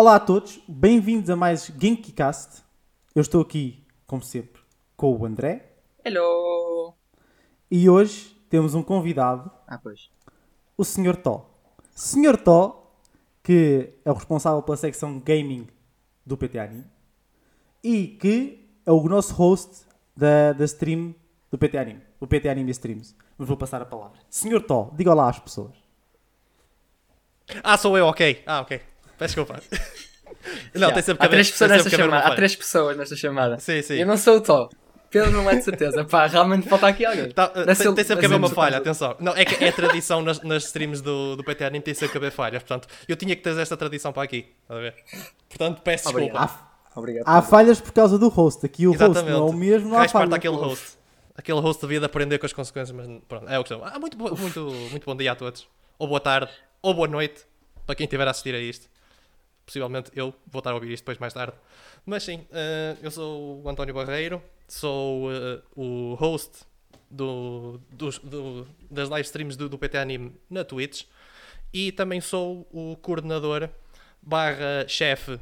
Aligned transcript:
Olá 0.00 0.14
a 0.14 0.20
todos, 0.20 0.60
bem-vindos 0.68 1.28
a 1.28 1.34
mais 1.34 1.72
GenkiCast. 1.76 2.62
Eu 3.16 3.20
estou 3.20 3.42
aqui, 3.42 3.84
como 4.06 4.22
sempre, 4.22 4.62
com 4.96 5.12
o 5.16 5.26
André 5.26 5.72
Hello! 6.04 6.94
e 7.68 7.90
hoje 7.90 8.40
temos 8.48 8.76
um 8.76 8.82
convidado, 8.84 9.50
Ah, 9.66 9.76
pois. 9.76 10.08
o 10.76 10.84
Sr. 10.84 11.16
Tó. 11.16 11.50
Sr. 11.96 12.36
Tó, 12.36 12.92
que 13.42 13.94
é 14.04 14.10
o 14.12 14.14
responsável 14.14 14.62
pela 14.62 14.76
secção 14.76 15.18
gaming 15.18 15.66
do 16.24 16.36
PT 16.36 16.60
Anime 16.60 16.84
e 17.82 18.06
que 18.06 18.70
é 18.86 18.92
o 18.92 19.02
nosso 19.08 19.34
host 19.34 19.84
da, 20.16 20.52
da 20.52 20.64
stream 20.64 21.12
do 21.50 21.58
PT 21.58 21.76
Anime, 21.76 22.02
o 22.20 22.26
PT 22.28 22.48
Anime 22.48 22.70
Streams. 22.70 23.16
Mas 23.36 23.48
vou 23.48 23.56
passar 23.56 23.82
a 23.82 23.84
palavra. 23.84 24.16
Sr. 24.30 24.62
Tó, 24.62 24.92
diga 24.94 25.10
olá 25.10 25.28
às 25.28 25.40
pessoas. 25.40 25.74
Ah, 27.64 27.76
sou 27.76 27.98
eu, 27.98 28.06
ok. 28.06 28.44
Ah, 28.46 28.60
ok. 28.60 28.80
Peço 29.18 29.34
desculpa. 29.34 29.60
Não, 30.74 30.88
Já. 30.88 30.94
tem 30.94 31.02
sempre 31.02 31.18
que 31.18 31.22
Há 31.24 31.26
haver- 31.26 31.36
três 31.36 31.50
pessoas 31.50 31.70
tem 31.70 31.78
nesta 31.82 31.90
chamada. 31.96 32.26
Há 32.28 32.34
três 32.34 32.56
pessoas 32.56 32.96
nesta 32.96 33.16
chamada. 33.16 33.58
Sim, 33.58 33.82
sim. 33.82 33.94
Eu 33.94 34.06
não 34.06 34.16
sou 34.16 34.36
o 34.36 34.40
Tó. 34.40 34.68
Pedro 35.10 35.30
não 35.30 35.48
é 35.50 35.56
de 35.56 35.62
certeza. 35.64 36.04
Pá, 36.04 36.26
realmente 36.26 36.68
falta 36.68 36.86
aqui 36.86 37.04
alguém. 37.04 37.30
Tá, 37.30 37.46
Deve 37.48 37.74
tem, 37.74 37.94
tem 37.94 38.04
sempre 38.04 38.20
que 38.20 38.26
haver 38.26 38.36
uma 38.36 38.46
um 38.46 38.50
falha, 38.50 38.76
atenção. 38.76 39.16
Não, 39.18 39.34
é 39.34 39.44
que 39.44 39.62
é 39.64 39.72
tradição 39.72 40.20
nas, 40.22 40.40
nas 40.42 40.64
streams 40.64 41.02
do, 41.02 41.34
do 41.36 41.42
PT 41.44 41.64
Anime, 41.64 41.82
tem 41.82 41.94
sempre 41.94 42.12
que 42.12 42.18
haver 42.18 42.30
falhas. 42.30 42.62
Portanto, 42.62 42.86
eu 43.08 43.16
tinha 43.16 43.34
que 43.34 43.42
trazer 43.42 43.62
esta 43.62 43.76
tradição 43.76 44.12
para 44.12 44.22
aqui. 44.22 44.46
A 44.68 44.74
ver? 44.76 44.94
Portanto, 45.48 45.80
peço 45.82 46.08
Obrigado. 46.10 46.38
desculpa. 46.38 46.68
Há, 46.94 46.98
Obrigado. 46.98 47.24
há 47.26 47.42
falhas 47.42 47.80
por 47.80 47.92
causa 47.92 48.18
do 48.18 48.28
host. 48.28 48.64
Aqui 48.66 48.86
o 48.86 48.90
host 48.90 49.02
Exatamente. 49.04 49.32
não 49.32 49.48
é 49.48 49.50
o 49.50 49.52
mesmo, 49.52 49.88
não 49.88 49.96
há 49.96 50.00
Faz 50.00 50.12
parte 50.12 50.30
daquele 50.30 50.56
host. 50.56 50.98
Aquele 51.34 51.60
host 51.60 51.80
devia 51.82 52.00
de 52.00 52.06
aprender 52.06 52.38
com 52.38 52.46
as 52.46 52.52
consequências, 52.52 52.94
mas 52.96 53.06
pronto, 53.26 53.48
é 53.48 53.58
o 53.58 53.62
que 53.62 53.68
sou. 53.70 53.82
Ah, 53.84 53.98
muito, 53.98 54.16
bo- 54.16 54.36
muito, 54.36 54.60
muito 54.90 55.04
bom 55.06 55.16
dia 55.16 55.32
a 55.32 55.34
todos. 55.36 55.66
Ou 55.98 56.06
boa 56.06 56.20
tarde, 56.20 56.50
ou 56.82 56.92
boa 56.94 57.08
noite, 57.08 57.42
para 57.86 57.94
quem 57.94 58.04
estiver 58.04 58.26
a 58.28 58.30
assistir 58.30 58.54
a 58.54 58.58
isto. 58.58 58.86
Possivelmente 59.68 60.10
eu 60.14 60.34
vou 60.46 60.60
estar 60.60 60.70
a 60.70 60.74
ouvir 60.74 60.90
isto 60.92 61.02
depois 61.02 61.18
mais 61.18 61.34
tarde. 61.34 61.52
Mas 62.06 62.22
sim, 62.22 62.46
eh, 62.50 62.96
eu 63.02 63.10
sou 63.10 63.62
o 63.62 63.68
António 63.68 63.92
Barreiro, 63.94 64.42
sou 64.66 65.30
eh, 65.30 65.60
o 65.76 66.14
host 66.14 66.64
do, 67.10 67.78
dos- 67.92 68.18
do- 68.20 68.66
das 68.90 69.10
live 69.10 69.26
streams 69.26 69.56
do, 69.58 69.68
do 69.68 69.76
PT 69.78 69.98
Anime 69.98 70.34
na 70.48 70.64
Twitch 70.64 71.04
e 71.72 71.92
também 71.92 72.20
sou 72.20 72.66
o 72.72 72.96
coordenador 72.96 73.68
barra 74.22 74.88
chefe 74.88 75.38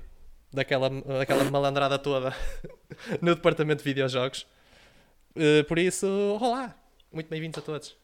daquela, 0.53 0.91
daquela 0.91 1.45
malandrada 1.51 1.97
toda 1.99 2.35
no 3.23 3.35
departamento 3.37 3.85
de 3.85 3.89
videojogos. 3.91 4.45
Eh, 5.37 5.63
por 5.65 5.79
isso, 5.79 6.07
olá! 6.41 6.75
Muito 7.13 7.29
bem-vindos 7.31 7.59
a 7.59 7.63
todos. 7.63 7.97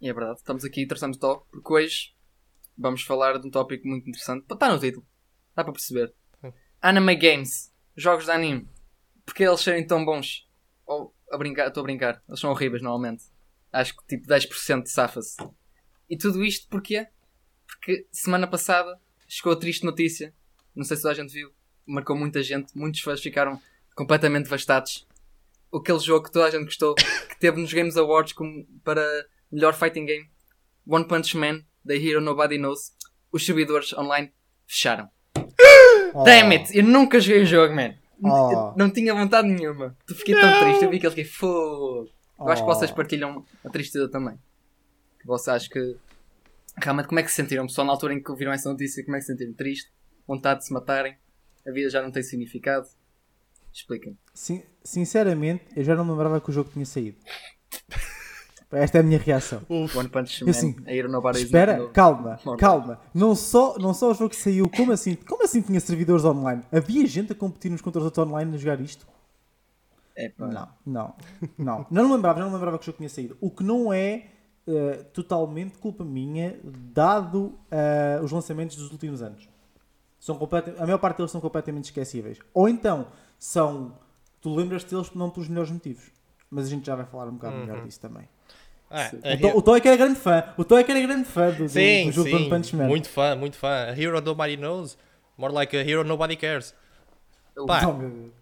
E 0.00 0.08
é 0.08 0.12
verdade, 0.12 0.38
estamos 0.38 0.64
aqui, 0.64 0.86
traçamos 0.86 1.16
Tó, 1.16 1.46
porque 1.50 1.72
hoje 1.72 2.14
vamos 2.76 3.02
falar 3.02 3.38
de 3.38 3.46
um 3.46 3.50
tópico 3.50 3.86
muito 3.86 4.08
interessante. 4.08 4.44
Está 4.50 4.70
no 4.70 4.78
título. 4.78 5.06
Dá 5.54 5.62
para 5.64 5.72
perceber. 5.72 6.14
Sim. 6.40 6.52
Anime 6.80 7.16
Games. 7.16 7.72
Jogos 7.96 8.24
de 8.24 8.30
anime. 8.30 8.68
Porque 9.24 9.44
eles 9.44 9.60
serem 9.60 9.86
tão 9.86 10.04
bons? 10.04 10.48
Ou, 10.86 11.14
a 11.30 11.36
brincar, 11.36 11.68
estou 11.68 11.82
a 11.82 11.84
brincar. 11.84 12.22
Eles 12.28 12.40
são 12.40 12.50
horríveis 12.50 12.82
normalmente. 12.82 13.24
Acho 13.72 13.96
que 13.96 14.06
tipo 14.06 14.26
10% 14.26 14.86
safa-se. 14.86 15.36
E 16.08 16.16
tudo 16.16 16.44
isto 16.44 16.68
porquê? 16.68 17.06
Porque 17.66 18.06
semana 18.12 18.46
passada 18.46 19.00
chegou 19.26 19.52
a 19.52 19.56
triste 19.56 19.84
notícia. 19.84 20.34
Não 20.74 20.84
sei 20.84 20.96
se 20.96 21.02
toda 21.02 21.12
a 21.12 21.16
gente 21.16 21.32
viu. 21.32 21.50
Marcou 21.86 22.16
muita 22.16 22.42
gente. 22.42 22.76
Muitos 22.76 23.00
fãs 23.00 23.20
ficaram 23.20 23.60
completamente 23.94 24.44
devastados. 24.44 25.06
Aquele 25.72 25.98
jogo 26.00 26.26
que 26.26 26.32
toda 26.32 26.46
a 26.46 26.50
gente 26.50 26.64
gostou. 26.64 26.94
Que 26.94 27.38
teve 27.38 27.60
nos 27.60 27.72
Games 27.72 27.96
Awards 27.96 28.32
como 28.34 28.66
para 28.84 29.02
melhor 29.50 29.74
fighting 29.74 30.04
game. 30.04 30.30
One 30.86 31.06
Punch 31.06 31.36
Man. 31.36 31.64
The 31.86 31.96
Hero 31.96 32.20
Nobody 32.20 32.58
Knows. 32.58 32.92
Os 33.32 33.44
servidores 33.46 33.92
online 33.94 34.32
fecharam. 34.66 35.08
Oh. 36.14 36.24
Damn 36.24 36.52
it! 36.52 36.76
Eu 36.76 36.84
nunca 36.84 37.18
joguei 37.20 37.42
o 37.42 37.46
jogo, 37.46 37.74
man. 37.74 37.94
Oh. 38.24 38.74
Não 38.76 38.90
tinha 38.90 39.14
vontade 39.14 39.48
nenhuma. 39.48 39.96
Tu 40.06 40.14
fiquei 40.14 40.34
tão 40.34 40.60
triste. 40.60 40.84
Eu 40.84 40.90
vi 40.90 41.00
que 41.00 41.06
ele 41.06 41.14
fiquei 41.14 41.24
fogo. 41.24 42.08
Eu 42.38 42.48
acho 42.48 42.62
que 42.64 42.70
Oh. 42.70 42.74
vocês 42.74 42.90
partilham 42.90 43.44
a 43.64 43.68
tristeza 43.70 44.08
também. 44.10 44.38
Vocês 45.24 45.48
acham 45.56 45.70
que. 45.70 45.96
Realmente, 46.82 47.06
como 47.08 47.18
é 47.20 47.22
que 47.22 47.28
se 47.30 47.36
sentiram? 47.36 47.66
Pessoal, 47.66 47.86
na 47.86 47.92
altura 47.92 48.14
em 48.14 48.22
que 48.22 48.30
ouviram 48.30 48.52
essa 48.52 48.68
notícia, 48.70 49.04
como 49.04 49.16
é 49.16 49.20
que 49.20 49.26
se 49.26 49.32
sentiram? 49.32 49.52
Triste? 49.54 49.90
Vontade 50.26 50.60
de 50.60 50.66
se 50.66 50.72
matarem? 50.72 51.16
A 51.66 51.70
vida 51.70 51.90
já 51.90 52.00
não 52.02 52.10
tem 52.10 52.22
significado? 52.22 52.86
Expliquem. 53.72 54.16
Sin- 54.34 54.62
sinceramente, 54.84 55.64
eu 55.76 55.84
já 55.84 55.94
não 55.94 56.04
me 56.04 56.10
lembrava 56.12 56.40
que 56.40 56.50
o 56.50 56.52
jogo 56.52 56.70
tinha 56.72 56.84
saído. 56.86 57.16
Esta 58.72 58.98
é 58.98 59.00
a 59.00 59.04
minha 59.04 59.18
reação. 59.18 59.62
One 59.68 60.08
Punch 60.08 60.44
Man. 60.44 60.50
assim, 60.50 60.76
Espera, 61.44 61.88
calma, 61.92 62.38
calma. 62.58 63.00
Não 63.14 63.34
só, 63.34 63.76
não 63.78 63.92
só 63.92 64.10
o 64.10 64.14
jogo 64.14 64.34
saiu, 64.34 64.68
como 64.68 64.92
assim? 64.92 65.14
Como 65.14 65.44
assim 65.44 65.60
tinha 65.60 65.78
servidores 65.80 66.24
online? 66.24 66.62
Havia 66.72 67.06
gente 67.06 67.32
a 67.32 67.34
competir 67.34 67.70
nos 67.70 67.80
contra 67.80 67.98
os 67.98 68.04
outros 68.06 68.26
online 68.26 68.54
a 68.54 68.58
jogar 68.58 68.80
isto? 68.80 69.06
É. 70.16 70.32
Não, 70.38 70.68
não, 70.84 71.14
não. 71.58 71.86
Não 71.90 72.08
me 72.08 72.14
lembrava, 72.14 72.40
não 72.40 72.48
me 72.48 72.54
lembrava 72.54 72.78
que 72.78 72.84
o 72.84 72.86
jogo 72.86 72.98
tinha 72.98 73.08
saído. 73.08 73.36
O 73.40 73.50
que 73.50 73.62
não 73.62 73.92
é 73.92 74.26
eh, 74.66 75.04
totalmente 75.12 75.78
culpa 75.78 76.04
minha, 76.04 76.58
dado 76.64 77.58
eh, 77.70 78.20
os 78.22 78.30
lançamentos 78.30 78.76
dos 78.76 78.90
últimos 78.92 79.22
anos. 79.22 79.48
São 80.20 80.38
a 80.78 80.86
maior 80.86 80.98
parte 80.98 81.16
deles 81.16 81.32
são 81.32 81.40
completamente 81.40 81.86
esquecíveis. 81.86 82.38
Ou 82.54 82.68
então 82.68 83.08
são. 83.38 83.98
Tu 84.40 84.54
lembras 84.54 84.84
deles 84.84 85.12
não 85.14 85.30
pelos 85.30 85.48
melhores 85.48 85.70
motivos. 85.70 86.10
Mas 86.48 86.66
a 86.66 86.68
gente 86.68 86.86
já 86.86 86.94
vai 86.94 87.06
falar 87.06 87.28
um 87.28 87.32
bocado 87.32 87.56
melhor 87.56 87.82
disso 87.84 87.98
também. 88.00 88.28
Ah, 88.92 89.08
Sim. 89.08 89.20
a 89.52 89.56
O 89.56 89.62
Tó 89.62 89.74
é 89.74 89.80
que 89.80 89.88
era 89.88 89.96
grande 89.96 90.18
fã. 90.20 90.44
O 90.56 90.64
Tó 90.64 90.76
é 90.78 90.84
que 90.84 90.90
era 90.90 91.00
grande 91.00 91.24
fã 91.24 91.50
do, 91.50 91.68
Sim, 91.68 92.06
do 92.06 92.12
jogo 92.12 92.28
do 92.30 92.36
One 92.36 92.44
sim. 92.44 92.50
Punch 92.50 92.76
Man. 92.76 92.86
Muito 92.86 93.08
fã, 93.08 93.34
muito 93.34 93.56
fã. 93.56 93.86
A 93.88 93.98
hero 94.00 94.20
nobody 94.20 94.56
knows. 94.56 94.98
More 95.38 95.52
like 95.52 95.74
a 95.76 95.80
hero 95.80 96.04
nobody 96.04 96.36
cares. 96.36 96.74
Pá, 97.66 97.80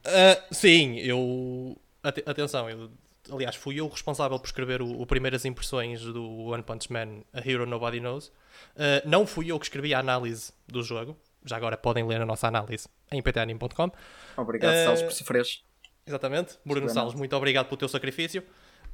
ah, 0.05 0.43
sim, 0.53 0.99
eu. 0.99 1.77
ate- 2.03 2.23
atenção, 2.27 2.69
eu. 2.69 2.91
Aliás, 3.33 3.55
fui 3.55 3.79
eu 3.79 3.87
o 3.87 3.89
responsável 3.89 4.39
por 4.41 4.47
escrever 4.47 4.83
o, 4.83 5.01
o 5.01 5.07
primeiras 5.07 5.45
impressões 5.45 6.03
do 6.03 6.27
One 6.47 6.63
Punch 6.65 6.93
Man, 6.93 7.21
A 7.33 7.39
Hero 7.49 7.65
Nobody 7.67 8.01
Knows. 8.01 8.33
Ah, 8.77 9.03
não 9.05 9.27
fui 9.27 9.51
eu 9.53 9.59
que 9.59 9.67
escrevi 9.67 9.95
a 9.95 9.99
análise 10.01 10.53
do 10.67 10.83
jogo. 10.83 11.17
Já 11.45 11.57
agora 11.57 11.77
podem 11.77 12.05
ler 12.07 12.21
a 12.21 12.27
nossa 12.27 12.49
análise 12.49 12.89
em 13.11 13.23
ptanime.com. 13.23 13.91
Obrigado, 14.37 14.73
Eh, 14.75 14.85
Celso, 14.85 15.05
por 15.05 15.13
sofreres. 15.13 15.63
Exatamente. 16.07 16.59
Bruno 16.65 16.87
Bem, 16.87 16.95
Salles, 16.95 17.15
muito 17.15 17.35
obrigado 17.37 17.67
pelo 17.67 17.77
teu 17.79 17.89
sacrifício. 17.89 18.43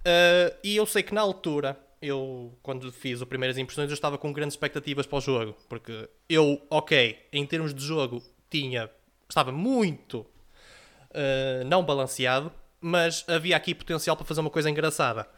Uh, 0.06 0.54
e 0.62 0.76
eu 0.76 0.86
sei 0.86 1.02
que 1.02 1.12
na 1.12 1.20
altura, 1.20 1.76
eu, 2.00 2.56
quando 2.62 2.92
fiz 2.92 3.20
as 3.20 3.28
primeiras 3.28 3.58
impressões, 3.58 3.90
eu 3.90 3.94
estava 3.94 4.16
com 4.16 4.32
grandes 4.32 4.54
expectativas 4.54 5.04
para 5.04 5.18
o 5.18 5.20
jogo. 5.20 5.56
Porque 5.68 6.08
eu, 6.28 6.62
ok, 6.70 7.18
em 7.32 7.44
termos 7.44 7.74
de 7.74 7.84
jogo, 7.84 8.22
tinha. 8.48 8.88
Estava 9.28 9.50
muito 9.50 10.18
uh, 10.20 11.64
não 11.66 11.84
balanceado, 11.84 12.52
mas 12.80 13.24
havia 13.28 13.56
aqui 13.56 13.74
potencial 13.74 14.16
para 14.16 14.24
fazer 14.24 14.40
uma 14.40 14.50
coisa 14.50 14.70
engraçada. 14.70 15.28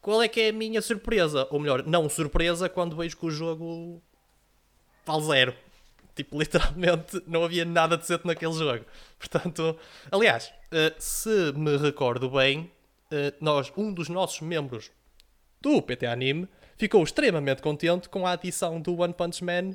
Qual 0.00 0.20
é 0.20 0.26
que 0.26 0.40
é 0.40 0.48
a 0.48 0.52
minha 0.52 0.82
surpresa? 0.82 1.46
Ou 1.50 1.60
melhor, 1.60 1.86
não 1.86 2.08
surpresa, 2.08 2.68
quando 2.68 2.96
vejo 2.96 3.16
que 3.16 3.26
o 3.26 3.30
jogo 3.30 4.02
vale 5.06 5.22
zero. 5.22 5.54
Tipo, 6.16 6.38
literalmente 6.42 7.22
não 7.28 7.44
havia 7.44 7.64
nada 7.64 7.96
decente 7.96 8.26
naquele 8.26 8.54
jogo. 8.54 8.84
Portanto, 9.16 9.78
aliás, 10.10 10.52
eh, 10.72 10.94
se 10.98 11.52
me 11.54 11.76
recordo 11.76 12.30
bem, 12.30 12.70
nós, 13.40 13.72
um 13.76 13.92
dos 13.92 14.08
nossos 14.08 14.40
membros 14.40 14.90
do 15.60 15.80
PT 15.82 16.06
Anime 16.06 16.48
ficou 16.76 17.02
extremamente 17.02 17.62
contente 17.62 18.08
com 18.08 18.26
a 18.26 18.32
adição 18.32 18.80
do 18.80 19.00
One 19.00 19.12
Punch 19.12 19.42
Man 19.42 19.74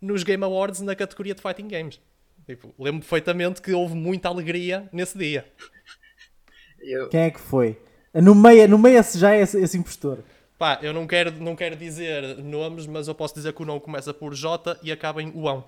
nos 0.00 0.22
Game 0.22 0.42
Awards 0.42 0.80
na 0.80 0.94
categoria 0.94 1.34
de 1.34 1.42
Fighting 1.42 1.68
Games. 1.68 2.00
Tipo, 2.46 2.74
lembro 2.78 3.00
perfeitamente 3.00 3.60
que 3.60 3.72
houve 3.72 3.94
muita 3.94 4.28
alegria 4.28 4.88
nesse 4.92 5.16
dia. 5.18 5.46
Eu, 6.80 7.08
Quem 7.08 7.20
é 7.20 7.30
que 7.30 7.40
foi? 7.40 7.78
No 8.14 8.34
meio, 8.34 8.66
no 8.66 8.78
meio 8.78 8.98
esse 8.98 9.18
já 9.18 9.34
é 9.34 9.42
esse, 9.42 9.60
esse 9.60 9.76
impostor. 9.76 10.24
Pá, 10.58 10.78
eu 10.82 10.92
não 10.92 11.06
quero, 11.06 11.30
não 11.32 11.54
quero 11.54 11.76
dizer 11.76 12.38
nomes, 12.38 12.86
mas 12.86 13.06
eu 13.06 13.14
posso 13.14 13.34
dizer 13.34 13.52
que 13.52 13.62
o 13.62 13.66
nome 13.66 13.80
começa 13.80 14.12
por 14.12 14.34
J 14.34 14.78
e 14.82 14.90
acaba 14.90 15.22
em 15.22 15.30
Uão. 15.34 15.64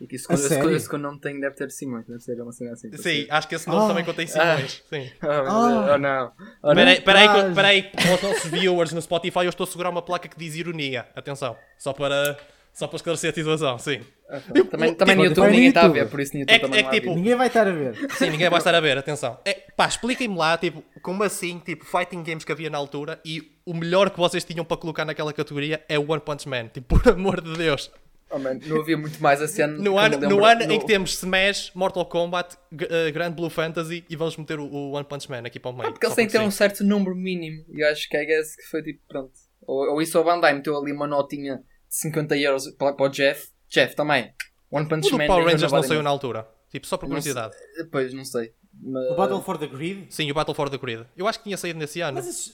E 0.00 0.06
que 0.06 0.16
isso, 0.16 0.30
A 0.30 0.34
esse, 0.34 0.54
esse 0.54 0.88
que 0.88 0.94
eu 0.94 0.98
não 0.98 1.18
tenho 1.18 1.40
deve 1.40 1.54
ter 1.56 1.70
Simões, 1.70 2.06
deve 2.06 2.20
ser 2.20 2.40
uma 2.40 2.52
cena 2.52 2.72
assim. 2.72 2.90
Sim, 2.96 3.26
acho 3.30 3.48
que 3.48 3.54
esse 3.54 3.66
nome 3.68 3.84
Ah. 3.84 3.88
também 3.88 4.04
contém 4.04 4.26
Simões. 4.26 4.82
Sim. 4.88 5.10
Oh. 5.22 5.26
Ah. 5.26 5.92
oh 5.94 5.98
não. 5.98 6.32
Oh, 6.62 6.74
não. 6.74 6.82
Espera 6.82 6.90
aí, 6.90 6.96
espera 6.98 7.18
aí, 7.18 7.26
Estás- 7.26 7.48
espera 7.48 7.68
aí, 7.68 7.82
para 7.82 8.14
os 8.14 8.22
nossos 8.22 8.50
viewers 8.50 8.92
no 8.92 9.00
Spotify, 9.02 9.40
eu 9.44 9.48
estou 9.50 9.64
a 9.64 9.66
segurar 9.66 9.90
uma 9.90 10.02
placa 10.02 10.28
que 10.28 10.38
diz 10.38 10.54
ironia. 10.54 11.06
Atenção, 11.14 11.56
só 11.78 11.92
para, 11.92 12.36
só 12.72 12.86
para 12.86 12.96
esclarecer 12.96 13.30
a 13.30 13.34
situação, 13.34 13.78
sim. 13.78 14.00
Ah, 14.28 14.40
tá. 14.40 14.64
Também, 14.70 14.92
também 14.94 15.16
no 15.16 15.22
Tipo, 15.22 15.24
YouTube 15.28 15.44
no 15.46 15.50
ninguém 15.52 15.68
está 15.68 15.80
a 15.80 15.84
YouTube. 15.84 16.00
ver, 16.04 16.10
por 16.10 16.20
isso 16.20 16.32
no 16.34 16.40
YouTube 16.40 16.54
É 16.54 16.58
que- 16.58 16.64
também 16.66 16.80
é 16.80 16.82
que 16.82 16.90
tipo-. 17.00 17.14
Ninguém 17.14 17.34
vai 17.36 17.46
estar 17.46 17.66
a 17.66 17.70
ver. 17.70 17.94
Sim, 18.12 18.30
ninguém 18.30 18.50
vai 18.50 18.58
estar 18.58 18.74
a 18.74 18.80
ver, 18.80 18.98
atenção. 18.98 19.38
É, 19.44 19.54
pá, 19.76 19.86
expliquem-me 19.86 20.36
lá, 20.36 20.58
tipo, 20.58 20.82
como 21.00 21.22
assim, 21.22 21.58
tipo, 21.60 21.84
fighting 21.84 22.22
games 22.24 22.44
que 22.44 22.50
havia 22.52 22.68
na 22.68 22.76
altura 22.76 23.20
e 23.24 23.52
o 23.64 23.72
melhor 23.72 24.10
que 24.10 24.18
vocês 24.18 24.42
tinham 24.44 24.64
para 24.64 24.76
colocar 24.76 25.04
naquela 25.04 25.32
categoria 25.32 25.82
é 25.88 25.96
o 25.98 26.10
One 26.10 26.20
Punch 26.20 26.48
Man. 26.48 26.66
Tipo, 26.68 26.98
por 26.98 27.08
amor 27.12 27.40
de 27.40 27.54
Deus. 27.54 27.90
Oh, 28.36 28.38
man, 28.38 28.58
não 28.66 28.80
havia 28.80 28.96
muito 28.96 29.20
mais 29.22 29.40
a 29.40 29.48
cena. 29.48 29.76
No 29.78 29.98
ano, 29.98 30.18
no 30.18 30.44
ano 30.44 30.66
No- 30.66 30.72
em 30.72 30.78
que 30.78 30.86
temos 30.86 31.14
Smash, 31.14 31.72
Mortal 31.74 32.04
Kombat, 32.06 32.56
eh, 32.78 33.10
Grand 33.10 33.32
Blue 33.32 33.48
Fantasy 33.50 34.04
e 34.10 34.16
vamos 34.16 34.36
meter 34.36 34.58
o, 34.58 34.64
o 34.66 34.92
One 34.92 35.04
Punch 35.04 35.30
Man 35.30 35.38
aqui 35.46 35.58
para 35.58 35.70
o 35.70 35.74
meio. 35.74 35.88
Ah, 35.88 35.92
porque 35.92 36.06
eles 36.06 36.16
têm 36.16 36.26
que 36.26 36.32
ter 36.32 36.40
um 36.40 36.50
certo 36.50 36.84
número 36.84 37.14
mínimo. 37.14 37.64
E 37.72 37.80
eu 37.82 37.88
acho 37.90 38.08
que 38.08 38.16
I 38.16 38.26
guess 38.26 38.54
que 38.56 38.62
foi 38.64 38.82
tipo, 38.82 39.00
pronto. 39.08 39.32
Ou, 39.66 39.92
ou 39.94 40.02
isso 40.02 40.18
a 40.18 40.22
Bandai 40.22 40.54
meteu 40.54 40.76
ali 40.76 40.92
uma 40.92 41.06
notinha 41.06 41.56
de 41.56 41.62
50 41.96 42.36
euros 42.36 42.68
para, 42.72 42.92
para 42.92 43.06
o 43.06 43.08
Jeff 43.08 43.48
Jeff, 43.68 43.94
também. 43.96 44.32
One 44.70 44.88
Punch 44.88 45.08
O 45.08 45.10
do 45.10 45.18
Man. 45.18 45.26
Power 45.26 45.42
eu 45.44 45.50
Rangers 45.50 45.72
não 45.72 45.82
saiu 45.82 46.02
na 46.02 46.10
altura. 46.10 46.46
Tipo, 46.70 46.86
só 46.86 46.96
por 46.96 47.08
Não 47.08 47.20
sei- 47.20 47.32
curiosidade. 47.32 47.88
Pois, 47.90 48.12
não 48.12 48.24
sei. 48.24 48.52
Mas... 48.78 49.10
O 49.12 49.14
Battle 49.16 49.40
for 49.42 49.56
the 49.56 49.66
Grid. 49.66 50.06
Sim, 50.10 50.30
o 50.30 50.34
Battle 50.34 50.54
for 50.54 50.68
the 50.68 50.76
Grid. 50.76 51.04
Eu 51.16 51.26
acho 51.26 51.38
que 51.38 51.44
tinha 51.44 51.56
saído 51.56 51.78
nesse 51.78 52.00
ano. 52.00 52.16
Mas 52.16 52.26
esse, 52.28 52.52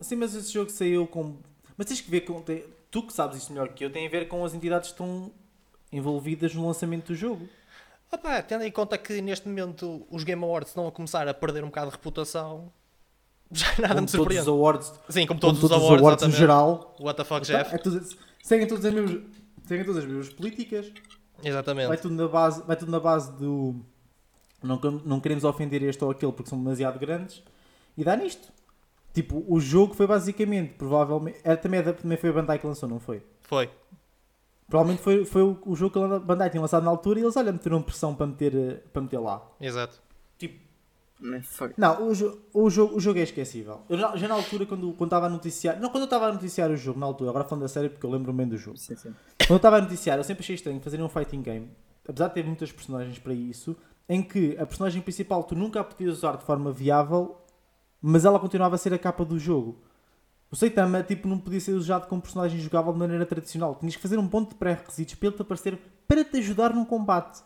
sim, 0.00 0.16
mas 0.16 0.34
esse 0.34 0.50
jogo 0.52 0.70
saiu 0.70 1.06
com. 1.06 1.36
Mas 1.76 1.86
tens 1.88 2.00
que 2.00 2.10
ver 2.10 2.22
com. 2.22 2.42
Tu 2.92 3.02
que 3.02 3.12
sabes 3.12 3.38
isso 3.38 3.52
melhor 3.52 3.70
que 3.70 3.84
eu, 3.84 3.90
tem 3.90 4.06
a 4.06 4.10
ver 4.10 4.28
com 4.28 4.44
as 4.44 4.54
entidades 4.54 4.90
que 4.90 4.94
estão 4.94 5.32
envolvidas 5.90 6.54
no 6.54 6.64
lançamento 6.66 7.06
do 7.08 7.14
jogo. 7.16 7.48
Opa, 8.12 8.42
tendo 8.42 8.62
em 8.64 8.70
conta 8.70 8.96
que 8.98 9.20
neste 9.20 9.48
momento 9.48 10.06
os 10.10 10.22
Game 10.22 10.44
Awards 10.44 10.68
estão 10.70 10.86
a 10.86 10.92
começar 10.92 11.26
a 11.26 11.34
perder 11.34 11.64
um 11.64 11.68
bocado 11.68 11.90
de 11.90 11.96
reputação, 11.96 12.70
já 13.50 13.66
nada 13.78 13.88
como 13.88 13.88
me 13.88 13.94
todos 14.06 14.10
surpreende. 14.12 14.42
os 14.42 14.48
awards, 14.48 14.92
Sim, 15.08 15.26
como 15.26 15.40
como 15.40 15.40
todos, 15.40 15.60
todos 15.60 15.76
os 15.76 15.82
awards, 15.82 16.02
no 16.02 16.08
exatamente. 16.10 16.36
geral. 16.38 16.94
What 17.00 17.16
the 17.16 17.24
fuck, 17.24 17.46
Tá? 17.46 17.58
Jeff? 17.58 17.74
É 17.74 17.78
tudo- 17.78 18.06
seguem, 18.42 18.66
todas 18.68 18.84
as 18.84 18.92
mesmas, 18.92 19.22
seguem 19.64 19.84
todas 19.86 20.02
as 20.04 20.08
mesmas 20.08 20.28
políticas. 20.34 20.92
Exatamente. 21.42 21.88
Vai 21.88 21.96
tudo 21.96 22.14
na 22.14 22.28
base, 22.28 22.62
vai 22.62 22.76
tudo 22.76 22.92
na 22.92 23.00
base 23.00 23.32
do. 23.32 23.74
Não, 24.62 24.78
não 25.04 25.18
queremos 25.18 25.42
ofender 25.42 25.82
este 25.82 26.04
ou 26.04 26.10
aquele 26.10 26.30
porque 26.32 26.50
são 26.50 26.58
demasiado 26.62 26.98
grandes. 26.98 27.42
E 27.96 28.04
dá 28.04 28.14
nisto. 28.14 28.52
Tipo, 29.12 29.44
o 29.46 29.60
jogo 29.60 29.94
foi 29.94 30.06
basicamente, 30.06 30.74
provavelmente. 30.74 31.38
É, 31.44 31.54
também, 31.54 31.80
é 31.80 31.92
também 31.92 32.16
foi 32.16 32.30
a 32.30 32.32
Bandai 32.32 32.58
que 32.58 32.66
lançou, 32.66 32.88
não 32.88 32.98
foi? 32.98 33.22
Foi. 33.42 33.70
Provavelmente 34.68 35.02
foi, 35.02 35.24
foi 35.26 35.42
o, 35.42 35.58
o 35.66 35.76
jogo 35.76 35.92
que 35.92 35.98
a 35.98 36.18
Bandai 36.18 36.48
tinha 36.48 36.60
lançado 36.60 36.82
na 36.82 36.90
altura 36.90 37.20
e 37.20 37.22
eles, 37.22 37.36
olha, 37.36 37.52
meteram 37.52 37.82
pressão 37.82 38.14
para 38.14 38.26
meter, 38.26 38.84
para 38.92 39.02
meter 39.02 39.18
lá. 39.18 39.46
Exato. 39.60 40.00
Tipo, 40.38 40.58
não, 41.76 42.08
o, 42.08 42.14
jo 42.14 42.38
o, 42.52 42.68
jogo, 42.68 42.96
o 42.96 43.00
jogo 43.00 43.18
é 43.18 43.22
esquecível. 43.22 43.82
Eu 43.88 43.96
já, 43.96 44.16
já 44.16 44.26
na 44.26 44.34
altura, 44.34 44.66
quando 44.66 44.92
quando 44.92 45.08
estava 45.08 45.26
a 45.26 45.28
noticiar. 45.28 45.78
Não, 45.78 45.88
quando 45.90 46.02
eu 46.02 46.06
estava 46.06 46.26
a 46.26 46.32
noticiar 46.32 46.70
o 46.70 46.76
jogo, 46.76 46.98
na 46.98 47.06
altura, 47.06 47.30
agora 47.30 47.44
falando 47.44 47.62
da 47.62 47.68
série 47.68 47.88
porque 47.88 48.04
eu 48.04 48.10
lembro 48.10 48.32
bem 48.32 48.48
do 48.48 48.56
jogo. 48.56 48.76
Sim, 48.76 48.96
sim. 48.96 49.14
Quando 49.38 49.50
eu 49.50 49.56
estava 49.56 49.76
a 49.76 49.80
noticiar, 49.82 50.18
eu 50.18 50.24
sempre 50.24 50.42
achei 50.42 50.56
estranho 50.56 50.80
fazer 50.80 51.00
um 51.00 51.08
fighting 51.08 51.42
game, 51.42 51.70
apesar 52.08 52.28
de 52.28 52.34
ter 52.34 52.44
muitas 52.44 52.72
personagens 52.72 53.18
para 53.18 53.34
isso, 53.34 53.76
em 54.08 54.22
que 54.22 54.56
a 54.58 54.66
personagem 54.66 55.00
principal 55.00 55.44
tu 55.44 55.54
nunca 55.54 55.80
a 55.80 55.84
podias 55.84 56.18
usar 56.18 56.36
de 56.36 56.44
forma 56.44 56.72
viável, 56.72 57.36
mas 58.02 58.24
ela 58.24 58.38
continuava 58.40 58.74
a 58.74 58.78
ser 58.78 58.92
a 58.92 58.98
capa 58.98 59.24
do 59.24 59.38
jogo. 59.38 59.80
O 60.50 60.56
Saitama 60.56 61.02
tipo, 61.02 61.26
não 61.28 61.38
podia 61.38 61.60
ser 61.60 61.72
usado 61.72 62.06
como 62.08 62.20
personagem 62.20 62.60
jogável 62.60 62.92
de 62.92 62.98
maneira 62.98 63.24
tradicional. 63.24 63.74
Tinhas 63.76 63.96
que 63.96 64.02
fazer 64.02 64.18
um 64.18 64.28
ponto 64.28 64.50
de 64.50 64.56
pré-requisitos 64.56 65.14
para 65.14 65.28
ele 65.28 65.36
te 65.36 65.42
aparecer 65.42 65.78
para 66.06 66.24
te 66.24 66.36
ajudar 66.38 66.74
num 66.74 66.84
combate. 66.84 67.42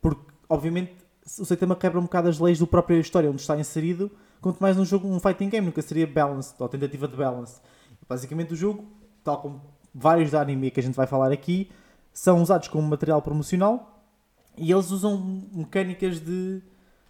Porque, 0.00 0.30
obviamente, 0.48 0.94
o 1.40 1.44
Saitama 1.44 1.74
quebra 1.74 1.98
um 1.98 2.02
bocado 2.02 2.28
as 2.28 2.38
leis 2.38 2.58
do 2.58 2.66
próprio 2.66 3.00
história 3.00 3.28
onde 3.28 3.40
está 3.40 3.58
inserido, 3.58 4.10
quanto 4.40 4.60
mais 4.60 4.76
num 4.76 4.84
jogo, 4.84 5.08
um 5.08 5.18
fighting 5.18 5.48
game, 5.48 5.66
nunca 5.66 5.82
seria 5.82 6.06
balanced, 6.06 6.54
ou 6.58 6.68
tentativa 6.68 7.08
de 7.08 7.16
balance. 7.16 7.60
Basicamente 8.06 8.52
o 8.52 8.56
jogo, 8.56 8.84
tal 9.24 9.40
como 9.40 9.62
vários 9.94 10.30
da 10.30 10.40
anime 10.40 10.70
que 10.70 10.78
a 10.78 10.82
gente 10.82 10.94
vai 10.94 11.06
falar 11.06 11.32
aqui, 11.32 11.70
são 12.12 12.42
usados 12.42 12.68
como 12.68 12.86
material 12.86 13.22
promocional 13.22 13.94
e 14.56 14.70
eles 14.70 14.90
usam 14.90 15.42
mecânicas 15.52 16.20
de. 16.20 16.62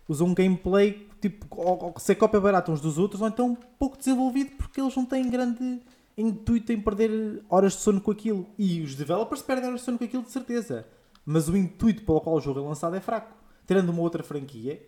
Usam 0.09 0.29
um 0.29 0.35
gameplay 0.35 1.09
tipo, 1.21 1.47
ou, 1.51 1.85
ou 1.85 1.95
ser 1.99 2.15
cópia 2.17 2.41
barata 2.41 2.71
uns 2.71 2.81
dos 2.81 2.99
outros, 2.99 3.23
ou 3.23 3.29
então 3.29 3.57
pouco 3.79 3.97
desenvolvido 3.97 4.53
porque 4.57 4.81
eles 4.81 4.95
não 4.95 5.07
têm 5.07 5.31
grande 5.31 5.81
intuito 6.17 6.73
em 6.73 6.81
perder 6.81 7.43
horas 7.49 7.73
de 7.73 7.81
sono 7.81 8.01
com 8.01 8.11
aquilo. 8.11 8.47
E 8.59 8.83
os 8.83 8.95
developers 8.95 9.43
perdem 9.43 9.69
horas 9.69 9.81
de 9.81 9.87
sono 9.87 9.99
com 9.99 10.05
aquilo 10.05 10.23
de 10.23 10.31
certeza. 10.31 10.87
Mas 11.25 11.49
o 11.49 11.57
intuito 11.57 12.03
pelo 12.03 12.21
qual 12.21 12.37
o 12.37 12.41
jogo 12.41 12.61
é 12.61 12.63
lançado 12.63 12.95
é 12.95 13.01
fraco. 13.01 13.35
Tirando 13.67 13.89
uma 13.89 14.03
outra 14.03 14.23
franquia, 14.23 14.85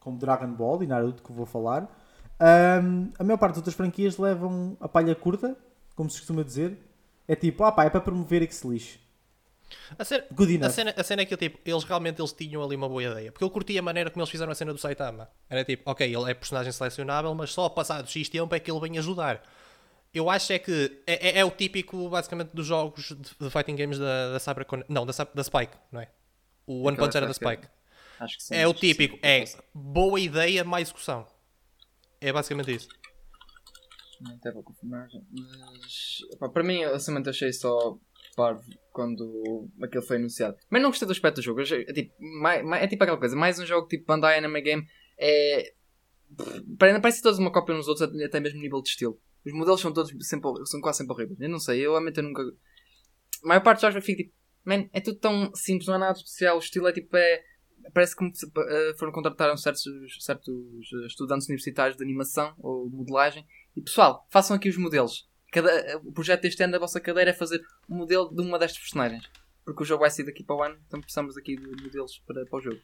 como 0.00 0.18
Dragon 0.18 0.52
Ball 0.52 0.82
e 0.82 0.86
Naruto, 0.86 1.22
que 1.22 1.32
vou 1.32 1.46
falar, 1.46 1.84
hum, 2.82 3.12
a 3.18 3.24
maior 3.24 3.38
parte 3.38 3.52
das 3.52 3.58
outras 3.58 3.76
franquias 3.76 4.18
levam 4.18 4.76
a 4.80 4.88
palha 4.88 5.14
curta, 5.14 5.56
como 5.94 6.10
se 6.10 6.18
costuma 6.18 6.42
dizer. 6.42 6.76
É 7.28 7.36
tipo, 7.36 7.62
ah 7.64 7.72
pá, 7.72 7.84
é 7.84 7.90
para 7.90 8.00
promover 8.00 8.42
e 8.42 8.46
que 8.46 8.54
se 8.54 8.66
lixe. 8.66 8.98
A 9.98 10.04
cena, 10.04 10.24
Good 10.32 10.64
a 10.64 10.70
cena, 10.70 10.94
a 10.96 11.02
cena 11.02 11.22
é 11.22 11.26
que 11.26 11.36
tipo, 11.36 11.58
eles 11.64 11.84
realmente 11.84 12.20
eles 12.20 12.32
tinham 12.32 12.62
ali 12.62 12.76
uma 12.76 12.88
boa 12.88 13.02
ideia. 13.02 13.32
Porque 13.32 13.44
eu 13.44 13.50
curti 13.50 13.76
a 13.78 13.82
maneira 13.82 14.10
como 14.10 14.22
eles 14.22 14.30
fizeram 14.30 14.52
a 14.52 14.54
cena 14.54 14.72
do 14.72 14.78
Saitama. 14.78 15.28
Era 15.48 15.64
tipo, 15.64 15.88
ok, 15.90 16.06
ele 16.06 16.30
é 16.30 16.34
personagem 16.34 16.72
selecionável, 16.72 17.34
mas 17.34 17.50
só 17.52 17.68
passado 17.68 18.08
X 18.08 18.28
tempo 18.28 18.54
é 18.54 18.60
que 18.60 18.70
ele 18.70 18.80
vem 18.80 18.98
ajudar. 18.98 19.42
Eu 20.14 20.30
acho 20.30 20.52
é 20.52 20.58
que 20.58 21.02
é, 21.06 21.28
é- 21.28 21.38
é 21.40 21.44
o 21.44 21.50
típico, 21.50 22.08
basicamente, 22.08 22.50
dos 22.54 22.66
jogos 22.66 23.08
de, 23.08 23.16
de 23.16 23.50
fighting 23.50 23.76
games 23.76 23.98
da, 23.98 24.32
da 24.32 24.40
Cybercon... 24.40 24.82
Não, 24.88 25.04
da, 25.04 25.12
da 25.34 25.44
Spike, 25.44 25.76
não 25.92 26.00
é? 26.00 26.08
O 26.66 26.86
One 26.86 26.96
Punch 26.96 27.16
era 27.16 27.26
da 27.26 27.34
Spike, 27.34 27.62
que 27.62 28.42
sim. 28.42 28.54
É 28.54 28.66
o 28.66 28.72
típico, 28.74 29.18
é 29.22 29.44
boa 29.74 30.18
ideia, 30.18 30.64
má 30.64 30.80
execução. 30.80 31.26
É 32.20 32.32
basicamente 32.32 32.74
isso. 32.74 32.88
Até 34.38 34.50
vou 34.50 34.62
confirmar. 34.62 35.08
Mas. 35.30 36.18
pá, 36.40 36.48
para 36.48 36.62
mim, 36.62 36.78
eu 36.78 36.98
somente 36.98 37.28
achei 37.28 37.52
só 37.52 37.96
parvo 38.34 38.64
quando 38.96 39.68
aquilo 39.82 40.02
foi 40.02 40.16
anunciado. 40.16 40.56
Mas 40.70 40.80
não 40.82 40.88
gostei 40.88 41.06
do 41.06 41.12
aspecto 41.12 41.36
do 41.36 41.42
jogo. 41.42 41.60
É, 41.60 41.64
tipo, 41.92 42.14
mai- 42.40 42.62
mai- 42.62 42.82
é 42.82 42.86
tipo 42.88 43.02
aquela 43.04 43.18
coisa. 43.18 43.36
Mais 43.36 43.58
um 43.58 43.66
jogo 43.66 43.86
tipo 43.86 44.06
Bandai 44.06 44.38
Anime 44.38 44.62
Game. 44.62 44.86
É. 45.18 45.74
pare- 46.78 46.98
Parece 47.00 47.20
todos 47.22 47.38
uma 47.38 47.52
cópia 47.52 47.74
uns 47.74 47.86
dos 47.86 48.00
outros, 48.00 48.22
até 48.22 48.40
mesmo 48.40 48.58
nível 48.60 48.80
de 48.80 48.88
estilo. 48.88 49.20
Os 49.44 49.52
modelos 49.52 49.80
são 49.80 49.92
todos 49.92 50.10
sempre, 50.26 50.50
são 50.64 50.80
quase 50.80 50.98
sempre 50.98 51.12
horríveis. 51.12 51.38
Eu 51.40 51.48
não 51.50 51.58
sei, 51.60 51.80
eu 51.86 51.90
realmente 51.92 52.16
eu 52.18 52.24
nunca. 52.24 52.42
A 52.42 53.46
maior 53.48 53.60
parte 53.62 53.76
dos 53.76 53.82
jogos 53.82 53.96
eu 53.96 54.02
fico 54.02 54.22
tipo. 54.22 54.34
Man, 54.64 54.88
é 54.92 55.00
tudo 55.00 55.18
tão 55.18 55.54
simples, 55.54 55.86
não 55.86 55.94
há 55.94 55.98
nada 55.98 56.16
especial. 56.18 56.56
O 56.56 56.60
estilo 56.60 56.88
é 56.88 56.92
tipo. 56.92 57.14
É, 57.16 57.42
parece 57.94 58.16
que 58.16 58.24
eh, 58.24 58.94
foram 58.98 59.12
contrataram 59.12 59.56
certos, 59.56 59.82
certos 60.24 60.52
estudantes 61.06 61.46
universitários 61.46 61.96
de 61.96 62.02
animação 62.02 62.52
ou 62.58 62.88
modelagem 62.90 63.46
e 63.76 63.80
pessoal, 63.82 64.26
façam 64.30 64.56
aqui 64.56 64.68
os 64.68 64.76
modelos. 64.76 65.28
Cada, 65.52 65.98
o 66.04 66.12
projeto 66.12 66.42
deste 66.42 66.62
ano 66.62 66.72
da 66.72 66.78
vossa 66.78 67.00
cadeira 67.00 67.30
é 67.30 67.34
fazer 67.34 67.60
um 67.88 67.96
modelo 67.96 68.28
de 68.34 68.42
uma 68.42 68.58
destas 68.58 68.80
personagens. 68.80 69.24
Porque 69.64 69.82
o 69.82 69.86
jogo 69.86 70.00
vai 70.02 70.10
sair 70.10 70.26
daqui 70.26 70.44
para 70.44 70.56
o 70.56 70.62
ano, 70.62 70.76
então 70.86 71.00
precisamos 71.00 71.36
aqui 71.36 71.56
de 71.56 71.82
modelos 71.82 72.18
para, 72.26 72.44
para 72.46 72.58
o 72.58 72.60
jogo. 72.62 72.78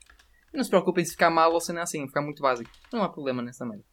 Não 0.52 0.62
se 0.64 0.70
preocupem 0.70 1.04
se 1.04 1.12
ficar 1.12 1.30
mal 1.30 1.52
ou 1.52 1.60
se 1.60 1.72
não 1.72 1.80
é 1.80 1.82
assim, 1.84 2.06
ficar 2.06 2.22
muito 2.22 2.42
básico. 2.42 2.70
Não 2.92 3.02
há 3.02 3.08
problema 3.08 3.40
nessa 3.42 3.64
merda. 3.64 3.84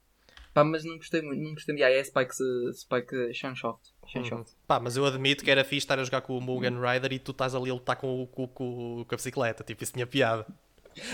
Pá, 0.54 0.64
mas 0.64 0.84
não 0.84 0.98
gostei 0.98 1.22
muito, 1.22 1.42
não 1.42 1.54
gostei. 1.54 1.82
Ah, 1.84 1.92
é 1.92 2.04
Spike, 2.04 2.34
Spike 2.74 3.34
Shansoft. 3.34 3.92
Shansoft. 4.08 4.56
Pá, 4.68 4.80
mas 4.80 4.98
eu 4.98 5.06
admito 5.06 5.44
que 5.44 5.52
era 5.52 5.64
fixe 5.64 5.78
estar 5.86 6.00
a 6.00 6.04
jogar 6.04 6.22
com 6.22 6.36
o 6.38 6.42
Mugen 6.42 6.80
Rider 6.82 7.14
e 7.14 7.20
tu 7.20 7.32
estás 7.32 7.54
ali 7.54 7.70
a 7.70 7.74
lutar 7.74 7.96
com, 7.96 8.24
o- 8.24 8.28
com, 8.28 8.48
com, 8.48 9.06
com 9.08 9.14
a 9.14 9.16
bicicleta. 9.16 9.64
Tipo, 9.64 9.84
isso 9.84 9.94
tinha 9.94 10.08
piada. 10.08 10.46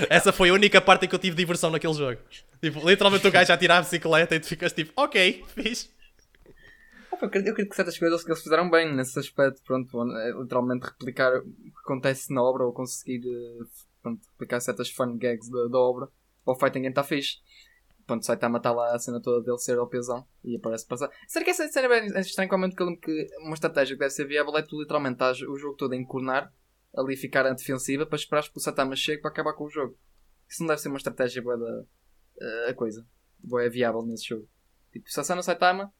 Essa 0.09 0.31
foi 0.31 0.49
a 0.49 0.53
única 0.53 0.79
parte 0.81 1.05
em 1.05 1.09
que 1.09 1.13
eu 1.15 1.19
tive 1.19 1.35
diversão 1.35 1.69
naquele 1.69 1.93
jogo. 1.93 2.19
Tipo, 2.61 2.87
literalmente 2.89 3.27
o 3.27 3.31
gajo 3.31 3.51
a 3.51 3.57
tirar 3.57 3.77
a 3.77 3.81
bicicleta 3.81 4.35
e 4.35 4.39
tu 4.39 4.47
ficas 4.47 4.71
tipo, 4.71 4.93
ok, 4.95 5.43
fixe. 5.49 5.89
Ah, 7.15 7.17
Eu 7.21 7.27
acredito 7.27 7.55
que 7.55 7.75
certas 7.75 7.97
coisas 7.97 8.23
que 8.23 8.29
eles 8.29 8.43
fizeram 8.43 8.69
bem 8.69 8.93
nesse 8.93 9.17
aspecto, 9.17 9.61
pronto, 9.63 10.01
é 10.17 10.31
literalmente 10.31 10.85
replicar 10.85 11.37
o 11.37 11.43
que 11.43 11.79
acontece 11.83 12.33
na 12.33 12.43
obra 12.43 12.65
ou 12.65 12.73
conseguir 12.73 13.21
eh, 13.25 13.65
pronto, 14.01 14.21
replicar 14.31 14.59
certas 14.59 14.89
fun 14.89 15.17
gags 15.17 15.49
da, 15.49 15.67
da 15.67 15.77
obra. 15.77 16.09
O 16.45 16.55
Fighting 16.55 16.81
Game 16.81 16.89
está 16.89 17.03
fixe. 17.03 17.37
Pronto, 18.05 18.25
Saitama 18.25 18.57
está 18.57 18.71
lá 18.71 18.93
a 18.93 18.99
cena 18.99 19.19
toda 19.19 19.43
dele 19.43 19.57
ser 19.57 19.79
o 19.79 19.87
pesão 19.87 20.27
e 20.43 20.55
aparece 20.55 20.85
passar. 20.85 21.09
Será 21.27 21.43
que 21.43 21.51
essa 21.51 21.67
cena 21.67 21.87
é 21.87 22.01
bem 22.01 22.19
estranho? 22.19 22.49
Como 22.49 22.69
que 22.99 23.27
uma 23.39 23.55
estratégia 23.55 23.95
que 23.95 23.99
deve 23.99 24.11
ser 24.11 24.27
viável 24.27 24.55
é 24.57 24.61
tu 24.61 24.79
literalmente 24.79 25.15
estás 25.15 25.41
o 25.41 25.57
jogo 25.57 25.75
todo 25.75 25.93
a 25.93 25.95
encornar, 25.95 26.53
ali 26.95 27.17
ficar 27.17 27.47
a 27.47 27.53
defensiva 27.53 28.05
para 28.05 28.17
esperar 28.17 28.43
que 28.43 28.57
o 28.57 28.59
Saitama 28.59 28.95
chegue 28.95 29.21
para 29.21 29.31
acabar 29.31 29.53
com 29.53 29.63
o 29.63 29.69
jogo. 29.69 29.97
Isso 30.47 30.61
não 30.61 30.67
deve 30.67 30.81
ser 30.81 30.89
uma 30.89 30.97
estratégia 30.97 31.41
boa 31.41 31.57
da 31.57 31.83
eh, 32.41 32.69
a 32.69 32.73
coisa. 32.75 33.07
Boa 33.39 33.63
é 33.63 33.69
viável 33.69 34.03
nesse 34.03 34.27
jogo. 34.27 34.47
Tipo, 34.91 35.09
se 35.09 35.31
a 35.31 35.35
no 35.35 35.41
Saitama, 35.41 35.91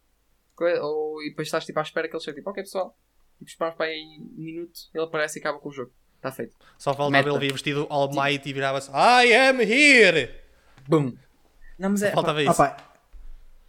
ou, 0.64 1.22
e 1.24 1.30
depois 1.30 1.48
estás 1.48 1.66
tipo, 1.66 1.80
à 1.80 1.82
espera 1.84 2.08
que 2.08 2.16
ele 2.16 2.24
chegue. 2.24 2.38
Tipo, 2.38 2.50
ok 2.50 2.64
pessoal, 2.64 2.96
tipo, 3.38 3.50
esperamos 3.50 3.78
para 3.78 3.88
aí 3.88 4.02
um 4.20 4.42
minuto, 4.42 4.80
ele 4.94 5.04
aparece 5.04 5.38
e 5.38 5.42
acaba 5.42 5.60
com 5.60 5.70
o 5.70 5.72
jogo. 5.72 5.92
Está 6.18 6.32
feito. 6.32 6.56
Só 6.78 6.92
faltava 6.94 7.12
Meta. 7.12 7.30
ele 7.30 7.40
vir 7.40 7.52
vestido 7.54 7.86
All 7.90 8.10
Might 8.12 8.48
e 8.50 8.54
virava-se 8.54 8.90
I 8.92 9.34
am 9.34 9.60
here! 9.62 10.34
Boom! 10.88 11.14
Não, 11.78 11.90
mas 11.90 12.02
é. 12.04 12.12
Faltava 12.12 12.40
Ah, 12.40 12.44
isso. 12.44 12.56
pá, 12.56 12.78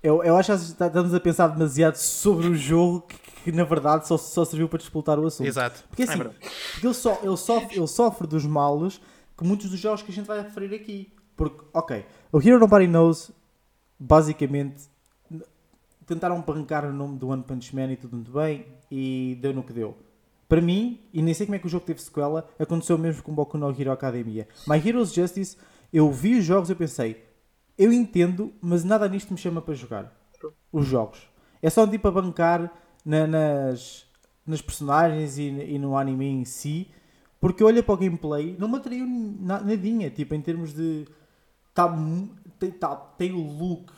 eu, 0.02 0.22
eu 0.22 0.36
acho 0.36 0.52
que 0.52 0.58
estamos 0.58 1.12
a 1.12 1.20
pensar 1.20 1.48
demasiado 1.48 1.96
sobre 1.96 2.46
o 2.46 2.54
jogo 2.54 3.02
que, 3.02 3.18
que, 3.44 3.52
na 3.52 3.64
verdade 3.64 4.06
só, 4.06 4.16
só 4.16 4.44
serviu 4.44 4.68
para 4.68 4.78
disputar 4.78 5.18
o 5.18 5.26
assunto. 5.26 5.46
Exato. 5.46 5.84
Porque 5.88 6.04
assim, 6.04 6.12
É 6.12 6.16
verdade. 6.16 6.38
porque 6.72 6.86
ele, 6.86 6.94
só, 6.94 7.18
ele, 7.22 7.36
sofre, 7.36 7.76
ele 7.76 7.86
sofre 7.88 8.26
dos 8.26 8.46
males 8.46 9.00
que 9.36 9.44
muitos 9.44 9.68
dos 9.70 9.78
jogos 9.80 10.02
que 10.02 10.10
a 10.12 10.14
gente 10.14 10.26
vai 10.26 10.40
referir 10.40 10.74
aqui. 10.74 11.12
Porque, 11.36 11.62
ok, 11.74 12.06
o 12.32 12.40
Hero 12.40 12.58
Nobody 12.58 12.86
Knows, 12.86 13.30
basicamente, 13.98 14.84
tentaram 16.06 16.42
arrancar 16.46 16.84
o 16.84 16.92
nome 16.92 17.18
do 17.18 17.28
One 17.28 17.42
Punch 17.42 17.74
Man 17.74 17.92
e 17.92 17.96
tudo 17.96 18.16
muito 18.16 18.30
bem, 18.32 18.66
e 18.90 19.36
deu 19.40 19.52
no 19.52 19.62
que 19.62 19.72
deu. 19.72 19.96
Para 20.48 20.60
mim, 20.60 21.00
e 21.12 21.20
nem 21.22 21.34
sei 21.34 21.46
como 21.46 21.56
é 21.56 21.58
que 21.58 21.66
o 21.66 21.68
jogo 21.68 21.84
teve 21.84 22.00
sequela, 22.00 22.48
aconteceu 22.58 22.96
mesmo 22.96 23.22
com 23.22 23.34
Boku 23.34 23.58
no 23.58 23.68
Hero 23.70 23.90
Academia. 23.90 24.46
My 24.66 24.76
Heroes 24.76 25.12
Justice, 25.12 25.56
eu 25.92 26.10
vi 26.12 26.38
os 26.38 26.44
jogos 26.44 26.68
e 26.68 26.72
eu 26.72 26.76
pensei, 26.76 27.24
eu 27.76 27.92
entendo, 27.92 28.52
mas 28.60 28.84
nada 28.84 29.08
nisto 29.08 29.32
me 29.32 29.38
chama 29.38 29.60
para 29.60 29.74
jogar. 29.74 30.12
Os 30.72 30.86
jogos. 30.86 31.18
É 31.60 31.68
só 31.68 31.86
tipo 31.86 32.06
a 32.06 32.10
bancar 32.12 32.72
na- 33.04 33.26
nas, 33.26 34.06
nas 34.46 34.62
personagens 34.62 35.36
e, 35.38 35.42
e 35.48 35.78
no 35.78 35.96
anime 35.96 36.26
em 36.26 36.44
si, 36.44 36.88
porque 37.40 37.62
eu 37.62 37.66
olho 37.66 37.82
para 37.82 37.94
o 37.94 37.98
gameplay, 37.98 38.56
não 38.58 38.68
me 38.68 38.76
atraiu 38.76 39.06
na- 39.40 39.60
nadinha, 39.60 40.10
tipo, 40.10 40.34
em 40.34 40.40
termos 40.40 40.72
de. 40.72 41.06
Tá, 41.74 41.92
tem, 42.58 42.70
tá- 42.70 42.96
tem 42.96 43.32
o 43.32 43.40
look 43.42 43.92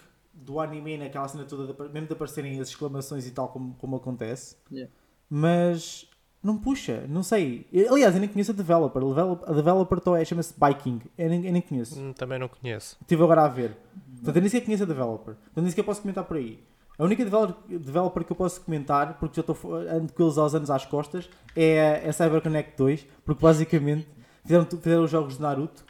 do 0.51 0.59
anime 0.61 0.97
naquela 0.97 1.29
cena 1.29 1.45
toda, 1.45 1.73
de 1.73 1.93
mesmo 1.93 2.07
de 2.09 2.13
aparecerem 2.15 2.59
as 2.61 2.69
exclamações 2.69 3.27
e 3.27 3.31
tal, 3.31 3.49
como, 3.49 3.75
como 3.75 3.97
acontece, 3.97 4.57
Yeah. 4.73 4.91
mas 5.29 6.09
Não 6.41 6.57
puxa, 6.57 7.05
não 7.09 7.23
sei. 7.25 7.67
Aliás, 7.91 8.15
eu 8.15 8.21
nem 8.21 8.29
conheço 8.29 8.53
a 8.53 8.55
developer. 8.55 9.03
A 9.45 9.53
developer, 9.53 9.99
é- 10.17 10.25
chama-se 10.25 10.55
Biking. 10.59 11.01
Eu 11.19 11.29
nem, 11.29 11.45
eu 11.45 11.53
nem 11.53 11.61
conheço. 11.61 11.99
Hum, 12.01 12.13
Também 12.13 12.39
não 12.39 12.47
conheço. 12.49 12.97
Estive 13.01 13.23
agora 13.25 13.43
a 13.45 13.49
ver. 13.49 13.77
Portanto, 14.15 14.37
eu 14.37 14.41
nem 14.43 14.49
sequer 14.49 14.65
conheço 14.65 14.85
a 14.85 14.87
developer. 14.87 15.35
Portanto, 15.35 15.63
nem 15.63 15.69
sequer 15.71 15.83
posso 15.83 16.01
comentar 16.01 16.23
por 16.25 16.37
aí. 16.37 16.63
A 16.97 17.05
única 17.05 17.25
developer, 17.25 18.25
que 18.25 18.31
eu 18.33 18.37
posso 18.37 18.61
comentar, 18.61 19.19
porque 19.19 19.35
já 19.37 19.41
estou 19.41 19.75
ando 19.75 20.13
com 20.13 20.23
eles 20.23 20.39
uns 20.39 20.55
anos 20.55 20.71
às 20.71 20.85
costas, 20.87 21.29
é 21.57 22.09
a 22.09 22.13
CyberConnect 22.13 22.77
2, 22.79 23.07
porque 23.25 23.43
basicamente 23.43 24.07
fizeram, 24.45 24.65
fizeram 24.65 25.05
os 25.05 25.11
jogos 25.11 25.37
de 25.37 25.43
Naruto 25.43 25.85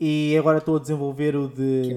e 0.00 0.34
agora 0.38 0.58
estou 0.58 0.76
a 0.76 0.80
desenvolver 0.80 1.36
o 1.36 1.46
de, 1.48 1.94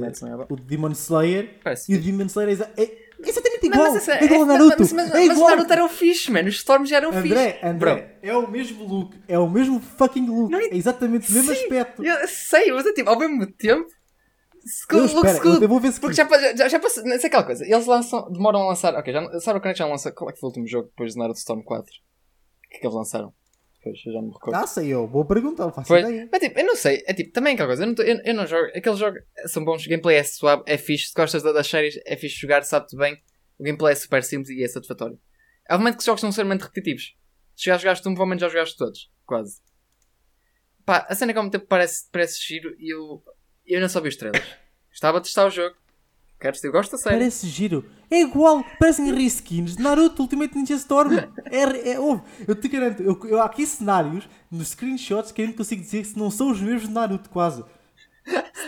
o 0.50 0.56
de 0.56 0.62
Demon 0.64 0.90
Slayer. 0.92 1.60
Parece 1.64 1.92
E 1.92 1.96
o. 1.96 2.02
Demon 2.02 2.26
Slayer 2.26 2.60
é, 2.76 2.82
é, 2.82 2.84
é 2.86 3.30
exatamente 3.30 3.70
Não, 3.70 3.76
igual. 3.78 3.94
mas 3.94 3.96
essa- 3.96 4.14
é 4.20 4.26
igual 4.26 4.42
ao 4.42 4.46
é- 4.46 4.50
Naruto. 4.50 4.76
Mas, 4.80 4.92
mas, 4.94 5.10
é 5.10 5.14
mas 5.14 5.30
o 5.30 5.32
igual. 5.32 5.50
Naruto 5.50 5.74
era 5.74 5.86
o 5.86 5.90
fixe, 5.90 6.32
mano. 6.32 6.50
Os 6.50 6.56
Storms 6.56 6.90
já 6.90 6.98
eram 6.98 7.10
André, 7.10 7.54
fixe. 7.54 7.66
André, 7.66 8.18
é 8.22 8.36
o 8.36 8.50
mesmo 8.52 8.84
look, 8.86 9.16
é 9.28 9.40
o 9.40 9.50
mesmo 9.50 9.80
fucking 9.80 10.28
look, 10.28 10.52
Não, 10.52 10.60
é 10.60 10.68
exatamente 10.76 11.32
o 11.32 11.34
mesmo 11.34 11.54
Sim, 11.56 11.62
aspecto. 11.62 12.04
Eu 12.06 12.28
sei, 12.28 12.72
mas 12.74 12.86
é 12.86 12.94
tipo, 12.94 13.10
ao 13.10 13.18
mesmo 13.18 13.48
tempo. 13.54 13.88
Eu, 14.92 15.00
Looks 15.00 15.14
espera, 15.34 15.64
eu 15.64 15.68
vou 15.68 15.80
ver 15.80 15.92
se 15.92 16.00
Porque 16.00 16.16
já, 16.16 16.26
já, 16.26 16.56
já, 16.56 16.68
já 16.70 16.80
passou. 16.80 17.04
Não 17.04 17.18
sei 17.20 17.28
aquela 17.28 17.44
coisa. 17.44 17.66
Eles 17.66 17.86
lançam. 17.86 18.32
Demoram 18.32 18.62
a 18.62 18.68
lançar. 18.70 18.96
Ok, 18.96 19.12
já, 19.12 19.40
sabe 19.42 19.60
o 19.60 19.62
que 19.62 19.74
já 19.76 19.86
lançou? 19.86 20.12
Qual 20.14 20.30
é 20.30 20.34
que 20.34 20.40
foi 20.40 20.48
o 20.48 20.50
último 20.52 20.66
jogo 20.68 20.88
depois 20.88 21.12
de 21.14 21.20
Naruto 21.20 21.40
Storm 21.40 21.62
4? 21.64 21.86
O 21.86 22.70
que 22.70 22.78
é 22.78 22.80
que 22.80 22.86
eles 22.88 22.96
lançaram? 22.96 23.34
Pois, 23.84 24.00
eu 24.06 24.14
já 24.14 24.20
não 24.22 24.28
me 24.30 24.34
recordo. 24.34 24.56
Ah, 24.56 24.66
sei 24.66 24.88
eu, 24.94 25.06
boa 25.08 25.26
pergunta, 25.28 25.66
não 25.66 25.74
faço 25.74 25.90
Foi. 25.90 26.00
ideia. 26.00 26.30
Mas 26.32 26.42
tipo, 26.42 26.58
eu 26.58 26.66
não 26.66 26.76
sei. 26.76 27.04
É 27.06 27.14
tipo, 27.14 27.34
também 27.34 27.54
aquela 27.54 27.68
coisa. 27.68 27.84
Eu 27.84 27.88
não, 27.88 27.96
tô- 27.96 28.02
eu, 28.04 28.18
eu 28.24 28.34
não 28.34 28.48
jogo. 28.48 28.68
Aqueles 28.76 28.98
jogos 28.98 29.22
são 29.48 29.66
bons. 29.66 29.86
O 29.86 29.90
gameplay 29.90 30.16
é 30.18 30.24
suave, 30.24 30.64
é 30.66 30.78
fixe. 30.78 31.08
Se 31.08 31.14
gostas 31.14 31.44
da- 31.44 31.52
das 31.52 31.68
séries, 31.68 32.00
é 32.06 32.16
fixe 32.16 32.38
jogar, 32.40 32.64
sabe-te 32.64 32.96
bem. 32.96 33.22
O 33.60 33.64
gameplay 33.64 33.92
é 33.92 33.96
super 33.96 34.24
simples 34.24 34.50
e 34.50 34.64
é 34.64 34.68
satisfatório. 34.70 35.20
Obviamente 35.70 35.96
que 35.96 36.00
os 36.00 36.06
jogos 36.06 36.22
são 36.22 36.30
extremamente 36.30 36.62
repetitivos. 36.62 37.16
Se 37.56 37.66
já 37.66 37.78
jogaste 37.78 38.08
um, 38.08 38.14
provavelmente 38.14 38.40
já 38.40 38.48
jogaste 38.50 38.78
todos. 38.78 39.12
Quase. 39.26 39.62
Pá, 40.86 41.06
a 41.10 41.16
cena 41.16 41.32
é 41.32 41.34
que 41.34 41.38
ao 41.38 41.44
mesmo 41.44 41.52
tempo 41.52 41.66
parece, 41.68 42.10
parece 42.12 42.42
giro 42.42 42.76
e 42.80 42.94
eu. 42.94 43.22
Eu 43.66 43.80
não 43.82 43.88
só 43.90 44.00
vi 44.02 44.10
os 44.10 44.16
trailers. 44.16 44.46
Estava 44.92 45.18
a 45.18 45.22
testar 45.22 45.46
o 45.46 45.50
jogo. 45.50 45.76
Quero 46.44 46.58
eu 46.62 46.72
gosto 46.74 46.92
da 46.92 46.98
série. 46.98 47.16
Parece 47.16 47.48
giro. 47.48 47.86
É 48.12 48.20
igual, 48.20 48.66
parecem 48.78 49.14
reskins 49.14 49.78
de 49.78 49.82
Naruto 49.82 50.22
Ultimate 50.22 50.54
Ninja 50.58 50.74
Storm. 50.74 51.14
É, 51.50 51.92
é, 51.94 52.00
ouve, 52.00 52.22
eu 52.48 52.54
te 52.56 52.68
garanto, 52.68 53.02
eu, 53.02 53.18
eu, 53.26 53.40
há 53.42 53.46
aqui 53.46 53.66
cenários 53.66 54.28
nos 54.52 54.70
screenshots 54.70 55.32
que 55.32 55.42
eu 55.42 55.48
não 55.48 55.54
consigo 55.54 55.82
dizer 55.82 56.04
que 56.04 56.18
não 56.20 56.30
são 56.30 56.52
os 56.52 56.60
mesmos 56.60 56.88
de 56.88 56.94
Naruto, 56.94 57.30
quase. 57.30 57.64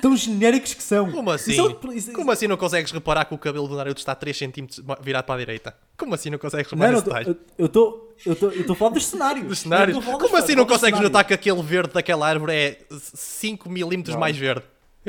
Tão 0.01 0.15
genéricos 0.15 0.73
que 0.73 0.83
são. 0.83 1.11
Como 1.11 1.29
assim? 1.31 1.51
Isso 1.51 1.79
é- 1.91 1.95
isso- 1.95 2.13
Como 2.13 2.31
assim 2.31 2.47
não 2.47 2.55
consegues 2.57 2.91
reparar 2.91 3.25
que 3.25 3.33
o 3.33 3.37
cabelo 3.37 3.67
do 3.67 3.75
Naruto 3.75 3.99
está 3.99 4.13
3 4.15 4.37
cm 4.37 4.67
virado 5.01 5.25
para 5.25 5.35
a 5.35 5.37
direita? 5.39 5.75
Como 5.97 6.13
assim 6.13 6.29
não 6.29 6.37
consegues 6.37 6.69
reparar 6.71 6.91
não, 6.91 6.99
nesse 6.99 7.05
detalhe? 7.05 7.37
eu- 7.57 7.65
estou 7.65 8.15
eu 8.25 8.35
tô- 8.35 8.47
eu 8.51 8.61
estou 8.61 8.73
a 8.73 8.77
falar 8.77 8.91
dos 8.91 9.05
cenários. 9.05 9.47
Dos 9.47 9.59
cenários? 9.59 9.97
Dos 9.97 10.05
Como 10.05 10.37
assim 10.37 10.55
não 10.55 10.65
consegues 10.65 10.99
notar 11.01 11.25
que 11.25 11.33
aquele 11.33 11.61
verde 11.61 11.93
daquela 11.93 12.27
árvore 12.27 12.53
é 12.53 12.79
5 12.91 13.69
milímetros 13.69 14.15
mais 14.15 14.37
verde? 14.37 14.63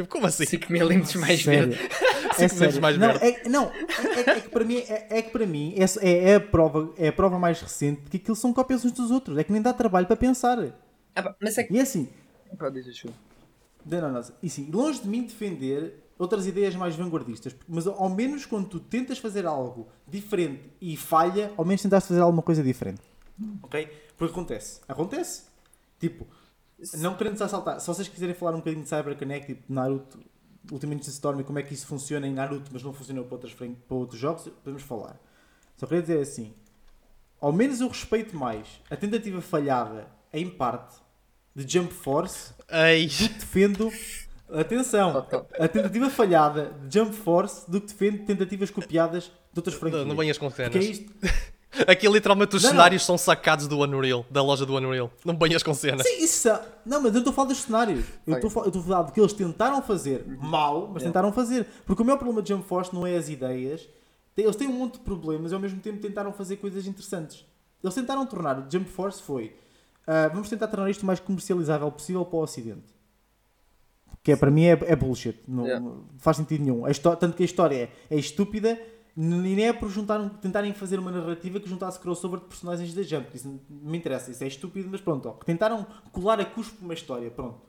Como 0.08 0.26
assim? 0.26 0.44
5 0.44 0.70
milímetros 0.72 1.14
mais 1.16 1.42
Sério. 1.42 1.70
verde. 1.70 1.88
É 2.38 2.48
Cinco 2.48 2.60
vezes 2.60 2.74
sério. 2.74 2.82
mais 2.82 2.98
não, 2.98 3.08
verde. 3.08 3.24
é, 3.26 3.48
não 3.48 3.64
é, 3.64 4.20
é- 4.20 4.30
é 4.36 4.40
que 4.40 4.48
para 4.48 4.64
mim, 4.64 4.76
é, 4.78 5.06
é 5.18 5.22
que 5.22 5.30
para 5.30 5.46
mim 5.46 5.74
é, 5.76 5.84
é, 6.08 6.30
é 6.30 6.34
a 6.36 6.40
prova, 6.40 6.92
é 6.96 7.08
a 7.08 7.12
prova 7.12 7.38
mais 7.38 7.60
recente 7.60 8.02
de 8.02 8.10
que 8.10 8.16
aquilo 8.18 8.36
são 8.36 8.52
cópias 8.52 8.84
uns 8.84 8.92
dos 8.92 9.10
outros. 9.10 9.38
É 9.38 9.44
que 9.44 9.52
nem 9.52 9.60
dá 9.62 9.72
trabalho 9.72 10.06
para 10.06 10.16
pensar. 10.16 10.58
Ah, 11.14 11.34
mas 11.40 11.56
é 11.58 11.64
que. 11.64 11.74
E 11.74 11.78
é 11.78 11.82
assim, 11.82 12.08
Pá, 12.58 12.68
diz, 12.70 13.02
Não, 13.84 14.00
não, 14.00 14.12
não. 14.12 14.22
E 14.42 14.48
sim, 14.50 14.70
longe 14.70 15.00
de 15.00 15.08
mim 15.08 15.22
defender 15.22 16.02
outras 16.18 16.46
ideias 16.46 16.74
mais 16.74 16.94
vanguardistas, 16.96 17.54
mas 17.68 17.86
ao 17.86 18.08
menos 18.08 18.46
quando 18.46 18.66
tu 18.68 18.80
tentas 18.80 19.18
fazer 19.18 19.44
algo 19.46 19.88
diferente 20.08 20.62
e 20.80 20.96
falha, 20.96 21.52
ao 21.56 21.64
menos 21.64 21.82
tentaste 21.82 22.08
fazer 22.08 22.20
alguma 22.20 22.42
coisa 22.42 22.62
diferente. 22.62 23.02
Ok? 23.62 23.86
Porque 24.16 24.32
acontece. 24.32 24.80
Acontece. 24.88 25.42
Tipo, 26.00 26.26
não 26.94 27.14
querendo 27.16 27.40
assaltar, 27.42 27.80
se 27.80 27.86
vocês 27.86 28.08
quiserem 28.08 28.34
falar 28.34 28.52
um 28.52 28.58
bocadinho 28.58 28.82
de 28.82 28.88
CyberConnect, 28.88 29.46
tipo 29.46 29.72
Naruto, 29.72 30.18
Ultimate 30.72 30.96
Ninja 30.98 31.10
Storm 31.10 31.40
e 31.40 31.44
como 31.44 31.58
é 31.58 31.62
que 31.62 31.74
isso 31.74 31.86
funciona 31.86 32.26
em 32.26 32.32
Naruto, 32.32 32.70
mas 32.72 32.82
não 32.82 32.92
funciona 32.92 33.22
para, 33.22 33.34
outras, 33.34 33.52
para 33.54 33.66
outros 33.96 34.20
jogos, 34.20 34.48
podemos 34.62 34.82
falar. 34.82 35.18
Só 35.76 35.86
queria 35.86 36.02
dizer 36.02 36.20
assim, 36.20 36.54
ao 37.40 37.52
menos 37.52 37.80
eu 37.80 37.88
respeito 37.88 38.36
mais 38.36 38.66
a 38.90 38.96
tentativa 38.96 39.40
falhada, 39.40 40.08
em 40.32 40.48
parte, 40.48 40.96
de 41.54 41.66
Jump 41.72 41.92
Force 41.92 42.52
Ei, 42.70 43.06
defendo. 43.06 43.90
Atenção! 44.48 45.26
A 45.58 45.66
tentativa 45.66 46.08
falhada 46.10 46.72
de 46.86 46.98
Jump 46.98 47.14
Force 47.14 47.68
do 47.70 47.80
que 47.80 47.88
defende 47.88 48.18
tentativas 48.18 48.70
copiadas 48.70 49.24
de 49.52 49.58
outras 49.58 49.74
franquias. 49.74 50.02
não, 50.02 50.10
não 50.10 50.16
venhas 50.16 50.38
com 50.38 50.48
Porque 50.50 50.62
é 50.62 50.70
cenas. 50.70 50.84
isto. 50.84 51.12
Aqui 51.86 52.08
literalmente 52.08 52.56
os 52.56 52.62
Não, 52.62 52.70
não. 52.70 52.76
cenários 52.76 53.04
são 53.04 53.18
sacados 53.18 53.66
do 53.66 53.78
Unreal, 53.80 54.24
da 54.30 54.42
loja 54.42 54.64
do 54.64 54.74
Unreal. 54.76 55.10
Não 55.24 55.36
venhas 55.36 55.62
com 55.62 55.74
cenas. 55.74 56.06
Sim, 56.06 56.22
isso. 56.24 56.48
é- 56.48 56.62
Não, 56.84 56.98
mas 57.02 57.06
eu 57.06 57.12
não 57.14 57.18
estou 57.18 57.30
a 57.32 57.34
falar 57.34 57.48
dos 57.48 57.58
cenários. 57.58 58.04
Eu 58.26 58.34
estou 58.34 58.48
a 58.48 58.50
falar- 58.50 59.02
do 59.02 59.12
que 59.12 59.20
eles 59.20 59.32
tentaram 59.32 59.82
fazer 59.82 60.24
mal, 60.26 60.82
mas 60.92 61.02
Yeah. 61.02 61.04
tentaram 61.06 61.32
fazer. 61.32 61.66
Porque 61.84 62.02
o 62.02 62.04
maior 62.04 62.16
problema 62.18 62.42
de 62.42 62.48
Jump 62.50 62.66
Force 62.66 62.94
não 62.94 63.06
é 63.06 63.16
as 63.16 63.28
ideias. 63.28 63.88
Eles 64.36 64.54
têm 64.56 64.68
um 64.68 64.72
monte 64.72 64.94
de 64.94 65.00
problemas 65.00 65.50
e 65.50 65.54
ao 65.54 65.60
mesmo 65.60 65.80
tempo 65.80 65.98
tentaram 66.00 66.32
fazer 66.32 66.56
coisas 66.56 66.86
interessantes. 66.86 67.44
Eles 67.82 67.94
tentaram 67.94 68.24
tornar 68.26 68.58
o 68.58 68.70
Jump 68.70 68.88
Force 68.90 69.22
foi. 69.22 69.54
ah, 70.06 70.28
vamos 70.28 70.48
tentar 70.48 70.68
tornar 70.68 70.88
isto 70.90 71.02
o 71.02 71.06
mais 71.06 71.18
comercializável 71.18 71.90
possível 71.90 72.24
para 72.24 72.36
o 72.38 72.42
Ocidente. 72.42 72.94
Que 74.22 74.32
é, 74.32 74.36
para 74.36 74.50
mim 74.50 74.64
é, 74.64 74.78
é 74.86 74.96
bullshit. 74.96 75.38
Não, 75.48 75.64
Yeah. 75.64 75.84
não 75.84 76.04
faz 76.18 76.36
sentido 76.36 76.62
nenhum. 76.64 76.84
A 76.84 76.90
histó- 76.90 77.14
tanto 77.16 77.36
que 77.36 77.42
a 77.42 77.46
história 77.46 77.90
é, 78.10 78.14
é 78.14 78.18
estúpida 78.18 78.78
nem 79.16 79.66
é 79.66 79.72
por 79.72 79.88
juntar, 79.88 80.28
tentarem 80.42 80.74
fazer 80.74 80.98
uma 80.98 81.10
narrativa 81.10 81.58
que 81.58 81.68
juntasse 81.68 81.98
crossover 81.98 82.38
de 82.38 82.46
personagens 82.46 82.92
da 82.92 83.02
Jump. 83.02 83.34
Isso 83.34 83.48
não 83.48 83.90
me 83.90 83.96
interessa. 83.96 84.30
Isso 84.30 84.44
é 84.44 84.46
estúpido, 84.46 84.88
mas 84.90 85.00
pronto. 85.00 85.28
ó. 85.28 85.32
Tentaram 85.32 85.86
colar 86.12 86.38
a 86.38 86.44
cuspo 86.44 86.84
uma 86.84 86.92
história. 86.92 87.30
Pronto. 87.30 87.60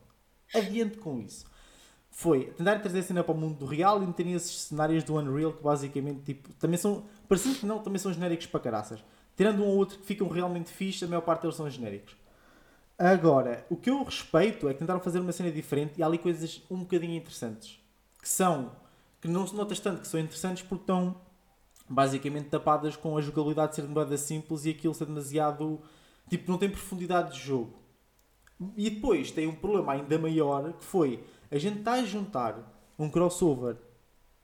Adiante 0.54 0.98
com 0.98 1.20
isso. 1.20 1.46
Foi 2.12 2.46
tentar 2.46 2.80
trazer 2.80 3.00
a 3.00 3.04
cena 3.04 3.24
para 3.24 3.34
o 3.34 3.38
mundo 3.38 3.60
do 3.60 3.66
real 3.66 4.04
e 4.04 4.08
meterem 4.08 4.34
esses 4.34 4.64
cenários 4.64 5.04
do 5.04 5.16
Unreal 5.16 5.54
que 5.54 5.64
basicamente 5.64 6.22
tipo, 6.24 6.52
também 6.56 6.78
são, 6.78 7.06
parecendo 7.30 7.56
que 7.56 7.66
não, 7.66 7.80
também 7.80 8.00
são 8.00 8.12
genéricos 8.12 8.48
para 8.48 8.60
caraças. 8.60 9.00
Tirando 9.36 9.62
um 9.62 9.68
ou 9.68 9.78
outro 9.78 10.00
que 10.00 10.06
ficam 10.06 10.28
realmente 10.28 10.72
fixe, 10.72 11.06
a 11.06 11.08
maior 11.08 11.22
parte 11.22 11.44
deles 11.44 11.56
são 11.56 11.70
genéricos. 11.70 12.16
Agora, 12.98 13.66
o 13.70 13.78
que 13.78 13.90
eu 13.90 14.04
respeito 14.04 14.68
é 14.68 14.74
que 14.74 14.80
tentaram 14.80 15.00
fazer 15.00 15.20
uma 15.20 15.32
cena 15.32 15.52
diferente 15.52 15.94
e 15.98 16.04
há 16.04 16.08
ali 16.08 16.18
coisas 16.18 16.64
um 16.70 16.80
bocadinho 16.80 17.16
interessantes. 17.16 17.80
Que 18.20 18.28
são, 18.28 18.72
que 19.22 19.28
não 19.28 19.46
se 19.46 19.56
notas 19.56 19.80
tanto 19.80 20.02
que 20.02 20.08
são 20.08 20.20
interessantes 20.20 20.64
porque 20.64 20.82
estão 20.82 21.16
basicamente 21.90 22.50
tapadas 22.50 22.96
com 22.96 23.18
a 23.18 23.22
jogabilidade 23.22 23.76
ser 23.76 23.84
demasiado 23.84 24.18
simples 24.18 24.66
e 24.66 24.72
aquilo 24.72 24.94
ser 24.94 25.06
demasiado. 25.06 25.80
Tipo, 26.30 26.52
não 26.52 26.58
tem 26.58 26.70
profundidade 26.70 27.34
de 27.34 27.40
jogo. 27.40 27.74
E 28.76 28.90
depois 28.90 29.32
tem 29.32 29.48
um 29.48 29.56
problema 29.56 29.94
ainda 29.94 30.18
maior 30.18 30.74
que 30.74 30.84
foi 30.84 31.24
a 31.50 31.58
gente 31.58 31.80
está 31.80 31.94
a 31.94 32.04
juntar 32.04 32.60
um 32.98 33.10
crossover 33.10 33.78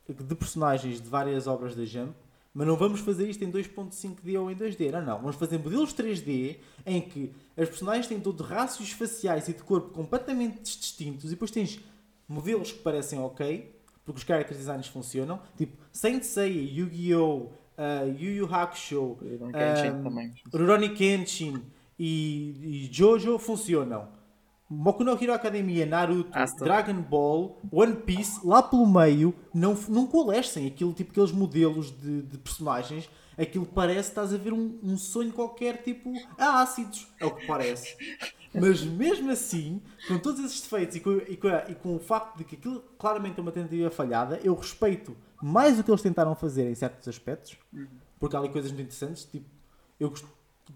de 0.07 0.35
personagens 0.35 1.01
de 1.01 1.07
várias 1.07 1.47
obras 1.47 1.75
da 1.75 1.85
Jump, 1.85 2.13
mas 2.53 2.67
não 2.67 2.75
vamos 2.75 2.99
fazer 2.99 3.29
isto 3.29 3.43
em 3.43 3.51
2.5D 3.51 4.39
ou 4.39 4.51
em 4.51 4.55
2D. 4.55 4.91
Não, 4.91 5.01
não. 5.01 5.17
Vamos 5.19 5.35
fazer 5.35 5.57
modelos 5.57 5.93
3D 5.93 6.57
em 6.85 7.01
que 7.01 7.33
as 7.57 7.67
personagens 7.67 8.07
têm 8.07 8.19
todo 8.19 8.43
rácios 8.43 8.91
faciais 8.91 9.47
e 9.47 9.53
de 9.53 9.63
corpo 9.63 9.89
completamente 9.89 10.61
distintos 10.61 11.25
e 11.25 11.29
depois 11.29 11.51
tens 11.51 11.79
modelos 12.27 12.71
que 12.71 12.79
parecem 12.79 13.19
ok, 13.19 13.72
porque 14.05 14.19
os 14.19 14.25
character 14.25 14.55
designs 14.57 14.87
funcionam, 14.87 15.39
tipo 15.55 15.77
Saint 15.91 16.23
Seiya, 16.23 16.61
Yu-Gi-Oh!, 16.61 17.51
uh, 17.77 18.07
Yu 18.17 18.31
Yu 18.31 18.45
Hakusho, 18.45 19.17
encher 19.21 19.93
um. 19.93 20.33
Rurouni 20.53 20.89
Kenshin 20.89 21.61
e, 21.97 22.85
e 22.87 22.89
Jojo 22.91 23.37
funcionam. 23.37 24.07
Boku 24.69 25.03
no 25.03 25.11
Hero 25.11 25.33
Academia, 25.33 25.85
Naruto, 25.85 26.31
Asta. 26.33 26.63
Dragon 26.63 26.99
Ball, 27.01 27.59
One 27.71 27.95
Piece, 27.97 28.39
lá 28.43 28.63
pelo 28.63 28.87
meio, 28.87 29.33
não, 29.53 29.77
não 29.87 30.07
coalescem 30.07 30.65
aquilo, 30.65 30.93
tipo, 30.93 31.11
aqueles 31.11 31.31
modelos 31.31 31.91
de, 31.91 32.23
de 32.23 32.37
personagens. 32.37 33.09
Aquilo 33.37 33.65
parece 33.65 34.09
estás 34.09 34.33
a 34.33 34.37
ver 34.37 34.53
um, 34.53 34.79
um 34.83 34.97
sonho 34.97 35.31
qualquer, 35.31 35.81
tipo, 35.81 36.13
a 36.37 36.61
ácidos. 36.61 37.07
É 37.19 37.25
o 37.25 37.31
que 37.31 37.47
parece. 37.47 37.95
Mas 38.53 38.83
mesmo 38.83 39.31
assim, 39.31 39.81
com 40.07 40.19
todos 40.19 40.43
esses 40.43 40.61
defeitos 40.61 40.95
e 40.95 40.99
com, 40.99 41.17
e 41.17 41.37
com 41.37 41.47
e 41.69 41.75
com 41.75 41.95
o 41.95 41.99
facto 41.99 42.37
de 42.37 42.43
que 42.43 42.55
aquilo 42.55 42.81
claramente 42.99 43.39
é 43.39 43.41
uma 43.41 43.51
tentativa 43.51 43.89
falhada, 43.89 44.39
eu 44.43 44.53
respeito 44.53 45.17
mais 45.41 45.79
o 45.79 45.83
que 45.83 45.89
eles 45.89 46.01
tentaram 46.01 46.35
fazer 46.35 46.69
em 46.69 46.75
certos 46.75 47.07
aspectos, 47.07 47.57
porque 48.19 48.35
há 48.35 48.39
ali 48.39 48.49
coisas 48.49 48.71
muito 48.71 48.85
interessantes. 48.85 49.25
Tipo, 49.25 49.45
eu 49.99 50.09
gosto, 50.09 50.27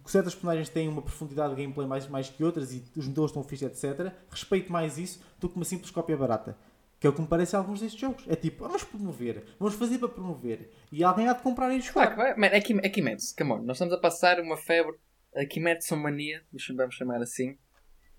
certas 0.05 0.33
personagens 0.33 0.69
têm 0.69 0.87
uma 0.87 1.01
profundidade 1.01 1.55
de 1.55 1.61
gameplay 1.61 1.87
mais, 1.87 2.07
mais 2.07 2.29
que 2.29 2.43
outras 2.43 2.73
e 2.73 2.83
os 2.95 3.07
modelos 3.07 3.31
estão 3.31 3.43
fixos, 3.43 3.67
etc. 3.67 4.11
Respeito 4.29 4.71
mais 4.71 4.97
isso 4.97 5.19
do 5.39 5.47
que 5.47 5.55
uma 5.55 5.65
simples 5.65 5.91
cópia 5.91 6.17
barata. 6.17 6.57
Que 6.99 7.05
é 7.05 7.09
o 7.09 7.13
que 7.13 7.21
me 7.21 7.27
parece 7.27 7.55
alguns 7.55 7.79
destes 7.79 7.99
jogos. 7.99 8.25
É 8.27 8.35
tipo, 8.35 8.63
vamos 8.63 8.83
promover, 8.83 9.43
vamos 9.59 9.75
fazer 9.75 9.99
para 9.99 10.09
promover. 10.09 10.71
E 10.91 11.03
alguém 11.03 11.27
há 11.27 11.33
de 11.33 11.43
comprar 11.43 11.71
e 11.71 11.81
Claro 11.81 12.09
jogar. 12.09 12.09
que 12.09 12.15
vai. 12.15 12.35
Man, 12.35 12.55
é, 12.55 12.61
Kim, 12.61 12.79
é 12.81 12.89
Kimetsu, 12.89 13.35
come 13.37 13.51
on. 13.51 13.61
Nós 13.63 13.77
estamos 13.77 13.93
a 13.93 13.99
passar 13.99 14.39
uma 14.39 14.57
febre, 14.57 14.95
a 15.35 15.45
Kimetsu 15.45 15.95
mania, 15.95 16.43
vamos 16.75 16.95
chamar 16.95 17.21
assim. 17.21 17.57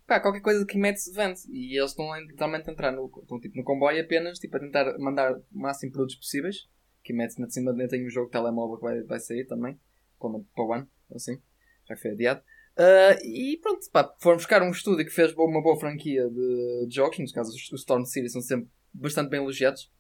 Pá, 0.07 0.21
qualquer 0.21 0.41
coisa 0.41 0.65
de 0.65 0.73
vende. 0.73 1.41
E 1.51 1.77
eles 1.77 1.91
estão 1.91 2.19
literalmente 2.21 2.71
a 2.71 2.73
entrar 2.73 2.93
no, 2.93 3.11
estão, 3.21 3.39
tipo, 3.41 3.57
no 3.57 3.65
comboio 3.65 4.01
apenas 4.01 4.39
tipo, 4.39 4.57
a 4.57 4.61
tentar 4.61 4.97
mandar 4.99 5.35
o 5.35 5.43
máximo 5.53 5.91
de 5.91 5.95
produtos 5.95 6.17
possíveis. 6.17 6.69
Kimetsu, 7.03 7.41
na 7.41 7.51
cima 7.51 7.75
tem 7.89 8.07
um 8.07 8.11
jogo 8.11 8.27
de 8.27 8.33
telemóvel 8.33 8.77
que 8.77 8.83
vai, 8.83 9.03
vai 9.03 9.21
sair 9.21 9.45
também. 9.45 9.79
Para 10.19 10.65
o 10.65 10.73
ano, 10.73 10.89
assim. 11.15 11.39
Já 11.87 11.97
foi 11.97 12.13
adiado. 12.13 12.43
Uh, 12.79 13.19
e 13.25 13.59
pronto, 13.61 13.91
pá, 13.91 14.15
foram 14.21 14.37
buscar 14.37 14.63
um 14.63 14.71
estúdio 14.71 15.05
que 15.05 15.11
fez 15.11 15.33
uma 15.35 15.61
boa 15.61 15.79
franquia 15.81 16.29
de, 16.29 16.87
de 16.87 16.95
jogos, 16.95 17.19
nos 17.19 17.33
casos 17.33 17.55
os 17.55 17.81
Storm 17.81 18.05
City 18.05 18.29
são 18.29 18.41
sempre 18.41 18.69
bastante 18.95 19.29
bem 19.29 19.41
elogiados. 19.41 19.91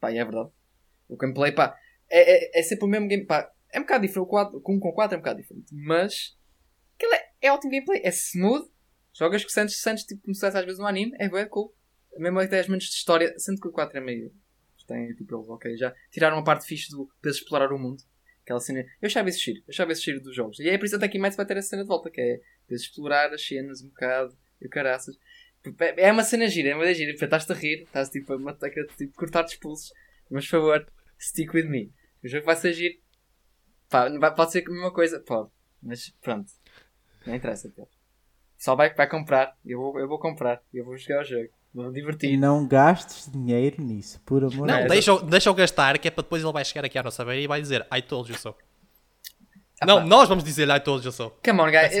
Pá, 0.00 0.10
e 0.10 0.16
é 0.16 0.24
verdade. 0.24 0.50
O 1.06 1.16
gameplay, 1.16 1.52
pá, 1.52 1.76
é, 2.08 2.58
é, 2.58 2.60
é 2.60 2.62
sempre 2.62 2.86
o 2.86 2.88
mesmo 2.88 3.08
game, 3.08 3.26
pá, 3.26 3.52
é 3.70 3.78
um 3.78 3.82
bocado 3.82 4.06
diferente, 4.06 4.24
o 4.24 4.30
4, 4.30 4.60
com 4.60 4.76
1 4.76 4.80
com 4.80 4.92
4 4.92 5.14
é 5.14 5.18
um 5.18 5.20
bocado 5.20 5.42
diferente, 5.42 5.74
mas 5.74 6.34
aquilo 6.96 7.12
é, 7.12 7.30
é 7.42 7.52
ótimo 7.52 7.72
gameplay, 7.72 8.00
é 8.02 8.08
smooth, 8.08 8.70
jogas 9.12 9.44
que 9.44 9.52
sentes, 9.52 9.80
sentes 9.82 10.04
tipo 10.04 10.22
como 10.22 10.34
se 10.34 10.46
às 10.46 10.54
vezes 10.54 10.78
um 10.78 10.86
anime, 10.86 11.12
é 11.18 11.28
bem 11.28 11.46
cool. 11.48 11.74
Mesmo 12.16 12.38
até 12.38 12.60
as 12.60 12.68
menos 12.68 12.84
de 12.84 12.90
história, 12.90 13.34
sendo 13.38 13.60
que 13.60 13.68
o 13.68 13.72
4 13.72 13.98
é 13.98 14.00
meio. 14.00 14.32
Tem 14.86 15.12
tipo 15.14 15.34
eles, 15.36 15.48
ok, 15.48 15.76
já 15.76 15.94
tiraram 16.10 16.38
a 16.38 16.44
parte 16.44 16.66
fixe 16.66 16.90
do 16.90 17.10
de 17.22 17.30
explorar 17.30 17.72
o 17.72 17.78
mundo. 17.78 18.02
Aquela 18.44 18.60
cena. 18.60 18.80
Eu 19.00 19.06
achava 19.06 19.28
esse 19.28 19.38
giro, 19.38 19.58
eu 19.60 19.70
achava 19.70 19.92
esse 19.92 20.02
giro 20.02 20.20
dos 20.20 20.36
jogos. 20.36 20.60
E 20.60 20.68
é 20.68 20.76
por 20.76 20.84
isso 20.84 20.96
até 20.96 21.08
que 21.08 21.18
mais 21.18 21.34
vai 21.34 21.46
ter 21.46 21.56
essa 21.56 21.70
cena 21.70 21.82
de 21.82 21.88
volta, 21.88 22.10
que 22.10 22.20
é 22.20 22.40
de 22.68 22.74
explorar 22.74 23.32
as 23.32 23.44
cenas 23.44 23.82
um 23.82 23.88
bocado 23.88 24.36
e 24.60 24.66
o 24.66 24.70
caraças. 24.70 25.18
É 25.96 26.12
uma 26.12 26.22
cena 26.22 26.46
gira, 26.46 26.68
é 26.68 26.74
uma 26.74 26.92
gira. 26.92 27.12
Estás-te 27.12 27.52
a 27.52 27.54
rir, 27.54 27.82
estás 27.84 28.10
tipo 28.10 28.34
a 28.34 28.38
matar, 28.38 28.70
tipo, 28.70 29.14
cortar-te 29.14 29.58
pulsos. 29.58 29.92
Mas 30.30 30.44
por 30.44 30.50
favor, 30.50 30.92
stick 31.18 31.54
with 31.54 31.64
me. 31.64 31.90
O 32.22 32.28
jogo 32.28 32.44
vai 32.44 32.56
ser 32.56 32.74
giro. 32.74 32.98
Pá, 33.88 34.10
pode 34.32 34.52
ser 34.52 34.64
a 34.66 34.70
mesma 34.70 34.92
coisa, 34.92 35.20
pode. 35.20 35.50
Mas 35.82 36.10
pronto. 36.20 36.52
Não 37.26 37.34
interessa, 37.34 37.70
Pedro. 37.70 37.90
Só 38.58 38.74
vai, 38.74 38.92
vai 38.94 39.08
comprar. 39.08 39.56
Eu 39.64 39.78
vou, 39.78 39.98
eu 39.98 40.06
vou 40.06 40.18
comprar. 40.18 40.62
Eu 40.72 40.84
vou 40.84 40.96
jogar 40.98 41.22
o 41.22 41.24
jogo. 41.24 41.48
Vou 41.74 41.86
me 41.88 41.92
divertir. 41.92 42.30
E 42.30 42.36
não 42.36 42.66
gastes 42.68 43.30
dinheiro 43.30 43.82
nisso, 43.82 44.20
por 44.24 44.44
amor 44.44 44.66
Não, 44.66 44.86
deixa, 44.86 45.18
deixa 45.22 45.48
eu 45.48 45.54
gastar, 45.54 45.98
que 45.98 46.06
é 46.06 46.10
para 46.10 46.22
depois 46.22 46.42
ele 46.42 46.52
vai 46.52 46.64
chegar 46.64 46.84
aqui 46.84 46.96
à 46.96 47.02
nossa 47.02 47.24
beira 47.24 47.40
e 47.40 47.48
vai 47.48 47.60
dizer 47.60 47.84
I 47.92 48.00
told 48.00 48.30
you 48.30 48.38
so. 48.38 48.54
Ah, 49.80 49.86
não, 49.86 49.96
pá. 49.98 50.06
nós 50.06 50.28
vamos 50.28 50.44
dizer 50.44 50.68
I 50.68 50.78
told 50.78 51.04
you 51.04 51.10
so. 51.10 51.32
Come 51.44 51.60
on, 51.60 51.70
guys. 51.72 51.92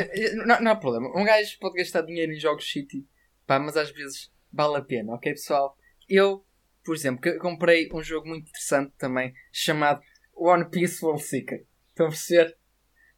não, 0.46 0.60
não 0.60 0.70
há 0.70 0.76
problema. 0.76 1.08
Um 1.20 1.24
gajo 1.24 1.58
pode 1.58 1.74
gastar 1.74 2.02
dinheiro 2.02 2.32
em 2.32 2.38
jogos 2.38 2.70
City, 2.70 3.04
pá, 3.48 3.58
mas 3.58 3.76
às 3.76 3.90
vezes 3.90 4.30
vale 4.52 4.76
a 4.76 4.82
pena, 4.82 5.12
ok, 5.14 5.32
pessoal? 5.32 5.76
Eu, 6.08 6.44
por 6.84 6.94
exemplo, 6.94 7.38
comprei 7.40 7.88
um 7.92 8.02
jogo 8.02 8.28
muito 8.28 8.48
interessante 8.48 8.92
também, 8.96 9.34
chamado 9.52 10.00
One 10.36 10.70
Piece 10.70 11.04
World 11.04 11.24
Seeker. 11.24 11.66
Estão 11.90 12.06
a 12.06 12.10
perceber? 12.10 12.56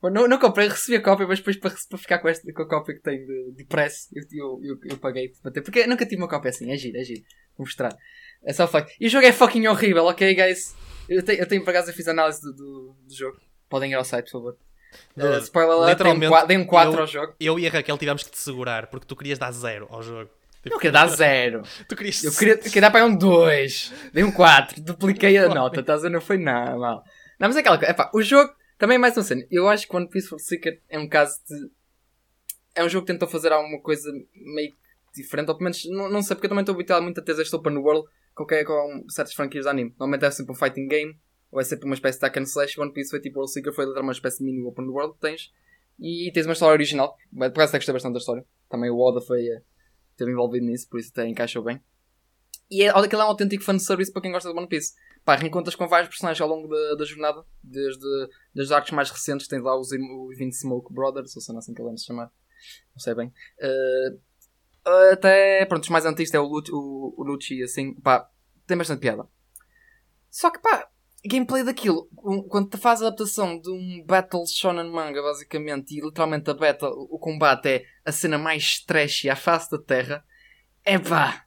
Não, 0.02 0.28
não 0.28 0.38
comprei, 0.38 0.68
recebi 0.68 0.98
a 0.98 1.02
cópia, 1.02 1.26
mas 1.26 1.38
depois 1.38 1.56
para, 1.56 1.74
para 1.88 1.98
ficar 1.98 2.18
com, 2.18 2.28
esta, 2.28 2.52
com 2.52 2.62
a 2.62 2.68
cópia 2.68 2.94
que 2.94 3.02
tenho 3.02 3.26
de, 3.26 3.52
de 3.56 3.64
press, 3.64 4.08
eu, 4.14 4.22
eu, 4.30 4.60
eu, 4.62 4.90
eu 4.90 4.98
paguei 4.98 5.32
para 5.42 5.50
ter. 5.50 5.62
Porque 5.62 5.86
nunca 5.86 6.04
tive 6.04 6.20
uma 6.20 6.28
cópia 6.28 6.50
assim, 6.50 6.70
é 6.70 6.76
giro, 6.76 6.98
é 6.98 7.02
giro. 7.02 7.22
Vou 7.56 7.64
mostrar. 7.66 7.96
É 8.44 8.52
só 8.52 8.68
fuck. 8.68 8.94
E 9.00 9.06
o 9.06 9.10
jogo 9.10 9.26
é 9.26 9.32
fucking 9.32 9.66
horrível, 9.66 10.04
ok, 10.04 10.34
guys? 10.34 10.74
Eu 11.08 11.22
tenho, 11.22 11.40
eu 11.40 11.46
tenho 11.46 11.64
por 11.64 11.70
acaso, 11.70 11.90
eu 11.90 11.94
fiz 11.94 12.06
análise 12.08 12.40
do, 12.42 12.52
do, 12.52 12.96
do 13.06 13.14
jogo. 13.14 13.38
Podem 13.68 13.90
ir 13.90 13.94
ao 13.94 14.04
site, 14.04 14.26
por 14.26 14.32
favor. 14.32 14.56
Uh, 15.16 15.38
spoiler 15.38 15.72
alert, 15.72 16.46
dei 16.46 16.56
um 16.56 16.64
4 16.64 17.00
ao 17.00 17.06
jogo. 17.06 17.34
Eu 17.40 17.58
e 17.58 17.66
a 17.66 17.70
Raquel 17.70 17.98
tivemos 17.98 18.22
que 18.22 18.30
te 18.30 18.38
segurar 18.38 18.86
porque 18.86 19.06
tu 19.06 19.16
querias 19.16 19.38
dar 19.38 19.50
0 19.50 19.88
ao 19.90 20.02
jogo. 20.02 20.30
Eu 20.64 20.78
queria 20.78 20.92
dar 20.92 21.06
0. 21.06 21.62
tu 21.88 21.96
querias... 21.96 22.24
Eu 22.24 22.32
queria, 22.32 22.56
queria 22.56 22.82
dar 22.82 22.90
para 22.90 23.04
um 23.04 23.16
2. 23.16 23.92
Dei 24.12 24.24
um 24.24 24.32
4. 24.32 24.82
Dupliquei 24.82 25.36
a 25.38 25.48
nota. 25.52 25.80
Estás 25.80 26.00
a 26.00 26.02
ver? 26.04 26.10
Não 26.10 26.20
foi 26.20 26.38
nada 26.38 26.76
mal. 26.76 27.04
Não, 27.38 27.48
mas 27.48 27.56
é 27.56 27.60
aquela 27.60 27.78
coisa. 27.78 27.92
Epá, 27.92 28.10
o 28.12 28.22
jogo 28.22 28.52
também 28.78 28.96
é 28.96 28.98
mais 28.98 29.16
uma 29.16 29.22
cena. 29.22 29.46
Eu 29.50 29.68
acho 29.68 29.88
que 29.88 29.96
One 29.96 30.08
Piece 30.08 30.28
for 30.28 30.38
Seeker 30.38 30.82
é 30.88 30.98
um 30.98 31.08
caso 31.08 31.38
de. 31.48 31.70
É 32.74 32.84
um 32.84 32.88
jogo 32.88 33.06
que 33.06 33.12
tentou 33.12 33.28
fazer 33.28 33.52
alguma 33.52 33.80
coisa 33.80 34.10
meio 34.34 34.74
diferente, 35.14 35.48
ou 35.48 35.54
pelo 35.54 35.64
menos, 35.64 35.82
não, 35.86 36.10
não 36.10 36.22
sei, 36.22 36.36
porque 36.36 36.46
eu 36.46 36.50
também 36.50 36.62
estou 36.62 36.74
habituado 36.74 37.02
muito 37.02 37.18
a 37.18 37.24
ter 37.24 37.32
este 37.40 37.56
open 37.56 37.78
world 37.78 38.06
qualquer, 38.34 38.64
com 38.64 39.04
certas 39.08 39.34
franquias 39.34 39.64
de 39.64 39.70
anime. 39.70 39.90
Normalmente 39.98 40.26
é 40.26 40.30
sempre 40.30 40.52
um 40.52 40.54
fighting 40.54 40.86
game, 40.86 41.18
ou 41.50 41.58
é 41.58 41.64
sempre 41.64 41.86
uma 41.86 41.94
espécie 41.94 42.18
de 42.20 42.26
hack 42.26 42.36
and 42.36 42.42
slash. 42.42 42.78
One 42.78 42.92
Piece 42.92 43.10
foi 43.10 43.20
tipo 43.20 43.38
World 43.38 43.50
Seeker, 43.50 43.72
foi 43.72 43.86
uma 43.98 44.12
espécie 44.12 44.38
de 44.38 44.44
mini 44.44 44.62
open 44.62 44.86
world 44.88 45.14
que 45.14 45.20
tens. 45.20 45.50
E 45.98 46.30
tens 46.34 46.44
uma 46.44 46.52
história 46.52 46.74
original, 46.74 47.16
por 47.32 47.44
acaso 47.46 47.70
até 47.70 47.78
gostei 47.78 47.94
bastante 47.94 48.12
da 48.12 48.18
história. 48.18 48.44
Também 48.68 48.90
o 48.90 48.98
Oda 48.98 49.22
foi, 49.22 49.46
esteve 50.10 50.30
envolvido 50.30 50.66
nisso, 50.66 50.86
por 50.90 51.00
isso 51.00 51.10
até 51.10 51.26
encaixou 51.26 51.62
bem. 51.62 51.80
E 52.70 52.82
é, 52.82 52.90
aquilo 52.90 53.22
é 53.22 53.24
um 53.24 53.28
autêntico 53.28 53.64
fanservice 53.64 54.12
para 54.12 54.20
quem 54.20 54.32
gosta 54.32 54.52
de 54.52 54.58
One 54.58 54.68
Piece 54.68 54.92
pá, 55.26 55.34
reencontras 55.34 55.74
com 55.74 55.88
vários 55.88 56.08
personagens 56.08 56.40
ao 56.40 56.48
longo 56.48 56.68
da, 56.68 56.94
da 56.94 57.04
jornada, 57.04 57.44
desde, 57.60 58.06
desde 58.54 58.72
arcos 58.72 58.92
mais 58.92 59.10
recentes, 59.10 59.48
tens 59.48 59.60
lá 59.60 59.76
os, 59.76 59.88
os 59.90 60.38
20 60.38 60.52
Smoke 60.52 60.94
Brothers, 60.94 61.34
ou 61.34 61.42
seja, 61.42 61.58
assim 61.58 61.74
que 61.74 61.82
ele 61.82 61.98
se 61.98 62.06
chamar, 62.06 62.30
não 62.94 63.00
sei 63.00 63.12
bem. 63.12 63.32
Uh, 63.58 64.20
até, 65.12 65.66
pronto, 65.66 65.82
os 65.82 65.90
mais 65.90 66.06
antigos 66.06 66.32
é 66.32 66.38
o 66.38 66.44
Lucci, 66.46 66.70
o, 66.72 67.60
o 67.60 67.64
assim, 67.64 67.92
pá, 67.94 68.30
tem 68.68 68.78
bastante 68.78 69.00
piada. 69.00 69.26
Só 70.30 70.48
que, 70.48 70.60
pá, 70.60 70.88
gameplay 71.24 71.64
daquilo, 71.64 72.08
quando 72.48 72.70
te 72.70 72.76
faz 72.76 73.02
a 73.02 73.08
adaptação 73.08 73.60
de 73.60 73.68
um 73.68 74.04
Battle 74.06 74.46
Shonen 74.46 74.88
Manga, 74.92 75.20
basicamente, 75.22 75.98
e 75.98 76.00
literalmente 76.00 76.48
a 76.48 76.54
battle, 76.54 77.08
o 77.10 77.18
combate 77.18 77.66
é 77.68 77.84
a 78.04 78.12
cena 78.12 78.38
mais 78.38 78.78
trashy 78.84 79.28
à 79.28 79.34
face 79.34 79.68
da 79.72 79.78
Terra, 79.78 80.24
é 80.84 80.96
pá, 81.00 81.45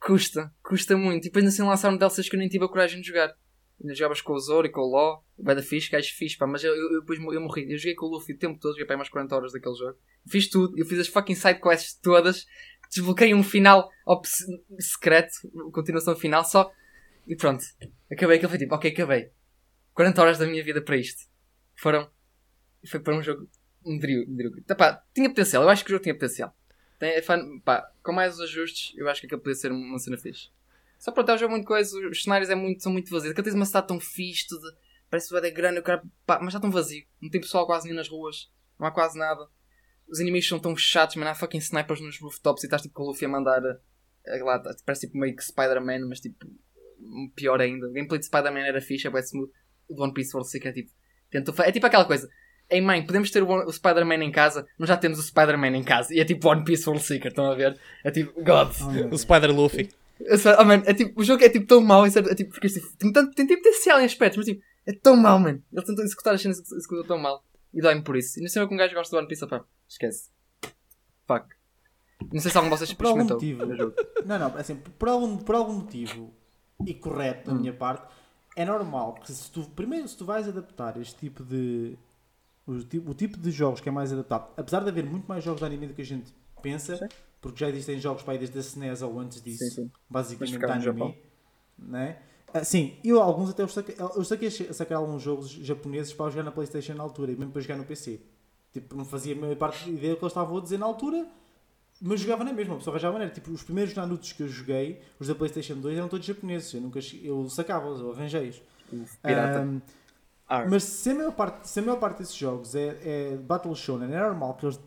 Custa, 0.00 0.52
custa 0.62 0.96
muito. 0.96 1.24
E 1.24 1.28
depois 1.28 1.44
assim 1.44 1.62
lançaram 1.62 1.96
DLCs 1.96 2.28
que 2.28 2.34
eu 2.34 2.40
nem 2.40 2.48
tive 2.48 2.64
a 2.64 2.68
coragem 2.68 3.00
de 3.00 3.08
jogar. 3.08 3.34
Ainda 3.80 3.94
jogavas 3.94 4.20
com 4.20 4.34
o 4.34 4.38
Zoro 4.38 4.66
e 4.66 4.70
com 4.70 4.80
o 4.80 4.90
Law, 4.90 5.24
o 5.38 5.42
da 5.42 5.62
fixe, 5.62 5.90
gajo 5.90 6.12
fixe, 6.14 6.36
pá, 6.36 6.46
mas 6.46 6.62
eu, 6.62 6.74
eu, 6.74 7.00
depois 7.00 7.18
eu 7.18 7.40
morri. 7.40 7.70
Eu 7.70 7.78
joguei 7.78 7.94
com 7.94 8.06
o 8.06 8.10
Luffy 8.10 8.34
o 8.34 8.38
tempo 8.38 8.58
todo, 8.58 8.72
joguei 8.72 8.86
para 8.86 8.96
mais 8.96 9.08
40 9.08 9.34
horas 9.34 9.52
daquele 9.52 9.74
jogo. 9.74 9.98
Fiz 10.28 10.48
tudo, 10.48 10.78
eu 10.78 10.84
fiz 10.84 10.98
as 10.98 11.08
fucking 11.08 11.34
side 11.34 11.60
quests 11.60 11.94
todas, 11.94 12.46
desbloqueei 12.90 13.32
um 13.34 13.42
final 13.42 13.88
secreto, 14.78 15.32
continuação 15.72 16.14
final, 16.14 16.44
só. 16.44 16.70
E 17.26 17.34
pronto, 17.36 17.64
acabei 18.10 18.38
foi 18.40 18.58
tipo, 18.58 18.74
ok, 18.74 18.90
acabei. 18.90 19.30
40 19.94 20.20
horas 20.20 20.38
da 20.38 20.46
minha 20.46 20.62
vida 20.62 20.82
para 20.82 20.96
isto. 20.96 21.22
Foram. 21.76 22.10
Foi 22.86 23.00
para 23.00 23.16
um 23.16 23.22
jogo 23.22 23.48
medíocre. 23.84 24.62
Tá, 24.62 24.74
pá, 24.74 25.02
tinha 25.14 25.28
potencial, 25.28 25.62
eu 25.62 25.68
acho 25.68 25.84
que 25.84 25.90
o 25.90 25.92
jogo 25.92 26.02
tinha 26.02 26.14
potencial. 26.14 26.54
Tem, 27.00 27.12
é 27.12 27.22
fun, 27.22 27.58
pá, 27.60 27.90
com 28.04 28.12
mais 28.12 28.38
ajustes, 28.38 28.94
eu 28.94 29.08
acho 29.08 29.22
que 29.22 29.26
aquilo 29.26 29.40
podia 29.40 29.54
ser 29.54 29.72
uma 29.72 29.98
cena 29.98 30.18
fixe. 30.18 30.50
Só 30.98 31.10
para 31.10 31.34
o 31.34 31.38
jogo 31.38 31.52
muito 31.52 31.66
coisa, 31.66 31.98
os 32.10 32.22
cenários 32.22 32.50
é 32.50 32.54
muito, 32.54 32.82
são 32.82 32.92
muito 32.92 33.10
vazios. 33.10 33.32
Aquilo 33.32 33.42
tens 33.42 33.54
uma 33.54 33.64
cidade 33.64 33.88
tão 33.88 33.98
fixe, 33.98 34.46
tudo, 34.46 34.70
parece 35.08 35.32
dar 35.32 35.48
grande, 35.48 35.80
cara, 35.80 36.02
pá, 36.26 36.38
mas 36.42 36.52
já 36.52 36.60
tão 36.60 36.70
vazio. 36.70 37.06
Não 37.18 37.30
tem 37.30 37.40
pessoal 37.40 37.64
quase 37.64 37.86
nem 37.86 37.96
nas 37.96 38.06
ruas, 38.06 38.52
não 38.78 38.86
há 38.86 38.90
quase 38.90 39.18
nada. 39.18 39.48
Os 40.06 40.20
inimigos 40.20 40.46
são 40.46 40.60
tão 40.60 40.76
chatos, 40.76 41.16
mano, 41.16 41.30
há 41.30 41.34
fucking 41.34 41.56
snipers 41.58 42.02
nos 42.02 42.20
rooftops 42.20 42.64
e 42.64 42.66
estás 42.66 42.82
tipo 42.82 42.94
com 42.94 43.04
o 43.04 43.06
Luffy 43.06 43.24
a 43.24 43.30
mandar. 43.30 43.62
A, 43.64 44.44
lá, 44.44 44.62
parece 44.84 45.06
tipo 45.06 45.16
meio 45.16 45.34
que 45.34 45.42
Spider-Man, 45.42 46.06
mas 46.06 46.20
tipo, 46.20 46.46
pior 47.34 47.62
ainda. 47.62 47.88
O 47.88 47.92
gameplay 47.92 48.18
de 48.18 48.26
Spider-Man 48.26 48.66
era 48.66 48.82
fixe, 48.82 49.06
é 49.06 49.10
bem. 49.10 49.22
O 49.88 50.02
One 50.02 50.12
Piece 50.12 50.36
World 50.36 50.50
Seeker 50.50 50.70
é 50.70 50.74
tipo. 50.74 50.92
Tentou, 51.30 51.54
é 51.64 51.72
tipo 51.72 51.86
aquela 51.86 52.04
coisa 52.04 52.28
Ei 52.70 52.80
mãe, 52.80 53.04
podemos 53.04 53.30
ter 53.30 53.42
o, 53.42 53.66
o 53.66 53.72
Spider-Man 53.72 54.22
em 54.22 54.30
casa? 54.30 54.66
Nós 54.78 54.88
já 54.88 54.96
temos 54.96 55.18
o 55.18 55.22
Spider-Man 55.22 55.76
em 55.76 55.82
casa. 55.82 56.14
E 56.14 56.20
é 56.20 56.24
tipo 56.24 56.48
One 56.48 56.64
Piece 56.64 56.88
World 56.88 57.04
Seeker, 57.04 57.28
estão 57.28 57.50
a 57.50 57.54
ver? 57.54 57.78
É 58.04 58.10
tipo, 58.10 58.32
God. 58.42 58.70
Oh, 58.80 59.14
o 59.14 59.18
Spider-Luffy. 59.18 59.90
Oh, 60.58 60.64
man, 60.64 60.82
é 60.84 60.94
tipo, 60.94 61.20
o 61.20 61.24
jogo 61.24 61.42
é 61.42 61.48
tipo 61.48 61.66
tão 61.66 61.80
mau, 61.80 62.04
é, 62.04 62.08
é 62.08 62.34
tipo, 62.34 62.50
porque 62.50 62.68
tipo, 62.68 62.86
tem, 62.96 63.12
tanto, 63.12 63.34
tem, 63.34 63.46
tem 63.46 63.56
potencial 63.56 64.00
em 64.00 64.04
aspectos, 64.04 64.36
mas 64.36 64.46
tipo, 64.46 64.62
é 64.86 64.92
tão 64.92 65.16
mau, 65.16 65.38
man. 65.38 65.60
Ele 65.72 65.84
tentou 65.84 66.04
executar 66.04 66.34
as 66.34 66.42
cenas 66.42 66.58
e 66.58 66.76
executou 66.76 67.04
tão 67.04 67.18
mal. 67.18 67.42
E 67.72 67.80
dói-me 67.80 68.02
por 68.02 68.16
isso. 68.16 68.38
E 68.38 68.42
não 68.42 68.48
sei 68.48 68.66
que 68.66 68.74
um 68.74 68.76
gajo 68.76 68.94
gosta 68.94 69.16
do 69.16 69.18
One 69.18 69.28
Piece, 69.28 69.46
pá. 69.46 69.64
Esquece. 69.88 70.30
Fuck. 71.26 71.46
Não 72.32 72.40
sei 72.40 72.50
se 72.50 72.56
algum 72.56 72.68
de 72.68 72.76
vocês 72.76 72.90
experimentou. 72.90 73.38
Por 73.38 73.46
algum 73.46 73.66
motivo. 73.66 73.94
Não, 74.26 74.38
não, 74.38 74.56
assim, 74.56 74.76
por 74.76 75.08
algum, 75.08 75.36
por 75.38 75.54
algum 75.54 75.72
motivo, 75.72 76.34
e 76.86 76.94
correto 76.94 77.50
da 77.50 77.56
hum. 77.56 77.60
minha 77.60 77.72
parte, 77.72 78.06
é 78.56 78.64
normal. 78.64 79.14
Porque 79.14 79.32
se 79.32 79.50
tu, 79.50 79.62
primeiro, 79.70 80.06
se 80.06 80.16
tu 80.16 80.24
vais 80.24 80.46
adaptar 80.46 81.00
este 81.00 81.16
tipo 81.16 81.42
de 81.44 81.96
o 82.70 82.84
tipo, 82.84 83.10
o 83.10 83.14
tipo 83.14 83.38
de 83.38 83.50
jogos 83.50 83.80
que 83.80 83.88
é 83.88 83.92
mais 83.92 84.12
adaptado, 84.12 84.48
apesar 84.56 84.80
de 84.80 84.88
haver 84.88 85.04
muito 85.04 85.26
mais 85.26 85.42
jogos 85.42 85.60
de 85.60 85.66
anime 85.66 85.88
do 85.88 85.94
que 85.94 86.02
a 86.02 86.06
gente 86.06 86.32
pensa, 86.62 86.96
sim. 86.96 87.08
porque 87.40 87.60
já 87.60 87.68
existem 87.68 87.98
jogos 87.98 88.22
para 88.22 88.34
ir 88.34 88.38
desde 88.38 88.58
a 88.58 88.60
SNES 88.60 89.02
ou 89.02 89.18
antes 89.18 89.42
disso, 89.42 89.64
sim, 89.64 89.70
sim. 89.70 89.90
basicamente 90.08 90.64
anime. 90.64 91.18
Né? 91.78 92.18
Ah, 92.52 92.64
sim, 92.64 92.96
eu 93.04 93.20
alguns 93.20 93.50
até 93.50 93.62
eu 93.62 93.68
saquei, 93.68 93.94
eu 93.98 94.24
saquei 94.24 94.48
a 94.48 94.72
sacar 94.72 94.98
alguns 94.98 95.22
jogos 95.22 95.50
japoneses 95.50 96.12
para 96.12 96.30
jogar 96.30 96.42
na 96.42 96.50
Playstation 96.50 96.94
na 96.94 97.02
altura 97.02 97.32
e 97.32 97.36
mesmo 97.36 97.52
para 97.52 97.62
jogar 97.62 97.76
no 97.76 97.84
PC. 97.84 98.20
Tipo, 98.72 98.96
não 98.96 99.04
fazia 99.04 99.34
a 99.34 99.38
maior 99.38 99.56
parte 99.56 99.84
da 99.84 99.90
ideia 99.90 100.16
que 100.16 100.22
eles 100.22 100.30
estavam 100.30 100.56
a 100.56 100.60
dizer 100.60 100.78
na 100.78 100.86
altura, 100.86 101.26
mas 102.00 102.20
jogava 102.20 102.44
na 102.44 102.52
mesma, 102.52 102.76
pessoa 102.76 102.94
arranjava 102.94 103.12
maneira. 103.12 103.32
Tipo, 103.32 103.50
os 103.50 103.62
primeiros 103.62 103.94
Narutos 103.94 104.32
que 104.32 104.42
eu 104.42 104.48
joguei, 104.48 105.00
os 105.18 105.28
da 105.28 105.34
Playstation 105.34 105.74
2, 105.74 105.96
eram 105.96 106.08
todos 106.08 106.26
japoneses. 106.26 106.72
Eu 106.74 106.80
nunca 106.80 106.98
eu 107.22 107.48
sacava-os, 107.48 108.00
eu 108.00 108.12
arranjei-os. 108.12 108.60
Pirata. 109.22 109.82
Um, 110.50 110.70
mas 110.70 110.82
se 110.82 111.10
a 111.10 111.14
maior 111.14 111.32
parte, 111.32 111.68
se 111.68 111.78
a 111.78 111.82
maior 111.82 111.98
parte 111.98 112.18
desses 112.18 112.34
jogos 112.34 112.74
é, 112.74 112.98
é 113.04 113.36
Battle 113.36 113.74
Shonen, 113.74 114.12
é 114.12 114.18
normal 114.18 114.54
que 114.54 114.66
eles 114.66 114.80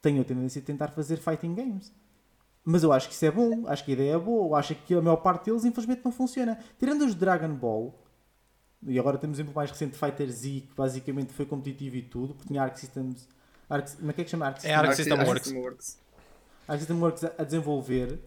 tenham 0.00 0.20
a 0.20 0.24
tendência 0.24 0.62
a 0.62 0.64
tentar 0.64 0.88
fazer 0.88 1.16
fighting 1.16 1.54
games. 1.54 1.92
Mas 2.64 2.82
eu 2.82 2.92
acho 2.92 3.08
que 3.08 3.14
isso 3.14 3.24
é 3.24 3.30
bom, 3.30 3.66
acho 3.66 3.84
que 3.84 3.90
a 3.92 3.94
ideia 3.94 4.14
é 4.14 4.18
boa, 4.18 4.46
eu 4.46 4.54
acho 4.54 4.74
que 4.74 4.94
a 4.94 5.00
maior 5.00 5.16
parte 5.16 5.46
deles 5.46 5.64
infelizmente 5.64 6.02
não 6.04 6.12
funciona. 6.12 6.58
Tirando 6.78 7.04
os 7.04 7.14
Dragon 7.14 7.52
Ball, 7.52 7.98
e 8.86 8.98
agora 8.98 9.18
temos 9.18 9.38
o 9.38 9.40
exemplo 9.40 9.54
mais 9.54 9.70
recente 9.70 9.92
de 9.92 9.98
Fighter 9.98 10.30
Z, 10.30 10.48
que 10.48 10.74
basicamente 10.76 11.32
foi 11.32 11.46
competitivo 11.46 11.96
e 11.96 12.02
tudo, 12.02 12.34
porque 12.34 12.48
tinha 12.48 12.62
Arc 12.62 12.78
Systems. 12.78 13.28
Arc, 13.68 13.96
como 13.96 14.10
é 14.10 14.14
que 14.14 14.20
é 14.20 14.24
que 14.24 14.30
chama 14.30 14.46
Arc 14.46 14.60
Systems? 14.60 14.72
É 14.72 14.86
Arc 14.86 14.94
System 14.94 15.58
Works. 15.58 15.98
Arc 16.68 16.78
System 16.78 17.00
Works 17.00 17.24
a, 17.24 17.32
a 17.38 17.44
desenvolver. 17.44 18.20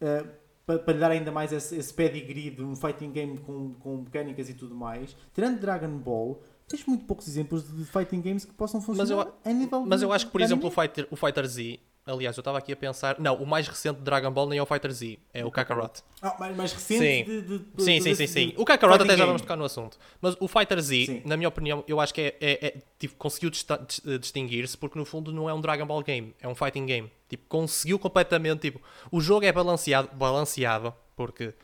Uh, 0.00 0.41
para, 0.66 0.78
para 0.78 0.94
lhe 0.94 1.00
dar 1.00 1.10
ainda 1.10 1.30
mais 1.32 1.52
esse, 1.52 1.76
esse 1.76 1.92
pedigree 1.92 2.50
de 2.50 2.62
um 2.62 2.74
fighting 2.76 3.10
game 3.10 3.38
com, 3.38 3.74
com 3.74 3.96
mecânicas 3.98 4.48
e 4.48 4.54
tudo 4.54 4.74
mais. 4.74 5.16
Tirando 5.34 5.60
Dragon 5.60 5.96
Ball, 5.98 6.40
tens 6.68 6.84
muito 6.86 7.04
poucos 7.04 7.26
exemplos 7.28 7.64
de 7.76 7.84
fighting 7.84 8.20
games 8.20 8.44
que 8.44 8.52
possam 8.54 8.80
funcionar 8.80 9.10
eu- 9.26 9.34
a 9.44 9.52
nível 9.52 9.84
Mas 9.86 10.02
eu 10.02 10.12
acho 10.12 10.26
que, 10.26 10.32
por 10.32 10.40
exemplo, 10.40 10.68
o. 10.68 10.70
Fighter, 10.70 11.06
o 11.10 11.16
Fighter 11.16 11.46
Z, 11.46 11.78
aliás, 12.06 12.36
eu 12.36 12.40
estava 12.40 12.58
aqui 12.58 12.72
a 12.72 12.76
pensar, 12.76 13.16
não, 13.18 13.34
o 13.36 13.46
mais 13.46 13.66
recente 13.68 13.98
de 13.98 14.02
Dragon 14.02 14.30
Ball 14.30 14.48
nem 14.48 14.58
é 14.58 14.62
o 14.62 14.66
Fighter 14.66 14.90
Z, 14.92 15.18
é 15.32 15.44
o 15.44 15.50
Kakarot. 15.50 16.02
Ah, 16.20 16.36
mais, 16.38 16.56
mais 16.56 16.72
recente 16.72 16.98
Sim. 17.00 17.24
de, 17.24 17.42
de, 17.42 17.58
de- 17.58 17.82
Sim, 17.82 18.00
sim, 18.00 18.14
sim, 18.14 18.26
sim. 18.26 18.54
O 18.56 18.64
Kakarot 18.64 19.02
até 19.02 19.16
já 19.16 19.24
vamos 19.24 19.42
tocar 19.42 19.56
no 19.56 19.64
assunto. 19.64 19.98
Mas 20.20 20.36
o 20.40 20.48
Fighter 20.48 20.80
Z, 20.80 21.06
Sim. 21.06 21.22
na 21.24 21.36
minha 21.36 21.48
opinião, 21.48 21.84
eu 21.86 22.00
acho 22.00 22.12
que 22.12 22.20
é, 22.20 22.36
é- 22.40 22.66
é- 22.66 22.74
tipo, 22.98 23.14
conseguiu 23.16 23.50
eh, 23.50 24.18
distinguir-se 24.18 24.76
porque 24.76 24.98
no 24.98 25.04
fundo 25.04 25.32
não 25.32 25.48
é 25.48 25.54
um 25.54 25.60
Dragon 25.60 25.86
Ball 25.86 26.02
game, 26.02 26.34
é 26.40 26.48
um 26.48 26.54
fighting 26.54 26.86
game. 26.86 27.10
Tipo, 27.28 27.44
conseguiu 27.48 27.98
completamente, 27.98 28.60
tipo, 28.60 28.80
o 29.10 29.20
jogo 29.20 29.44
é 29.46 29.52
balanceado, 29.52 30.08
balanceado 30.14 30.94
porque 31.16 31.54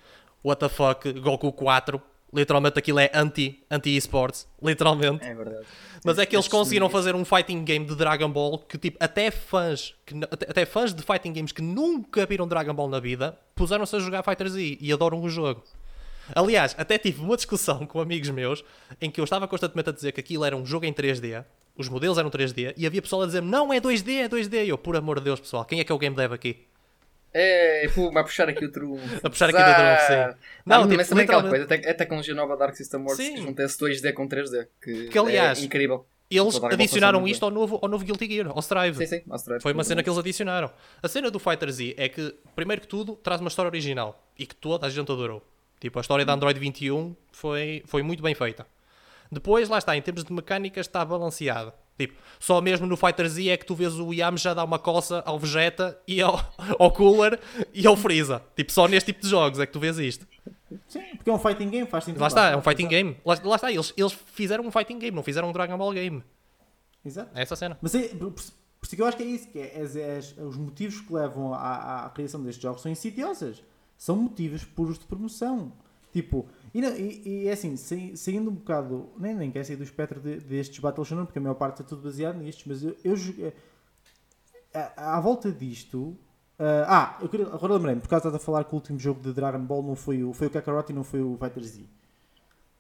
what 0.44 0.60
the 0.60 0.68
fuck, 0.68 1.12
Goku 1.14 1.52
4, 1.52 2.00
literalmente 2.32 2.78
aquilo 2.78 2.98
é 2.98 3.10
anti 3.14 3.62
anti 3.70 3.96
esports, 3.96 4.46
literalmente. 4.62 5.26
É 5.26 5.34
verdade. 5.34 5.66
Mas 6.04 6.18
é 6.18 6.26
que 6.26 6.36
eles 6.36 6.48
conseguiram 6.48 6.88
fazer 6.88 7.14
um 7.14 7.24
fighting 7.24 7.64
game 7.64 7.84
de 7.84 7.94
Dragon 7.94 8.30
Ball 8.30 8.58
que, 8.58 8.78
tipo, 8.78 8.96
até 9.00 9.30
fãs, 9.30 9.94
que, 10.06 10.14
até, 10.30 10.50
até 10.50 10.66
fãs 10.66 10.94
de 10.94 11.02
fighting 11.02 11.32
games 11.32 11.52
que 11.52 11.62
nunca 11.62 12.24
viram 12.26 12.46
Dragon 12.46 12.74
Ball 12.74 12.88
na 12.88 13.00
vida, 13.00 13.38
puseram-se 13.54 13.96
a 13.96 13.98
jogar 13.98 14.22
Fighter 14.22 14.48
Z 14.48 14.78
e 14.80 14.92
adoram 14.92 15.20
o 15.20 15.28
jogo. 15.28 15.62
Aliás, 16.34 16.74
até 16.78 16.98
tive 16.98 17.22
uma 17.22 17.36
discussão 17.36 17.86
com 17.86 18.00
amigos 18.00 18.28
meus 18.30 18.62
em 19.00 19.10
que 19.10 19.20
eu 19.20 19.24
estava 19.24 19.48
constantemente 19.48 19.88
a 19.88 19.92
dizer 19.92 20.12
que 20.12 20.20
aquilo 20.20 20.44
era 20.44 20.56
um 20.56 20.64
jogo 20.64 20.84
em 20.84 20.92
3D, 20.92 21.44
os 21.76 21.88
modelos 21.88 22.18
eram 22.18 22.30
3D, 22.30 22.74
e 22.76 22.86
havia 22.86 23.00
pessoal 23.00 23.22
a 23.22 23.26
dizer 23.26 23.40
não, 23.40 23.72
é 23.72 23.80
2D, 23.80 24.24
é 24.24 24.28
2D. 24.28 24.66
E 24.66 24.68
eu, 24.68 24.76
por 24.76 24.96
amor 24.96 25.18
de 25.20 25.24
Deus, 25.24 25.40
pessoal, 25.40 25.64
quem 25.64 25.80
é 25.80 25.84
que 25.84 25.90
é 25.90 25.94
o 25.94 25.98
game 25.98 26.14
dev 26.14 26.32
aqui? 26.32 26.67
É, 27.40 27.88
pô, 27.94 28.10
vai 28.10 28.24
puxar 28.24 28.48
aqui 28.48 28.64
o 28.64 28.72
trunfo. 28.72 29.02
A 29.24 29.30
puxar 29.30 29.48
aqui 29.50 29.58
o 29.58 29.64
trunfo, 29.64 30.06
sim. 30.06 30.38
Não, 30.66 30.76
Não, 30.80 30.84
tipo, 30.86 30.96
mas 30.96 31.08
também 31.08 31.24
aquela 31.24 31.42
literalmente- 31.42 31.68
coisa, 31.68 31.82
a 31.82 31.84
te- 31.84 31.88
a 31.88 31.94
tecnologia 31.94 32.34
nova 32.34 32.56
Dark 32.56 32.74
System 32.74 33.00
Works 33.00 33.16
Sim. 33.16 33.34
que 33.34 33.40
junta 33.42 33.62
esse 33.62 33.78
2D 33.78 34.12
com 34.12 34.26
3D, 34.28 34.66
que, 34.82 35.08
Que, 35.08 35.18
aliás, 35.18 35.60
é 35.60 35.64
incrível. 35.64 36.06
Eles 36.30 36.62
adicionaram 36.62 37.26
isto 37.26 37.42
ao 37.44 37.50
novo, 37.50 37.78
ao 37.82 37.88
novo 37.88 38.04
Guilty 38.04 38.26
Gear, 38.26 38.48
ao 38.48 38.58
Strive. 38.58 38.98
Sim, 39.06 39.06
sim, 39.06 39.22
Astro 39.30 39.60
Foi 39.62 39.72
uma 39.72 39.82
cena 39.82 40.02
que 40.02 40.10
eles 40.10 40.18
adicionaram. 40.18 40.70
A 41.02 41.08
cena 41.08 41.30
do 41.30 41.38
Fighter 41.38 41.70
Z 41.70 41.94
é 41.96 42.06
que, 42.08 42.34
primeiro 42.54 42.82
que 42.82 42.86
tudo, 42.88 43.14
traz 43.16 43.40
uma 43.40 43.48
história 43.48 43.68
original 43.70 44.22
e 44.38 44.44
que 44.44 44.54
toda 44.54 44.86
a 44.86 44.90
gente 44.90 45.10
adorou. 45.10 45.42
Tipo, 45.80 45.98
a 45.98 46.02
história 46.02 46.26
da 46.26 46.34
Android 46.34 46.58
21 46.60 47.16
foi, 47.32 47.82
foi 47.86 48.02
muito 48.02 48.22
bem 48.22 48.34
feita. 48.34 48.66
Depois, 49.32 49.68
lá 49.70 49.78
está, 49.78 49.96
em 49.96 50.02
termos 50.02 50.22
de 50.24 50.32
mecânicas, 50.32 50.86
está 50.86 51.02
balanceado. 51.04 51.72
Tipo, 51.98 52.14
só 52.38 52.60
mesmo 52.60 52.86
no 52.86 52.96
Fighter 52.96 53.28
Z 53.28 53.48
é 53.48 53.56
que 53.56 53.66
tu 53.66 53.74
vês 53.74 53.98
o 53.98 54.12
Yam 54.14 54.36
já 54.36 54.54
dar 54.54 54.62
uma 54.64 54.78
coça 54.78 55.20
ao 55.26 55.38
Vegeta 55.38 55.98
e 56.06 56.22
ao, 56.22 56.38
ao 56.78 56.92
Cooler 56.92 57.40
e 57.74 57.86
ao 57.86 57.96
Freeza. 57.96 58.40
Tipo, 58.54 58.70
só 58.72 58.86
neste 58.86 59.12
tipo 59.12 59.22
de 59.24 59.28
jogos 59.28 59.58
é 59.58 59.66
que 59.66 59.72
tu 59.72 59.80
vês 59.80 59.98
isto. 59.98 60.26
Sim, 60.86 61.02
porque 61.16 61.28
é 61.28 61.32
um 61.32 61.38
fighting 61.38 61.68
game, 61.70 61.86
faz 61.88 62.04
sentido. 62.04 62.20
Lá 62.20 62.28
está, 62.28 62.50
é 62.50 62.56
um 62.56 62.62
fighting 62.62 62.86
game. 62.88 63.16
Lá, 63.24 63.36
lá 63.42 63.56
está, 63.56 63.72
eles, 63.72 63.92
eles 63.96 64.12
fizeram 64.32 64.64
um 64.64 64.70
fighting 64.70 64.98
game, 64.98 65.16
não 65.16 65.22
fizeram 65.24 65.48
um 65.48 65.52
Dragon 65.52 65.76
Ball 65.76 65.92
game. 65.92 66.22
Exato. 67.04 67.30
É 67.34 67.42
essa 67.42 67.56
cena. 67.56 67.76
Mas 67.82 67.94
é, 67.94 68.08
por, 68.08 68.30
por 68.30 68.42
isso 68.82 68.94
que 68.96 69.02
eu 69.02 69.06
acho 69.06 69.16
que 69.16 69.22
é 69.22 69.26
isso, 69.26 69.48
que 69.48 69.58
é, 69.58 69.62
é- 69.74 70.20
é- 70.38 70.42
os 70.44 70.56
motivos 70.56 71.00
que 71.00 71.12
levam 71.12 71.52
à, 71.54 72.04
à- 72.06 72.10
criação 72.10 72.42
destes 72.42 72.62
jogos 72.62 72.80
são 72.82 72.92
insidiosas. 72.92 73.62
São 73.96 74.14
motivos 74.16 74.64
puros 74.64 74.98
de 74.98 75.04
promoção. 75.06 75.72
Tipo, 76.12 76.46
e, 76.74 76.80
não- 76.80 76.96
e- 76.96 77.22
e 77.44 77.48
é 77.48 77.52
assim, 77.52 77.76
saindo 77.76 78.50
um 78.50 78.54
bocado, 78.54 79.10
nem, 79.18 79.34
nem 79.34 79.50
quero 79.50 79.64
sair 79.64 79.76
do 79.76 79.82
espectro 79.84 80.20
de- 80.20 80.40
destes 80.40 80.78
Battle 80.78 81.04
Shonen, 81.04 81.24
porque 81.24 81.38
a 81.38 81.42
maior 81.42 81.54
parte 81.54 81.82
é 81.82 81.84
tudo 81.84 82.02
baseado 82.02 82.36
nestes, 82.36 82.64
mas 82.66 82.82
eu, 82.84 82.96
eu 83.04 83.16
joguei- 83.16 83.52
à, 84.74 85.16
à 85.16 85.20
volta 85.20 85.50
disto. 85.50 86.16
ah, 86.58 86.86
ah, 86.88 87.18
eu 87.22 87.28
queria, 87.28 87.46
agora 87.46 87.74
lembrei-me, 87.74 88.00
por 88.00 88.08
causa 88.08 88.30
de 88.30 88.38
falar 88.38 88.64
que 88.64 88.72
o 88.72 88.74
último 88.76 88.98
jogo 88.98 89.20
de 89.20 89.32
Dragon 89.32 89.60
Ball 89.60 89.82
não 89.82 89.94
foi 89.96 90.22
o, 90.24 90.32
foi 90.32 90.46
o 90.48 90.50
Kakarot 90.50 90.90
e 90.90 90.94
não 90.94 91.04
foi 91.04 91.22
o 91.22 91.36
Fighter 91.40 91.62
Z. 91.62 91.84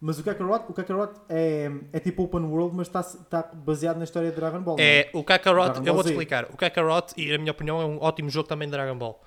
Mas 0.00 0.16
o 0.18 0.22
Kakarot, 0.22 0.64
o 0.68 0.72
Kakarot 0.72 1.12
é, 1.28 1.70
é 1.92 1.98
tipo 1.98 2.22
open 2.22 2.42
world, 2.44 2.76
mas 2.76 2.86
está 2.86 3.00
está 3.00 3.42
baseado 3.42 3.96
na 3.96 4.04
história 4.04 4.30
de 4.30 4.36
Dragon 4.36 4.60
Ball. 4.60 4.76
não 4.76 4.84
É, 4.84 5.10
o 5.12 5.24
Kakarot, 5.24 5.84
eu 5.84 5.92
vou-te 5.94 6.10
explicar. 6.10 6.44
O 6.52 6.56
Kakarot, 6.56 7.12
e 7.16 7.32
na 7.32 7.38
minha 7.38 7.50
opinião, 7.50 7.80
é 7.80 7.84
um 7.84 7.98
ótimo 8.00 8.30
jogo 8.30 8.48
também 8.48 8.68
de 8.68 8.72
Dragon 8.72 8.96
Ball. 8.96 9.20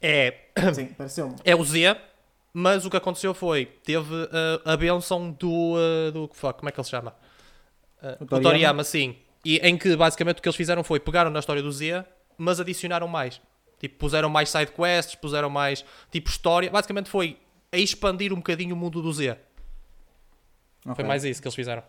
É, 0.00 0.46
Sim, 0.74 0.86
pareceu-me. 0.86 1.36
é 1.44 1.54
o 1.54 1.64
Z, 1.64 1.96
mas 2.52 2.84
o 2.86 2.90
que 2.90 2.96
aconteceu 2.96 3.32
foi, 3.34 3.66
teve 3.66 4.12
uh, 4.14 4.28
a 4.64 4.76
benção 4.76 5.30
do, 5.30 5.74
uh, 5.76 6.12
do 6.12 6.30
fuck, 6.32 6.58
como 6.58 6.68
é 6.68 6.72
que 6.72 6.78
ele 6.80 6.84
se 6.84 6.90
chama? 6.90 7.14
Uh, 8.02 8.06
O 8.06 8.24
o 8.24 8.26
Toriyama? 8.26 8.42
Toriyama, 8.42 8.84
sim. 8.84 9.16
E 9.44 9.56
em 9.58 9.76
que 9.78 9.94
basicamente 9.96 10.38
o 10.38 10.42
que 10.42 10.48
eles 10.48 10.56
fizeram 10.56 10.82
foi, 10.84 10.98
pegaram 11.00 11.30
na 11.30 11.38
história 11.38 11.62
do 11.62 11.70
Z, 11.70 12.04
mas 12.36 12.58
adicionaram 12.60 13.06
mais. 13.08 13.40
Tipo, 13.78 13.96
puseram 13.96 14.28
mais 14.28 14.50
side 14.50 14.72
quests, 14.72 15.14
puseram 15.14 15.48
mais, 15.48 15.84
tipo, 16.10 16.28
história. 16.28 16.68
Basicamente 16.70 17.08
foi 17.08 17.38
a 17.70 17.76
expandir 17.78 18.32
um 18.32 18.36
bocadinho 18.36 18.74
o 18.74 18.78
mundo 18.78 19.00
do 19.00 19.12
Z. 19.12 19.36
Foi 20.82 20.92
Ok. 20.92 21.04
mais 21.04 21.24
isso 21.24 21.40
que 21.40 21.46
eles 21.46 21.54
fizeram. 21.54 21.82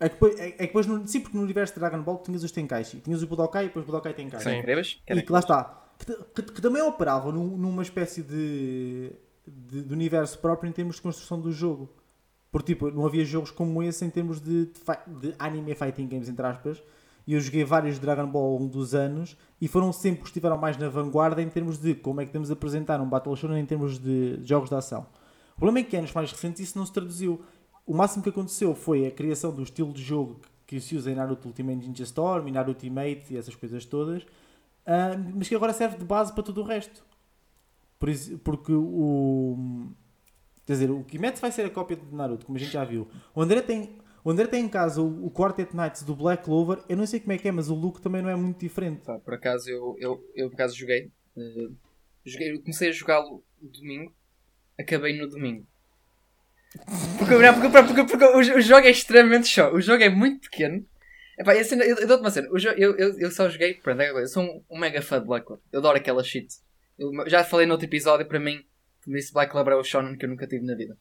É 0.00 0.08
que 0.08 0.14
depois, 0.14 0.38
é, 0.38 0.48
é 0.48 0.50
que 0.52 0.58
depois 0.66 0.86
no, 0.86 1.06
sim, 1.06 1.20
porque 1.20 1.36
no 1.36 1.42
universo 1.42 1.74
de 1.74 1.80
Dragon 1.80 2.02
Ball 2.02 2.18
tinhas 2.22 2.42
os 2.42 2.50
Tenkaichi. 2.52 2.98
Tinhas 3.00 3.22
o 3.22 3.26
Budokai 3.26 3.64
e 3.64 3.66
depois 3.68 3.84
o 3.84 3.86
Budokai 3.86 4.12
Tenkaichi. 4.12 4.44
Sim. 4.44 4.62
E 5.08 5.22
que 5.22 5.32
lá 5.32 5.38
está. 5.38 5.82
Que, 6.04 6.14
que- 6.42 6.52
que 6.52 6.60
também 6.60 6.82
operavam 6.82 7.32
num- 7.32 7.56
numa 7.56 7.82
espécie 7.82 8.22
de, 8.22 9.10
de, 9.46 9.82
de 9.82 9.92
universo 9.92 10.38
próprio 10.38 10.68
em 10.68 10.72
termos 10.72 10.96
de 10.96 11.02
construção 11.02 11.40
do 11.40 11.52
jogo. 11.52 11.88
Porque 12.50 12.74
tipo, 12.74 12.90
não 12.90 13.06
havia 13.06 13.24
jogos 13.24 13.50
como 13.50 13.82
esse 13.82 14.04
em 14.04 14.10
termos 14.10 14.40
de, 14.40 14.66
de, 14.66 14.72
de 15.20 15.34
anime 15.38 15.74
fighting 15.74 16.08
games, 16.08 16.28
entre 16.28 16.46
aspas. 16.46 16.82
E 17.26 17.34
eu 17.34 17.40
joguei 17.40 17.64
vários 17.64 17.96
de 17.96 18.00
Dragon 18.00 18.26
Ball 18.26 18.44
ao 18.44 18.52
longo 18.52 18.68
dos 18.68 18.94
anos 18.94 19.36
e 19.60 19.66
foram 19.66 19.92
sempre 19.92 20.20
que 20.20 20.28
estiveram 20.28 20.56
mais 20.56 20.76
na 20.76 20.88
vanguarda 20.88 21.42
em 21.42 21.48
termos 21.48 21.76
de 21.76 21.94
como 21.94 22.20
é 22.20 22.26
que 22.26 22.32
temos 22.32 22.50
a 22.50 22.52
apresentar 22.52 23.00
um 23.00 23.08
Battle 23.08 23.34
Shonen 23.34 23.60
em 23.60 23.66
termos 23.66 23.98
de 23.98 24.38
jogos 24.44 24.68
de 24.70 24.76
ação. 24.76 25.06
O 25.56 25.58
problema 25.58 25.80
é 25.80 25.82
que 25.82 25.96
anos 25.96 26.12
mais 26.12 26.30
recentes 26.30 26.60
isso 26.60 26.78
não 26.78 26.86
se 26.86 26.92
traduziu. 26.92 27.42
O 27.84 27.94
máximo 27.94 28.22
que 28.22 28.28
aconteceu 28.28 28.74
foi 28.74 29.06
a 29.06 29.10
criação 29.10 29.52
do 29.52 29.62
estilo 29.62 29.92
de 29.92 30.02
jogo 30.02 30.40
que 30.66 30.80
se 30.80 30.96
usa 30.96 31.10
em 31.10 31.14
Naruto 31.14 31.46
Ultimate 31.48 31.86
Ninja 31.86 32.02
Storm 32.02 32.50
Naruto 32.50 32.84
Ultimate 32.84 33.24
e 33.30 33.36
essas 33.36 33.54
coisas 33.54 33.84
todas, 33.84 34.26
ah, 34.84 35.16
mas 35.34 35.48
que 35.48 35.54
agora 35.54 35.72
serve 35.72 35.96
de 35.96 36.04
base 36.04 36.32
para 36.32 36.42
tudo 36.42 36.60
o 36.60 36.64
resto. 36.64 37.04
Porque 38.44 38.72
o. 38.72 39.88
Quer 40.66 40.72
dizer, 40.72 40.90
o 40.90 41.04
Kimetsu 41.04 41.40
vai 41.40 41.52
ser 41.52 41.64
a 41.66 41.70
cópia 41.70 41.96
de 41.96 42.14
Naruto, 42.14 42.44
como 42.44 42.58
a 42.58 42.60
gente 42.60 42.72
já 42.72 42.84
viu. 42.84 43.08
O 43.34 43.40
André 43.40 43.62
tem, 43.62 43.98
o 44.24 44.30
André 44.30 44.46
tem 44.48 44.64
em 44.64 44.68
casa 44.68 45.00
o, 45.00 45.26
o 45.26 45.30
Quartet 45.30 45.74
Knights 45.74 46.02
do 46.02 46.14
Black 46.16 46.44
Clover. 46.44 46.82
Eu 46.88 46.96
não 46.96 47.06
sei 47.06 47.20
como 47.20 47.32
é 47.32 47.38
que 47.38 47.46
é, 47.48 47.52
mas 47.52 47.70
o 47.70 47.74
look 47.74 48.00
também 48.02 48.20
não 48.20 48.28
é 48.28 48.34
muito 48.36 48.58
diferente. 48.58 49.02
Pá, 49.02 49.18
por 49.20 49.34
acaso 49.34 49.70
eu, 49.70 49.96
eu, 49.98 50.24
eu 50.34 50.48
por 50.50 50.54
acaso 50.56 50.76
joguei. 50.76 51.10
eh, 51.36 51.68
joguei 52.24 52.52
eu 52.52 52.60
comecei 52.60 52.88
a 52.88 52.92
jogá-lo 52.92 53.44
domingo, 53.62 54.12
acabei 54.78 55.16
no 55.16 55.28
domingo. 55.28 55.64
Porque, 57.18 57.34
não, 57.36 57.54
porque, 57.54 57.68
porque, 57.70 58.04
porque 58.04 58.24
o, 58.56 58.60
jogo 58.60 58.86
é 58.86 58.90
extremamente 58.90 59.46
show. 59.46 59.72
O 59.72 59.80
jogo 59.80 60.02
é 60.02 60.08
muito 60.08 60.50
pequeno. 60.50 60.84
Epá, 61.38 61.54
e 61.54 61.62
cena- 61.64 61.84
eu, 61.84 61.96
eu 61.96 62.06
dou-te 62.08 62.20
uma 62.22 62.30
cena. 62.30 62.48
O 62.50 62.58
jo- 62.58 62.70
eu, 62.76 62.96
eu, 62.96 63.18
eu 63.18 63.30
só 63.30 63.48
joguei. 63.48 63.74
Pronto, 63.74 64.00
é 64.00 64.10
eu 64.10 64.26
sou 64.26 64.42
um, 64.42 64.62
um 64.70 64.78
mega 64.78 65.00
fã 65.00 65.20
de 65.20 65.26
Black 65.26 65.46
Clover. 65.46 65.62
Eu 65.72 65.78
adoro 65.78 65.96
aquela 65.96 66.24
shit. 66.24 66.48
Eu 66.98 67.10
já 67.28 67.44
falei 67.44 67.66
no 67.66 67.72
outro 67.72 67.86
episódio, 67.86 68.26
para 68.26 68.38
mim, 68.40 68.60
disse 69.06 69.32
Black 69.32 69.50
Clover 69.52 69.74
é 69.74 69.76
o 69.76 69.84
shonen 69.84 70.16
que 70.16 70.24
eu 70.24 70.30
nunca 70.30 70.46
tive 70.46 70.64
na 70.64 70.74
vida. 70.74 70.96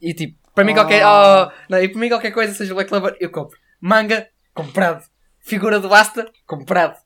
E 0.00 0.12
tipo, 0.12 0.38
para 0.54 0.64
mim 0.64 0.72
Oh. 0.72 0.76
qualquer. 0.76 1.02
Oh, 1.06 1.50
não, 1.70 1.78
e 1.82 1.88
para 1.88 2.00
mim 2.00 2.08
qualquer 2.08 2.32
coisa 2.32 2.52
seja 2.54 2.74
Black 2.74 2.88
Clover, 2.88 3.16
eu 3.20 3.30
compro. 3.30 3.58
Manga, 3.80 4.28
comprado. 4.52 5.04
Figura 5.40 5.78
do 5.80 5.92
Asta, 5.94 6.30
comprado. 6.46 6.96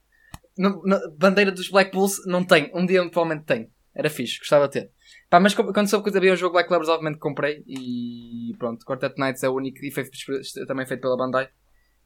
No- 0.57 0.81
no- 0.83 1.11
bandeira 1.17 1.51
dos 1.51 1.69
Black 1.69 1.91
Bulls, 1.91 2.25
não 2.25 2.43
tenho. 2.43 2.69
Um 2.73 2.85
dia 2.85 3.01
provavelmente 3.09 3.45
tenho. 3.45 3.69
Era 3.95 4.09
fixe, 4.09 4.39
gostava 4.39 4.67
de 4.67 4.73
ter. 4.81 4.91
Pá, 5.29 5.39
mas 5.39 5.53
quando 5.53 5.87
soube 5.89 6.09
que 6.11 6.17
havia 6.17 6.33
um 6.33 6.35
jogo 6.35 6.53
Black 6.53 6.67
Clovers, 6.67 6.89
obviamente 6.89 7.19
comprei. 7.19 7.63
E 7.67 8.53
pronto, 8.57 8.85
Quartet 8.85 9.15
Knights 9.17 9.43
é 9.43 9.49
o 9.49 9.55
único 9.55 9.77
e 9.83 9.91
foi 9.91 10.03
também 10.67 10.85
feito 10.85 11.01
pela 11.01 11.17
Bandai. 11.17 11.49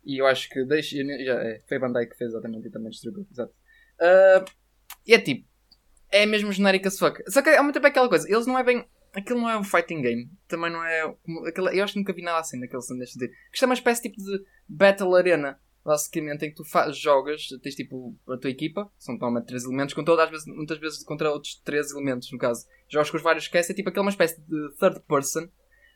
E 0.05 0.21
eu 0.21 0.27
acho 0.27 0.49
que 0.49 0.63
deixa, 0.65 0.97
já, 0.97 1.33
é, 1.43 1.61
foi 1.67 1.77
a 1.77 1.79
Bandai 1.79 2.05
que 2.05 2.15
fez 2.17 2.31
exatamente 2.31 2.67
e 2.67 2.71
também 2.71 2.89
distribuiu. 2.89 3.25
Exato. 3.31 3.53
Ah, 3.99 4.43
e 5.05 5.13
é 5.13 5.19
tipo, 5.19 5.47
é 6.13 6.25
mesmo 6.25 6.51
genérico 6.51 6.87
as 6.87 6.97
fuck. 6.97 7.21
Só 7.29 7.41
que 7.41 7.49
ao 7.49 7.63
mesmo 7.63 7.73
tempo 7.73 7.87
é 7.87 7.89
aquela 7.89 8.07
coisa, 8.07 8.29
eles 8.31 8.45
não 8.45 8.57
é 8.57 8.63
bem. 8.63 8.85
Aquilo 9.13 9.41
não 9.41 9.49
é 9.49 9.57
um 9.57 9.63
fighting 9.63 10.01
game. 10.01 10.29
Também 10.47 10.71
não 10.71 10.83
é. 10.83 11.13
aquela- 11.47 11.73
eu 11.75 11.83
acho 11.83 11.93
que 11.93 11.99
nunca 11.99 12.13
vi 12.13 12.21
nada 12.21 12.39
assim 12.39 12.59
naquele 12.59 12.81
deste 12.97 13.13
dizer. 13.19 13.31
Isto 13.51 13.63
é 13.63 13.65
uma 13.65 13.73
espécie 13.73 14.01
tipo 14.03 14.17
de 14.17 14.43
Battle 14.67 15.15
Arena. 15.15 15.59
Basicamente, 15.85 16.45
em 16.45 16.49
que 16.49 16.55
tu 16.55 16.63
faz, 16.63 16.97
jogas, 16.97 17.45
tens 17.61 17.75
tipo 17.75 18.15
a 18.29 18.37
tua 18.37 18.49
equipa, 18.49 18.89
são 18.97 19.15
normalmente 19.15 19.47
três 19.47 19.65
elementos, 19.65 19.93
com 19.93 20.01
todas, 20.01 20.29
vezes, 20.29 20.45
muitas 20.47 20.77
vezes 20.79 21.03
contra 21.03 21.29
outros 21.29 21.55
três 21.61 21.91
elementos, 21.91 22.31
no 22.31 22.37
caso. 22.37 22.65
Jogas 22.87 23.11
com 23.11 23.17
os 23.17 23.23
vários 23.23 23.49
cast, 23.49 23.69
é 23.69 23.75
tipo 23.75 23.89
aquela 23.89 24.05
uma 24.05 24.09
espécie 24.09 24.39
de 24.39 24.75
third 24.79 25.01
person, 25.01 25.45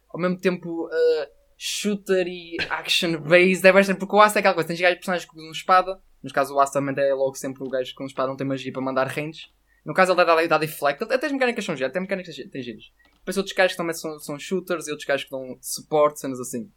ao 0.10 0.20
mesmo 0.20 0.38
tempo 0.38 0.88
uh, 0.88 1.28
shooter 1.58 2.28
e 2.28 2.58
action 2.70 3.18
based. 3.22 3.66
É 3.66 3.72
bastante, 3.72 3.98
porque 4.00 4.14
o 4.14 4.20
Asta 4.20 4.40
é 4.40 4.42
aquela 4.42 4.56
coisa, 4.56 4.68
tens 4.68 4.82
gajos 4.82 4.98
personagens 4.98 5.26
com 5.30 5.40
espada, 5.52 6.02
no 6.22 6.34
caso 6.34 6.54
o 6.54 6.60
Asta 6.60 6.80
também 6.82 7.02
é 7.06 7.14
logo 7.14 7.36
sempre 7.36 7.64
o 7.64 7.70
gajo 7.70 7.96
com 7.96 8.06
espada, 8.06 8.28
não 8.28 8.36
tem 8.36 8.46
magia 8.46 8.74
para 8.74 8.82
mandar 8.82 9.08
range. 9.08 9.48
No 9.88 9.94
caso 9.94 10.12
ele 10.12 10.26
dá, 10.26 10.46
dá, 10.48 10.58
deflect, 10.58 11.02
até 11.02 11.26
as 11.26 11.32
mecânicas 11.32 11.64
são 11.64 11.74
giras, 11.76 11.90
até 11.92 12.00
mecânicas 12.02 12.36
têm 12.36 12.62
giros. 12.62 12.92
Depois 13.20 13.38
outros 13.38 13.56
gajos 13.56 13.72
que 13.72 13.78
também 13.78 13.94
são, 13.94 14.20
são 14.20 14.38
shooters 14.38 14.88
e 14.88 14.92
outros 14.92 15.08
gajos 15.08 15.24
que 15.24 15.32
dão 15.32 15.58
suporte, 15.62 16.20
cenas 16.20 16.40
assim. 16.42 16.70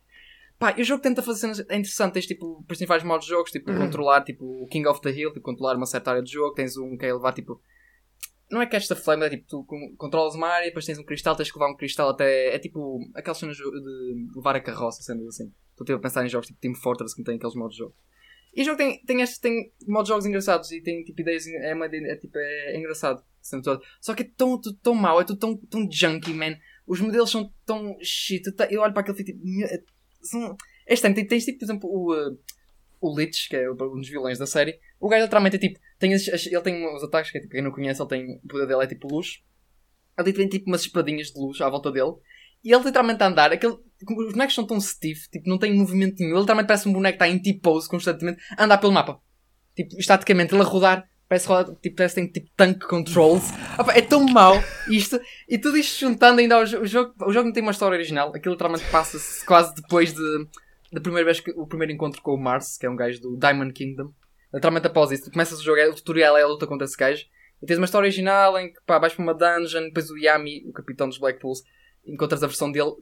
Pá, 0.60 0.74
e 0.78 0.82
o 0.82 0.84
jogo 0.84 1.02
tenta 1.02 1.20
fazer 1.20 1.40
cenas 1.40 1.58
é 1.60 1.76
interessante, 1.76 2.12
tens 2.12 2.26
tipo, 2.26 2.58
depois 2.60 2.78
tens 2.78 2.86
vários 2.86 3.04
modos 3.04 3.26
de 3.26 3.32
jogos, 3.32 3.50
tipo, 3.50 3.70
controlar 3.78 4.22
tipo 4.22 4.44
o 4.44 4.66
King 4.68 4.86
of 4.86 5.00
the 5.00 5.10
Hill, 5.10 5.30
tipo, 5.32 5.40
controlar 5.44 5.74
uma 5.76 5.86
certa 5.86 6.10
área 6.12 6.22
de 6.22 6.30
jogo, 6.30 6.54
tens 6.54 6.76
um 6.76 6.96
que 6.96 7.04
é 7.04 7.12
levar 7.12 7.32
tipo 7.32 7.60
Não 8.50 8.62
é 8.62 8.66
catch 8.66 8.86
the 8.86 8.94
flame, 8.94 9.24
é 9.24 9.30
tipo, 9.30 9.46
tu 9.48 9.64
con- 9.64 9.94
controlas 9.96 10.34
uma 10.36 10.46
área, 10.48 10.66
depois 10.66 10.84
tens 10.84 10.98
um 10.98 11.04
cristal, 11.04 11.34
tens 11.34 11.50
que 11.50 11.58
levar 11.58 11.72
um 11.72 11.76
cristal 11.76 12.10
até. 12.10 12.54
É 12.54 12.58
tipo 12.58 13.00
aquelas 13.14 13.38
cenas 13.38 13.56
de 13.56 14.28
levar 14.36 14.54
a 14.54 14.60
carroça, 14.60 15.02
cenas 15.02 15.26
assim. 15.26 15.52
Estou 15.70 15.84
tipo, 15.84 15.98
a 15.98 16.00
pensar 16.00 16.24
em 16.24 16.28
jogos 16.28 16.46
tipo 16.46 16.60
Team 16.60 16.74
Fortress 16.74 17.14
que 17.14 17.24
tem 17.24 17.36
aqueles 17.36 17.54
modos 17.56 17.74
de 17.74 17.78
jogo. 17.78 17.94
E 18.54 18.62
o 18.62 18.64
jogo 18.64 18.76
tem, 18.78 19.00
tem, 19.04 19.22
este, 19.22 19.40
tem 19.40 19.72
modos 19.86 20.06
de 20.06 20.08
jogos 20.10 20.26
engraçados 20.26 20.70
e 20.72 20.80
tem 20.82 21.04
tipo 21.04 21.20
ideias. 21.20 21.46
É, 21.46 21.74
uma, 21.74 21.86
é, 21.86 22.16
tipo, 22.16 22.36
é, 22.38 22.74
é 22.74 22.78
engraçado. 22.78 23.22
todo. 23.62 23.82
Só 24.00 24.14
que 24.14 24.22
é 24.22 24.30
tão, 24.36 24.60
tudo 24.60 24.76
tão 24.82 24.94
mau, 24.94 25.20
é 25.20 25.24
tão, 25.24 25.56
tão 25.56 25.88
junky, 25.90 26.32
man. 26.32 26.56
Os 26.86 27.00
modelos 27.00 27.30
são 27.30 27.52
tão 27.64 27.96
shit. 28.02 28.42
Eu 28.70 28.80
olho 28.82 28.92
para 28.92 29.02
aquele 29.02 29.24
tipo. 29.24 29.38
"Meu, 29.44 29.66
é- 29.66 29.82
São... 30.22 30.56
É 30.86 30.94
estranho, 30.94 31.14
tem- 31.14 31.26
tens 31.26 31.44
tipo, 31.44 31.58
por 31.60 31.64
exemplo, 31.64 31.88
o. 31.88 32.12
uh, 32.14 32.38
o 33.00 33.16
Lich, 33.18 33.48
que 33.48 33.56
é 33.56 33.70
um 33.70 33.74
dos 33.74 34.08
vilões 34.10 34.38
da 34.38 34.46
série, 34.46 34.78
o 34.98 35.08
gajo 35.08 35.22
literalmente 35.22 35.56
é 35.56 35.58
tipo, 35.58 35.78
tem 35.98 36.12
as- 36.12 36.28
as- 36.28 36.46
ele 36.46 36.60
tem 36.60 36.86
os 36.94 37.02
ataques, 37.02 37.30
que 37.30 37.38
é, 37.38 37.40
tipo, 37.40 37.52
quem 37.52 37.62
não 37.62 37.70
conhece, 37.70 38.02
ele 38.02 38.08
tem, 38.10 38.36
o 38.44 38.46
poder 38.48 38.66
dele 38.66 38.82
é 38.82 38.86
tipo 38.86 39.08
luz. 39.08 39.42
Ele 40.18 40.32
tem 40.34 40.48
tipo 40.48 40.66
umas 40.68 40.82
espadinhas 40.82 41.28
de 41.28 41.38
luz 41.40 41.58
à 41.62 41.70
volta 41.70 41.90
dele. 41.90 42.12
E 42.62 42.72
ele 42.74 42.84
literalmente 42.84 43.22
a 43.22 43.26
andar, 43.28 43.50
aquele, 43.52 43.78
os 44.08 44.32
bonecos 44.32 44.54
são 44.54 44.66
tão 44.66 44.80
stiff, 44.80 45.28
tipo, 45.30 45.48
não 45.48 45.58
tem 45.58 45.74
movimento 45.74 46.16
nenhum. 46.20 46.32
Ele 46.32 46.40
literalmente 46.40 46.66
parece 46.68 46.88
um 46.88 46.92
boneco 46.92 47.18
que 47.18 47.24
está 47.24 47.28
em 47.34 47.38
T-pose 47.40 47.88
constantemente, 47.88 48.42
a 48.56 48.64
andar 48.64 48.78
pelo 48.78 48.92
mapa. 48.92 49.20
Tipo, 49.76 49.96
estaticamente, 49.98 50.54
ele 50.54 50.62
a 50.62 50.64
rodar, 50.64 51.08
parece 51.28 51.46
rodar, 51.48 51.74
tipo, 51.76 51.96
parece 51.96 52.14
que 52.16 52.20
tem 52.20 52.32
tipo 52.32 52.50
tank 52.56 52.84
controls. 52.86 53.44
Opa, 53.78 53.92
é 53.92 54.02
tão 54.02 54.24
mau 54.26 54.54
isto. 54.88 55.20
E 55.48 55.58
tudo 55.58 55.76
isto 55.76 55.98
juntando 56.00 56.40
ainda 56.40 56.56
ao 56.56 56.64
jo- 56.64 56.80
o 56.80 56.86
jogo. 56.86 57.14
O 57.26 57.32
jogo 57.32 57.46
não 57.46 57.52
tem 57.52 57.62
uma 57.62 57.72
história 57.72 57.94
original, 57.96 58.32
aquilo 58.34 58.54
literalmente 58.54 58.84
passa-se 58.90 59.44
quase 59.46 59.74
depois 59.74 60.12
de, 60.12 60.46
da 60.92 61.00
primeira 61.00 61.24
vez 61.24 61.40
que 61.40 61.50
o 61.52 61.66
primeiro 61.66 61.92
encontro 61.92 62.20
com 62.22 62.34
o 62.34 62.38
Mars, 62.40 62.76
que 62.76 62.86
é 62.86 62.90
um 62.90 62.96
gajo 62.96 63.20
do 63.20 63.36
Diamond 63.38 63.72
Kingdom. 63.72 64.12
Literalmente 64.52 64.86
após 64.88 65.12
isso, 65.12 65.30
começas 65.30 65.60
o 65.60 65.62
jogo, 65.62 65.78
é- 65.78 65.88
o 65.88 65.94
tutorial 65.94 66.36
é 66.36 66.42
a 66.42 66.46
luta 66.46 66.66
contra 66.66 66.84
esse 66.84 66.96
gajo. 66.96 67.24
E 67.62 67.66
tens 67.66 67.76
uma 67.78 67.84
história 67.84 68.06
original 68.06 68.58
em 68.58 68.72
que 68.72 68.80
pá, 68.86 68.98
vais 68.98 69.12
para 69.12 69.22
uma 69.22 69.34
dungeon, 69.34 69.82
depois 69.84 70.10
o 70.10 70.16
Yami, 70.18 70.64
o 70.66 70.72
capitão 70.72 71.08
dos 71.08 71.18
Blackpools, 71.18 71.62
encontras 72.06 72.42
a 72.42 72.46
versão 72.46 72.70
dele 72.70 72.92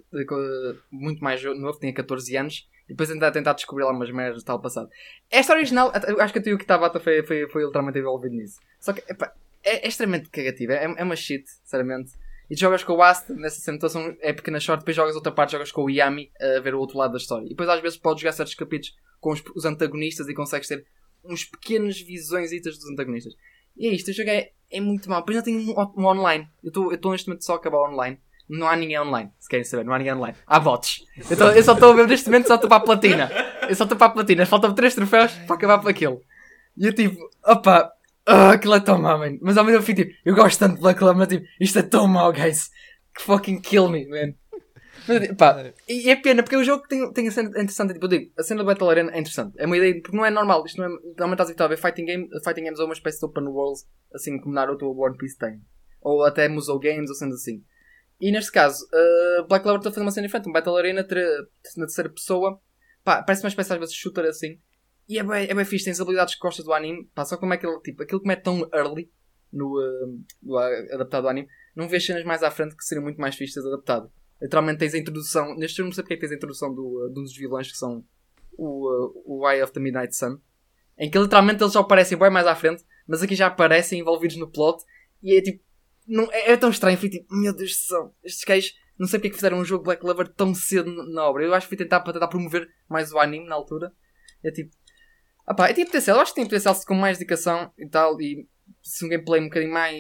muito 0.90 1.22
mais 1.22 1.42
novo, 1.42 1.78
tinha 1.78 1.92
14 1.92 2.37
anos, 2.37 2.68
e 2.87 2.92
depois 2.92 3.11
ainda 3.11 3.28
a 3.28 3.30
tentar 3.30 3.52
descobrir 3.52 3.84
lá 3.84 3.92
umas 3.92 4.11
merdas 4.11 4.42
tal 4.42 4.61
passado. 4.61 4.88
A 5.32 5.40
história 5.40 5.61
original, 5.61 5.92
acho 6.20 6.32
que 6.32 6.38
até 6.38 6.52
o 6.52 6.58
Kitabata 6.58 6.98
foi, 6.98 7.22
foi, 7.22 7.48
foi 7.48 7.64
literalmente 7.64 7.98
envolvido 7.98 8.34
nisso. 8.34 8.58
Só 8.80 8.92
que 8.92 9.02
é, 9.62 9.87
é 9.87 9.88
extremamente 9.88 10.30
cagativa, 10.30 10.72
é, 10.72 10.84
é 10.84 11.04
uma 11.04 11.16
shit, 11.16 11.44
sinceramente. 11.48 12.12
E 12.50 12.54
tu 12.54 12.61
jogas 12.61 12.82
com 12.82 12.94
o 12.94 13.02
Ast 13.02 13.32
nessa 13.34 13.61
situação 13.61 14.16
é 14.20 14.32
pequena 14.32 14.58
short, 14.58 14.80
depois 14.80 14.96
jogas 14.96 15.14
outra 15.14 15.30
parte, 15.30 15.52
jogas 15.52 15.70
com 15.70 15.84
o 15.84 15.90
Yami 15.90 16.32
a 16.40 16.61
ver 16.61 16.74
o 16.74 16.80
outro 16.80 16.96
lado 16.96 17.12
da 17.12 17.18
história. 17.18 17.44
E 17.44 17.50
depois 17.50 17.68
às 17.68 17.80
vezes 17.80 17.98
podes 17.98 18.22
jogar 18.22 18.32
certos 18.32 18.54
capítulos 18.54 18.96
com 19.20 19.32
os, 19.32 19.42
os 19.54 19.64
antagonistas 19.66 20.28
e 20.28 20.34
consegues 20.34 20.68
ter 20.68 20.87
uns 21.24 21.44
pequenos 21.44 22.00
visões 22.00 22.50
dos 22.62 22.88
antagonistas. 22.88 23.34
E 23.76 23.87
é 23.87 23.92
isto, 23.92 24.11
o 24.11 24.14
jogo 24.14 24.30
é, 24.30 24.52
é 24.70 24.80
muito 24.80 25.11
mau. 25.11 25.20
Depois 25.20 25.37
não 25.37 25.44
tem 25.44 25.56
um, 25.56 25.74
um 25.96 26.06
online. 26.06 26.48
Eu 26.64 26.92
estou 26.92 27.12
neste 27.12 27.28
momento 27.28 27.44
só 27.44 27.52
a 27.52 27.56
acabar 27.56 27.87
online. 27.90 28.18
Não 28.48 28.66
há 28.66 28.74
ninguém 28.76 28.98
online, 28.98 29.30
se 29.38 29.48
querem 29.48 29.64
saber, 29.64 29.84
não 29.84 29.92
há 29.92 29.98
ninguém 29.98 30.14
online. 30.14 30.37
Há 30.46 30.58
bots. 30.58 31.04
Eu, 31.30 31.37
tô- 31.37 31.50
eu 31.50 31.62
só 31.62 31.74
estou 31.74 31.92
a 31.92 31.96
ver 31.96 32.06
neste 32.08 32.26
momento, 32.28 32.46
só 32.48 32.54
estou 32.54 32.68
para 32.68 32.78
a 32.78 32.84
platina. 32.84 33.30
Eu 33.68 33.74
só 33.74 33.84
estou 33.84 33.98
para 33.98 34.06
a 34.06 34.11
platina. 34.11 34.46
Faltam 34.46 34.74
3 34.74 34.94
troféus 34.94 35.32
para 35.46 35.54
acabar 35.56 35.78
por 35.78 35.90
aquilo. 35.90 36.22
E 36.76 36.87
eu 36.87 36.94
tipo, 36.94 37.18
opa, 37.46 37.92
ah, 38.26 38.52
aquilo 38.52 38.74
é 38.74 38.80
tão 38.80 38.98
mau, 39.00 39.18
man. 39.18 39.37
Mas 39.42 39.56
ao 39.58 39.64
mesmo 39.64 39.82
tempo, 39.84 40.02
tipo, 40.02 40.12
eu 40.24 40.34
gosto 40.34 40.58
tanto 40.58 40.80
de 40.80 40.94
Club, 40.94 41.16
mas 41.16 41.28
tipo, 41.28 41.44
isto 41.61 41.78
é 41.78 41.82
tão 41.82 42.06
mau, 42.08 42.32
guys. 42.32 42.70
Que 43.14 43.22
fucking 43.22 43.61
kill 43.61 43.88
me, 43.90 44.06
man. 44.08 44.32
Mas, 45.06 45.34
pá, 45.37 45.72
e 45.88 46.11
é 46.11 46.16
pena, 46.16 46.42
porque 46.42 46.56
o 46.56 46.64
jogo 46.64 46.87
tem, 46.88 47.11
tem 47.12 47.28
a 47.28 47.30
cena 47.30 47.48
interessante. 47.50 47.94
Tipo, 47.94 48.04
eu 48.06 48.11
digo, 48.11 48.32
a 48.38 48.42
cena 48.42 48.62
do 48.62 48.66
Battle 48.66 48.90
Arena 48.90 49.11
é 49.12 49.18
interessante. 49.18 49.54
É 49.58 49.66
uma 49.66 49.76
ideia, 49.76 50.00
porque 50.02 50.16
não 50.16 50.24
é 50.24 50.30
normal. 50.30 50.64
Isto 50.66 50.78
não 50.80 50.87
é. 50.87 50.88
Normalmente 51.18 51.40
estás 51.42 51.61
a 51.61 51.68
ver 51.68 51.78
fighting, 51.78 52.04
game, 52.04 52.28
fighting 52.44 52.64
games 52.64 52.78
ou 52.78 52.87
uma 52.87 52.92
espécie 52.94 53.18
de 53.18 53.26
open 53.26 53.44
world, 53.44 53.80
assim 54.14 54.38
como 54.38 54.54
Naruto 54.54 54.87
ou 54.87 54.96
One 54.98 55.16
Piece 55.16 55.37
tem. 55.38 55.61
Ou 56.00 56.24
até 56.24 56.48
Musou 56.48 56.78
Games 56.78 57.08
ou 57.11 57.16
sendo 57.16 57.34
assim. 57.34 57.62
E 58.20 58.33
neste 58.33 58.50
caso, 58.50 58.85
uh, 58.87 59.46
Black 59.46 59.62
Clover 59.62 59.78
está 59.78 59.90
a 59.90 59.92
fazer 59.92 60.04
uma 60.04 60.11
cena 60.11 60.26
diferente. 60.26 60.48
Um 60.48 60.52
Battle 60.52 60.76
Arena 60.76 61.02
na 61.02 61.87
terceira 61.87 62.11
pessoa. 62.11 62.61
Pá, 63.04 63.22
parece 63.22 63.44
uma 63.44 63.48
espécie 63.48 63.72
às 63.72 63.78
vezes 63.78 63.94
shooter 63.94 64.24
assim. 64.24 64.59
E 65.09 65.18
é 65.18 65.22
bem, 65.22 65.48
é 65.48 65.54
bem 65.54 65.64
fixe, 65.64 65.85
tem 65.85 65.92
as 65.92 66.00
habilidades 66.00 66.35
que 66.35 66.40
gostas 66.40 66.64
do 66.64 66.72
anime. 66.72 67.09
Pá, 67.14 67.24
só 67.24 67.37
como 67.37 67.54
é 67.54 67.57
que 67.57 67.66
ele, 67.66 67.81
tipo, 67.81 68.02
aquilo 68.02 68.20
que 68.20 68.28
mete 68.28 68.42
tão 68.42 68.68
early 68.74 69.11
no, 69.52 69.78
uh, 69.78 70.24
no 70.42 70.57
uh, 70.57 70.94
adaptado 70.94 71.22
do 71.22 71.28
anime, 71.28 71.48
não 71.74 71.88
vês 71.88 72.04
cenas 72.04 72.24
mais 72.24 72.42
à 72.42 72.50
frente 72.50 72.76
que 72.76 72.85
seriam 72.85 73.04
muito 73.04 73.20
mais 73.20 73.35
fixas 73.35 73.64
adaptado. 73.64 74.11
Literalmente 74.40 74.78
tens 74.78 74.94
a 74.94 74.98
introdução, 74.98 75.57
neste 75.57 75.78
jogo 75.78 75.88
não 75.88 75.94
sei 75.94 76.02
porque 76.02 76.14
é 76.14 76.16
que 76.16 76.20
tens 76.20 76.33
a 76.33 76.37
introdução 76.37 76.74
do, 76.74 77.07
uh, 77.07 77.12
de 77.12 77.20
um 77.20 77.22
dos 77.22 77.37
vilões 77.37 77.70
que 77.70 77.78
são 77.78 78.04
o, 78.57 78.88
uh, 78.88 79.22
o 79.24 79.48
Eye 79.50 79.62
of 79.62 79.72
the 79.72 79.81
Midnight 79.81 80.14
Sun, 80.14 80.38
em 80.98 81.11
que 81.11 81.18
literalmente 81.18 81.62
eles 81.62 81.72
já 81.72 81.81
aparecem 81.81 82.18
bem 82.18 82.31
mais 82.31 82.46
à 82.46 82.54
frente, 82.54 82.85
mas 83.07 83.22
aqui 83.22 83.35
já 83.35 83.46
aparecem 83.46 84.00
envolvidos 84.00 84.37
no 84.37 84.50
plot 84.50 84.85
e 85.22 85.38
é 85.38 85.42
tipo, 85.42 85.64
não, 86.09 86.29
é, 86.33 86.53
é 86.53 86.57
tão 86.57 86.71
estranho, 86.71 86.99
foi 86.99 87.09
tipo, 87.09 87.27
meu 87.35 87.55
Deus 87.55 87.71
do 87.71 87.77
céu, 87.77 88.14
estes 88.25 88.44
gajos, 88.44 88.75
não 88.99 89.07
sei 89.07 89.18
porque 89.18 89.29
é 89.29 89.31
que 89.31 89.37
fizeram 89.37 89.59
um 89.59 89.64
jogo 89.64 89.85
Black 89.85 90.01
Clover 90.01 90.27
tão 90.29 90.55
cedo 90.55 90.90
na- 91.12 91.29
obra. 91.29 91.44
Eu 91.44 91.55
acho 91.55 91.66
que 91.66 91.77
fui 91.77 91.77
tentar 91.77 92.01
para 92.01 92.14
tentar 92.14 92.29
promover 92.29 92.68
mais 92.88 93.12
o 93.12 93.18
anime 93.18 93.47
na 93.47 93.55
altura. 93.55 93.92
É 94.42 94.51
tipo, 94.51 94.75
ah 95.47 95.55
pá, 95.55 95.68
é 95.68 95.73
tipo 95.75 95.87
potencial, 95.87 96.16
eu 96.16 96.23
acho 96.23 96.33
que 96.33 96.37
tem 96.40 96.44
potencial 96.44 96.75
com 96.87 96.94
mais 96.94 97.18
dedicação 97.18 97.73
e 97.79 97.88
tal, 97.88 98.21
e 98.21 98.49
se 98.83 99.05
um 99.05 99.09
gameplay 99.09 99.40
um 99.40 99.44
bocadinho 99.44 99.73
mais 99.73 99.97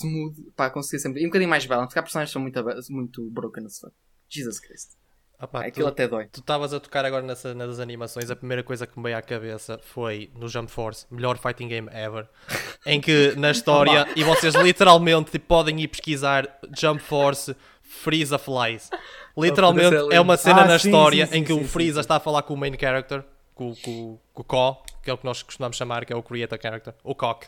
smooth, 0.00 0.50
pá, 0.56 0.70
conseguir 0.70 1.00
sempre, 1.00 1.22
e 1.22 1.24
um 1.24 1.28
bocadinho 1.28 1.50
mais 1.50 1.64
balance, 1.66 1.88
porque 1.88 1.98
há 1.98 2.02
personagens 2.02 2.30
que 2.30 2.32
são 2.32 2.42
muito, 2.42 2.92
muito 2.92 3.30
broken 3.30 3.64
as 3.64 3.78
fuck. 3.78 3.94
Jesus 4.28 4.58
Christ. 4.60 4.90
Ah 5.38 5.46
pá, 5.46 5.60
Aquilo 5.66 5.86
tu- 5.86 5.90
até 5.92 6.08
dói. 6.08 6.26
Tu 6.32 6.40
estavas 6.40 6.72
a 6.72 6.80
tocar 6.80 7.04
agora 7.04 7.22
nessa, 7.22 7.54
nas 7.54 7.78
animações, 7.78 8.30
a 8.30 8.36
primeira 8.36 8.62
coisa 8.62 8.86
que 8.86 8.96
me 8.98 9.02
veio 9.04 9.18
à 9.18 9.22
cabeça 9.22 9.78
foi 9.82 10.30
no 10.34 10.48
Jump 10.48 10.70
Force, 10.70 11.06
melhor 11.10 11.36
fighting 11.38 11.68
game 11.68 11.88
ever, 11.92 12.26
em 12.86 13.00
que 13.00 13.34
na 13.36 13.50
história, 13.50 14.06
e 14.16 14.24
vocês 14.24 14.54
literalmente 14.54 15.30
tipo, 15.32 15.46
podem 15.46 15.78
ir 15.80 15.88
pesquisar 15.88 16.48
Jump 16.78 17.02
Force 17.02 17.54
Freeza 17.82 18.38
Flies. 18.38 18.88
Literalmente 19.36 19.94
Oh, 19.94 20.10
é 20.12 20.20
uma 20.20 20.36
cena 20.38 20.62
Ah, 20.62 20.66
na 20.68 20.78
sim, 20.78 20.88
história 20.88 21.26
sim, 21.26 21.32
sim, 21.32 21.38
em 21.38 21.44
que 21.44 21.52
sim, 21.52 21.60
o 21.60 21.64
Freeza 21.68 21.94
sim. 21.96 22.00
está 22.00 22.16
a 22.16 22.20
falar 22.20 22.42
com 22.42 22.54
o 22.54 22.56
main 22.56 22.72
character, 22.78 23.22
com, 23.54 23.74
com, 23.76 24.18
com 24.32 24.40
o 24.40 24.44
Ko, 24.44 24.82
que 25.02 25.10
é 25.10 25.12
o 25.12 25.18
que 25.18 25.24
nós 25.26 25.42
costumamos 25.42 25.76
chamar, 25.76 26.04
que 26.06 26.12
é 26.12 26.16
o 26.16 26.22
creator 26.22 26.58
character, 26.60 26.94
o 27.04 27.14
Cock. 27.14 27.46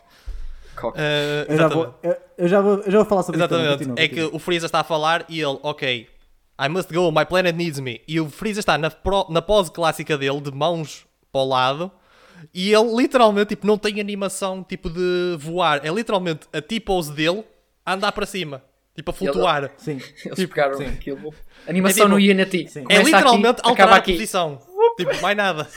Cock. 0.75 0.95
Eh, 0.97 1.45
Eu 1.49 1.57
já, 1.57 1.65
exatamente. 1.65 1.85
vou, 1.85 1.99
eu, 2.03 2.17
eu 2.37 2.47
já 2.47 2.61
vou, 2.61 2.73
eu 2.81 2.91
já 2.91 2.97
vou 2.99 3.05
falar 3.07 3.23
sobre 3.23 3.39
isso. 3.41 3.49
também, 3.49 3.65
Exatamente. 3.65 4.01
é 4.01 4.07
que 4.07 4.21
o 4.23 4.37
Freeza 4.39 4.65
está 4.67 4.79
a 4.79 4.83
falar 4.83 5.25
e 5.27 5.41
ele, 5.41 5.59
ok, 5.63 6.07
I 6.59 6.67
must 6.67 6.93
go, 6.93 7.09
my 7.11 7.23
planet 7.25 7.55
needs 7.55 7.79
me. 7.79 8.01
E 8.07 8.19
o 8.19 8.29
Freeza 8.29 8.59
está 8.59 8.77
na, 8.77 8.89
pro- 8.91 9.27
na 9.29 9.41
pose 9.41 9.71
clássica 9.71 10.17
dele, 10.17 10.41
de 10.41 10.51
mãos 10.51 11.05
para 11.31 11.41
o 11.41 11.45
lado, 11.47 11.91
e 12.53 12.73
ele 12.73 12.95
literalmente 12.95 13.49
tipo, 13.49 13.65
não 13.65 13.77
tem 13.77 13.99
animação 14.01 14.63
tipo 14.63 14.89
de 14.89 15.37
voar. 15.39 15.85
É 15.85 15.89
literalmente 15.89 16.47
a 16.51 16.61
T-pose 16.61 17.13
dele 17.13 17.43
a 17.85 17.93
andar 17.93 18.11
para 18.11 18.25
cima, 18.25 18.61
tipo 18.95 19.09
a 19.11 19.13
flutuar. 19.13 19.71
Sim. 19.77 19.99
Eles 20.25 20.45
pegaram 20.45 20.75
sim. 20.77 20.85
aquilo. 20.85 21.33
Animação 21.67 22.03
É 22.05 22.07
tipo- 22.07 22.09
no 22.09 22.15
Unity. 22.15 22.67
Sim. 22.67 22.79
É 22.81 22.83
Começa 22.83 23.03
literalmente 23.03 23.59
aqui, 23.61 23.69
alterar 23.69 23.73
acaba 23.73 23.95
a 23.95 23.97
aqui. 23.99 24.13
posição. 24.13 24.59
Tipo, 24.97 25.21
mais 25.21 25.37
nada. 25.37 25.67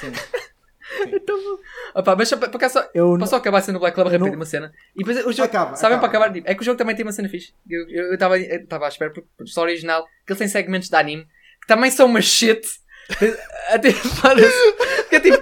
Opa, 1.95 2.17
mas 2.17 2.29
só 2.29 2.37
para, 2.37 2.49
para 2.49 2.69
só, 2.69 2.89
Eu 2.95 3.17
para 3.17 3.27
só 3.27 3.37
acabar 3.37 3.59
a 3.59 3.63
cena 3.63 3.79
do 3.79 3.81
Black 3.81 3.95
Club 3.95 4.07
rápido 4.09 4.27
não- 4.27 4.35
uma 4.35 4.45
cena. 4.45 4.73
E 4.95 4.99
depois 4.99 5.19
o 5.27 5.33
jogo, 5.33 5.43
Acaba, 5.45 5.77
sabem 5.77 5.97
acaba. 5.97 6.09
para 6.11 6.19
acabar, 6.19 6.33
tipo, 6.35 6.49
é 6.51 6.55
que 6.55 6.61
o 6.61 6.65
jogo 6.65 6.79
também 6.79 6.95
tem 6.97 7.05
uma 7.05 7.13
cena 7.13 7.29
fixe. 7.29 7.53
Eu 7.69 7.89
eu- 7.89 8.05
eu 8.09 8.15
estava 8.15 8.39
eu 8.39 8.61
estava 8.63 8.85
à 8.87 8.89
espera, 8.89 9.13
porque 9.13 9.29
a 9.41 9.45
história 9.45 9.71
original, 9.73 10.05
que 10.27 10.33
ele 10.33 10.39
tem 10.39 10.49
segmentos 10.49 10.89
de 10.89 10.97
anime, 10.97 11.25
que 11.61 11.67
também 11.67 11.91
são 11.91 12.07
uma 12.07 12.21
shit. 12.21 12.61
Até 13.69 13.91
parece. 14.23 14.73
Que 15.09 15.17
é 15.17 15.21
tipo, 15.21 15.37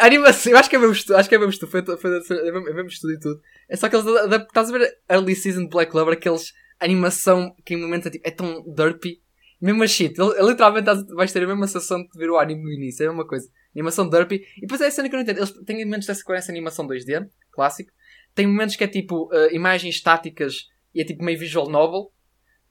a 0.00 0.06
animação, 0.06 0.52
eu 0.52 0.58
acho 0.58 0.68
que 0.70 0.76
é 0.76 0.78
mesmo 0.78 0.92
estudo, 0.94 1.16
acho 1.16 1.28
que 1.28 1.34
é 1.34 1.38
mesmo 1.38 1.50
estudo, 1.52 1.70
foi, 1.70 1.82
foi, 1.98 2.38
é 2.48 2.52
mesmo, 2.52 2.68
é 2.68 2.72
mesmo 2.72 2.88
estudo 2.88 3.12
e 3.14 3.18
tudo. 3.20 3.40
É 3.68 3.76
só 3.76 3.88
que 3.88 3.96
eles 3.96 4.06
estás 4.06 4.68
a 4.68 4.72
ver 4.78 4.96
Early 5.10 5.34
Season 5.34 5.62
de 5.64 5.68
Black 5.70 5.90
Clover, 5.90 6.14
aqueles 6.14 6.52
animação 6.80 7.54
que 7.64 7.74
em 7.74 7.76
momento 7.80 8.08
é, 8.08 8.10
tipo, 8.10 8.28
é 8.28 8.30
tão 8.30 8.62
derpy. 8.74 9.20
Mesmo 9.60 9.86
shit, 9.88 10.14
literalmente 10.40 10.88
vais 11.16 11.32
ter 11.32 11.42
a 11.42 11.46
mesma 11.46 11.66
sensação 11.66 12.00
de 12.02 12.16
ver 12.16 12.30
o 12.30 12.38
anime 12.38 12.62
no 12.62 12.70
início, 12.72 13.02
é 13.02 13.06
a 13.06 13.10
mesma 13.10 13.26
coisa. 13.26 13.48
Animação 13.78 14.08
derpy. 14.08 14.44
E 14.56 14.60
depois 14.62 14.80
é 14.80 14.88
a 14.88 14.90
cena 14.90 15.08
que 15.08 15.14
eu 15.14 15.18
não 15.18 15.22
entendo. 15.22 15.38
Eles 15.38 15.52
têm 15.64 15.84
momentos 15.84 16.06
dessa 16.08 16.34
essa 16.34 16.50
animação 16.50 16.86
2D, 16.86 17.28
clássico. 17.52 17.92
Tem 18.34 18.46
momentos 18.46 18.74
que 18.74 18.82
é 18.82 18.88
tipo 18.88 19.26
uh, 19.32 19.54
imagens 19.54 19.94
estáticas 19.94 20.66
e 20.92 21.00
é 21.00 21.04
tipo 21.04 21.22
meio 21.22 21.38
visual 21.38 21.70
novel. 21.70 22.12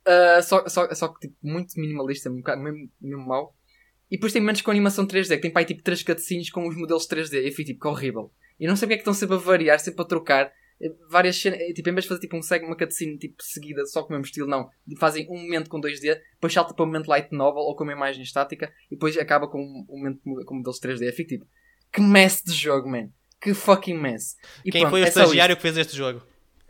Uh, 0.05 0.43
só, 0.43 0.67
só, 0.67 0.93
só 0.93 1.07
que 1.07 1.27
tipo 1.27 1.35
muito 1.41 1.79
minimalista, 1.79 2.29
um 2.29 2.37
bocado, 2.37 2.61
mesmo, 2.61 2.89
mesmo 2.99 3.25
mau. 3.25 3.55
E 4.11 4.17
depois 4.17 4.33
tem 4.33 4.41
momentos 4.41 4.61
com 4.61 4.71
animação 4.71 5.07
3D, 5.07 5.35
que 5.35 5.41
tem 5.41 5.51
aí 5.55 5.65
tipo 5.65 5.81
3 5.81 6.03
cutscenes 6.03 6.49
com 6.49 6.67
os 6.67 6.75
modelos 6.75 7.07
3D. 7.07 7.45
E 7.45 7.51
tipo, 7.63 7.79
que 7.79 7.87
horrível. 7.87 8.31
E 8.59 8.67
não 8.67 8.75
sei 8.75 8.87
porque 8.87 8.95
é 8.95 8.97
que 8.97 9.01
estão 9.01 9.13
sempre 9.13 9.35
a 9.35 9.39
variar, 9.39 9.79
sempre 9.79 10.01
a 10.01 10.05
trocar. 10.05 10.51
Várias 11.09 11.35
cenas, 11.41 11.59
eh, 11.59 11.73
tipo, 11.73 11.89
em 11.89 11.93
vez 11.93 12.03
de 12.03 12.09
fazer 12.09 12.21
tipo 12.21 12.37
um 12.37 12.41
seg- 12.41 12.63
uma 12.63 12.77
cutscene 12.77 13.17
tipo 13.17 13.41
seguida, 13.41 13.85
só 13.85 14.03
com 14.03 14.09
o 14.09 14.11
mesmo 14.11 14.25
estilo, 14.25 14.47
não. 14.47 14.69
Fazem 14.99 15.27
um 15.29 15.37
momento 15.41 15.69
com 15.69 15.79
2D, 15.81 16.19
depois 16.33 16.53
salta 16.53 16.73
para 16.73 16.83
um 16.83 16.87
momento 16.87 17.07
light 17.07 17.31
novel 17.31 17.63
ou 17.63 17.75
com 17.75 17.83
uma 17.83 17.93
imagem 17.93 18.21
estática 18.23 18.71
e 18.91 18.95
depois 18.95 19.17
acaba 19.17 19.47
com 19.47 19.59
um 19.59 19.85
momento 19.97 20.19
com 20.45 20.55
modelos 20.55 20.79
3D. 20.79 21.07
Eu 21.07 21.13
fico 21.13 21.29
tipo, 21.29 21.47
que 21.91 22.01
mess 22.01 22.43
de 22.43 22.53
jogo, 22.53 22.87
man. 22.89 23.09
Que 23.41 23.53
fucking 23.53 23.97
mess. 23.97 24.35
E 24.65 24.71
Quem 24.71 24.81
pronto, 24.81 24.91
foi 24.91 25.01
o 25.01 25.05
é 25.05 25.07
estagiário 25.07 25.55
que 25.55 25.61
fez 25.61 25.77
este 25.77 25.95
jogo? 25.95 26.21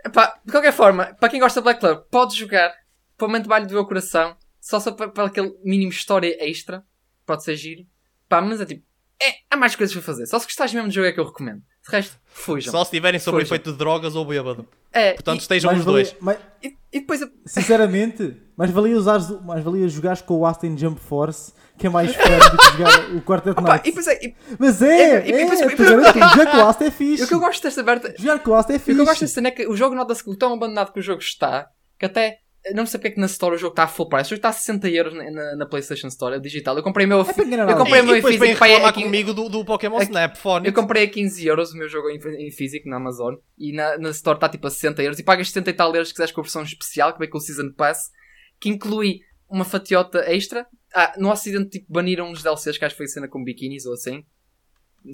Epá, 0.05 0.39
de 0.45 0.51
qualquer 0.51 0.73
forma, 0.73 1.13
para 1.19 1.29
quem 1.29 1.39
gosta 1.39 1.59
de 1.59 1.63
Black 1.63 1.79
Club, 1.79 1.99
pode 2.09 2.35
jogar 2.37 2.73
para 3.17 3.25
o 3.25 3.29
momento 3.29 3.67
do 3.67 3.73
meu 3.73 3.85
coração, 3.85 4.37
só, 4.61 4.79
só 4.79 4.91
para, 4.91 5.09
para 5.09 5.25
aquele 5.25 5.53
mínimo 5.63 5.91
história 5.91 6.37
extra, 6.47 6.83
pode 7.25 7.43
ser 7.43 7.55
giro. 7.55 7.85
Pá, 8.29 8.41
mas 8.41 8.61
é 8.61 8.65
tipo, 8.65 8.85
é, 9.21 9.25
há 9.49 9.57
mais 9.57 9.75
coisas 9.75 9.93
para 9.93 10.03
fazer. 10.03 10.25
Só 10.27 10.37
se 10.39 10.45
gostares 10.45 10.73
mesmo 10.73 10.89
de 10.89 10.95
jogo 10.95 11.07
é 11.07 11.11
que 11.11 11.19
eu 11.19 11.25
recomendo. 11.25 11.61
De 11.89 11.95
resto, 11.95 12.15
fujam. 12.25 12.71
Só 12.71 12.79
se 12.79 12.89
estiverem 12.89 13.19
sob 13.19 13.37
o 13.37 13.39
Fujam. 13.39 13.47
efeito 13.55 13.71
de 13.71 13.77
drogas 13.77 14.15
ou 14.15 14.25
bêbado. 14.25 14.67
É, 14.91 15.13
Portanto, 15.13 15.39
e, 15.39 15.41
estejam 15.41 15.73
os 15.75 15.85
dois. 15.85 16.15
e, 16.63 16.75
e 16.91 16.99
depois 16.99 17.21
sinceramente, 17.45 18.35
mais 18.57 18.71
valia, 18.71 18.95
usares, 18.97 19.29
mais 19.41 19.63
valia 19.63 19.87
jogares 19.87 20.21
com 20.21 20.35
o 20.39 20.45
Aston 20.45 20.75
Jump 20.77 20.99
Force, 20.99 21.53
que 21.77 21.87
é 21.87 21.89
mais 21.89 22.13
fã 22.15 22.23
do 22.23 22.57
que 22.57 22.71
jogar 22.77 23.15
o 23.15 23.21
Quartet 23.21 23.51
Opa, 23.59 23.81
e 23.85 23.89
é, 24.07 24.25
e- 24.25 24.35
Mas 24.57 24.81
É, 24.81 24.87
é, 24.87 25.27
e- 25.27 25.31
é, 25.31 25.37
depois- 25.45 25.61
é, 25.61 25.69
jogar 25.69 26.51
com 26.51 26.57
o 26.57 26.65
Aston 26.67 26.83
é 26.85 26.91
fixe. 26.91 27.23
o 27.25 27.27
que 27.27 27.33
eu 27.33 27.39
gosto 27.39 27.61
desta 27.63 27.81
aberta. 27.81 28.13
Jogar 28.17 28.39
com 28.39 28.51
o 28.51 28.55
Aston 28.55 28.73
é 28.73 28.75
O 28.77 28.79
que 28.79 28.91
eu 28.91 28.95
gosto 28.97 29.09
fixe. 29.11 29.23
desta 29.25 29.35
cena 29.35 29.47
é 29.49 29.51
que 29.51 29.67
o 29.67 29.75
jogo 29.75 29.95
nota-se 29.95 30.23
tão 30.37 30.53
abandonado 30.53 30.91
que 30.91 30.99
o 30.99 31.03
jogo 31.03 31.21
está, 31.21 31.67
que 31.99 32.05
até. 32.05 32.39
Não 32.73 32.85
sei 32.85 32.99
porque 32.99 33.07
é 33.07 33.11
que 33.11 33.19
na 33.19 33.27
Store 33.27 33.55
o 33.55 33.57
jogo 33.57 33.71
está 33.73 33.83
a 33.83 33.87
full 33.87 34.09
price. 34.09 34.25
O 34.25 34.29
jogo 34.31 34.39
está 34.39 34.49
a 34.49 34.53
60 34.53 34.89
euros 34.89 35.13
na, 35.13 35.31
na, 35.31 35.55
na 35.55 35.65
PlayStation 35.65 36.07
Store, 36.07 36.35
é 36.35 36.39
digital. 36.39 36.75
Eu 36.75 36.83
comprei 36.83 37.05
o 37.05 37.09
meu. 37.09 37.21
a 37.21 37.23
É 37.23 37.71
eu 37.71 37.77
comprei 37.77 37.99
E, 37.99 38.01
o 38.01 38.05
meu 38.05 38.13
e 38.15 38.17
depois 38.17 38.35
vem 38.37 38.49
é 38.49 38.53
reclamar 38.53 38.89
aqui- 38.89 39.03
comigo 39.03 39.33
do, 39.33 39.47
do 39.47 39.63
Pokémon 39.63 39.95
aqui- 39.95 40.05
Snap 40.07 40.35
Phone. 40.35 40.67
Eu 40.67 40.73
comprei 40.73 41.05
a 41.05 41.09
15 41.09 41.47
euros 41.47 41.71
o 41.71 41.77
meu 41.77 41.87
jogo 41.87 42.09
em, 42.09 42.17
em 42.47 42.51
físico 42.51 42.89
na 42.89 42.97
Amazon 42.97 43.35
e 43.57 43.71
na, 43.71 43.97
na 43.97 44.09
Store 44.09 44.35
está 44.37 44.49
tipo 44.49 44.67
a 44.67 44.69
60 44.69 45.01
euros 45.01 45.17
e 45.19 45.23
pagas 45.23 45.47
70 45.47 45.69
e 45.69 45.73
tal 45.73 45.93
euros 45.93 46.09
se 46.09 46.13
quiseres 46.13 46.33
com 46.33 46.41
a 46.41 46.43
versão 46.43 46.63
especial 46.63 47.13
que 47.13 47.19
vem 47.19 47.29
com 47.29 47.37
o 47.37 47.41
Season 47.41 47.71
Pass 47.71 48.11
que 48.59 48.67
inclui 48.69 49.21
uma 49.49 49.63
fatiota 49.63 50.19
extra. 50.29 50.65
Ah, 50.93 51.13
no 51.17 51.31
Ocidente 51.31 51.69
tipo 51.69 51.85
baniram 51.93 52.29
uns 52.29 52.43
DLCs 52.43 52.77
que 52.77 52.83
acho 52.83 52.95
que 52.95 52.97
foi 52.97 53.07
cena 53.07 53.27
com 53.29 53.41
biquinis 53.43 53.85
ou 53.85 53.93
assim. 53.93 54.25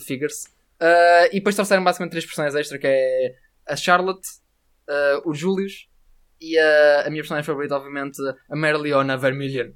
Figures. 0.01 0.45
Ah, 0.79 1.27
e 1.27 1.35
depois 1.35 1.55
trouxeram 1.55 1.83
basicamente 1.83 2.11
três 2.11 2.25
personagens 2.25 2.59
extra 2.59 2.79
que 2.79 2.87
é 2.87 3.35
a 3.67 3.75
Charlotte, 3.75 4.27
ah, 4.89 5.21
o 5.25 5.33
Julius 5.35 5.87
e 6.43 6.59
a, 6.59 7.07
a 7.07 7.09
minha 7.09 7.21
personagem 7.21 7.45
favorita, 7.45 7.77
obviamente, 7.77 8.21
a 8.49 8.55
Merliona 8.55 9.15
Vermilion. 9.15 9.71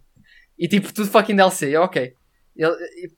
E 0.60 0.67
tipo, 0.67 0.93
tudo 0.93 1.10
fucking 1.10 1.38
DLC, 1.38 1.71
é 1.71 1.80
ok. 1.80 2.13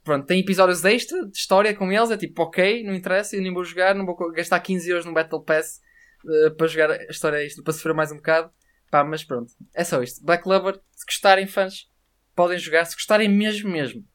Pronto, 0.04 0.28
tem 0.28 0.40
episódios 0.40 0.86
extra 0.86 1.26
de 1.26 1.36
história 1.36 1.74
com 1.74 1.92
eles, 1.92 2.12
é 2.12 2.18
tipo, 2.18 2.44
ok, 2.44 2.84
não 2.84 2.94
interessa, 2.94 3.36
eu 3.36 3.42
nem 3.42 3.52
vou 3.52 3.64
jogar, 3.64 3.96
não 3.96 4.06
vou 4.06 4.16
gastar 4.34 4.60
15 4.60 4.88
euros 4.88 5.06
no 5.06 5.14
Battle 5.14 5.44
Pass 5.44 5.82
eh, 6.30 6.50
para 6.52 6.68
jogar 6.68 6.92
a 6.92 7.06
história 7.06 7.44
extra, 7.44 7.64
para 7.64 7.74
sofrer 7.74 7.96
mais 7.96 8.12
um 8.12 8.18
bocado. 8.18 8.52
Pá, 8.92 9.04
mas 9.04 9.24
pronto, 9.24 9.52
é 9.74 9.84
só 9.84 10.04
isto. 10.04 10.24
Black 10.24 10.48
Lover, 10.48 10.80
se 10.92 11.06
gostarem 11.06 11.48
fãs, 11.48 11.90
podem 12.36 12.60
jogar, 12.60 12.86
se 12.86 12.96
gostarem 12.96 13.30
mesmo, 13.30 13.72
mesmo. 13.72 14.06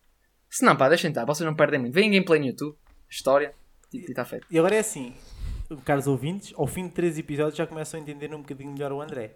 Se 0.49 0.65
não, 0.65 0.77
pá, 0.77 0.89
deixem 0.89 1.09
estar, 1.09 1.25
vocês 1.25 1.45
não 1.45 1.57
perdem 1.57 1.81
muito. 1.81 1.95
Veem 1.95 2.13
gameplay 2.13 2.39
no 2.39 2.47
YouTube, 2.47 2.77
história, 3.11 3.53
e 3.93 3.99
está 3.99 4.25
feito. 4.25 4.47
E 4.49 4.59
agora 4.59 4.77
é 4.77 4.81
assim, 4.81 5.13
caros 5.85 6.07
ouvintes, 6.07 6.53
ao 6.57 6.67
fim 6.67 6.87
de 6.87 6.93
três 6.95 7.19
episódios 7.19 7.57
já 7.57 7.67
começam 7.67 7.99
a 7.99 8.03
entender 8.03 8.35
um 8.35 8.39
bocadinho 8.41 8.73
melhor 8.73 8.93
o 8.93 9.01
André. 9.01 9.35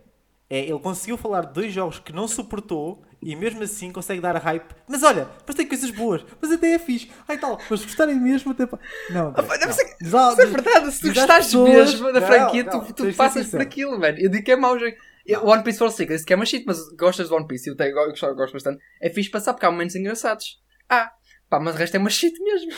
É, 0.51 0.61
ele 0.61 0.79
conseguiu 0.79 1.19
falar 1.19 1.43
de 1.47 1.53
dois 1.53 1.71
jogos 1.73 1.99
que 1.99 2.11
não 2.11 2.27
suportou 2.27 3.03
e 3.21 3.37
mesmo 3.37 3.63
assim 3.63 3.93
consegue 3.93 4.19
dar 4.21 4.35
hype. 4.37 4.75
Mas 4.89 5.03
olha, 5.03 5.29
mas 5.47 5.55
tem 5.55 5.67
coisas 5.69 5.91
boas, 5.91 6.25
mas 6.41 6.51
até 6.51 6.73
é 6.73 6.79
fixe. 6.79 7.11
Ai 7.29 7.37
tal, 7.37 7.59
mas 7.69 7.81
se 7.81 7.87
gostarem 7.87 8.15
mesmo 8.19 8.53
até. 8.53 8.67
Não, 9.11 9.29
André, 9.29 9.43
pá, 9.43 9.57
deve 9.59 9.67
não. 9.67 9.73
ser- 9.75 9.97
Diz 10.01 10.13
lá- 10.13 10.33
é 10.33 10.37
diz- 10.37 10.51
verdade, 10.51 10.93
se 10.93 11.01
tu 11.03 11.09
gostares 11.09 11.53
mesmo 11.55 12.13
da 12.15 12.21
Não, 12.21 12.27
franquia, 12.27 12.65
não, 12.65 12.81
tu, 12.85 12.93
tu 12.95 13.15
passas 13.15 13.47
por 13.49 13.61
aquilo, 13.61 13.99
velho. 14.01 14.19
Eu 14.25 14.31
digo 14.31 14.43
que 14.45 14.53
é 14.53 14.57
mau 14.57 14.79
jogo. 14.79 14.97
One 15.43 15.63
Piece 15.63 15.79
for 15.79 15.91
Secret, 15.93 16.25
que 16.25 16.33
é 16.33 16.37
uma 16.37 16.47
shit, 16.47 16.65
mas 16.67 16.79
gostas 16.97 17.29
de 17.29 17.35
One 17.35 17.47
Piece, 17.47 17.69
eu, 17.69 17.77
tenho, 17.77 17.91
eu 17.91 18.07
gosto, 18.09 18.35
gosto 18.35 18.55
bastante. 18.55 18.83
É 19.03 19.11
fixe 19.11 19.29
passar 19.31 19.53
porque 19.53 19.67
há 19.67 19.71
momentos 19.71 19.95
engraçados. 19.95 20.59
Ah, 20.89 21.11
pá, 21.51 21.61
mas 21.61 21.75
o 21.75 21.79
resto 21.79 21.95
é 21.97 21.99
uma 22.01 22.09
shit 22.09 22.33
mesmo. 22.43 22.73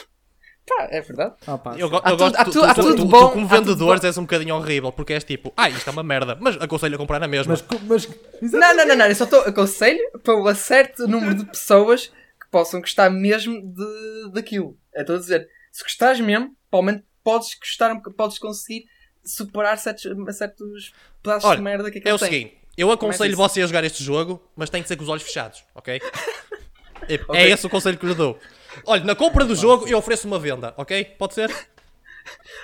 Pá, 0.76 0.86
é 0.90 1.00
verdade. 1.00 1.34
Ah, 1.48 1.58
pá, 1.58 1.72
Eu, 1.72 1.80
eu 1.80 1.90
gosto 1.90 2.06
há 2.06 2.44
tu, 2.44 2.52
tudo- 2.52 2.68
tu- 2.68 2.74
tudo 2.74 2.94
tu- 2.94 2.96
tu 2.96 3.04
bom, 3.06 3.30
como 3.30 3.46
vendedores 3.48 4.04
és 4.04 4.16
um 4.16 4.22
bocadinho 4.22 4.54
horrível 4.54 4.92
porque 4.92 5.12
és 5.14 5.24
tipo, 5.24 5.52
ah, 5.56 5.68
isto 5.68 5.88
é 5.88 5.92
uma 5.92 6.02
merda, 6.04 6.36
mas 6.40 6.56
aconselho 6.60 6.94
a 6.94 6.98
comprar 6.98 7.18
na 7.18 7.26
mesma. 7.26 7.54
Mas, 7.88 8.08
mas 8.40 8.52
Não, 8.52 8.76
não, 8.76 8.86
não, 8.86 8.96
não, 8.96 9.06
eu 9.06 9.14
só 9.16 9.24
estou 9.24 9.40
aconselho 9.40 9.98
para 10.22 10.36
um 10.36 10.54
certo 10.54 11.08
número 11.08 11.34
de 11.34 11.44
pessoas 11.46 12.06
que 12.06 12.48
possam 12.52 12.80
gostar 12.80 13.10
mesmo 13.10 13.60
de, 13.60 14.30
daquilo. 14.32 14.78
É 14.94 15.00
estou 15.00 15.16
a 15.16 15.18
dizer, 15.18 15.48
se 15.72 15.82
gostares 15.82 16.20
mesmo, 16.20 16.54
provavelmente 16.70 17.04
podes 17.24 17.54
gostar, 17.58 17.94
podes 18.16 18.38
conseguir 18.38 18.84
superar 19.24 19.76
certos, 19.76 20.04
certos 20.36 20.92
pedaços 21.22 21.48
Olha, 21.48 21.56
de 21.58 21.62
merda 21.64 21.90
que 21.90 21.98
É 21.98 22.00
aquilo 22.00 22.14
o 22.14 22.18
tem. 22.18 22.28
seguinte, 22.30 22.58
eu 22.76 22.92
aconselho 22.92 23.34
Começa 23.36 23.52
você 23.54 23.62
a 23.62 23.66
jogar 23.66 23.82
este 23.84 24.04
jogo, 24.04 24.40
mas 24.56 24.70
tem 24.70 24.82
que 24.82 24.88
ser 24.88 24.94
com 24.96 25.02
os 25.02 25.08
olhos 25.08 25.24
fechados, 25.24 25.64
ok? 25.74 26.00
É, 27.08 27.14
Ok. 27.14 27.40
é 27.40 27.48
esse 27.48 27.66
o 27.66 27.70
conselho 27.70 27.98
que 27.98 28.06
lhe 28.06 28.14
dou. 28.14 28.38
Olha, 28.86 29.04
na 29.04 29.14
compra 29.14 29.44
do 29.44 29.54
jogo 29.54 29.86
eu 29.88 29.98
ofereço 29.98 30.26
uma 30.26 30.38
venda, 30.38 30.74
ok? 30.76 31.04
Pode 31.18 31.34
ser? 31.34 31.50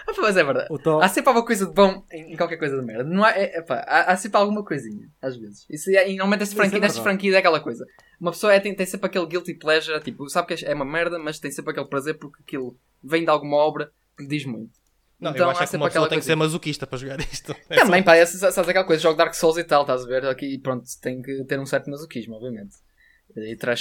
Ah, 0.06 0.12
mas 0.18 0.36
é 0.36 0.44
verdade. 0.44 0.68
O 0.70 0.78
top- 0.78 1.04
Há 1.04 1.08
sempre 1.08 1.28
alguma 1.30 1.46
coisa 1.46 1.66
de 1.66 1.72
bom 1.72 2.04
em, 2.12 2.36
qualquer 2.36 2.56
coisa 2.56 2.78
de 2.78 2.84
merda. 2.84 3.04
Não 3.04 3.24
há, 3.24 3.30
é, 3.32 3.58
epá, 3.58 3.76
há, 3.86 4.12
há 4.12 4.16
sempre 4.16 4.38
alguma 4.38 4.64
coisinha, 4.64 5.08
às 5.20 5.36
vezes. 5.36 5.66
Isso 5.68 5.90
é, 5.90 6.08
e 6.08 6.16
normalmente 6.16 6.42
esta 6.42 6.54
Isso 6.54 6.62
é 6.62 6.68
franquia, 6.80 7.02
franquias 7.02 7.34
é 7.34 7.38
aquela 7.38 7.60
coisa. 7.60 7.86
Uma 8.20 8.30
pessoa 8.30 8.52
é, 8.52 8.60
tem, 8.60 8.74
tem 8.74 8.86
sempre 8.86 9.06
aquele 9.06 9.26
guilty 9.26 9.54
pleasure, 9.54 10.00
tipo, 10.00 10.28
sabe 10.28 10.54
que 10.54 10.64
é 10.64 10.74
uma 10.74 10.84
merda, 10.84 11.18
mas 11.18 11.38
tem 11.38 11.50
sempre 11.50 11.72
aquele 11.72 11.86
prazer 11.86 12.18
porque 12.18 12.42
aquilo 12.42 12.76
vem 13.02 13.24
de 13.24 13.30
alguma 13.30 13.56
obra 13.56 13.90
que 14.16 14.22
lhe 14.22 14.28
diz 14.28 14.44
muito. 14.44 14.72
Não, 15.18 15.30
Então 15.30 15.46
eu 15.46 15.50
acho 15.50 15.62
é 15.62 15.66
que 15.66 15.76
uma 15.76 15.86
pessoa 15.86 15.88
aquela 15.88 16.08
tem 16.08 16.18
que 16.18 16.24
ser 16.24 16.36
masoquista 16.36 16.86
para 16.86 16.98
jogar 16.98 17.20
isto. 17.20 17.56
É 17.70 17.76
Também, 17.76 18.02
pá, 18.02 18.16
é, 18.16 18.26
sabes 18.26 18.58
aquela 18.58 18.84
coisa, 18.84 19.02
jogo 19.02 19.16
Dark 19.16 19.34
Souls 19.34 19.56
e 19.56 19.64
tal, 19.64 19.82
estás 19.82 20.04
a 20.04 20.06
ver? 20.06 20.26
Aqui, 20.26 20.58
pronto, 20.58 20.84
tem 21.00 21.22
que 21.22 21.42
ter 21.44 21.58
um 21.58 21.66
certo 21.66 21.90
masoquismo, 21.90 22.34
obviamente. 22.34 22.76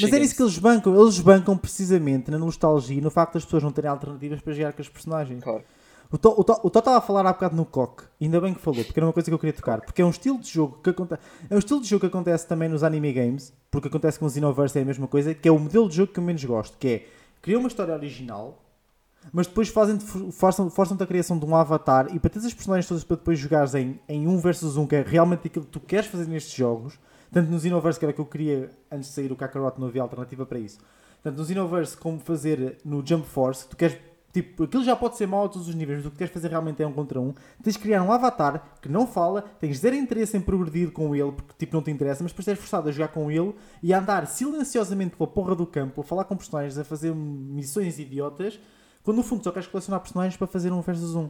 Mas 0.04 0.14
era 0.14 0.20
games. 0.20 0.28
isso 0.28 0.36
que 0.36 0.44
eles 0.44 0.58
bancam. 0.58 1.02
Eles 1.02 1.20
bancam 1.20 1.58
precisamente 1.58 2.30
na 2.30 2.38
nostalgia 2.38 2.98
e 2.98 3.02
no 3.02 3.10
facto 3.10 3.36
das 3.36 3.46
pessoas 3.46 3.64
não 3.64 3.72
terem 3.72 3.90
alternativas 3.90 4.42
para 4.42 4.54
jogar 4.54 4.74
com 4.74 4.82
os 4.82 4.90
personagens. 4.90 5.44
Claro. 5.44 5.64
O 6.12 6.18
Tó 6.18 6.62
estava 6.68 6.98
a 6.98 7.02
falar 7.02 7.26
há 7.26 7.34
bocado 7.34 7.56
no 7.56 7.66
coque, 7.66 8.04
ainda 8.22 8.40
bem 8.40 8.54
que 8.54 8.62
falou, 8.62 8.84
porque 8.86 9.00
era 9.00 9.08
uma 9.08 9.14
coisa 9.14 9.30
que 9.30 9.34
eu 9.34 9.40
queria 9.40 9.54
tocar, 9.54 9.82
porque 9.82 10.02
é 10.02 10.06
um 10.06 10.12
estilo 10.12 10.40
de 10.40 10.50
jogo 10.50 10.80
que 10.84 10.90
acontece. 10.92 11.22
É 11.50 11.56
um 11.56 11.58
estilo 11.58 11.82
de 11.82 11.88
jogo 11.88 12.02
que 12.02 12.06
acontece 12.06 12.48
também 12.48 12.70
nos 12.70 12.84
anime 12.84 13.12
games, 13.12 13.52
porque 13.72 13.88
acontece 13.88 14.20
com 14.20 14.26
os 14.26 14.34
Xenoverse 14.34 14.78
é 14.78 14.84
a 14.84 14.86
mesma 14.86 15.08
coisa, 15.08 15.34
que 15.34 15.48
é 15.48 15.52
o 15.52 15.58
modelo 15.60 15.90
de 15.90 15.96
jogo 15.96 16.14
que 16.14 16.20
eu 16.20 16.24
menos 16.24 16.44
gosto, 16.46 16.78
que 16.78 16.88
é 16.88 17.06
criar 17.42 17.58
uma 17.58 17.68
história 17.68 17.94
original, 17.94 18.62
mas 19.34 19.48
depois 19.48 19.70
fazem 19.70 20.00
forçam, 20.00 20.70
forçam-te 20.70 21.04
a 21.04 21.08
criação 21.08 21.38
de 21.40 21.46
um 21.46 21.56
avatar 21.56 22.08
e 22.14 22.20
para 22.20 22.30
teres 22.30 22.46
as 22.46 22.54
personagens 22.54 22.88
todas 22.88 23.04
para 23.04 23.18
depois 23.18 23.40
jogares 23.40 23.74
em, 23.74 24.00
em 24.08 24.28
um 24.28 24.38
versus 24.38 24.78
um, 24.78 24.86
que 24.86 24.96
é 24.96 25.02
realmente 25.02 25.48
aquilo 25.48 25.66
que 25.66 25.72
tu 25.72 25.80
queres 25.80 26.06
fazer 26.06 26.28
nestes 26.28 26.54
jogos, 26.54 27.00
tanto 27.36 27.52
no 27.52 27.60
Xenoverse, 27.60 28.00
que 28.00 28.06
era 28.06 28.14
o 28.14 28.16
que 28.16 28.22
eu 28.22 28.26
queria 28.26 28.70
antes 28.90 29.10
de 29.10 29.14
sair 29.16 29.30
o 29.30 29.36
Kakarot, 29.36 29.78
não 29.78 29.90
havia 29.90 30.02
alternativa 30.02 30.46
para 30.46 30.58
isso. 30.58 30.80
Tanto 31.22 31.38
no 31.38 31.44
Xenoverse 31.44 31.98
como 31.98 32.18
fazer 32.18 32.78
no 32.86 33.06
Jump 33.06 33.28
Force, 33.28 33.68
tu 33.68 33.76
queres, 33.76 33.98
tipo, 34.32 34.64
aquilo 34.64 34.86
já 34.86 34.96
pode 34.96 35.18
ser 35.18 35.28
mau 35.28 35.44
a 35.44 35.50
todos 35.50 35.68
os 35.68 35.76
níveis, 35.76 35.98
mas 35.98 36.06
o 36.06 36.12
que 36.12 36.18
queres 36.18 36.32
fazer 36.32 36.48
realmente 36.48 36.82
é 36.82 36.88
um 36.88 36.94
contra 36.94 37.20
um. 37.20 37.34
Tens 37.62 37.74
de 37.74 37.80
criar 37.80 38.02
um 38.04 38.10
avatar 38.10 38.78
que 38.82 38.88
não 38.88 39.06
fala, 39.06 39.42
tens 39.60 39.80
zero 39.80 39.98
interesse 39.98 40.38
em 40.38 40.40
progredir 40.40 40.92
com 40.92 41.14
ele, 41.14 41.34
porque 41.34 41.54
tipo 41.58 41.76
não 41.76 41.84
te 41.84 41.92
interessa, 41.92 42.24
mas 42.24 42.32
depois 42.32 42.48
és 42.48 42.58
forçado 42.58 42.88
a 42.88 42.92
jogar 42.94 43.10
com 43.10 43.30
ele 43.30 43.54
e 43.84 43.94
a 43.94 44.00
andar 44.00 44.26
silenciosamente 44.28 45.18
pela 45.18 45.28
porra 45.28 45.54
do 45.56 45.68
campo, 45.68 46.00
a 46.00 46.04
falar 46.06 46.24
com 46.24 46.38
personagens, 46.38 46.78
a 46.78 46.86
fazer 46.86 47.14
missões 47.14 48.00
idiotas, 48.00 48.58
quando 49.04 49.18
no 49.18 49.24
fundo 49.24 49.44
só 49.44 49.52
queres 49.52 49.68
colecionar 49.68 50.00
personagens 50.00 50.38
para 50.38 50.48
fazer 50.48 50.72
um 50.72 50.80
versus 50.80 51.14
um. 51.16 51.30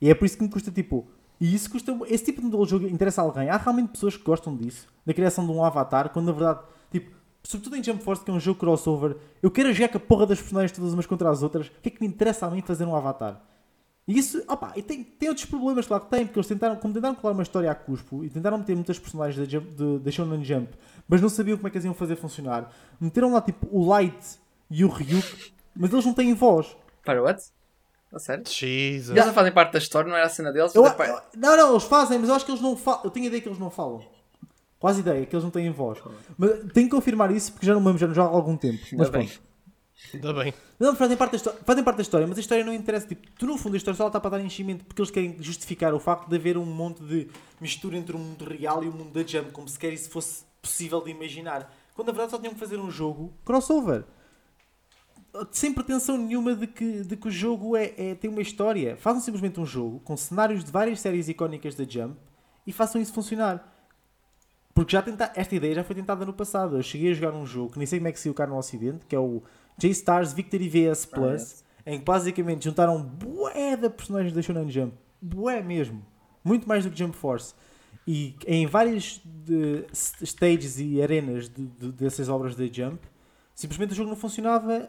E 0.00 0.10
é 0.10 0.14
por 0.16 0.24
isso 0.24 0.36
que 0.36 0.42
me 0.42 0.50
custa 0.50 0.72
tipo. 0.72 1.06
E 1.40 1.54
isso 1.54 1.70
custa. 1.70 1.96
Esse 2.08 2.24
tipo 2.24 2.40
de 2.40 2.46
modelo 2.46 2.64
de 2.64 2.70
jogo 2.70 2.86
interessa 2.86 3.22
a 3.22 3.24
alguém. 3.24 3.48
Há 3.48 3.56
realmente 3.56 3.90
pessoas 3.90 4.16
que 4.16 4.24
gostam 4.24 4.56
disso, 4.56 4.86
da 5.06 5.14
criação 5.14 5.46
de 5.46 5.52
um 5.52 5.64
avatar, 5.64 6.10
quando 6.10 6.26
na 6.26 6.32
verdade, 6.32 6.60
tipo, 6.90 7.10
sobretudo 7.42 7.76
em 7.76 7.84
Jump 7.84 8.02
Force, 8.02 8.24
que 8.24 8.30
é 8.30 8.34
um 8.34 8.40
jogo 8.40 8.58
crossover, 8.58 9.16
eu 9.42 9.50
quero 9.50 9.72
jogar 9.72 9.88
com 9.88 9.98
a 9.98 10.00
porra 10.00 10.26
das 10.26 10.40
personagens 10.40 10.72
todas 10.72 10.92
umas 10.92 11.06
contra 11.06 11.30
as 11.30 11.42
outras. 11.42 11.68
O 11.68 11.70
que 11.82 11.88
é 11.88 11.90
que 11.92 12.00
me 12.00 12.08
interessa 12.08 12.46
a 12.46 12.50
mim 12.50 12.60
fazer 12.60 12.84
um 12.84 12.94
avatar? 12.94 13.40
E 14.08 14.18
isso, 14.18 14.42
opa, 14.48 14.72
e 14.74 14.82
tem, 14.82 15.04
tem 15.04 15.28
outros 15.28 15.44
problemas, 15.44 15.86
claro 15.86 16.04
que 16.04 16.10
tem, 16.10 16.24
porque 16.24 16.38
eles 16.38 16.48
tentaram, 16.48 16.76
como 16.76 16.94
tentaram 16.94 17.14
colar 17.14 17.34
uma 17.34 17.42
história 17.42 17.70
a 17.70 17.74
cuspo 17.74 18.24
e 18.24 18.30
tentaram 18.30 18.56
meter 18.56 18.74
muitas 18.74 18.98
personagens 18.98 19.36
da, 19.36 19.44
Jump, 19.44 19.70
de, 19.72 19.98
da 19.98 20.10
Shonen 20.10 20.42
Jump, 20.42 20.72
mas 21.06 21.20
não 21.20 21.28
sabiam 21.28 21.58
como 21.58 21.68
é 21.68 21.70
que 21.70 21.76
as 21.76 21.84
iam 21.84 21.92
fazer 21.92 22.16
funcionar. 22.16 22.72
Meteram 22.98 23.34
lá 23.34 23.42
tipo 23.42 23.68
o 23.70 23.86
Light 23.86 24.38
e 24.70 24.82
o 24.82 24.88
Ryuk, 24.88 25.52
mas 25.76 25.92
eles 25.92 26.06
não 26.06 26.14
têm 26.14 26.32
voz. 26.32 26.74
Para 27.04 27.22
what? 27.22 27.42
A 28.12 28.18
sério? 28.18 28.44
Jesus. 28.48 29.10
Eles 29.10 29.26
não 29.26 29.34
fazem 29.34 29.52
parte 29.52 29.72
da 29.72 29.78
história, 29.78 30.08
não 30.08 30.16
era 30.16 30.26
a 30.26 30.30
cena 30.30 30.50
deles? 30.52 30.74
Eu, 30.74 30.82
parte- 30.82 31.10
eu- 31.10 31.20
não, 31.36 31.56
não, 31.56 31.70
eles 31.72 31.84
fazem, 31.84 32.18
mas 32.18 32.28
eu 32.28 32.34
acho 32.34 32.44
que 32.44 32.50
eles 32.50 32.62
não 32.62 32.76
falam. 32.76 33.02
Eu 33.04 33.10
tenho 33.10 33.24
a 33.24 33.28
ideia 33.28 33.42
que 33.42 33.48
eles 33.48 33.58
não 33.58 33.70
falam. 33.70 34.02
Quase 34.78 35.00
ideia, 35.00 35.26
que 35.26 35.34
eles 35.34 35.42
não 35.44 35.50
têm 35.50 35.70
voz. 35.70 35.98
Mas 36.38 36.50
tenho 36.72 36.86
que 36.88 36.90
confirmar 36.90 37.30
isso 37.32 37.52
porque 37.52 37.66
já 37.66 37.74
não 37.74 37.80
me 37.80 37.88
lembro, 37.88 38.14
já 38.14 38.22
há 38.22 38.26
algum 38.26 38.56
tempo. 38.56 38.78
Mas 38.92 38.92
Ainda 38.92 39.10
bem. 39.18 39.26
pronto. 39.28 39.48
Ainda 40.14 40.32
bem. 40.32 40.54
Não, 40.78 40.94
fazem 40.94 41.16
parte, 41.16 41.32
da 41.32 41.36
história, 41.36 41.58
fazem 41.66 41.82
parte 41.84 41.96
da 41.96 42.02
história, 42.02 42.26
mas 42.26 42.38
a 42.38 42.40
história 42.40 42.64
não 42.64 42.72
interessa. 42.72 43.08
Tipo, 43.08 43.28
tu, 43.36 43.46
no 43.46 43.58
fundo, 43.58 43.74
a 43.74 43.76
história 43.76 43.96
só 43.98 44.06
está 44.06 44.20
para 44.20 44.30
dar 44.38 44.40
enchimento 44.40 44.84
porque 44.84 45.02
eles 45.02 45.10
querem 45.10 45.36
justificar 45.40 45.92
o 45.92 45.98
facto 45.98 46.28
de 46.28 46.36
haver 46.36 46.56
um 46.56 46.64
monte 46.64 47.02
de 47.02 47.28
mistura 47.60 47.96
entre 47.96 48.14
o 48.14 48.18
mundo 48.18 48.44
real 48.44 48.84
e 48.84 48.88
o 48.88 48.92
mundo 48.92 49.10
da 49.12 49.26
Jump, 49.26 49.50
como 49.50 49.68
se 49.68 49.76
quer 49.78 49.92
isso 49.92 50.08
fosse 50.08 50.44
possível 50.62 51.00
de 51.02 51.10
imaginar. 51.10 51.74
Quando 51.94 52.06
na 52.06 52.12
verdade 52.12 52.30
só 52.30 52.38
tinham 52.38 52.54
que 52.54 52.60
fazer 52.60 52.78
um 52.78 52.88
jogo 52.90 53.32
crossover. 53.44 54.04
Sem 55.50 55.72
pretensão 55.72 56.16
nenhuma 56.16 56.54
de 56.54 56.66
que, 56.66 57.02
de 57.02 57.16
que 57.16 57.28
o 57.28 57.30
jogo 57.30 57.76
é, 57.76 57.92
é- 57.96 58.14
tem 58.14 58.30
uma 58.30 58.40
história. 58.42 58.96
Façam 58.96 59.20
simplesmente 59.20 59.58
um 59.60 59.66
jogo 59.66 60.00
com 60.00 60.16
cenários 60.16 60.64
de 60.64 60.70
várias 60.70 61.00
séries 61.00 61.28
icónicas 61.28 61.74
da 61.74 61.84
Jump 61.84 62.16
e 62.66 62.72
façam 62.72 63.00
isso 63.00 63.12
funcionar. 63.12 63.74
Porque 64.74 64.92
já 64.92 65.02
tenta, 65.02 65.32
esta 65.34 65.54
ideia 65.56 65.74
já 65.74 65.84
foi 65.84 65.96
tentada 65.96 66.24
no 66.24 66.32
passado. 66.32 66.76
Eu 66.76 66.82
cheguei 66.82 67.10
a 67.10 67.14
jogar 67.14 67.34
um 67.34 67.44
jogo 67.44 67.72
que 67.72 67.78
nem 67.78 67.86
sei 67.86 67.98
como 67.98 68.08
é 68.08 68.12
que 68.12 68.20
saiu 68.20 68.34
cá 68.34 68.46
no 68.46 68.56
Ocidente, 68.56 69.04
que 69.06 69.14
é 69.16 69.18
o 69.18 69.42
J-Stars 69.76 70.32
Victory 70.32 70.68
VS 70.68 71.04
Plus, 71.06 71.40
yes. 71.42 71.64
em 71.86 71.98
que 71.98 72.04
basicamente 72.04 72.64
juntaram 72.64 73.02
bué 73.02 73.76
de 73.76 73.90
personagens 73.90 74.32
da 74.32 74.40
Shonen 74.42 74.70
Jump. 74.70 74.94
Bué 75.20 75.62
mesmo. 75.62 76.04
Muito 76.44 76.68
mais 76.68 76.84
do 76.84 76.90
que 76.90 76.98
Jump 76.98 77.16
Force. 77.16 77.54
E 78.06 78.36
em 78.46 78.66
várias 78.66 79.20
de- 79.24 79.84
st- 79.92 80.24
stages 80.24 80.78
e 80.78 81.02
arenas 81.02 81.48
de- 81.48 81.66
de- 81.66 81.92
dessas 81.92 82.28
obras 82.28 82.54
da 82.54 82.64
Jump, 82.66 82.98
simplesmente 83.54 83.92
o 83.92 83.94
jogo 83.96 84.08
não 84.10 84.16
funcionava 84.16 84.88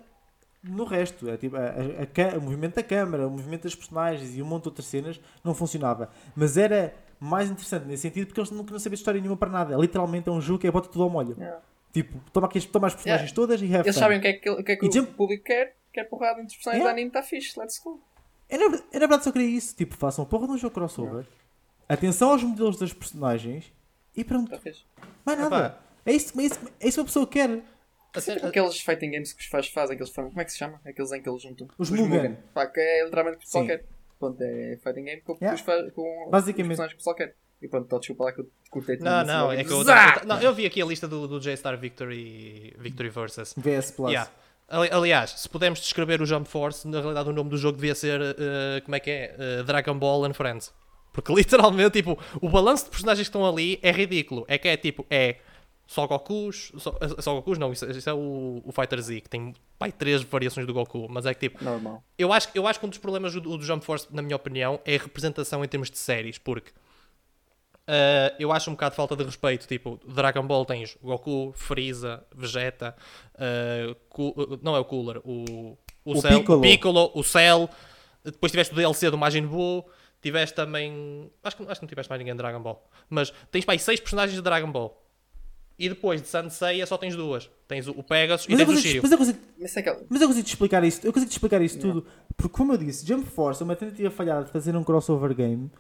no 0.64 0.84
resto. 0.84 1.30
É, 1.30 1.38
tipo, 1.38 1.56
a, 1.56 1.60
a- 1.62 2.34
a 2.36 2.38
o 2.38 2.42
movimento 2.42 2.76
da 2.76 2.84
câmara, 2.84 3.28
o 3.28 3.32
movimento 3.32 3.64
das 3.64 3.76
personagens 3.76 4.36
e 4.36 4.42
um 4.42 4.46
monte 4.46 4.64
de 4.64 4.70
outras 4.70 4.86
cenas 4.88 5.20
não 5.44 5.54
funcionava. 5.54 6.10
Mas 6.36 6.58
era 6.58 6.94
mais 7.20 7.50
interessante 7.50 7.86
nesse 7.86 8.04
sentido 8.04 8.28
porque 8.28 8.40
eles 8.40 8.52
nunca 8.52 8.72
não 8.72 8.80
sabiam 8.80 8.96
de 8.96 9.00
história 9.02 9.20
nenhuma 9.20 9.38
para 9.38 9.50
nada. 9.50 9.76
Literalmente 9.78 10.30
é 10.30 10.32
um 10.32 10.42
jogo 10.42 10.60
que 10.60 10.68
é 10.68 10.72
bota 10.72 10.90
tudo 10.90 11.04
ao 11.04 11.10
molho. 11.10 11.36
Yeah. 11.38 11.62
Tipo, 11.92 12.20
toma, 12.32 12.48
aqui, 12.48 12.58
as- 12.60 12.66
toma 12.66 12.88
as 12.88 12.94
personagens 12.94 13.32
todas 13.32 13.62
e 13.62 13.66
have 13.66 13.86
Eles 13.88 13.96
fun. 13.96 14.00
sabem 14.00 14.18
o 14.20 14.22
que 14.22 14.28
é 14.28 14.34
que, 14.34 14.50
o 14.50 14.64
que, 14.64 14.72
é 14.72 14.76
que 14.76 14.86
o 14.88 14.92
Jump- 14.92 15.12
público 15.14 15.44
quer. 15.46 15.76
Quer 15.92 16.04
porrada 16.04 16.34
entre 16.40 16.50
os 16.50 16.56
personagens 16.56 16.82
Yeah. 16.84 16.94
do 16.94 16.96
anime, 16.96 17.08
está 17.10 17.24
fixe, 17.24 17.60
let's 17.60 17.80
go. 17.84 18.00
Eu, 18.48 18.60
na, 18.60 18.66
eu, 18.78 18.82
na 18.94 19.00
verdade 19.00 19.24
só 19.24 19.32
queria 19.32 19.48
isso. 19.58 19.76
Tipo, 19.76 19.96
façam 19.98 20.24
porra 20.24 20.46
de 20.46 20.54
um 20.54 20.58
jogo 20.58 20.74
crossover. 20.74 21.26
Atenção 21.88 22.30
aos 22.30 22.44
modelos 22.44 22.78
das 22.78 22.94
personagens 22.94 23.74
e 24.16 24.24
pronto. 24.24 24.56
Fixe. 24.60 24.84
Mais 25.26 25.40
nada. 25.40 25.56
Epá. 25.58 25.78
É 26.06 26.14
isso, 26.14 26.40
é, 26.40 26.44
isso, 26.44 26.60
é 26.80 26.88
isso 26.88 26.98
que 26.98 27.02
a 27.02 27.06
pessoa 27.06 27.26
quer. 27.28 27.64
A 28.16 28.22
cena- 28.22 28.48
aqueles 28.48 28.80
fighting 28.80 29.12
games 29.12 29.34
que 29.34 29.42
os 29.42 29.48
fãs 29.48 29.68
fazem, 29.68 29.94
aqueles 29.96 30.12
fãs, 30.12 30.28
como 30.30 30.42
é 30.42 30.46
que 30.46 30.52
se 30.52 30.58
chama? 30.58 30.82
Aqueles 30.86 31.12
em 31.12 31.22
que 31.22 31.30
eles 31.30 31.42
juntam. 31.42 31.68
Os 31.78 31.90
Mugen. 31.92 32.38
Pá, 32.54 32.66
que 32.66 32.80
é 32.80 33.04
literalmente 33.06 33.38
o 33.38 33.40
que 33.40 33.66
quer. 33.68 33.86
Pronto, 34.20 34.42
é 34.42 34.78
fighting 34.84 35.04
game 35.04 35.22
com, 35.22 35.34
Yeah. 35.34 35.56
os 35.56 35.62
fãs, 35.62 35.92
com 35.94 36.28
Basicamente. 36.32 36.72
os 36.74 36.78
personagens 36.78 36.94
que 36.94 36.96
o 36.96 36.98
pessoal 36.98 37.16
quer. 37.16 37.36
E 37.62 37.68
pronto, 37.68 37.86
então 37.86 38.00
desculpa 38.00 38.24
lá 38.26 38.32
que 38.32 38.42
eu 38.42 38.50
cortei 38.70 38.96
tudo 38.98 39.06
Não, 39.06 39.26
não, 39.26 39.52
é 39.52 39.64
que 39.64 39.72
eu, 39.72 39.84
Zá! 39.84 40.22
não, 40.26 40.42
eu 40.42 40.54
vi 40.54 40.66
aqui 40.66 40.82
a 40.82 40.86
lista 40.86 41.08
do, 41.08 41.28
do 41.28 41.40
J-Star 41.40 41.78
Victory, 41.78 42.74
Victory 42.78 43.10
Versus. 43.10 43.54
VS 43.58 43.92
Plus. 43.92 44.10
Yeah. 44.12 44.32
Ali- 44.68 44.90
Aliás, 44.92 45.32
se 45.32 45.50
pudermos 45.50 45.80
descrever 45.80 46.22
o 46.22 46.26
Jump 46.26 46.48
Force, 46.48 46.88
na 46.88 47.00
realidade 47.02 47.30
o 47.30 47.34
nome 47.34 47.50
do 47.50 47.58
jogo 47.58 47.76
devia 47.78 47.96
ser, 47.96 48.20
eh, 48.22 48.82
como 48.86 48.96
é 48.96 49.00
que 49.00 49.10
é? 49.12 49.36
Eh, 49.38 49.64
Dragon 49.64 49.98
Ball 49.98 50.26
and 50.26 50.34
Friends. 50.34 50.74
Porque 51.12 51.34
literalmente, 51.34 51.92
tipo, 51.92 52.18
o 52.42 52.48
balanço 52.50 52.86
de 52.86 52.92
personagens 52.92 53.28
que 53.28 53.30
estão 53.30 53.46
ali 53.46 53.80
é 53.82 53.92
ridículo. 53.92 54.46
É 54.48 54.58
que 54.58 54.68
é 54.68 54.78
tipo, 54.78 55.06
é 55.10 55.38
só 55.90 56.06
Gokus, 56.06 56.72
só, 56.78 56.96
só 57.18 57.34
Gokus 57.34 57.58
não, 57.58 57.74
isso, 57.74 57.84
isso 57.90 58.08
é 58.08 58.14
o, 58.14 58.62
o 58.64 58.72
Fighter 58.72 59.02
Z, 59.02 59.22
que 59.22 59.30
tem 59.30 59.56
pai, 59.80 59.92
três 59.92 60.22
variações 60.22 60.68
do 60.68 60.72
Goku, 60.72 61.08
mas 61.10 61.26
é 61.26 61.34
que 61.34 61.50
tipo, 61.50 61.64
Normal. 61.66 62.04
eu 62.16 62.32
acho, 62.32 62.48
eu 62.54 62.68
acho 62.68 62.80
que 62.80 62.86
um 62.86 62.90
dos 62.90 63.00
problemas 63.00 63.34
do, 63.34 63.42
do 63.42 63.64
Jump 63.64 63.84
Force, 63.84 64.06
na 64.12 64.22
minha 64.22 64.36
opinião, 64.36 64.80
é 64.86 64.98
a 64.98 65.00
representação 65.00 65.66
em 65.66 65.68
termos 65.68 65.90
de 65.90 65.98
séries, 65.98 66.38
porque 66.38 66.70
uh, 66.70 68.36
eu 68.38 68.52
acho 68.52 68.70
um 68.70 68.74
bocado 68.74 68.92
de 68.92 68.98
falta 68.98 69.16
de 69.16 69.24
respeito. 69.24 69.68
Tipo, 69.68 70.00
Dragon 70.08 70.46
Ball 70.46 70.64
tens 70.64 70.96
Goku, 71.02 71.54
Freeza, 71.56 72.24
Vegeta, 72.36 72.96
uh, 73.34 74.22
uh, 74.22 74.60
não 74.62 74.76
é 74.76 74.80
o 74.80 74.86
Cooler, 74.86 75.20
o, 75.26 75.76
o, 76.06 76.12
O 76.12 76.22
Cell, 76.22 76.38
Piccolo. 76.38 76.60
o 76.60 76.62
Piccolo, 76.62 77.12
o 77.16 77.24
Cell. 77.24 77.68
Depois 78.24 78.52
tiveste 78.52 78.74
o 78.74 78.76
DLC 78.76 79.10
do 79.10 79.18
Majin 79.18 79.48
Buu. 79.48 79.84
Tiveste 80.22 80.56
também. 80.56 81.32
Acho 81.44 81.58
que, 81.58 81.64
acho 81.64 81.80
que 81.80 81.82
não 81.82 81.90
tiveste 81.90 82.10
mais 82.12 82.20
ninguém 82.20 82.36
de 82.36 82.38
Dragon 82.38 82.62
Ball. 82.62 82.88
Mas 83.10 83.34
tens 83.50 83.66
para 83.66 83.74
aí 83.74 83.80
seis 83.80 84.00
personagens 84.00 84.36
de 84.36 84.42
Dragon 84.44 84.72
Ball. 84.72 85.09
E 85.80 85.88
depois 85.88 86.22
de 86.22 86.28
Sanseiya 86.28 86.86
só 86.86 86.98
tens 86.98 87.16
duas. 87.16 87.50
Tens 87.66 87.88
o 87.88 88.04
Pegasus 88.04 88.46
e 88.48 88.52
Mas 88.52 88.60
eu, 88.60 88.66
tens 88.66 88.78
o 88.78 88.82
Shiryu. 88.82 89.02
mas, 89.02 89.12
eu 89.14 89.18
consigo, 89.18 89.40
Mas 89.58 89.78
é 89.78 90.06
mas 90.10 90.22
eu 90.22 90.28
consigo 90.28 90.46
te 90.46 90.50
explicar 90.50 90.84
isso. 90.84 91.00
Eu 91.08 91.14
consigo 91.14 91.30
te 91.30 91.34
explicar 91.34 91.62
isso 91.62 91.80
tudo. 91.80 92.06
Porque, 92.36 92.54
como 92.54 92.74
eu 92.74 92.78
disse, 92.78 93.08
Jump 93.08 93.26
Force 93.30 93.62
é 93.62 93.66
uma 93.66 93.78
tentativa 93.78 94.12
falhada 94.12 94.44
de 94.44 94.52
fazer 94.52 94.76
um 94.76 94.84
crossover 94.84 95.34
game 95.34 95.72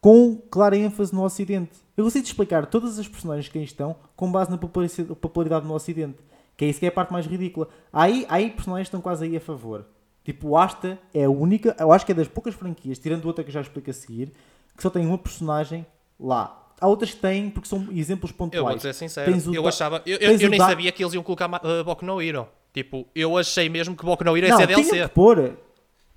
com 0.00 0.36
clara 0.50 0.76
ênfase 0.76 1.14
no 1.14 1.22
Ocidente. 1.22 1.70
Eu 1.96 2.02
consigo 2.02 2.24
te 2.24 2.28
explicar 2.28 2.66
todas 2.66 2.98
as 2.98 3.06
personagens 3.06 3.48
que 3.48 3.56
aí 3.56 3.64
estão 3.64 3.94
com 4.16 4.30
base 4.30 4.50
na 4.50 4.58
popularidade 4.58 5.64
no 5.64 5.72
Ocidente. 5.72 6.18
Que 6.56 6.64
é 6.64 6.68
isso 6.68 6.80
que 6.80 6.86
é 6.86 6.88
a 6.88 6.92
parte 6.92 7.12
mais 7.12 7.24
ridícula. 7.24 7.68
Aí, 7.92 8.26
aí 8.28 8.50
personagens 8.50 8.88
que 8.88 8.88
estão 8.88 9.00
quase 9.00 9.24
aí 9.24 9.36
a 9.36 9.40
favor. 9.40 9.86
Tipo, 10.24 10.48
o 10.48 10.58
Asta 10.58 10.98
é 11.12 11.24
a 11.24 11.30
única, 11.30 11.76
eu 11.78 11.92
acho 11.92 12.04
que 12.04 12.12
é 12.12 12.14
das 12.14 12.26
poucas 12.26 12.54
franquias, 12.54 12.98
tirando 12.98 13.24
outra 13.26 13.44
que 13.44 13.50
eu 13.50 13.54
já 13.54 13.60
explico 13.60 13.90
a 13.90 13.92
seguir, 13.92 14.32
que 14.76 14.82
só 14.82 14.90
tem 14.90 15.06
uma 15.06 15.18
personagem 15.18 15.86
lá. 16.18 16.63
Há 16.80 16.86
outras 16.88 17.12
que 17.12 17.20
têm 17.20 17.50
porque 17.50 17.68
são 17.68 17.88
exemplos 17.92 18.30
Eu 18.32 18.36
vou 18.36 18.48
pontuais. 18.50 18.76
dizer 18.76 18.92
sincero, 18.94 19.32
o 19.50 19.54
eu 19.54 19.66
achava. 19.66 20.02
Eu, 20.04 20.18
eu, 20.18 20.32
eu 20.38 20.50
nem 20.50 20.58
da- 20.58 20.66
sabia 20.68 20.90
que 20.92 21.02
eles 21.02 21.14
iam 21.14 21.22
colocar 21.22 21.48
uh, 21.48 21.84
Boku 21.84 22.04
no 22.04 22.20
Hero. 22.20 22.46
Tipo, 22.72 23.06
eu 23.14 23.38
achei 23.38 23.68
mesmo 23.68 23.96
que 23.96 24.04
Boku 24.04 24.24
no 24.24 24.36
Hero 24.36 24.46
ia 24.46 24.50
Não, 24.52 24.58
ser 24.58 24.66
tinham 24.66 24.80
DLC. 24.82 25.02
que 25.08 25.14
pôr. 25.14 25.56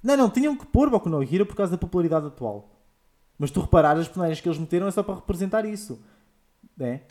Não, 0.03 0.17
não, 0.17 0.29
tinham 0.29 0.55
que 0.55 0.65
pôr 0.65 0.89
Boku 0.89 1.09
no 1.09 1.21
Hero 1.23 1.45
por 1.45 1.55
causa 1.55 1.71
da 1.71 1.77
popularidade 1.77 2.25
atual. 2.27 2.69
Mas 3.37 3.51
tu 3.51 3.59
reparares, 3.61 4.01
as 4.01 4.07
personagens 4.07 4.41
que 4.41 4.47
eles 4.49 4.57
meteram 4.57 4.87
é 4.87 4.91
só 4.91 5.03
para 5.03 5.15
representar 5.15 5.63
isso. 5.65 6.01
É? 6.79 7.01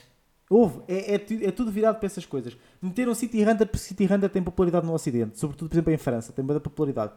Houve. 0.51 0.81
É, 0.89 1.15
é, 1.15 1.47
é 1.47 1.51
tudo 1.51 1.71
virado 1.71 1.97
para 1.99 2.07
essas 2.07 2.27
coisas. 2.27 2.57
Meteram 2.83 3.15
City 3.15 3.43
Hunter 3.43 3.67
porque 3.67 3.79
City 3.79 4.05
Hunter 4.13 4.29
tem 4.31 4.43
popularidade 4.43 4.87
no 4.87 4.93
Ocidente. 4.93 5.39
Sobretudo, 5.39 5.69
por 5.69 5.75
exemplo, 5.77 5.93
em 5.93 5.97
França. 5.99 6.33
Tem 6.33 6.45
muita 6.45 6.61
popularidade. 6.61 7.13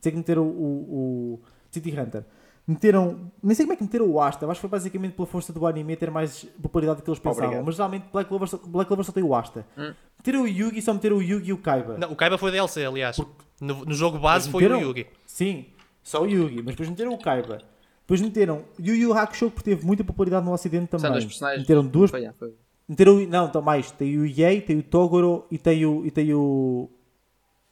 Sei 0.00 0.10
que 0.12 0.18
meteram 0.18 0.42
o, 0.42 0.46
o, 0.46 1.34
o 1.34 1.40
City 1.70 1.90
Hunter. 1.98 2.24
Meteram. 2.66 3.30
Nem 3.42 3.54
sei 3.54 3.66
como 3.66 3.74
é 3.74 3.76
que 3.76 3.82
meteram 3.82 4.08
o 4.10 4.20
Asta. 4.20 4.46
Acho 4.46 4.54
que 4.54 4.60
foi 4.62 4.70
basicamente 4.70 5.12
pela 5.12 5.26
força 5.26 5.52
do 5.52 5.66
anime 5.66 5.94
ter 5.96 6.10
mais 6.10 6.44
popularidade 6.62 7.00
do 7.00 7.04
que 7.04 7.10
eles 7.10 7.18
pensavam. 7.18 7.44
Obrigado. 7.44 7.66
Mas 7.66 7.74
geralmente 7.76 8.06
Black 8.10 8.28
Clover, 8.28 8.48
só, 8.48 8.56
Black 8.66 8.88
Clover 8.88 9.04
só 9.04 9.12
tem 9.12 9.22
o 9.22 9.34
Asta. 9.34 9.66
Hum. 9.76 9.92
Meteram 10.18 10.42
o 10.44 10.48
Yugi 10.48 10.80
só 10.80 10.94
meteram 10.94 11.16
o 11.18 11.22
Yugi 11.22 11.50
e 11.50 11.52
o 11.52 11.58
Kaiba. 11.58 11.98
Não, 11.98 12.10
o 12.12 12.16
Kaiba 12.16 12.38
foi 12.38 12.50
DLC, 12.50 12.84
aliás. 12.86 13.18
No, 13.60 13.84
no 13.84 13.92
jogo 13.92 14.18
base 14.18 14.46
Mas 14.46 14.52
foi 14.52 14.64
o 14.64 14.70
meteram- 14.70 14.88
Yugi. 14.88 15.06
Sim, 15.26 15.66
só 16.02 16.22
o 16.22 16.26
Yugi, 16.26 16.56
mas 16.56 16.66
depois 16.74 16.88
meteram 16.88 17.12
o 17.12 17.18
Kaiba. 17.18 17.58
Depois 18.00 18.20
meteram 18.22 18.62
Yu 18.78 18.94
Yu 18.96 19.12
Hakusho 19.14 19.50
que 19.50 19.62
teve 19.62 19.84
muita 19.84 20.02
popularidade 20.04 20.44
no 20.46 20.52
Ocidente 20.52 20.90
São 20.90 20.98
também. 21.00 21.12
dois 21.12 21.24
personagens. 21.24 21.60
Meteram 21.62 21.86
duas. 21.86 22.10
Foi, 22.10 22.20
yeah, 22.20 22.36
foi. 22.38 22.54
Meteram, 22.88 23.16
não, 23.26 23.46
então 23.46 23.60
mais. 23.62 23.90
Tem 23.90 24.18
o 24.18 24.26
Yei, 24.26 24.60
tem 24.62 24.78
o 24.78 24.82
Togoro 24.82 25.46
e 25.50 25.56
tem 25.58 25.84
o. 25.86 26.04
E 26.04 26.10
tem 26.10 26.32
o, 26.34 26.90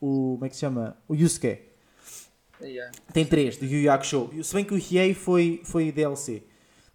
o. 0.00 0.32
Como 0.34 0.44
é 0.44 0.48
que 0.48 0.54
se 0.54 0.60
chama? 0.60 0.96
O 1.08 1.14
Yusuke. 1.14 1.58
Yeah. 2.62 2.92
Tem 3.12 3.24
três 3.24 3.56
do 3.56 3.66
Yu 3.66 3.82
Yu 3.82 3.92
Hakusho. 3.92 4.30
Se 4.42 4.54
bem 4.54 4.64
que 4.64 4.74
o 4.74 4.76
Riei 4.76 5.14
foi, 5.14 5.60
foi 5.64 5.92
DLC. 5.92 6.42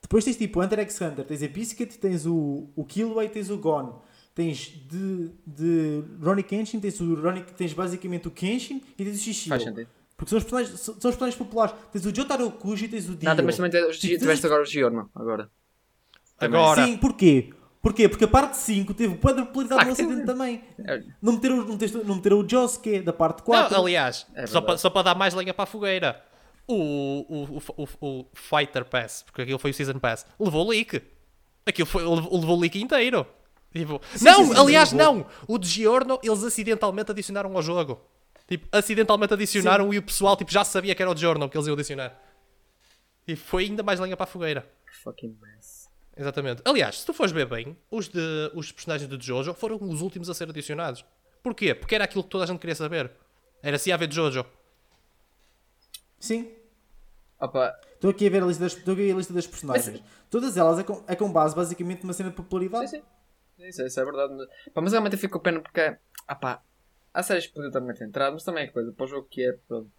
Depois 0.01 0.23
tens 0.23 0.37
tipo 0.37 0.61
Hunter 0.61 0.79
x 0.79 1.01
Hunter. 1.01 1.25
Tens 1.25 1.43
a 1.43 1.47
Biscuit, 1.47 1.97
tens 1.97 2.25
o, 2.25 2.69
o 2.75 2.85
Killway, 2.85 3.29
tens 3.29 3.49
o 3.49 3.57
Gon. 3.57 4.01
Tens 4.33 4.67
de, 4.87 5.31
de 5.45 6.03
Ronnie 6.21 6.43
Kenshin, 6.43 6.79
tens, 6.79 6.99
o 7.01 7.15
Ronnie, 7.15 7.43
tens 7.55 7.73
basicamente 7.73 8.27
o 8.27 8.31
Kenshin 8.31 8.81
e 8.97 9.03
tens 9.03 9.15
o 9.15 9.19
Shishio. 9.19 9.49
Faz 9.49 9.63
sentido. 9.63 9.89
Porque 10.15 10.29
são 10.29 10.37
os 10.37 10.43
personagens, 10.43 10.79
são 10.79 10.93
são 10.95 11.09
os 11.09 11.15
personagens 11.15 11.35
populares. 11.35 11.75
Tens 11.91 12.05
o 12.05 12.15
Jotaro 12.15 12.49
Kuji 12.51 12.85
e 12.85 12.87
tens 12.87 13.07
o 13.07 13.15
Dio. 13.15 13.25
Nada, 13.25 13.43
mas 13.43 13.55
também 13.55 13.69
Tipo, 13.71 14.17
tiveste 14.17 14.45
agora 14.45 14.63
o 14.63 14.65
Giorno. 14.65 15.09
Agora. 15.13 15.49
Agora, 16.39 16.85
Sim, 16.85 16.97
porquê? 16.97 17.51
Porquê? 17.87 18.09
Porque 18.09 18.25
a 18.25 18.27
parte 18.27 18.57
5 18.57 18.93
teve 18.93 19.13
de 19.13 19.19
popularidade 19.19 19.81
Ah, 19.81 19.85
no 19.85 19.95
que. 19.95 20.01
Ocidente 20.03 20.25
também. 20.25 20.63
É, 20.85 21.03
Não 21.21 21.33
meteram, 21.33 21.55
não 21.57 21.73
meteram, 21.77 22.03
não 22.03 22.15
meteram 22.15 22.39
o 22.39 22.49
Josuke 22.49 22.99
da 22.99 23.13
parte 23.13 23.39
não, 23.39 23.45
4. 23.45 23.77
aliás, 23.81 24.27
É 24.35 24.45
só, 24.45 24.59
para, 24.59 24.77
só 24.77 24.89
para 24.89 25.03
dar 25.03 25.15
mais 25.15 25.33
lenha 25.33 25.53
para 25.53 25.63
a 25.63 25.67
fogueira. 25.67 26.21
O, 26.67 26.75
o, 26.75 27.43
o, 27.77 27.83
o, 27.83 27.87
o 28.21 28.25
Fighter 28.33 28.83
Pass, 28.83 29.23
porque 29.23 29.41
aquilo 29.43 29.57
foi 29.57 29.71
o 29.71 29.73
Season 29.73 29.99
Pass, 29.99 30.25
levou 30.37 30.67
leak. 30.69 31.01
Aquilo 31.65 31.85
foi, 31.87 32.03
levou, 32.03 32.39
levou 32.39 32.59
leak 32.59 32.81
inteiro. 32.81 33.25
Tipo, 33.71 34.01
não, 34.21 34.45
sim, 34.45 34.53
sim, 34.53 34.59
aliás, 34.59 34.91
não. 34.91 35.25
O 35.47 35.57
de 35.57 35.67
Giorno, 35.67 36.19
eles 36.23 36.43
acidentalmente 36.43 37.11
adicionaram 37.11 37.55
ao 37.55 37.61
jogo. 37.61 38.01
Tipo, 38.47 38.67
acidentalmente 38.71 39.33
adicionaram 39.33 39.93
e 39.93 39.97
o 39.97 40.03
pessoal 40.03 40.35
tipo, 40.35 40.51
já 40.51 40.63
sabia 40.65 40.93
que 40.95 41.01
era 41.01 41.11
o 41.11 41.15
Giorno 41.15 41.47
que 41.49 41.55
eles 41.57 41.67
iam 41.67 41.73
adicionar. 41.73 42.17
E 43.27 43.35
foi 43.35 43.65
ainda 43.65 43.83
mais 43.83 43.99
lenha 43.99 44.17
para 44.17 44.23
a 44.23 44.27
fogueira. 44.27 44.65
fucking 45.03 45.37
mess. 45.41 45.76
Exatamente. 46.17 46.61
Aliás, 46.65 46.99
se 46.99 47.05
tu 47.05 47.13
fores 47.13 47.31
ver 47.31 47.45
bem, 47.45 47.77
os, 47.91 48.07
de, 48.09 48.19
os 48.53 48.71
personagens 48.71 49.09
de 49.09 49.25
Jojo 49.25 49.53
foram 49.53 49.77
os 49.81 50.01
últimos 50.01 50.29
a 50.29 50.33
ser 50.33 50.49
adicionados. 50.49 51.05
Porquê? 51.43 51.75
Porque 51.75 51.95
era 51.95 52.03
aquilo 52.05 52.23
que 52.23 52.29
toda 52.29 52.43
a 52.43 52.47
gente 52.47 52.59
queria 52.59 52.75
saber. 52.75 53.11
Era 53.61 53.77
se 53.77 53.89
ia 53.89 53.95
haver 53.95 54.11
Jojo. 54.11 54.45
Sim. 56.19 56.51
Opa, 57.39 57.79
Estou 57.93 58.09
aqui 58.11 58.27
a 58.27 58.29
ver 58.29 58.43
a 58.43 58.45
lista 58.47 58.63
das, 58.63 58.75
estou 58.75 58.93
aqui 58.93 59.11
a 59.11 59.15
lista 59.15 59.33
das 59.33 59.47
personagens. 59.47 60.01
Todas 60.29 60.57
elas 60.57 60.79
é 60.79 60.83
com, 60.83 61.03
é 61.07 61.15
com 61.15 61.31
base 61.31 61.55
basicamente 61.55 62.03
numa 62.03 62.13
cena 62.13 62.29
de 62.29 62.35
popularidade. 62.35 62.89
sim, 62.89 62.97
sim. 63.57 63.67
Isso, 63.67 63.81
isso 63.83 63.99
é 63.99 64.05
verdade. 64.05 64.33
mas- 64.35 64.47
Pá, 64.73 64.81
mas 64.81 64.91
realmente 64.91 65.13
eu 65.13 65.19
fico 65.19 65.37
com 65.37 65.43
pena 65.43 65.59
porque. 65.59 65.97
Ah 66.27 66.35
pá, 66.35 66.61
há 67.13 67.23
séries 67.23 67.47
que 67.47 67.53
podiam 67.53 67.71
também 67.71 67.95
ter 67.95 68.05
entrado, 68.05 68.33
mas 68.33 68.43
também 68.43 68.65
é 68.65 68.67
coisa. 68.67 68.91
Para 68.91 69.03
o 69.05 69.07
jogo 69.07 69.27
que 69.29 69.43
é. 69.47 69.53
Pronto. 69.67 69.91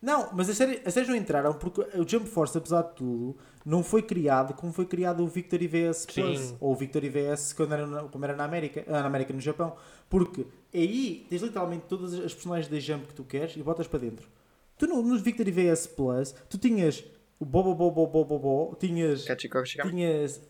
Não, 0.00 0.30
mas 0.32 0.48
as 0.48 0.56
séries, 0.56 0.80
as 0.84 0.94
séries 0.94 1.08
não 1.08 1.16
entraram 1.16 1.54
porque 1.54 1.80
o 1.80 2.08
Jump 2.08 2.28
Force, 2.28 2.56
apesar 2.56 2.82
de 2.82 2.94
tudo, 2.94 3.36
não 3.64 3.82
foi 3.82 4.02
criado 4.02 4.54
como 4.54 4.72
foi 4.72 4.86
criado 4.86 5.22
o 5.22 5.26
Victory 5.26 5.66
VS 5.66 6.06
Plus. 6.06 6.40
Sim. 6.40 6.56
Ou 6.60 6.72
o 6.72 6.76
Victory 6.76 7.08
VS 7.08 7.52
quando 7.52 7.72
era 7.72 7.86
na, 7.86 8.02
como 8.04 8.24
era 8.24 8.36
na 8.36 8.44
América. 8.44 8.84
Ah, 8.86 9.00
na 9.00 9.06
América, 9.06 9.32
no 9.32 9.40
Japão. 9.40 9.76
Porque 10.08 10.46
aí 10.72 11.26
tens 11.28 11.42
literalmente 11.42 11.84
todas 11.88 12.14
as 12.14 12.32
personagens 12.32 12.68
da 12.68 12.78
Jump 12.78 13.06
que 13.06 13.14
tu 13.14 13.24
queres 13.24 13.56
e 13.56 13.62
botas 13.62 13.86
para 13.86 14.00
dentro. 14.00 14.28
Tu 14.78 14.86
no, 14.86 15.02
no 15.02 15.18
Victory 15.18 15.50
VS 15.50 15.86
Plus, 15.88 16.34
tu 16.48 16.58
tinhas 16.58 17.04
o 17.38 17.44
Bobo 17.44 17.74
Bobo 17.74 18.06
Bobo 18.06 18.38
Bobo, 18.38 18.76
tinhas, 18.76 19.24
Kachiko 19.24 19.62
tinhas, 19.62 20.40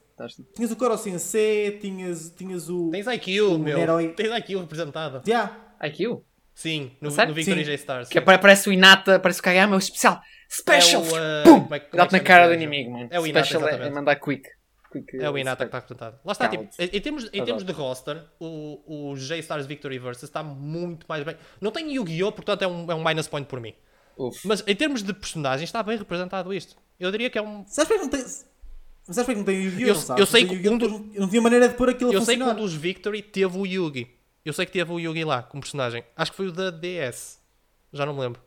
tinhas 0.55 0.71
o 0.71 0.77
Koro 0.77 0.97
Sensei, 0.99 1.79
tinhas, 1.79 2.31
tinhas 2.31 2.69
o... 2.69 2.91
Tens 2.91 3.07
IQ, 3.07 3.41
O 3.41 3.59
meu. 3.59 3.77
Neroi. 3.77 4.09
Tens 4.15 4.31
IQ 4.39 4.59
representado. 4.59 5.23
Já, 5.27 5.75
IQ? 5.83 6.23
Sim, 6.55 6.93
no, 7.01 7.11
no 7.11 7.35
Victory. 7.35 7.65
J-Stars. 7.65 8.09
Que 8.09 8.21
parece 8.21 8.69
o 8.69 8.73
Inata, 8.73 9.19
parece 9.19 9.41
o 9.41 9.43
Kagami, 9.43 9.73
é 9.73 9.77
o 9.77 9.79
especial. 9.79 10.21
Special! 10.51 11.03
É 11.03 11.07
o, 11.07 11.11
uh, 11.11 11.45
Pum! 11.69 11.75
é 11.75 11.81
que- 11.81 11.99
é 11.99 12.07
que 12.07 12.13
na 12.13 12.21
cara 12.21 12.47
do 12.49 12.55
inimigo, 12.55 12.91
mano. 12.91 13.09
É 13.11 13.19
o 13.19 13.27
Inata, 13.27 13.47
Special 13.47 13.63
é, 13.63 13.65
é 13.65 13.69
exatamente. 13.71 13.95
mandar 13.95 14.17
quick. 14.17 14.49
quick 14.93 15.17
É 15.17 15.31
o 15.31 15.33
uh, 15.33 15.39
Inata 15.39 15.65
que 15.65 15.69
está 15.69 15.79
representado. 15.79 16.19
Lá 16.25 16.33
está, 16.33 16.49
tipo, 16.49 16.69
em, 16.79 17.01
termos, 17.01 17.31
em 17.33 17.43
termos 17.45 17.65
de 17.65 17.73
roster, 17.73 18.23
o, 18.39 19.11
o 19.13 19.17
J-Stars 19.17 19.65
Victory 19.67 19.99
Versus 19.99 20.25
está 20.25 20.43
muito 20.43 21.07
mais 21.09 21.25
bem. 21.25 21.37
Não 21.61 21.71
tem 21.71 21.95
Yu-Gi-Oh!, 21.95 22.33
portanto 22.33 22.63
é 22.63 22.67
um, 22.69 22.91
é 22.91 22.95
um 22.95 23.03
minus 23.03 23.27
point 23.29 23.49
por 23.49 23.59
mim. 23.61 23.73
Uf. 24.19 24.47
Mas 24.47 24.63
em 24.67 24.77
termos 24.77 25.03
de 25.03 25.15
personagens, 25.15 25.67
está 25.69 25.83
bem 25.83 25.97
representado 25.97 26.53
isto. 26.53 26.77
Eu 27.01 27.11
diria 27.11 27.31
que 27.31 27.39
é 27.39 27.43
um. 27.43 27.65
sabes 27.67 27.89
porque 27.89 28.03
não 28.03 28.11
tem... 28.11 28.21
Sabes 28.21 29.25
porque 29.25 29.35
não 29.35 29.45
tem 29.45 29.57
o 29.59 29.63
Yu-Gi-Oh! 29.63 30.13
Eu- 30.13 30.17
eu 30.19 30.27
sei 30.27 30.45
que 30.47 30.69
um 30.69 30.77
do- 30.77 31.11
não 31.19 31.29
tinha 31.31 31.41
maneira 31.41 31.67
de 31.69 31.75
pôr 31.75 31.89
aquilo 31.89 32.11
a 32.11 32.15
Eu 32.15 32.21
sei 32.21 32.37
que 32.37 32.43
um 32.43 32.55
dos 32.55 32.75
Victory 32.75 33.23
teve 33.23 33.57
o 33.57 33.65
Yugi. 33.67 34.07
Eu 34.45 34.53
sei 34.53 34.67
que 34.67 34.73
teve 34.73 34.91
o 34.93 34.99
Yugi 34.99 35.25
lá 35.25 35.43
como 35.43 35.63
personagem. 35.63 36.05
Acho 36.17 36.31
que 36.33 36.37
foi 36.37 36.47
o 36.49 36.53
da 36.53 36.71
DS. 36.71 37.41
Já 37.93 38.05
não 38.07 38.15
me 38.15 38.21
lembro. 38.21 38.41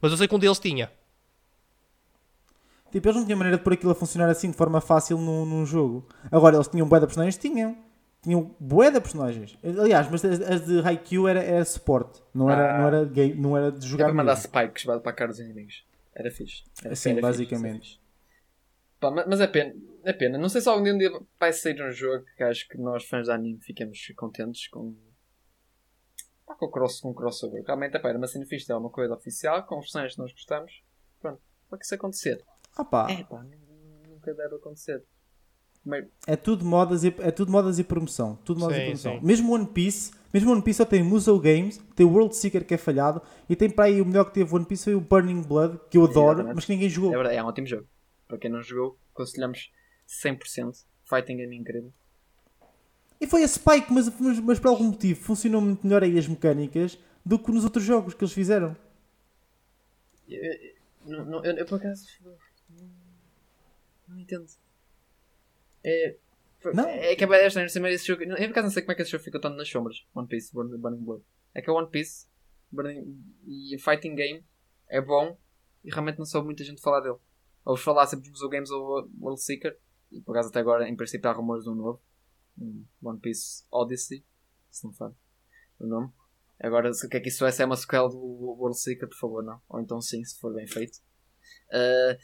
Mas 0.00 0.10
eu 0.12 0.18
sei 0.18 0.26
que 0.26 0.34
um 0.34 0.38
deles 0.38 0.58
tinha. 0.58 0.90
Tipo, 2.90 3.08
eles 3.08 3.16
não 3.16 3.24
tinham 3.24 3.38
maneira 3.38 3.58
de 3.58 3.64
pôr 3.64 3.72
aquilo 3.72 3.92
a 3.92 3.94
funcionar 3.94 4.28
assim 4.28 4.50
de 4.50 4.56
forma 4.56 4.80
fácil 4.80 5.18
num, 5.18 5.44
num 5.44 5.66
jogo. 5.66 6.06
Agora, 6.30 6.56
eles 6.56 6.68
tinham 6.68 6.86
bué 6.88 7.00
de 7.00 7.06
personagens? 7.06 7.36
Tinham. 7.36 7.76
Tinham 8.22 8.54
bué 8.58 8.90
de 8.90 9.00
personagens. 9.00 9.58
Aliás, 9.62 10.08
mas 10.10 10.24
as, 10.24 10.40
as 10.40 10.66
de 10.66 10.80
Haikyuu 10.80 11.26
era, 11.28 11.42
era 11.42 11.64
suporte. 11.64 12.22
Não 12.32 12.48
era, 12.50 12.74
Ah. 12.74 12.78
não, 12.78 12.86
era 12.86 13.04
game, 13.04 13.34
não 13.34 13.56
era 13.56 13.70
de 13.72 13.86
jogar 13.86 14.06
para 14.06 14.14
mandar 14.14 14.36
spikes 14.36 14.84
para 14.84 14.96
a 14.96 15.12
cara 15.12 15.30
dos 15.30 15.40
inimigos. 15.40 15.84
Era 16.14 16.30
fixe. 16.30 16.62
Era, 16.84 16.94
Sim, 16.94 17.12
era 17.12 17.20
basicamente. 17.20 17.78
Fixe, 17.80 17.98
era. 17.98 18.04
Pá, 19.00 19.10
ma- 19.10 19.26
mas 19.28 19.40
é 19.40 19.46
pena, 19.48 19.74
é 20.04 20.12
pena. 20.12 20.38
Não 20.38 20.48
sei 20.48 20.60
se 20.60 20.68
algum 20.68 20.96
dia 20.96 21.10
vai 21.38 21.52
sair 21.52 21.82
um 21.82 21.90
jogo 21.90 22.24
que 22.36 22.42
acho 22.44 22.66
que 22.68 22.78
nós 22.78 23.04
fãs 23.04 23.26
de 23.26 23.32
anime 23.32 23.60
ficamos 23.60 23.98
contentes 24.16 24.68
com. 24.68 24.94
Pá, 26.46 26.54
com 26.54 26.66
o 26.66 26.70
cross, 26.70 27.00
com 27.00 27.10
o 27.10 27.14
crossover. 27.14 27.62
Realmente 27.66 27.96
é 27.96 27.98
pá, 27.98 28.08
era 28.10 28.18
uma 28.18 28.26
cena 28.26 28.44
fixe, 28.46 28.70
é 28.70 28.76
uma 28.76 28.90
coisa 28.90 29.14
oficial, 29.14 29.62
com 29.64 29.76
os 29.78 29.84
personagens 29.86 30.14
que 30.14 30.20
nós 30.20 30.32
gostamos. 30.32 30.82
Pronto, 31.20 31.40
para 31.68 31.78
que 31.78 31.84
isso 31.84 31.94
acontecer? 31.94 32.44
Ah 32.76 32.84
pá, 32.84 33.10
É 33.10 33.24
pá, 33.24 33.42
nu- 33.42 34.10
nunca 34.14 34.34
deve 34.34 34.56
acontecer. 34.56 35.02
Mas, 35.84 36.06
é 36.26 36.34
tudo 36.34 36.64
modas 36.64 37.04
e, 37.04 37.08
é 37.18 37.30
tudo 37.30 37.52
modas 37.52 37.78
e 37.78 37.84
promoção. 37.84 38.36
Tudo 38.36 38.60
modas 38.60 38.76
Sim, 38.76 38.82
e 38.82 38.84
promoção. 38.86 39.18
sim. 39.20 39.26
Mesmo 39.26 39.52
One 39.52 39.66
Piece, 39.66 40.12
mesmo 40.32 40.50
One 40.50 40.62
Piece 40.62 40.78
só 40.78 40.84
tem 40.86 41.02
Musou 41.02 41.38
Games, 41.38 41.78
tem 41.94 42.06
o 42.06 42.10
World 42.10 42.34
Seeker 42.34 42.64
que 42.66 42.72
é 42.74 42.78
falhado 42.78 43.20
e 43.48 43.54
tem 43.54 43.68
para 43.68 43.84
aí 43.84 44.00
o 44.00 44.06
melhor 44.06 44.24
que 44.24 44.32
teve 44.32 44.54
One 44.54 44.64
Piece 44.64 44.84
foi 44.84 44.94
o 44.94 45.00
Burning 45.00 45.42
Blood, 45.42 45.78
que 45.90 45.98
eu 45.98 46.04
adoro, 46.04 46.28
Exatamente. 46.38 46.54
mas 46.56 46.64
que 46.64 46.72
ninguém 46.72 46.88
jogou. 46.88 47.12
é 47.12 47.16
verdade, 47.16 47.36
é 47.36 47.42
um 47.42 47.46
ótimo 47.46 47.66
jogo. 47.66 47.86
Para 48.26 48.38
quem 48.38 48.50
não 48.50 48.62
jogou, 48.62 48.98
aconselhamos 49.12 49.70
100%. 50.08 50.72
Fighting 51.06 51.36
game 51.36 51.54
incrível. 51.56 51.92
E 53.20 53.26
foi 53.26 53.42
a 53.44 53.48
Spike, 53.48 53.92
mas, 53.92 54.08
mas, 54.20 54.40
mas 54.40 54.58
por 54.60 54.68
algum 54.68 54.84
motivo 54.84 55.20
funcionou 55.20 55.60
muito 55.60 55.86
melhor 55.86 56.02
aí 56.02 56.18
as 56.18 56.26
mecânicas 56.26 56.98
do 57.24 57.38
que 57.38 57.50
nos 57.50 57.64
outros 57.64 57.84
jogos 57.84 58.12
que 58.14 58.22
eles 58.22 58.34
fizeram. 58.34 58.76
Eu, 60.28 60.42
eu- 60.42 60.74
não, 61.26 61.44
eu, 61.44 61.52
eu 61.56 61.66
por 61.66 61.76
acaso 61.76 62.06
não, 62.24 62.88
não 64.08 64.18
entendo. 64.18 64.46
É, 65.82 66.16
Não? 66.72 66.88
é 66.88 67.14
que 67.14 67.24
é 67.24 67.46
estranho 67.46 67.68
cima 67.68 67.88
desse 67.88 68.06
jogo. 68.06 68.22
Eu 68.22 68.28
por 68.36 68.42
acaso 68.44 68.66
não 68.66 68.70
sei 68.72 68.82
como 68.82 68.92
é 68.92 68.94
que 68.94 69.02
esse 69.02 69.10
jogo 69.10 69.24
ficou 69.24 69.40
tanto 69.40 69.56
nas 69.56 69.68
sombras. 69.68 70.06
One 70.14 70.26
Piece, 70.28 70.52
Burning, 70.52 70.78
Burning 70.78 71.04
Blood. 71.04 71.22
É 71.54 71.60
que 71.60 71.68
é 71.70 71.72
One 71.72 71.88
Piece 71.90 72.26
Burning, 72.72 73.22
e 73.46 73.76
Fighting 73.78 74.14
Game 74.14 74.44
é 74.88 75.00
bom 75.00 75.36
e 75.84 75.90
realmente 75.90 76.18
não 76.18 76.26
soube 76.26 76.46
muita 76.46 76.64
gente 76.64 76.80
falar 76.80 77.00
dele. 77.00 77.16
Ouves 77.64 77.84
falar 77.84 78.06
sempre 78.06 78.30
dos 78.30 78.40
Games 78.48 78.70
ou 78.70 79.08
World 79.20 79.40
Seeker 79.40 79.78
e 80.10 80.20
por 80.20 80.32
acaso 80.32 80.48
até 80.48 80.60
agora 80.60 80.88
em 80.88 80.96
princípio 80.96 81.28
há 81.30 81.32
rumores 81.32 81.64
de 81.64 81.70
um 81.70 81.74
novo. 81.74 82.00
One 83.02 83.20
Piece 83.20 83.64
Odyssey, 83.70 84.24
se 84.70 84.84
não 84.84 84.92
for 84.92 85.14
o 85.78 85.86
nome. 85.86 86.12
Agora, 86.60 86.90
o 86.90 87.08
que 87.08 87.16
é 87.16 87.20
que 87.20 87.28
isso 87.28 87.44
é? 87.44 87.50
Se 87.50 87.62
é 87.62 87.66
uma 87.66 87.76
sequela 87.76 88.08
do 88.08 88.16
World 88.16 88.78
Seeker, 88.78 89.08
por 89.08 89.18
favor, 89.18 89.44
não. 89.44 89.60
Ou 89.68 89.80
então 89.80 90.00
sim, 90.00 90.24
se 90.24 90.38
for 90.38 90.54
bem 90.54 90.66
feito. 90.66 90.98
Uh, 91.68 92.16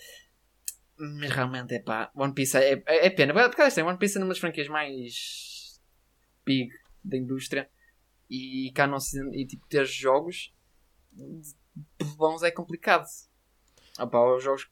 mas 0.97 1.31
realmente, 1.31 1.75
é 1.75 1.81
pá, 1.81 2.11
One 2.15 2.35
Piece 2.35 2.57
é, 2.57 2.75
é, 2.87 3.07
é 3.07 3.11
pena. 3.11 3.33
Porque 3.33 3.63
assim, 3.63 3.83
One 3.83 3.99
Piece 3.99 4.19
é 4.19 4.21
uma 4.21 4.29
das 4.29 4.39
franquias 4.39 4.69
mais 4.69 5.81
big 6.45 6.71
da 7.03 7.17
indústria. 7.17 7.71
E 8.29 8.71
cá 8.75 8.87
não 8.87 9.01
se. 9.01 9.19
E 9.33 9.47
tipo, 9.47 9.67
ter 9.67 9.85
jogos 9.85 10.55
bons 12.17 12.43
é 12.43 12.51
complicado. 12.51 13.05
Ah 13.99 14.07
pá, 14.07 14.21
os 14.35 14.43
jogos 14.45 14.71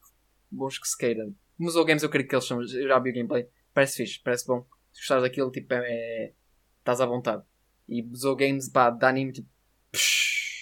bons 0.49 0.79
que 0.79 0.87
se 0.87 0.97
queira. 0.97 1.29
Nos 1.57 1.75
ou 1.75 1.83
games 1.83 2.03
eu 2.03 2.09
creio 2.09 2.27
que 2.27 2.35
eles 2.35 2.45
são. 2.45 2.61
Eu 2.61 2.87
já 2.87 2.99
vi 2.99 3.09
o 3.09 3.13
gameplay. 3.13 3.49
Parece 3.73 3.97
fixe, 3.97 4.21
parece 4.23 4.47
bom. 4.47 4.65
Gostares 4.99 5.23
daquilo, 5.23 5.51
tipo, 5.51 5.73
é. 5.73 5.79
é- 5.79 6.33
Estás 6.79 7.01
à 7.01 7.05
vontade. 7.05 7.43
E 7.87 8.07
Zo 8.15 8.35
Games, 8.35 8.69
pá, 8.69 8.89
de 8.89 9.05
anime, 9.05 9.31
tipo. 9.33 9.47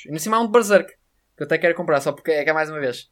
E 0.05 0.11
no 0.11 0.19
cima 0.19 0.37
há 0.37 0.41
um 0.41 0.45
de 0.47 0.51
Berserk. 0.51 0.93
Que 1.35 1.43
eu 1.43 1.45
até 1.45 1.57
quero 1.57 1.75
comprar, 1.75 2.01
só 2.01 2.11
porque 2.11 2.31
é 2.31 2.43
que 2.43 2.49
é 2.49 2.53
mais 2.53 2.69
uma 2.69 2.79
vez. 2.79 3.09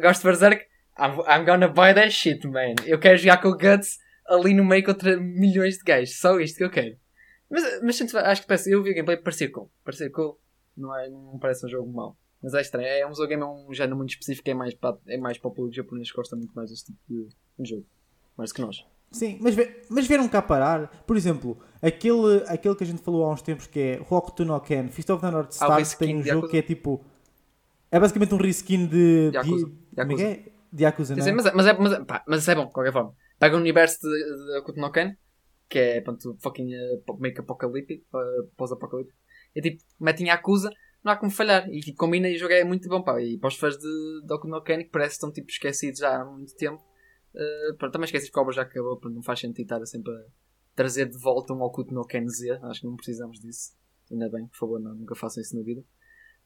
Gosto 0.00 0.20
de 0.22 0.28
Berserk. 0.28 0.66
I'm, 0.98 1.20
I'm 1.28 1.44
gonna 1.44 1.68
buy 1.68 1.94
that 1.94 2.10
shit, 2.10 2.46
man. 2.46 2.74
Eu 2.86 2.98
quero 2.98 3.16
jogar 3.18 3.40
com 3.42 3.48
o 3.48 3.56
Guts 3.56 3.98
ali 4.26 4.54
no 4.54 4.64
meio 4.64 4.84
contra 4.84 5.16
milhões 5.16 5.78
de 5.78 5.84
gajos. 5.84 6.18
Só 6.18 6.38
isto 6.40 6.58
que 6.58 6.64
eu 6.64 6.70
quero. 6.70 6.96
Mas, 7.50 7.82
mas 7.82 8.14
acho 8.14 8.42
que 8.42 8.48
parece. 8.48 8.70
Eu 8.70 8.82
vi 8.82 8.90
o 8.90 8.94
gameplay, 8.94 9.16
parecia 9.16 9.50
cool. 9.50 9.70
Parecia 9.84 10.10
cool. 10.10 10.38
Não, 10.76 10.96
é, 10.96 11.08
não 11.08 11.38
parece 11.38 11.66
um 11.66 11.68
jogo 11.68 11.90
mau. 11.92 12.16
Mas 12.42 12.54
é 12.54 12.60
estranho. 12.60 12.86
É 12.86 13.06
um 13.06 13.14
Zo 13.14 13.26
Game, 13.26 13.42
é 13.42 13.46
um 13.46 13.72
género 13.72 13.96
muito 13.96 14.10
específico. 14.10 14.48
É 14.48 14.54
mais 14.54 14.74
para, 14.74 14.96
é 15.06 15.16
mais 15.16 15.38
para 15.38 15.48
o 15.48 15.54
público 15.54 15.74
japonês 15.74 16.10
que 16.10 16.16
gosta 16.16 16.36
muito 16.36 16.52
mais 16.54 16.70
deste 16.70 16.86
tipo 16.86 16.98
de, 17.08 17.28
de 17.58 17.70
jogo. 17.70 17.86
Mais 18.36 18.52
que 18.52 18.60
nós. 18.60 18.84
Sim, 19.10 19.38
mas, 19.40 19.54
ve- 19.54 19.82
mas 19.88 20.06
vieram 20.06 20.28
cá 20.28 20.42
parar. 20.42 20.88
Por 21.06 21.16
exemplo, 21.16 21.58
aquele, 21.80 22.42
aquele 22.46 22.74
que 22.74 22.84
a 22.84 22.86
gente 22.86 23.02
falou 23.02 23.24
há 23.24 23.32
uns 23.32 23.42
tempos 23.42 23.66
que 23.66 23.78
é 23.80 24.00
Hokuto 24.08 24.44
no 24.44 24.60
Ken, 24.60 24.88
Fist 24.88 25.08
of 25.10 25.20
the 25.22 25.30
North 25.30 25.48
Ah, 25.48 25.52
Star, 25.52 25.78
reskin 25.78 26.06
tem 26.06 26.16
um 26.16 26.22
jogo 26.22 26.46
Yakuza. 26.46 26.50
que 26.50 26.56
é 26.58 26.62
tipo. 26.62 27.04
É 27.90 27.98
basicamente 27.98 28.34
um 28.34 28.38
reskin 28.38 28.86
de. 28.86 29.30
De 29.30 29.36
Yakuza. 29.36 29.66
de- 29.66 29.96
como 29.96 30.20
é 30.20 30.22
é? 30.32 30.52
De 30.70 30.82
Yakuza, 30.84 31.16
não 31.16 31.22
Sim, 31.22 31.30
é? 31.30 31.32
mas, 31.32 31.46
é- 31.46 31.52
mas, 31.54 31.66
é, 31.66 31.72
mas, 31.78 31.92
é, 31.92 32.04
pá, 32.04 32.24
mas 32.28 32.48
é 32.48 32.54
bom, 32.54 32.66
de 32.66 32.72
qualquer 32.72 32.92
forma. 32.92 33.14
Pega 33.38 33.56
o 33.56 33.58
universo 33.60 33.98
de, 34.02 34.58
Akuto 34.58 34.78
no 34.78 34.92
Ken, 34.92 35.14
que 35.70 35.78
é 35.78 36.00
pronto, 36.02 36.36
fucking 36.42 36.68
uh, 36.74 37.18
meio 37.18 37.34
que 37.34 37.40
apocalíptico, 37.40 38.04
uh, 38.14 38.46
pós-apocalíptico. 38.56 39.16
E 39.56 39.62
tipo, 39.62 39.82
metem 39.98 40.26
Yakuza, 40.28 40.70
não 41.02 41.12
há 41.12 41.16
como 41.16 41.30
falhar. 41.30 41.66
E 41.70 41.80
tipo, 41.80 41.96
combina 41.96 42.28
e 42.28 42.36
o 42.36 42.38
jogo 42.38 42.52
é 42.52 42.62
muito 42.64 42.86
bom, 42.90 43.02
pá. 43.02 43.22
E 43.22 43.38
para 43.38 43.48
os 43.48 43.56
fãs 43.56 43.78
de, 43.78 43.88
Akuto 44.30 44.48
no 44.48 44.62
Ken, 44.62 44.78
que 44.84 44.90
parece 44.90 45.10
que 45.12 45.14
estão 45.14 45.32
tipo 45.32 45.48
esquecidos 45.50 46.00
já 46.00 46.20
há 46.20 46.24
muito 46.26 46.54
tempo, 46.56 46.82
uh, 47.38 47.76
pronto, 47.76 47.92
também 47.92 48.06
esqueci 48.06 48.30
que 48.30 48.38
a 48.38 48.42
obra 48.42 48.54
já 48.54 48.62
acabou, 48.62 48.96
portanto 48.96 49.14
não 49.14 49.22
faz 49.22 49.40
sentido 49.40 49.64
estar 49.64 49.86
sempre 49.86 50.12
a 50.12 50.24
trazer 50.74 51.08
de 51.08 51.18
volta 51.18 51.52
um 51.52 51.64
Akuto 51.64 51.94
no 51.94 52.04
Ken 52.04 52.26
Z. 52.28 52.58
Acho 52.62 52.80
que 52.80 52.86
não 52.86 52.96
precisamos 52.96 53.40
disso. 53.40 53.72
Ainda 54.10 54.28
bem, 54.28 54.46
por 54.46 54.56
favor, 54.56 54.80
não, 54.80 54.94
nunca 54.94 55.14
façam 55.14 55.42
isso 55.42 55.56
na 55.56 55.62
vida. 55.62 55.82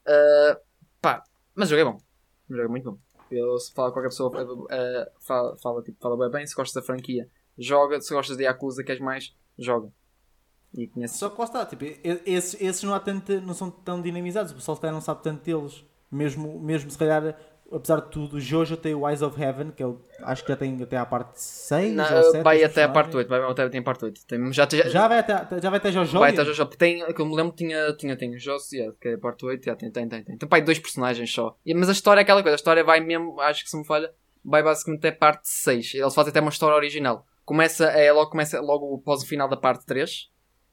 Uh, 0.05 0.59
pá, 1.01 1.23
mas 1.55 1.69
o 1.69 1.75
jogo 1.75 1.81
é 1.81 1.91
bom. 1.91 2.01
O 2.49 2.53
jogo 2.55 2.65
é 2.65 2.67
muito 2.67 2.91
bom. 2.91 2.97
Eu, 3.31 3.57
se 3.57 3.73
fala 3.73 3.91
qualquer 3.91 4.09
pessoa, 4.09 4.67
eh, 4.69 5.11
fala, 5.21 5.57
fala, 5.57 5.81
tipo, 5.81 5.97
fala 5.99 6.17
bem, 6.17 6.29
bem, 6.29 6.47
se 6.47 6.53
gostas 6.53 6.81
da 6.81 6.85
franquia, 6.85 7.27
joga, 7.57 7.99
se 7.99 8.13
gostas 8.13 8.37
de 8.37 8.43
Yakuza, 8.43 8.83
queres 8.83 9.01
mais, 9.01 9.35
joga. 9.57 9.91
E 10.73 10.87
conhece. 10.87 11.17
Só 11.17 11.29
que 11.29 11.39
lá 11.39 11.45
está, 11.45 11.65
tipo, 11.65 11.83
esses, 12.25 12.59
esses 12.61 12.83
não, 12.83 12.93
há 12.93 12.99
tanto, 12.99 13.41
não 13.41 13.53
são 13.53 13.71
tão 13.71 14.01
dinamizados, 14.01 14.51
o 14.51 14.55
pessoal 14.55 14.75
se 14.75 14.81
calhar 14.81 14.93
não 14.93 15.01
sabe 15.01 15.23
tanto 15.23 15.43
deles. 15.43 15.85
Mesmo, 16.11 16.59
mesmo 16.59 16.91
se 16.91 16.97
calhar, 16.97 17.35
apesar 17.75 18.01
de 18.01 18.09
tudo, 18.11 18.39
Jojo 18.39 18.77
tem 18.77 18.93
o 18.93 19.07
Eyes 19.07 19.21
of 19.21 19.41
Heaven, 19.41 19.71
que 19.71 19.83
ele 19.83 19.95
acho 20.21 20.43
que 20.43 20.49
já 20.49 20.55
tem 20.57 20.81
até 20.81 20.97
à 20.97 21.05
parte 21.05 21.41
6 21.41 21.93
Não, 21.93 22.17
ou 22.17 22.23
7. 22.31 22.43
vai 22.43 22.63
até 22.63 22.83
a 22.83 22.89
parte 22.89 23.15
8, 23.17 23.27
vai 23.27 23.41
até 23.41 23.69
tem 23.69 23.79
a 23.81 23.83
parte 23.83 24.05
8. 24.05 24.25
Tem, 24.25 24.53
já, 24.53 24.67
já, 24.71 24.89
Já 24.89 25.07
vai 25.07 25.19
até, 25.19 25.61
já 25.61 25.69
vai 25.69 25.77
até 25.77 25.91
Jojo? 25.91 26.19
vai 26.19 26.31
até 26.31 26.45
Jojo. 26.45 26.65
Tem, 26.67 27.05
que 27.13 27.21
eu 27.21 27.25
me 27.25 27.35
lembro, 27.35 27.53
tinha, 27.55 27.93
tinha, 27.95 28.15
tem 28.17 28.33
o 28.35 28.39
Joss, 28.39 28.75
yeah, 28.75 28.95
que 28.99 29.07
é 29.09 29.13
a 29.15 29.17
parte 29.17 29.45
8, 29.45 29.65
yeah, 29.65 29.79
tem, 29.79 29.91
tem, 29.91 30.07
tem, 30.07 30.23
tem. 30.23 30.37
Tem 30.37 30.49
pai 30.49 30.61
dois 30.61 30.79
personagens 30.79 31.31
só. 31.33 31.57
E- 31.65 31.73
mas 31.73 31.89
a 31.89 31.91
história 31.93 32.21
é 32.21 32.23
aquela 32.23 32.41
coisa, 32.41 32.55
a 32.55 32.57
história 32.57 32.83
vai 32.83 32.99
mesmo, 32.99 33.39
acho 33.41 33.63
que 33.63 33.69
se 33.69 33.77
me 33.77 33.85
falha, 33.85 34.11
vai 34.43 34.61
basicamente 34.63 34.99
até 34.99 35.09
a 35.09 35.15
parte 35.19 35.47
6. 35.49 35.93
Eles 35.95 36.13
fazem 36.13 36.29
até 36.31 36.39
uma 36.41 36.49
história 36.49 36.75
original. 36.75 37.25
Começa, 37.45 37.85
é, 37.85 38.11
logo, 38.11 38.31
começa 38.31 38.59
logo 38.61 38.95
após 38.95 39.21
o 39.23 39.27
final 39.27 39.47
da 39.49 39.57
parte 39.57 39.85
3, 39.85 40.29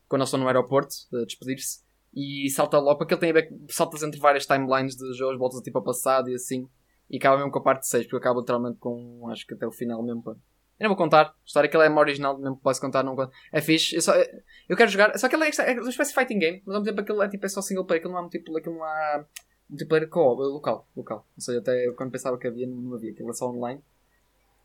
quando 0.08 0.20
eles 0.22 0.28
estão 0.28 0.40
no 0.40 0.46
aeroporto, 0.46 0.94
a 1.14 1.24
despedir-se. 1.24 1.80
E 2.12 2.50
salta 2.50 2.76
logo, 2.78 2.98
porque 2.98 3.14
ele 3.14 3.20
tem 3.20 3.30
a 3.30 3.32
ver 3.32 3.48
saltas 3.68 4.02
entre 4.02 4.18
várias 4.18 4.44
timelines 4.44 4.96
de 4.96 5.14
jogos, 5.14 5.38
voltas 5.38 5.60
tipo 5.60 5.78
ao 5.78 5.84
passado 5.84 6.28
e 6.28 6.34
assim. 6.34 6.68
E 7.10 7.16
acaba 7.16 7.36
mesmo 7.36 7.50
com 7.50 7.58
a 7.58 7.62
parte 7.62 7.88
6, 7.88 8.04
porque 8.04 8.16
acaba 8.16 8.40
literalmente 8.40 8.78
com, 8.78 9.28
acho 9.30 9.46
que 9.46 9.54
até 9.54 9.66
o 9.66 9.72
final 9.72 10.02
mesmo. 10.02 10.22
pá. 10.22 10.36
Eu 10.78 10.88
não 10.88 10.96
vou 10.96 10.96
contar, 10.96 11.26
a 11.26 11.34
história 11.44 11.68
que 11.68 11.76
ele 11.76 11.84
é 11.84 11.88
uma 11.90 12.00
original, 12.00 12.40
que 12.40 12.62
posso 12.62 12.80
contar, 12.80 13.02
não 13.02 13.14
conto. 13.14 13.30
É 13.52 13.60
fixe, 13.60 13.96
eu, 13.96 14.00
só, 14.00 14.14
eu 14.66 14.76
quero 14.76 14.90
jogar, 14.90 15.18
só 15.18 15.28
que 15.28 15.36
ele 15.36 15.44
é, 15.44 15.50
é 15.58 15.72
uma 15.78 15.90
espécie 15.90 16.14
de 16.14 16.18
fighting 16.18 16.38
game, 16.38 16.62
mas 16.64 16.74
ao 16.74 16.80
mesmo 16.80 16.96
tempo 16.96 17.02
aquilo 17.02 17.22
é, 17.22 17.28
tipo, 17.28 17.44
é 17.44 17.48
só 17.50 17.60
single 17.60 17.84
player, 17.84 18.00
aquilo 18.00 18.12
não 18.12 18.18
há 18.18 18.22
multiplayer, 18.22 18.60
aquilo 18.60 18.76
não 18.76 18.84
há 18.84 19.24
multiplayer 19.68 20.08
co 20.08 20.32
local, 20.32 20.88
local. 20.96 21.26
Ou 21.36 21.42
seja, 21.42 21.58
até 21.58 21.86
eu, 21.86 21.94
quando 21.94 22.12
pensava 22.12 22.38
que 22.38 22.46
havia, 22.46 22.66
não, 22.66 22.76
não 22.76 22.94
havia, 22.94 23.10
aquilo 23.10 23.28
é 23.28 23.34
só 23.34 23.50
online. 23.50 23.82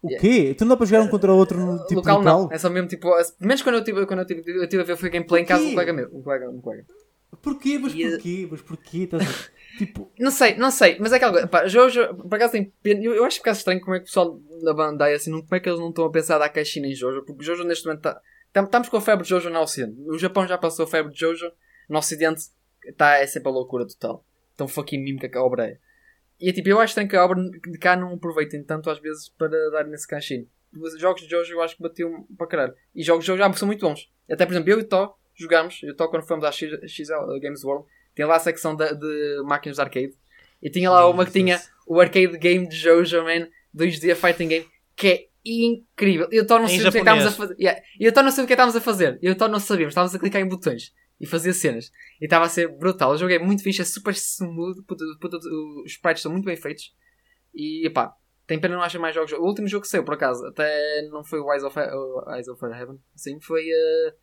O 0.01 0.07
quê? 0.07 0.55
Tu 0.57 0.63
não 0.63 0.69
dá 0.69 0.77
para 0.77 0.85
jogar 0.85 1.01
um 1.01 1.09
contra 1.09 1.33
o 1.33 1.35
outro 1.35 1.59
no 1.59 1.83
tipo 1.85 1.95
local, 1.95 2.19
local? 2.19 2.43
não, 2.43 2.51
é 2.51 2.57
só 2.59 2.69
mesmo 2.69 2.87
tipo, 2.87 3.09
menos 3.39 3.61
quando 3.61 3.75
eu 3.75 3.83
tive, 3.83 4.05
quando 4.05 4.19
eu 4.19 4.25
tive, 4.25 4.51
eu 4.51 4.69
tive 4.69 4.83
a 4.83 4.85
ver 4.85 4.95
foi 4.95 5.09
gameplay 5.09 5.41
em 5.41 5.45
casa 5.45 5.63
de 5.63 5.69
um 5.69 5.73
colega 5.73 5.93
meu, 5.93 6.09
um 6.13 6.21
colega, 6.21 6.49
um 6.49 6.61
colega. 6.61 6.85
Porquê? 7.45 7.77
Mas 7.79 7.93
E- 7.93 8.09
porquê? 8.09 8.47
Mas 8.51 8.61
porquê? 8.61 8.97
Estás 9.03 9.23
a- 9.23 9.49
tipo, 9.77 10.11
Não 10.19 10.31
sei, 10.31 10.55
não 10.55 10.71
sei, 10.71 10.97
mas 10.99 11.13
é 11.13 11.17
aquela 11.17 11.31
coisa. 11.31 11.47
Pá, 11.47 11.67
Jojo, 11.67 12.13
por 12.15 12.35
acaso 12.35 12.51
tem 12.53 12.73
pena. 12.81 13.01
Eu, 13.03 13.13
eu 13.13 13.23
acho 13.23 13.41
que 13.41 13.47
é 13.47 13.51
estranho 13.51 13.79
como 13.79 13.95
é 13.95 13.99
que 13.99 14.03
o 14.03 14.07
pessoal 14.07 14.39
da 14.63 14.73
Bandai 14.73 15.13
assim, 15.13 15.29
não, 15.31 15.41
como 15.41 15.55
é 15.55 15.59
que 15.59 15.69
eles 15.69 15.79
não 15.79 15.89
estão 15.89 16.05
a 16.05 16.11
pensar 16.11 16.37
dar 16.39 16.49
caixinha 16.49 16.87
em 16.89 16.93
Jojo, 16.95 17.23
porque 17.23 17.43
Jojo 17.45 17.63
neste 17.63 17.85
momento 17.85 17.99
está. 17.99 18.21
Estamos 18.63 18.89
com 18.89 18.97
a 18.97 19.01
febre 19.01 19.23
de 19.23 19.29
Jojo 19.29 19.49
no 19.49 19.59
Ocidente. 19.59 20.01
O 20.07 20.17
Japão 20.17 20.47
já 20.47 20.57
passou 20.57 20.85
a 20.85 20.87
febre 20.87 21.11
de 21.13 21.19
Jojo, 21.19 21.51
no 21.89 21.99
Ocidente 21.99 22.41
está 22.85 23.15
é 23.17 23.27
sempre 23.27 23.49
a 23.49 23.51
loucura 23.51 23.85
total. 23.87 24.25
Tão 24.57 24.67
fucking 24.67 24.97
mimo 25.03 25.19
que 25.19 25.37
a 25.37 25.43
obra 25.43 25.67
é. 25.67 25.77
E 26.39 26.49
é 26.49 26.53
tipo, 26.53 26.67
eu 26.69 26.79
acho 26.79 26.91
estranho 26.91 27.07
que 27.09 27.15
a 27.15 27.23
obra 27.23 27.37
de 27.41 27.77
cá 27.77 27.95
não 27.95 28.13
aproveitem 28.13 28.63
tanto 28.63 28.89
às 28.89 28.99
vezes 28.99 29.29
para 29.29 29.49
dar 29.71 29.83
nesse 29.85 30.07
caixinho. 30.07 30.47
Os 30.77 30.99
Jogos 30.99 31.21
de 31.21 31.29
Jojo 31.29 31.53
eu 31.53 31.61
acho 31.61 31.75
que 31.77 31.83
batiam 31.83 32.25
para 32.37 32.47
caralho. 32.47 32.73
E 32.93 33.03
jogos 33.03 33.23
de 33.23 33.27
Jojo 33.27 33.39
já 33.39 33.53
são 33.53 33.65
muito 33.67 33.85
bons. 33.85 34.09
Até 34.29 34.45
por 34.45 34.53
exemplo, 34.53 34.69
eu 34.71 34.79
e 34.79 34.83
Tó 34.83 35.17
jogámos, 35.35 35.81
eu 35.83 35.95
Tó 35.95 36.07
quando 36.07 36.25
fomos 36.25 36.45
à 36.45 36.51
X, 36.51 36.71
XL 36.87 37.39
Games 37.41 37.63
World, 37.63 37.85
tem 38.13 38.25
lá 38.25 38.35
a 38.35 38.39
secção 38.39 38.75
de, 38.75 38.93
de 38.95 39.43
máquinas 39.43 39.75
de 39.75 39.81
arcade. 39.81 40.13
E 40.61 40.69
tinha 40.69 40.89
lá 40.89 41.07
uma 41.09 41.25
que 41.25 41.31
tinha 41.31 41.61
o 41.85 41.99
arcade 41.99 42.37
game 42.37 42.67
de 42.67 42.75
Jojo, 42.75 43.23
man, 43.23 43.47
2D 43.75 44.15
fighting 44.15 44.47
game, 44.47 44.65
que 44.95 45.07
é 45.07 45.25
incrível. 45.45 46.27
Eu 46.31 46.43
estou 46.43 46.59
não 46.59 46.67
sei 46.67 46.79
o 46.87 46.91
que 46.91 46.97
é 46.97 47.01
estávamos 47.01 47.25
a 47.25 47.31
fazer. 47.31 47.55
Yeah. 47.59 47.81
Eu 47.99 48.09
estou 48.09 48.23
não 48.23 48.31
sei 48.31 48.43
o 48.43 48.47
que 48.47 48.53
é 48.53 48.55
estávamos 48.55 48.75
a 48.75 48.81
fazer. 48.81 49.19
Eu 49.21 49.33
estou 49.33 49.47
não 49.47 49.59
sabíamos, 49.59 49.91
estávamos 49.91 50.15
a 50.15 50.19
clicar 50.19 50.41
em 50.41 50.47
botões. 50.47 50.93
e 51.19 51.25
fazia 51.25 51.53
cenas. 51.53 51.91
E 52.19 52.25
estava 52.25 52.45
a 52.45 52.49
ser 52.49 52.67
brutal. 52.67 53.11
O 53.11 53.17
jogo 53.17 53.31
é 53.31 53.39
muito 53.39 53.63
fixe, 53.63 53.81
é 53.81 53.85
super 53.85 54.13
smooth, 54.13 54.83
puta, 54.83 55.03
puta, 55.19 55.37
os 55.37 55.91
sprites 55.91 56.23
são 56.23 56.31
muito 56.31 56.45
bem 56.45 56.55
feitos. 56.55 56.93
E 57.53 57.89
pá, 57.93 58.13
tem 58.47 58.59
pena 58.59 58.75
não 58.75 58.83
achar 58.83 58.99
mais 58.99 59.15
jogos. 59.15 59.31
O 59.33 59.43
último 59.43 59.67
jogo 59.67 59.83
que 59.83 59.87
saiu, 59.87 60.03
por 60.03 60.15
acaso, 60.15 60.45
até 60.45 61.07
não 61.09 61.23
foi 61.23 61.39
o 61.39 61.51
Eyes 61.51 61.63
of, 61.63 61.77
Eyes 62.35 62.47
of 62.47 62.63
Heaven, 62.65 62.99
sim, 63.15 63.39
foi 63.39 63.63
uh, 63.63 64.13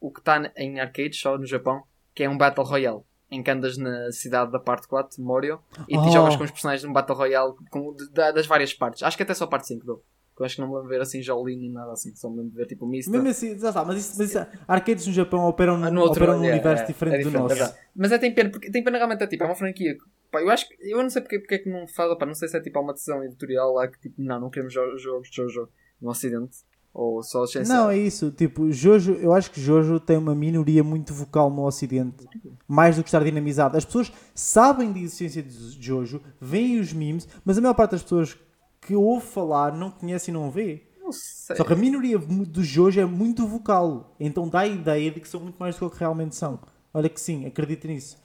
o 0.00 0.10
que 0.10 0.20
está 0.20 0.50
em 0.56 0.80
arcades 0.80 1.20
só 1.20 1.36
no 1.38 1.46
Japão, 1.46 1.82
que 2.14 2.22
é 2.24 2.28
um 2.28 2.36
Battle 2.38 2.64
Royale. 2.66 3.00
Em 3.30 3.42
que 3.44 3.50
andas 3.50 3.76
na 3.78 4.10
cidade 4.10 4.50
da 4.50 4.58
parte 4.58 4.88
4, 4.88 5.22
Morio, 5.22 5.60
e 5.88 5.96
Oh. 5.96 6.10
jogas 6.10 6.34
com 6.34 6.42
os 6.42 6.50
personagens 6.50 6.82
num 6.82 6.92
Battle 6.92 7.16
Royale 7.16 7.54
com, 7.70 7.94
de- 7.94 8.10
da- 8.10 8.32
das 8.32 8.44
várias 8.46 8.74
partes. 8.74 9.04
Acho 9.04 9.16
que 9.16 9.22
até 9.22 9.32
só 9.34 9.44
a 9.44 9.46
parte 9.46 9.68
5 9.68 9.86
dou. 9.86 10.02
Eu 10.36 10.46
acho 10.46 10.54
que 10.56 10.60
não 10.62 10.68
me 10.68 10.74
lembro 10.74 10.88
de 10.88 10.94
ver 10.96 11.02
assim 11.02 11.20
Jolene 11.22 11.60
nem 11.60 11.70
nada 11.70 11.92
assim. 11.92 12.12
Só 12.16 12.28
me 12.30 12.38
lembro 12.38 12.50
de 12.52 12.56
ver 12.56 12.66
tipo 12.66 12.86
Mista. 12.86 13.10
Mesmo 13.12 13.28
assim, 13.28 13.56
já 13.58 13.68
está, 13.68 13.84
mas, 13.84 13.98
isso, 13.98 14.18
mas 14.18 14.30
isso, 14.30 14.38
arcades 14.66 15.06
no 15.06 15.12
Japão 15.12 15.44
operam, 15.46 15.74
Ah, 15.84 15.90
num, 15.90 16.00
operam 16.02 16.38
num 16.38 16.44
é, 16.46 16.50
universo 16.52 16.82
é, 16.84 16.86
diferente 16.86 17.14
é 17.14 17.18
do 17.18 17.24
diferente, 17.24 17.42
nosso. 17.42 17.54
é 17.54 17.58
verdade. 17.58 17.78
Mas 17.94 18.10
é 18.12 18.18
tem 18.18 18.34
pena, 18.34 18.50
porque 18.50 18.70
tem 18.70 18.82
pena 18.82 18.96
realmente 18.96 19.22
é 19.22 19.26
tipo, 19.26 19.44
é 19.44 19.46
uma 19.46 19.54
franquia. 19.54 19.96
pá, 20.32 20.40
eu 20.40 20.48
acho 20.50 20.66
que, 20.66 20.74
eu 20.80 20.96
não 21.02 21.10
sei 21.10 21.20
porque, 21.22 21.38
porque 21.40 21.54
é 21.56 21.58
que 21.58 21.68
não 21.68 21.86
fala, 21.86 22.16
pá, 22.16 22.24
não 22.26 22.34
sei 22.34 22.48
se 22.48 22.56
é 22.56 22.60
tipo 22.60 22.80
uma 22.80 22.94
decisão 22.94 23.22
editorial 23.22 23.74
lá 23.74 23.86
que 23.86 24.00
tipo, 24.00 24.14
não, 24.20 24.40
não 24.40 24.50
queremos 24.50 24.72
jo- 24.72 24.96
jogos 24.96 25.28
de 25.30 25.36
Jojo 25.36 25.68
no 26.00 26.08
Ocidente. 26.10 26.56
Ou 26.92 27.22
só 27.22 27.46
sem 27.46 27.64
Não, 27.64 27.88
é 27.88 27.96
isso. 27.96 28.30
Tipo, 28.30 28.70
Jojo, 28.72 29.12
eu 29.12 29.32
acho 29.32 29.50
que 29.50 29.60
Jojo 29.60 30.00
tem 30.00 30.16
uma 30.16 30.34
minoria 30.34 30.82
muito 30.82 31.14
vocal 31.14 31.48
no 31.50 31.64
Ocidente. 31.64 32.26
Mais 32.66 32.96
do 32.96 33.02
que 33.02 33.08
estar 33.08 33.22
dinamizado. 33.22 33.76
As 33.76 33.84
pessoas 33.84 34.12
sabem 34.34 34.92
da 34.92 34.98
existência 34.98 35.42
de 35.42 35.80
Jojo, 35.80 36.20
veem 36.40 36.80
os 36.80 36.92
memes, 36.92 37.28
mas 37.44 37.56
a 37.56 37.60
maior 37.60 37.74
parte 37.74 37.92
das 37.92 38.02
pessoas 38.02 38.36
que 38.80 38.94
ouve 38.94 39.24
falar 39.24 39.76
não 39.76 39.90
conhece 39.90 40.30
e 40.30 40.34
não 40.34 40.50
vê. 40.50 40.82
Não 41.00 41.12
sei. 41.12 41.56
Só 41.56 41.64
que 41.64 41.72
a 41.72 41.76
minoria 41.76 42.18
do 42.18 42.62
Jojo 42.62 43.00
é 43.00 43.04
muito 43.04 43.46
vocal. 43.46 44.16
Então 44.18 44.48
dá 44.48 44.60
a 44.60 44.66
ideia 44.66 45.10
de 45.10 45.20
que 45.20 45.28
são 45.28 45.40
muito 45.40 45.56
mais 45.58 45.76
do 45.76 45.90
que 45.90 45.98
realmente 45.98 46.34
são. 46.34 46.58
Olha 46.92 47.08
que 47.08 47.20
sim, 47.20 47.46
acredita 47.46 47.86
nisso. 47.86 48.18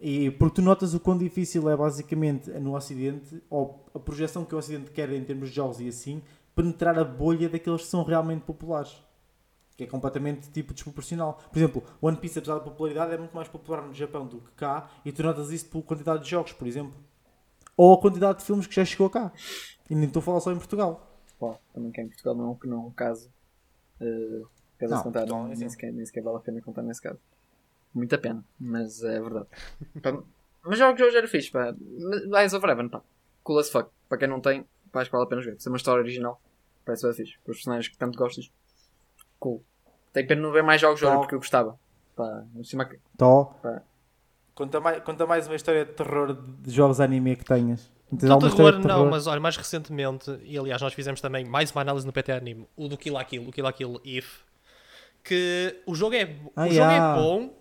E 0.00 0.30
porque 0.32 0.56
tu 0.56 0.62
notas 0.62 0.94
o 0.94 1.00
quão 1.00 1.16
difícil 1.16 1.68
é 1.70 1.76
basicamente 1.76 2.50
no 2.50 2.76
Ocidente, 2.76 3.42
ou 3.48 3.84
a 3.94 3.98
projeção 3.98 4.44
que 4.44 4.54
o 4.54 4.58
Ocidente 4.58 4.90
quer 4.90 5.10
em 5.10 5.24
termos 5.24 5.48
de 5.48 5.56
jogos 5.56 5.80
e 5.80 5.88
assim, 5.88 6.22
penetrar 6.56 6.98
a 6.98 7.04
bolha 7.04 7.48
daqueles 7.48 7.82
que 7.82 7.88
são 7.88 8.02
realmente 8.02 8.42
populares. 8.42 8.96
Que 9.76 9.84
é 9.84 9.86
completamente 9.86 10.50
tipo 10.50 10.72
desproporcional. 10.72 11.38
Por 11.52 11.58
exemplo, 11.58 11.84
One 12.00 12.16
Piece, 12.16 12.38
apesar 12.38 12.54
da 12.54 12.60
popularidade, 12.60 13.12
é 13.12 13.18
muito 13.18 13.36
mais 13.36 13.46
popular 13.46 13.82
no 13.82 13.92
Japão 13.92 14.26
do 14.26 14.40
que 14.40 14.50
cá, 14.52 14.90
e 15.04 15.12
tu 15.12 15.22
notas 15.22 15.52
isso 15.52 15.68
pela 15.68 15.84
quantidade 15.84 16.24
de 16.24 16.30
jogos, 16.30 16.52
por 16.52 16.66
exemplo. 16.66 16.94
Ou 17.76 17.92
a 17.92 18.00
quantidade 18.00 18.38
de 18.38 18.44
filmes 18.44 18.66
que 18.66 18.74
já 18.74 18.86
chegou 18.86 19.10
cá. 19.10 19.30
E 19.90 19.94
nem 19.94 20.06
estou 20.06 20.20
a 20.20 20.22
falar 20.22 20.40
só 20.40 20.50
em 20.50 20.56
Portugal. 20.56 21.06
Pá, 21.38 21.58
também 21.74 21.92
cá 21.92 22.00
em 22.00 22.08
Portugal 22.08 22.34
não, 22.34 22.54
que 22.54 22.66
não 22.66 22.84
é 22.84 22.86
um 22.86 22.90
caso. 22.90 23.30
Uh, 24.00 24.48
caso 24.78 24.94
Não, 24.94 25.02
contar, 25.02 25.20
Portugal, 25.20 25.44
nem, 25.44 25.52
assim. 25.52 25.68
sequer, 25.68 25.92
nem 25.92 26.06
sequer 26.06 26.22
vale 26.22 26.38
a 26.38 26.40
pena 26.40 26.62
contar 26.62 26.82
nesse 26.82 27.02
caso. 27.02 27.18
Muita 27.92 28.16
pena, 28.16 28.42
mas 28.58 29.02
é 29.02 29.20
verdade. 29.20 29.46
Mas 30.68 30.80
jogos 30.80 31.00
hoje 31.00 31.16
era 31.16 31.28
fixe, 31.28 31.48
pá. 31.50 31.72
Mas 31.78 32.42
Eyes 32.42 32.52
of 32.52 32.66
Heaven, 32.66 32.88
pá. 32.88 33.00
Cool 33.44 33.60
as 33.60 33.70
fuck. 33.70 33.88
Para 34.08 34.18
quem 34.18 34.26
não 34.28 34.40
tem, 34.40 34.66
pá, 34.90 35.00
acho 35.00 35.10
que 35.10 35.16
vale 35.16 35.26
a 35.26 35.28
pena 35.28 35.40
jogar. 35.40 35.60
Se 35.60 35.68
é 35.68 35.70
uma 35.70 35.76
história 35.76 36.02
original, 36.02 36.40
parece 36.86 37.04
bem 37.04 37.12
fixe. 37.14 37.34
Para 37.44 37.50
os 37.50 37.56
personagens 37.58 37.88
que 37.88 37.98
tanto 37.98 38.16
gostas, 38.18 38.50
cool. 39.38 39.62
Tem 40.14 40.26
pena 40.26 40.40
não 40.40 40.50
ver 40.52 40.62
mais 40.62 40.80
jogos 40.80 41.00
Top. 41.00 41.18
porque 41.18 41.34
eu 41.34 41.38
gostava. 41.38 41.78
Pá, 42.16 42.44
em 42.54 42.64
cima 42.64 42.86
que- 42.86 42.98
Tó. 43.18 43.44
Pá. 43.62 43.82
Conta 44.54 44.80
mais, 44.80 45.02
conta 45.04 45.26
mais 45.26 45.46
uma 45.46 45.54
história 45.56 45.84
de 45.84 45.92
terror 45.92 46.32
de 46.32 46.70
jogos 46.72 46.98
anime 47.00 47.36
que 47.36 47.44
tenhas. 47.44 47.92
Não 48.10 48.38
terror, 48.38 48.78
não, 48.78 49.10
mas 49.10 49.26
olha, 49.26 49.40
mais 49.40 49.56
recentemente, 49.56 50.30
e 50.44 50.56
aliás 50.56 50.80
nós 50.80 50.94
fizemos 50.94 51.20
também 51.20 51.44
mais 51.44 51.72
uma 51.72 51.80
análise 51.82 52.06
no 52.06 52.12
PT 52.12 52.30
Anime, 52.32 52.66
o 52.76 52.86
do 52.88 52.96
Kill 52.96 53.12
la 53.12 53.24
Kill, 53.24 53.46
o 53.48 53.52
Kill 53.52 53.64
la 53.64 53.72
Kill 53.72 54.00
If, 54.04 54.42
que 55.24 55.82
o 55.84 55.94
jogo 55.94 56.14
é, 56.14 56.36
Ah, 56.54 56.62
o 56.66 56.68
jogo 56.68 56.72
yeah. 56.90 57.18
é 57.18 57.20
bom, 57.20 57.52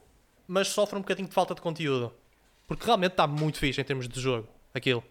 mas 0.47 0.67
sofre 0.67 0.95
um 0.97 1.01
bocadinho 1.01 1.27
de 1.27 1.33
falta 1.33 1.55
de 1.55 1.61
conteúdo. 1.61 2.13
Porque 2.67 2.85
realmente 2.85 3.11
está 3.13 3.25
muito 3.27 3.57
fixe 3.57 3.81
em 3.81 3.83
termos 3.83 4.07
de 4.07 4.19
jogo, 4.21 4.47
aquilo. 4.73 5.03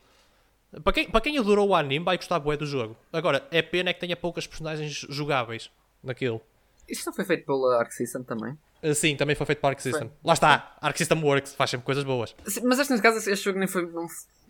Para 0.83 0.93
quem, 0.93 1.11
para 1.11 1.20
quem 1.20 1.39
adorou 1.39 1.68
o 1.68 1.75
anime, 1.75 2.05
vai 2.05 2.16
gostar 2.16 2.39
bué 2.39 2.57
do 2.57 2.66
jogo. 2.66 2.97
Agora, 3.12 3.47
é 3.51 3.62
pena 3.62 3.91
é 3.91 3.93
que 3.93 4.01
tenha 4.01 4.16
poucas 4.16 4.47
personagens 4.47 4.93
jogáveis 5.09 5.70
naquilo. 6.03 6.41
Isso 6.89 7.03
não 7.07 7.14
foi 7.14 7.25
feito 7.25 7.47
pela 7.47 7.79
Arc 7.79 7.93
System 7.93 8.22
também? 8.22 8.59
Uh, 8.83 8.95
Sim, 8.95 9.16
também 9.16 9.35
foi 9.35 9.47
feito 9.47 9.61
para 9.61 9.70
Arc 9.70 9.81
System. 9.81 10.11
Lá 10.22 10.35
está, 10.35 10.77
Arc 10.81 10.97
System 10.97 11.22
Works, 11.22 11.55
faz 11.55 11.70
sempre 11.70 11.87
coisas 11.87 12.05
boas. 12.05 12.35
Sim, 12.47 12.61
Mas 12.64 12.79
este, 12.79 12.91
nesse 12.91 13.03
caso, 13.03 13.18
este 13.18 13.45
jogo 13.45 13.59
nem 13.59 13.68
foi. 13.68 13.87
não 13.91 14.07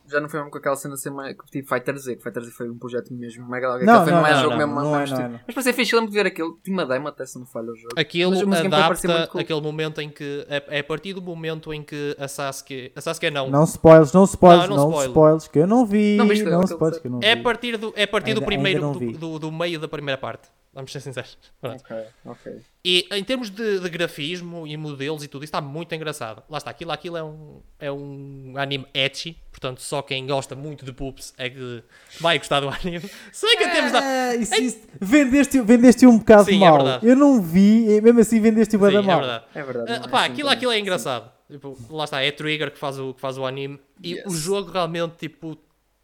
já 0.07 0.21
não 0.21 0.29
foi 0.29 0.39
mesmo 0.41 0.51
com 0.51 0.59
aquela 0.59 0.77
cena 0.77 0.97
ser 0.97 1.11
mais, 1.11 1.37
tipo 1.51 1.69
Fighter 1.69 1.97
Z, 1.97 2.17
que 2.17 2.23
Fighter 2.23 2.43
Z 2.43 2.51
foi 2.51 2.69
um 2.71 2.79
projeto 2.79 3.13
mesmo 3.13 3.49
mega 3.49 3.75
legal. 3.75 3.87
Não, 3.87 4.03
Aquele 4.03 4.05
foi 4.05 4.13
não, 4.15 4.23
mais 4.23 4.35
não, 4.37 4.43
jogo 4.43 4.51
não, 4.53 4.59
mesmo, 4.59 4.75
não 4.81 4.91
mais 4.91 5.11
é, 5.11 5.15
não 5.15 5.21
é, 5.21 5.23
tipo- 5.25 5.33
não. 5.35 5.41
Mas 5.47 5.55
para 5.55 5.63
ser 5.63 5.73
fixe, 5.73 5.95
lembro 5.95 6.11
de 6.11 6.17
ver 6.17 6.27
aquilo. 6.27 6.59
Tinha 6.63 6.77
uma 6.77 6.87
demo 6.87 7.09
até 7.09 7.25
se 7.27 7.35
não 7.37 7.43
me 7.43 7.51
falha 7.51 7.71
o 7.71 7.77
jogo. 7.77 7.95
Aquilo 7.97 8.33
adapta 8.55 9.27
cool. 9.29 9.41
aquele 9.41 9.61
momento 9.61 10.01
em 10.01 10.11
que. 10.11 10.47
É, 10.49 10.63
é 10.69 10.81
a 10.81 10.85
partir 10.85 11.15
do 11.15 11.23
momento 11.23 11.73
em 11.73 11.83
que 11.83 12.17
a 12.19 12.29
Sasuke. 12.29 12.93
A 12.95 13.01
Sasuke 13.01 13.31
não. 13.31 13.49
Não 13.51 13.65
spoilers, 13.65 14.13
não 14.13 14.25
spoilers, 14.25 14.69
Não, 14.69 14.77
não, 14.77 14.83
não 14.85 14.91
spoiler. 14.91 15.11
spoilers, 15.11 15.49
que 15.49 15.59
eu 15.59 15.67
não 15.67 15.87
vi. 15.87 16.17
Não 16.17 16.29
viste 16.29 16.45
não 16.45 16.61
aquele 16.61 16.73
spoilers, 16.73 17.01
que 17.01 17.07
eu 17.07 17.11
não 17.13 17.21
vi. 17.21 17.27
É 17.27 17.33
a 17.33 17.43
partir 17.43 17.77
do, 17.77 17.93
é 17.97 18.03
a 18.03 18.09
partir 18.09 18.35
do 18.35 18.39
Ainda- 18.41 18.47
primeiro. 18.47 18.85
ainda 18.87 18.99
não 19.01 19.13
Do, 19.13 19.19
do, 19.19 19.39
do 19.39 19.53
meio 19.53 19.79
da 19.81 19.89
primeira 19.89 20.19
parte. 20.19 20.49
Vamos 20.73 20.91
ser 20.91 21.01
sinceros. 21.01 21.39
Ok, 21.63 21.97
ok. 22.27 22.53
E 22.85 23.07
em 23.13 23.23
termos 23.25 23.49
de, 23.49 23.79
de 23.81 23.89
grafismo 23.89 24.67
e 24.67 24.77
modelos 24.77 25.23
e 25.25 25.29
tudo, 25.29 25.45
isso 25.45 25.49
está 25.51 25.61
muito 25.61 25.95
engraçado. 25.95 26.43
Lá 26.51 26.59
está, 26.59 26.71
aquilo, 26.71 26.91
aquilo 26.91 27.17
é, 27.17 27.23
um, 27.23 27.61
é 27.79 27.91
um 27.93 28.55
anime 28.57 28.85
ecchi, 28.93 29.39
portanto, 29.55 29.81
só 29.81 30.03
quem 30.03 30.27
gosta 30.27 30.57
muito 30.57 30.85
de 30.85 30.93
poops 30.93 31.33
é 31.39 31.49
que 31.49 31.83
vai 32.21 32.37
gostar 32.39 32.59
do 32.61 32.69
anime. 32.69 33.09
Sei 33.33 33.57
que 33.57 33.65
em 33.65 33.71
termos 33.71 33.93
da. 33.93 34.01
Ah, 34.03 34.35
isso, 34.35 34.55
isso, 34.57 34.81
vendeste, 35.01 35.61
vendeste 35.61 36.05
um 36.07 36.19
bocado 36.19 36.47
Sim, 36.47 36.57
é 36.57 36.59
mal. 36.59 36.77
verdade. 36.77 37.07
eu 37.07 37.15
não 37.17 37.41
vi, 37.41 38.01
mesmo 38.03 38.19
assim 38.21 38.41
vendeste 38.41 38.75
o 38.77 38.79
Sim, 38.79 38.85
bada 38.85 38.99
é 38.99 39.03
mal. 39.03 39.19
verdade. 39.21 39.45
É 39.55 39.63
verdade. 39.63 39.93
Ah, 39.93 39.99
não 40.01 40.07
é 40.07 40.09
pá, 40.09 40.23
assim 40.25 40.33
aquilo, 40.33 40.49
aquilo 40.49 40.73
é 40.73 40.79
engraçado. 40.81 41.31
Tipo, 41.51 41.79
lá 41.91 42.05
está, 42.05 42.21
é 42.23 42.31
Trigger 42.33 42.71
que 42.73 42.79
faz 42.79 42.99
o, 42.99 43.15
que 43.15 43.21
faz 43.21 43.39
o 43.39 43.47
anime. 43.47 43.79
E 44.03 44.15
Yes. 44.15 44.25
o 44.27 44.31
jogo 44.37 44.71
realmente, 44.73 45.15
tipo, 45.19 45.57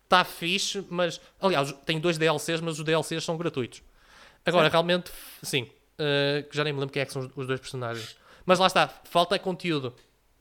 está 0.04 0.22
fixe, 0.24 0.84
mas. 0.88 1.20
Aliás, 1.40 1.72
tem 1.84 1.98
dois 1.98 2.16
DLCs, 2.18 2.60
mas 2.60 2.78
os 2.78 2.84
DLCs 2.84 3.24
são 3.24 3.36
gratuitos. 3.36 3.82
Agora, 4.46 4.68
realmente, 4.68 5.10
sim. 5.42 5.66
ah, 5.98 6.42
que 6.48 6.56
já 6.56 6.62
nem 6.64 6.72
me 6.72 6.78
lembro 6.80 6.92
quem 6.92 7.02
é 7.02 7.04
que 7.04 7.12
são 7.12 7.22
os, 7.22 7.28
os 7.36 7.46
dois 7.46 7.58
personagens. 7.60 8.16
Mas 8.46 8.58
lá 8.58 8.66
está, 8.66 8.88
falta 9.04 9.38
conteúdo. 9.38 9.92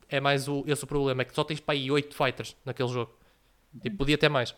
É 0.10 0.20
mais 0.20 0.48
o, 0.48 0.64
esse 0.68 0.84
o 0.84 0.88
problema, 0.88 1.22
é 1.22 1.26
que 1.26 1.36
só 1.36 1.44
tens 1.44 1.60
para 1.60 1.76
aí 1.76 1.92
8 1.92 2.16
fighters 2.16 2.56
naquele 2.66 2.90
jogo. 2.90 3.12
Tipo, 3.82 3.98
podia 3.98 4.18
ter 4.18 4.30
mais. 4.30 4.56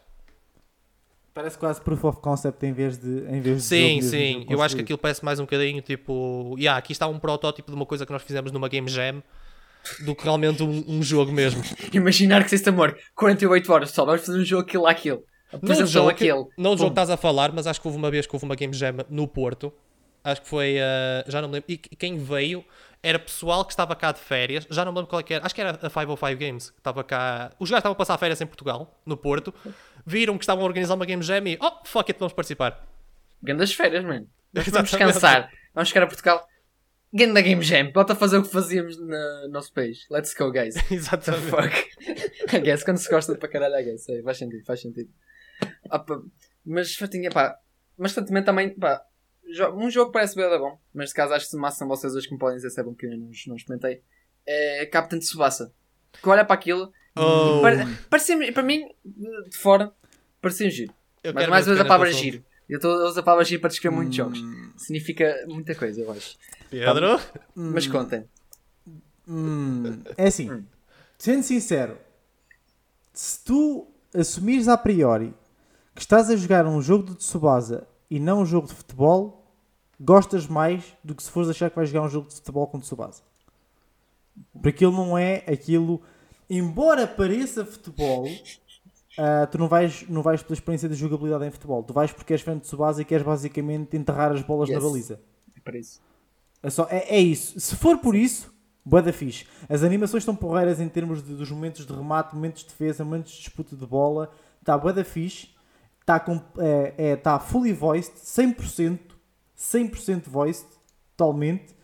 Parece 1.33 1.57
quase 1.57 1.79
proof 1.81 2.03
of 2.03 2.19
concept 2.19 2.65
em 2.65 2.73
vez 2.73 2.97
de. 2.97 3.25
Em 3.29 3.39
vez 3.41 3.57
de 3.57 3.61
Sim, 3.63 3.79
jogo 3.79 3.93
mesmo, 3.95 4.09
sim. 4.09 4.33
jogo 4.41 4.53
Eu 4.53 4.61
acho 4.61 4.75
que 4.75 4.81
aquilo 4.81 4.97
parece 4.97 5.23
mais 5.23 5.39
um 5.39 5.43
bocadinho 5.43 5.81
tipo. 5.81 6.55
Yeah, 6.57 6.77
aqui 6.77 6.91
está 6.91 7.07
um 7.07 7.17
protótipo 7.19 7.71
de 7.71 7.75
uma 7.75 7.85
coisa 7.85 8.05
que 8.05 8.11
nós 8.11 8.21
fizemos 8.21 8.51
numa 8.51 8.67
Game 8.67 8.89
Jam 8.89 9.23
do 10.05 10.13
que 10.13 10.23
realmente 10.23 10.61
um, 10.61 10.83
um 10.87 11.01
jogo 11.01 11.31
mesmo. 11.31 11.63
Imaginar 11.93 12.43
que 12.43 12.49
se 12.49 12.55
este 12.55 12.67
amor, 12.69 12.97
48 13.15 13.71
horas 13.73 13.91
só, 13.91 14.05
vamos 14.05 14.25
fazer 14.25 14.39
um 14.39 14.45
jogo 14.45 14.63
aquilo 14.63 14.85
aquilo. 14.87 15.23
Não 15.53 15.59
do 15.59 15.65
Apresentam 15.65 15.87
jogo, 15.87 16.07
que- 16.15 16.29
aquele. 16.29 16.45
não 16.57 16.71
do 16.75 16.77
jogo 16.77 16.89
Pum. 16.91 16.95
que 16.95 16.99
estás 17.01 17.09
a 17.09 17.17
falar, 17.17 17.51
mas 17.53 17.65
acho 17.65 17.79
que 17.81 17.87
houve 17.87 17.97
uma 17.97 18.11
vez 18.11 18.27
que 18.27 18.35
houve 18.35 18.45
uma 18.45 18.55
Game 18.55 18.73
Jam 18.73 18.95
no 19.09 19.25
Porto. 19.27 19.71
Acho 20.23 20.41
que 20.41 20.49
foi. 20.49 20.79
ah, 20.79 21.23
já 21.27 21.41
não 21.41 21.47
me 21.47 21.55
lembro. 21.55 21.71
E 21.71 21.77
que- 21.77 21.95
quem 21.95 22.17
veio 22.17 22.63
era 23.03 23.17
pessoal 23.17 23.65
que 23.65 23.73
estava 23.73 23.95
cá 23.95 24.11
de 24.11 24.19
férias. 24.19 24.67
Já 24.69 24.85
não 24.85 24.91
me 24.91 24.97
lembro 24.99 25.09
qual 25.09 25.19
é 25.19 25.23
que 25.23 25.33
era. 25.33 25.45
Acho 25.45 25.55
que 25.55 25.61
era 25.61 25.71
a 25.71 25.89
505 25.89 26.35
Games 26.37 26.69
que 26.69 26.77
estava 26.77 27.03
cá. 27.03 27.51
Os 27.59 27.69
gajos 27.69 27.79
estavam 27.79 27.93
a 27.93 27.95
passar 27.95 28.17
férias 28.17 28.39
em 28.41 28.45
Portugal, 28.45 28.99
no 29.05 29.17
Porto. 29.17 29.53
Viram 30.05 30.37
que 30.37 30.43
estavam 30.43 30.63
a 30.63 30.67
organizar 30.67 30.93
uma 30.95 31.05
Game 31.05 31.23
Jam 31.23 31.47
e. 31.47 31.57
Oh, 31.61 31.83
fuck 31.83 32.09
it, 32.11 32.19
vamos 32.19 32.33
participar. 32.33 32.87
Grandes 33.41 33.73
férias, 33.73 34.03
mano. 34.03 34.27
Vamos 34.53 34.89
descansar. 34.89 35.49
Vamos 35.73 35.89
chegar 35.89 36.03
a 36.03 36.07
Portugal. 36.07 36.47
Ganda 37.13 37.41
Game 37.41 37.61
Jam. 37.61 37.91
Volta 37.91 38.13
a 38.13 38.15
fazer 38.15 38.37
o 38.37 38.43
que 38.43 38.49
fazíamos 38.49 38.97
no 38.97 39.49
nosso 39.49 39.73
país. 39.73 40.05
Let's 40.09 40.33
go, 40.33 40.51
guys. 40.51 40.75
Exatamente. 40.91 41.49
Fuck. 41.49 42.55
I 42.55 42.59
guess, 42.59 42.83
quando 42.83 42.97
se 42.97 43.09
gosta 43.09 43.35
para 43.35 43.49
caralho, 43.49 43.79
I 43.79 43.83
guess. 43.83 44.05
Sei, 44.05 44.21
faz 44.21 44.37
sentido, 44.37 44.63
faz 44.63 44.81
sentido. 44.81 45.09
Pá, 45.89 46.05
mas, 46.65 46.97
pá, 47.33 47.59
mas 47.97 48.13
também, 48.13 48.69
pá, 48.75 49.03
um 49.75 49.89
jogo 49.89 50.11
parece 50.11 50.35
bem 50.35 50.47
bom, 50.59 50.77
mas 50.93 51.03
neste 51.05 51.15
caso 51.15 51.33
acho 51.33 51.45
que 51.45 51.51
se 51.51 51.57
massa 51.57 51.77
são 51.79 51.87
vocês 51.87 52.15
hoje 52.15 52.27
que 52.27 52.33
me 52.33 52.39
podem 52.39 52.55
dizer 52.57 52.69
se 52.69 52.79
é 52.79 52.83
bom 52.83 52.93
que 52.93 53.05
eu 53.05 53.11
não, 53.11 53.29
não 53.47 53.55
experimentei, 53.55 54.01
é 54.45 54.85
Captain 54.85 55.19
Tsubasa. 55.19 55.73
Que 56.21 56.27
olha 56.29 56.43
para 56.45 56.55
aquilo, 56.55 56.91
Oh, 57.15 57.59
e 57.59 57.61
pare- 57.61 57.97
parecia 58.09 58.53
para 58.53 58.63
mim, 58.63 58.87
de 59.05 59.57
fora, 59.57 59.91
parecia 60.41 60.67
um 60.67 60.69
giro. 60.69 60.93
eu 61.23 61.33
Mas 61.33 61.47
mais 61.49 61.67
uma 61.67 61.73
vez 61.75 61.85
a 61.85 61.87
palavra 61.87 62.11
giro. 62.13 62.43
Eu 62.69 62.77
estou 62.77 62.91
a 63.01 63.09
usar 63.09 63.19
a 63.19 63.23
palavra 63.23 63.43
giro 63.43 63.59
para 63.59 63.69
descrever 63.69 63.95
muitos 63.95 64.13
Hum. 64.17 64.23
jogos. 64.33 64.39
Significa 64.77 65.43
muita 65.47 65.75
coisa, 65.75 65.99
eu 66.01 66.09
acho. 66.11 66.37
Pedro? 66.69 67.19
Mas 67.53 67.85
contem. 67.87 68.25
Hum, 69.27 70.01
é 70.17 70.27
assim, 70.27 70.49
Hum. 70.51 70.63
sendo 71.17 71.43
sincero, 71.43 71.97
se 73.13 73.43
tu 73.43 73.87
assumires 74.15 74.67
a 74.67 74.77
priori 74.77 75.33
que 75.93 76.01
estás 76.01 76.29
a 76.29 76.35
jogar 76.35 76.65
um 76.65 76.81
jogo 76.81 77.05
de 77.09 77.15
Tsubasa 77.15 77.87
e 78.09 78.19
não 78.19 78.41
um 78.41 78.45
jogo 78.45 78.67
de 78.67 78.73
futebol, 78.73 79.40
gostas 80.03 80.47
mais 80.47 80.83
do 81.03 81.13
que 81.15 81.21
se 81.23 81.29
fores 81.29 81.49
achar 81.49 81.69
que 81.69 81.75
vais 81.75 81.89
jogar 81.89 82.05
um 82.05 82.09
jogo 82.09 82.27
de 82.27 82.35
futebol 82.35 82.67
com 82.67 82.79
Tsubasa. 82.79 83.21
Porque 84.53 84.69
aquilo 84.69 84.91
não 84.91 85.17
é 85.17 85.43
aquilo. 85.47 86.01
Embora 86.49 87.05
pareça 87.07 87.65
futebol, 87.65 88.25
ah, 89.17 89.47
tu 89.47 89.57
não 89.57 89.67
vais, 89.67 90.05
não 90.09 90.21
vais 90.21 90.41
pela 90.41 90.53
experiência 90.53 90.89
de 90.89 90.95
jogabilidade 90.95 91.45
em 91.45 91.51
futebol. 91.51 91.83
Tu 91.83 91.93
vais 91.93 92.11
porque 92.11 92.33
és 92.33 92.41
fã 92.41 92.55
de 92.55 92.61
Tsubasa 92.61 93.01
e 93.01 93.05
queres 93.05 93.25
basicamente 93.25 93.95
enterrar 93.95 94.31
as 94.31 94.41
bolas 94.41 94.69
Yes. 94.69 94.81
na 94.81 94.89
baliza. 94.89 95.19
É 95.55 95.59
para 95.59 95.77
isso. 95.77 96.01
É, 96.63 96.69
só, 96.69 96.87
é, 96.89 97.15
é 97.15 97.19
isso. 97.19 97.59
Se 97.59 97.75
for 97.75 97.97
por 97.97 98.15
isso, 98.15 98.51
Boa 98.83 98.99
da 98.99 99.13
fixe. 99.13 99.45
As 99.69 99.83
animações 99.83 100.23
estão 100.23 100.35
porreiras 100.35 100.79
em 100.79 100.89
termos 100.89 101.21
de- 101.21 101.35
dos 101.35 101.51
momentos 101.51 101.85
de 101.85 101.93
remate, 101.93 102.33
momentos 102.33 102.63
de 102.63 102.69
defesa, 102.69 103.05
momentos 103.05 103.31
de 103.33 103.37
disputa 103.41 103.75
de 103.75 103.85
bola. 103.85 104.31
Está 104.59 104.75
boa 104.75 104.91
da 104.91 105.03
fixe. 105.03 105.49
Está 105.99 106.19
é, 106.57 106.93
é, 107.11 107.15
tá 107.15 107.37
fully 107.39 107.73
voiced, 107.73 108.11
100%. 108.17 109.10
100% 109.61 110.27
voiced. 110.27 110.65
Totalmente. 111.15 111.75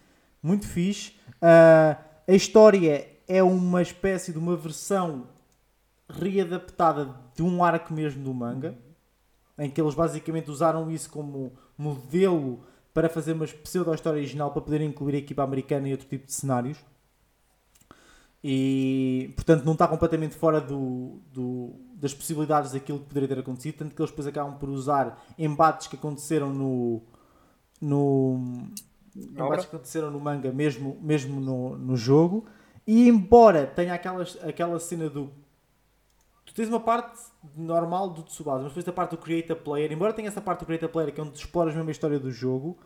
Muito 0.41 0.67
fixe. 0.67 1.13
Ah, 1.41 1.97
a 2.28 2.34
história 2.34 3.07
é 3.28 3.43
uma 3.43 3.82
espécie 3.82 4.32
de 4.32 4.38
uma 4.39 4.55
versão 4.55 5.28
readaptada 6.09 7.13
de 7.36 7.43
um 7.43 7.63
arco 7.63 7.93
mesmo 7.93 8.23
do 8.23 8.34
manga. 8.34 8.75
Em 9.59 9.69
que 9.69 9.82
eles 9.82 9.93
basicamente 9.95 10.49
usaram 10.51 10.89
isso 10.89 11.09
como 11.09 11.51
modelo 11.78 12.63
para 12.93 13.09
fazer 13.09 13.34
uma 13.34 13.45
pseudo-história 13.45 14.17
original 14.19 14.51
para 14.51 14.61
poder 14.61 14.82
incluir 14.82 15.15
a 15.15 15.19
equipa 15.19 15.43
americana 15.43 15.88
e 15.88 15.91
outro 15.91 16.07
tipo 16.07 16.25
de 16.25 16.34
cenários. 16.34 16.78
E 18.43 19.32
portanto 19.36 19.63
não 19.65 19.73
está 19.73 19.88
completamente 19.88 20.36
fora 20.36 20.61
do, 20.61 21.19
do- 21.34 21.73
das 21.95 22.13
possibilidades 22.13 22.71
daquilo 22.71 22.99
que 22.99 23.05
poderia 23.07 23.28
ter 23.28 23.39
acontecido, 23.39 23.78
tanto 23.80 23.95
que 23.95 24.01
eles 24.01 24.11
depois 24.11 24.28
acabam 24.28 24.57
por 24.59 24.69
usar 24.69 25.19
embates 25.38 25.88
que 25.88 25.95
aconteceram 25.95 26.53
no. 26.53 27.01
No 27.82 28.67
embates 29.15 29.65
que 29.65 29.75
aconteceram 29.75 30.11
no 30.11 30.19
manga, 30.19 30.51
mesmo, 30.51 30.97
mesmo 31.01 31.39
no, 31.39 31.78
no 31.78 31.95
jogo. 31.97 32.45
E 32.86 33.07
embora 33.07 33.65
tenha 33.67 33.93
aquelas, 33.93 34.38
aquela 34.43 34.80
cena 34.80 35.09
do. 35.09 35.32
Tu 36.45 36.53
tens 36.53 36.69
uma 36.69 36.80
parte 36.80 37.19
normal 37.55 38.09
do 38.09 38.23
Tsubasa, 38.23 38.63
mas 38.63 38.69
depois 38.71 38.88
a 38.88 38.93
parte 38.93 39.11
do 39.11 39.17
Create 39.17 39.51
a 39.51 39.55
Player, 39.55 39.91
embora 39.91 40.13
tenha 40.13 40.28
essa 40.30 40.39
parte 40.41 40.61
do 40.61 40.65
Create 40.65 40.86
a 40.86 40.89
Player 40.89 41.13
que 41.13 41.19
é 41.19 41.23
onde 41.23 41.34
tu 41.34 41.39
exploras 41.39 41.75
mesmo 41.75 41.89
a 41.89 41.91
história 41.91 42.19
do 42.19 42.32
jogo, 42.32 42.78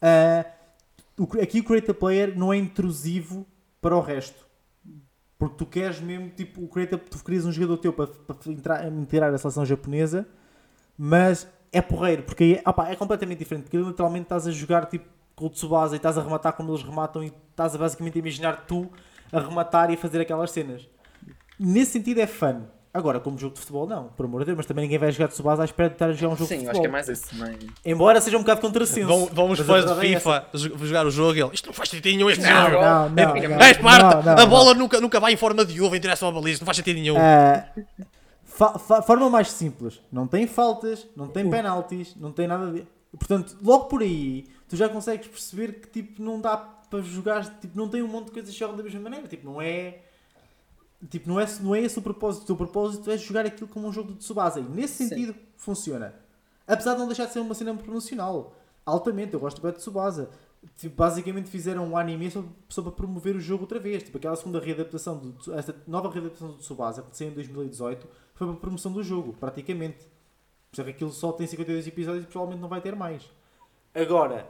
ah, 0.00 0.44
o- 1.18 1.40
aqui 1.42 1.60
o 1.60 1.64
Create 1.64 1.90
a 1.90 1.94
Player 1.94 2.38
não 2.38 2.52
é 2.52 2.56
intrusivo 2.56 3.44
para 3.80 3.96
o 3.96 4.00
resto. 4.00 4.46
Porque 5.36 5.56
tu 5.56 5.66
queres 5.66 6.00
mesmo, 6.00 6.30
tipo, 6.30 6.62
o 6.62 6.68
Create 6.68 6.96
tu 6.96 7.22
querias 7.24 7.44
um 7.44 7.52
jogador 7.52 7.76
teu 7.78 7.92
para, 7.92 8.06
para 8.06 8.36
entrar, 8.52 8.86
integrar 8.92 9.32
a 9.34 9.38
seleção 9.38 9.64
japonesa, 9.66 10.26
mas 10.96 11.46
é 11.72 11.80
porreiro, 11.82 12.22
porque 12.22 12.44
aí, 12.44 12.60
opá, 12.66 12.88
é 12.90 12.96
completamente 12.96 13.38
diferente, 13.38 13.64
porque 13.64 13.76
literalmente 13.76 14.24
estás 14.24 14.46
a 14.46 14.50
jogar 14.50 14.86
tipo 14.86 15.04
com 15.36 15.46
o 15.46 15.50
Tsubasa 15.50 15.94
e 15.94 15.98
estás 15.98 16.18
a 16.18 16.22
rematar 16.22 16.52
como 16.54 16.70
eles 16.72 16.82
rematam 16.82 17.22
e 17.22 17.32
estás 17.50 17.74
a 17.74 17.78
basicamente 17.78 18.16
a 18.16 18.18
imaginar 18.20 18.64
tu 18.66 18.90
a 19.32 19.38
rematar 19.40 19.90
e 19.90 19.94
a 19.94 19.96
fazer 19.96 20.20
aquelas 20.20 20.50
cenas. 20.50 20.88
Nesse 21.58 21.92
sentido 21.92 22.20
é 22.20 22.26
fun. 22.26 22.62
Agora, 22.94 23.20
como 23.20 23.38
jogo 23.38 23.52
de 23.54 23.60
futebol, 23.60 23.86
não, 23.86 24.04
por 24.08 24.24
amor 24.24 24.40
de 24.40 24.46
Deus, 24.46 24.56
mas 24.56 24.66
também 24.66 24.82
ninguém 24.84 24.98
vai 24.98 25.12
jogar 25.12 25.26
de 25.26 25.34
Tsubasa 25.34 25.62
à 25.62 25.64
espera 25.66 25.90
de 25.90 25.94
estar 25.94 26.06
a 26.06 26.12
jogar 26.12 26.32
um 26.32 26.36
jogo 26.36 26.48
Sim, 26.48 26.58
de 26.60 26.64
eu 26.64 26.72
futebol. 26.72 26.96
acho 26.96 27.04
que 27.06 27.12
é 27.12 27.14
mais. 27.14 27.32
Não 27.32 27.46
é? 27.46 27.58
Embora 27.84 28.20
seja 28.20 28.36
um 28.36 28.40
bocado 28.40 28.60
contrassenso. 28.62 29.06
Vão, 29.06 29.26
vão 29.26 29.50
os 29.50 29.60
fãs 29.60 29.84
de 29.84 29.92
é. 29.92 29.94
FIFA 30.18 30.46
jo- 30.54 30.78
jogar 30.86 31.06
o 31.06 31.10
jogo 31.10 31.36
e 31.36 31.40
ele, 31.42 31.50
isto 31.52 31.66
não 31.66 31.74
faz 31.74 31.90
sentido 31.90 32.06
nenhum 32.16 32.30
este 32.30 32.42
Não, 32.42 32.70
jogo. 32.70 32.82
Não, 32.84 33.08
não, 33.10 33.22
É, 33.36 33.48
não, 33.48 33.60
É 33.60 33.70
Esparta, 33.70 34.16
não, 34.16 34.22
não, 34.22 34.32
a 34.32 34.36
não. 34.36 34.48
bola 34.48 34.74
Nunca, 34.74 35.00
nunca 35.00 35.20
vai 35.20 35.32
em 35.34 35.36
forma 35.36 35.64
de 35.64 35.80
uva 35.80 35.96
em 35.96 36.00
direção 36.00 36.28
à 36.28 36.32
baliza, 36.32 36.60
não 36.60 36.66
faz 36.66 36.78
sentido 36.78 36.96
nenhum. 36.96 37.14
Fa- 37.14 37.68
forma 38.58 39.30
mais 39.30 39.50
simples. 39.50 40.00
Não 40.10 40.26
tem 40.26 40.46
faltas, 40.46 41.06
não 41.16 41.28
tem 41.28 41.48
penaltis, 41.48 42.14
não 42.16 42.32
tem 42.32 42.46
nada 42.46 42.72
de. 42.72 42.86
Portanto, 43.16 43.56
logo 43.62 43.86
por 43.86 44.02
aí, 44.02 44.46
tu 44.68 44.76
já 44.76 44.88
consegues 44.88 45.28
perceber 45.28 45.80
que 45.80 45.88
tipo, 45.88 46.22
não 46.22 46.40
dá 46.40 46.56
para 46.56 47.00
jogar, 47.02 47.44
tipo, 47.60 47.76
não 47.76 47.88
tem 47.88 48.02
um 48.02 48.08
monte 48.08 48.26
de 48.26 48.32
coisas 48.32 48.52
que 48.52 48.58
jogam 48.58 48.76
da 48.76 48.82
mesma 48.82 49.00
maneira. 49.00 49.28
Tipo, 49.28 49.46
não 49.46 49.60
é. 49.60 50.02
Tipo, 51.08 51.28
não 51.28 51.38
é, 51.38 51.46
não 51.60 51.74
é 51.74 51.80
esse 51.82 51.98
o 51.98 52.02
propósito. 52.02 52.42
O 52.42 52.46
teu 52.46 52.56
propósito 52.56 53.10
é 53.10 53.16
jogar 53.16 53.46
aquilo 53.46 53.68
como 53.68 53.86
um 53.86 53.92
jogo 53.92 54.12
de 54.12 54.18
Tsubasa. 54.18 54.58
E 54.58 54.64
nesse 54.64 54.94
Sim. 54.94 55.08
sentido, 55.08 55.34
funciona. 55.56 56.14
Apesar 56.66 56.94
de 56.94 57.00
não 57.00 57.06
deixar 57.06 57.26
de 57.26 57.32
ser 57.32 57.40
uma 57.40 57.54
cena 57.54 57.74
promocional. 57.74 58.54
Altamente, 58.84 59.34
eu 59.34 59.40
gosto 59.40 59.60
bem 59.60 59.72
de 59.72 59.78
Tsubasa. 59.78 60.28
Tipo, 60.76 60.96
basicamente 60.96 61.48
fizeram 61.48 61.86
um 61.86 61.96
anime 61.96 62.30
só, 62.30 62.44
só 62.68 62.82
para 62.82 62.90
promover 62.90 63.36
o 63.36 63.40
jogo 63.40 63.62
outra 63.62 63.78
vez. 63.78 64.02
Tipo, 64.02 64.18
aquela 64.18 64.34
segunda 64.34 64.58
readaptação, 64.58 65.18
do, 65.18 65.54
esta 65.54 65.74
nova 65.86 66.10
readaptação 66.10 66.48
do 66.48 66.56
Tsubasa, 66.58 67.02
que 67.02 67.16
saiu 67.16 67.30
em 67.30 67.34
2018, 67.34 68.08
foi 68.38 68.46
para 68.46 68.56
a 68.56 68.60
promoção 68.60 68.92
do 68.92 69.02
jogo, 69.02 69.34
praticamente. 69.38 69.98
Por 70.70 70.74
isso 70.74 70.80
é 70.82 70.84
que 70.84 70.90
aquilo 70.90 71.10
só 71.12 71.32
tem 71.32 71.46
52 71.46 71.86
episódios 71.86 72.24
e 72.24 72.26
provavelmente 72.28 72.60
não 72.62 72.68
vai 72.68 72.80
ter 72.80 72.94
mais. 72.94 73.22
Agora, 73.94 74.46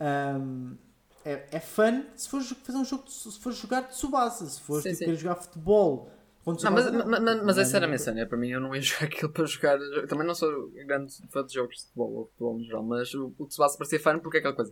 hum, 0.00 0.76
é, 1.24 1.46
é 1.52 1.60
fun 1.60 2.04
se 2.16 2.28
for 2.28 2.42
fazer 2.42 2.78
um 2.78 2.84
jogo, 2.84 3.04
de- 3.04 3.12
se 3.12 3.38
for 3.40 3.52
jogar 3.52 3.82
de 3.82 3.90
Tsubasa, 3.90 4.46
se 4.46 4.60
for 4.60 4.82
Sim, 4.82 4.94
tipo, 4.94 5.14
jogar 5.14 5.36
futebol. 5.36 6.10
Não, 6.44 6.52
mas, 6.54 6.56
Tsubasa, 6.62 6.90
mas, 6.92 7.06
mas, 7.06 7.22
mas 7.22 7.36
é 7.36 7.42
Não, 7.60 7.64
sinceramente, 7.64 7.98
não- 8.00 8.04
Sânia, 8.04 8.26
para 8.26 8.36
mim 8.38 8.48
eu 8.50 8.60
não 8.60 8.74
ia 8.74 8.80
jogar 8.82 9.06
aquilo 9.06 9.30
para 9.30 9.44
jogar. 9.46 9.78
eu 9.80 10.06
Também 10.06 10.26
não 10.26 10.34
sou 10.34 10.70
grande 10.86 11.14
fã 11.30 11.44
de 11.44 11.54
jogos 11.54 11.76
de 11.76 11.82
futebol 11.84 12.12
ou 12.12 12.26
futebol 12.26 12.58
no 12.58 12.64
geral, 12.64 12.82
mas 12.82 13.14
o, 13.14 13.32
o 13.38 13.46
Tsubasa 13.46 13.78
parecia 13.78 14.00
fã 14.00 14.18
porque 14.18 14.36
é 14.38 14.40
aquela 14.40 14.54
coisa. 14.54 14.70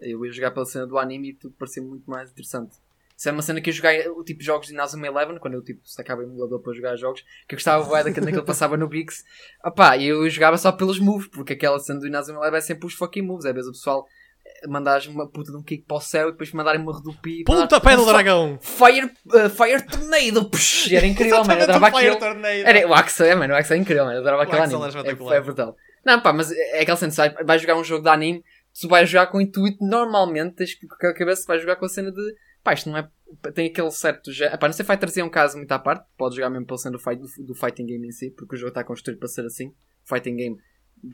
Eu 0.00 0.24
ia 0.24 0.32
jogar 0.32 0.52
pela 0.52 0.64
cena 0.64 0.86
do 0.86 0.96
anime 0.96 1.30
e 1.30 1.34
tudo 1.34 1.54
parecia 1.58 1.82
muito 1.82 2.08
mais 2.08 2.30
interessante. 2.30 2.76
Isso 3.18 3.28
é 3.28 3.32
uma 3.32 3.42
cena 3.42 3.60
que 3.60 3.68
eu 3.68 3.74
joguei, 3.74 4.08
o 4.10 4.22
tipo 4.22 4.38
de 4.38 4.46
jogos 4.46 4.68
de 4.68 4.72
Inazuma 4.72 5.08
Eleven, 5.08 5.40
quando 5.40 5.54
eu 5.54 5.64
tipo, 5.64 5.80
sacava 5.84 6.20
o 6.20 6.24
emulador 6.24 6.62
para 6.62 6.72
jogar 6.72 6.94
jogos, 6.94 7.22
que 7.48 7.56
eu 7.56 7.56
gostava 7.56 7.82
bué 7.82 8.04
daquele 8.04 8.30
que 8.30 8.42
passava 8.42 8.76
no 8.76 8.88
Bix. 8.88 9.24
Opá, 9.64 9.96
e 9.96 10.06
eu 10.06 10.30
jogava 10.30 10.56
só 10.56 10.70
pelos 10.70 11.00
moves, 11.00 11.26
porque 11.26 11.54
aquela 11.54 11.80
cena 11.80 11.98
do 11.98 12.06
Inazuma 12.06 12.38
Eleven 12.38 12.58
é 12.58 12.60
sempre 12.60 12.86
os 12.86 12.94
fucking 12.94 13.22
moves. 13.22 13.44
É 13.44 13.52
vezes 13.52 13.70
o 13.70 13.72
pessoal 13.72 14.06
eh, 14.46 14.68
mandar 14.68 15.04
uma 15.08 15.28
puta 15.28 15.50
de 15.50 15.58
um 15.58 15.64
kick 15.64 15.84
para 15.84 15.96
o 15.96 16.00
céu 16.00 16.28
e 16.28 16.30
depois 16.30 16.52
mandarem 16.52 16.80
uma 16.80 16.96
redupi. 16.96 17.42
Puta 17.42 17.80
pé 17.80 17.96
do 17.96 18.06
dragão! 18.06 18.56
Fire, 18.62 19.06
uh, 19.06 19.50
Fire 19.50 19.84
Tornado! 19.84 20.48
Puxa, 20.48 20.94
era 20.94 21.04
incrível, 21.08 21.44
mano. 21.44 21.58
Eu 21.58 21.64
adorava 21.64 21.86
Fire 21.86 21.98
aquilo. 21.98 22.20
Tornado. 22.20 22.54
Era, 22.54 22.86
o 22.86 22.94
Axel, 22.94 23.26
é, 23.26 23.34
mano, 23.34 23.52
o 23.52 23.56
Axel 23.56 23.78
é 23.78 23.80
incrível, 23.80 24.04
mano. 24.04 24.16
Eu 24.18 24.20
adorava 24.20 24.44
aquele 24.44 24.62
anime. 24.62 24.80
é 24.84 25.34
É, 25.34 25.40
brutal. 25.40 25.74
Não, 26.06 26.20
pá, 26.20 26.32
mas 26.32 26.52
é 26.52 26.82
aquela 26.82 26.96
cena, 26.96 27.12
vai, 27.12 27.30
vai 27.44 27.58
jogar 27.58 27.74
um 27.74 27.82
jogo 27.82 28.04
de 28.04 28.10
anime, 28.10 28.44
tu 28.80 28.86
vais 28.86 29.10
jogar 29.10 29.26
com 29.26 29.38
o 29.38 29.40
intuito, 29.40 29.84
normalmente, 29.84 30.54
tens 30.54 30.72
que 30.72 30.86
com 30.86 31.06
a 31.08 31.12
cabeça, 31.12 31.44
vais 31.48 31.60
jogar 31.60 31.74
com 31.74 31.84
a 31.84 31.88
cena 31.88 32.12
de, 32.12 32.34
pá, 32.68 32.74
isto 32.74 32.90
não 32.90 32.98
é, 32.98 33.10
tem 33.54 33.68
aquele 33.68 33.90
certo, 33.90 34.30
gé- 34.30 34.54
pá, 34.58 34.66
não 34.68 34.72
sei, 34.74 34.84
vai 34.84 34.98
trazer 34.98 35.22
um 35.22 35.30
caso 35.30 35.56
muito 35.56 35.72
à 35.72 35.78
parte, 35.78 36.06
podes 36.18 36.36
jogar 36.36 36.50
mesmo 36.50 36.66
pela 36.66 36.76
cena 36.76 36.92
do, 36.98 37.02
fight, 37.02 37.22
do, 37.42 37.54
fighting 37.54 37.86
game 37.86 38.06
em 38.06 38.12
si, 38.12 38.30
porque 38.30 38.56
o 38.56 38.58
jogo 38.58 38.68
está 38.68 38.84
construído 38.84 39.18
para 39.18 39.28
ser 39.28 39.46
assim, 39.46 39.74
fighting 40.04 40.36
game 40.36 40.58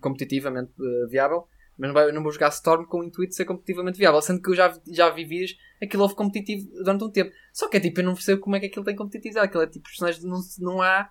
competitivamente 0.01 0.73
eh, 0.81 1.07
viável, 1.09 1.47
mas 1.79 1.89
não, 1.89 1.95
vai, 1.95 2.11
não 2.11 2.23
vou 2.23 2.33
jogar 2.33 2.49
Storm 2.49 2.87
com 2.87 3.01
o 3.01 3.05
intuito 3.05 3.31
de 3.31 3.37
ser 3.37 3.45
competitivamente 3.45 3.99
viável, 3.99 4.21
sendo 4.21 4.43
que 4.43 4.51
eu 4.51 4.55
já, 4.57 4.77
já 4.89 5.11
vi 5.11 5.25
vídeos, 5.25 5.57
aquilo 5.81 6.03
houve 6.03 6.15
competitivo 6.17 6.69
durante 6.83 7.05
um 7.05 7.11
tempo. 7.11 7.31
Só 7.53 7.69
que 7.69 7.77
é 7.77 7.81
tipo, 7.81 8.01
eu 8.01 8.05
não 8.05 8.15
percebo 8.15 8.41
como 8.41 8.57
é 8.57 8.61
que 8.61 8.67
aquilo 8.67 8.85
tem 8.85 8.97
competitividade, 8.97 9.47
aquilo 9.47 9.63
é 9.63 9.67
tipo, 9.69 9.85
personagens, 9.85 10.25
não, 10.25 10.43
se- 10.43 10.61
não 10.63 10.83
há, 10.83 11.09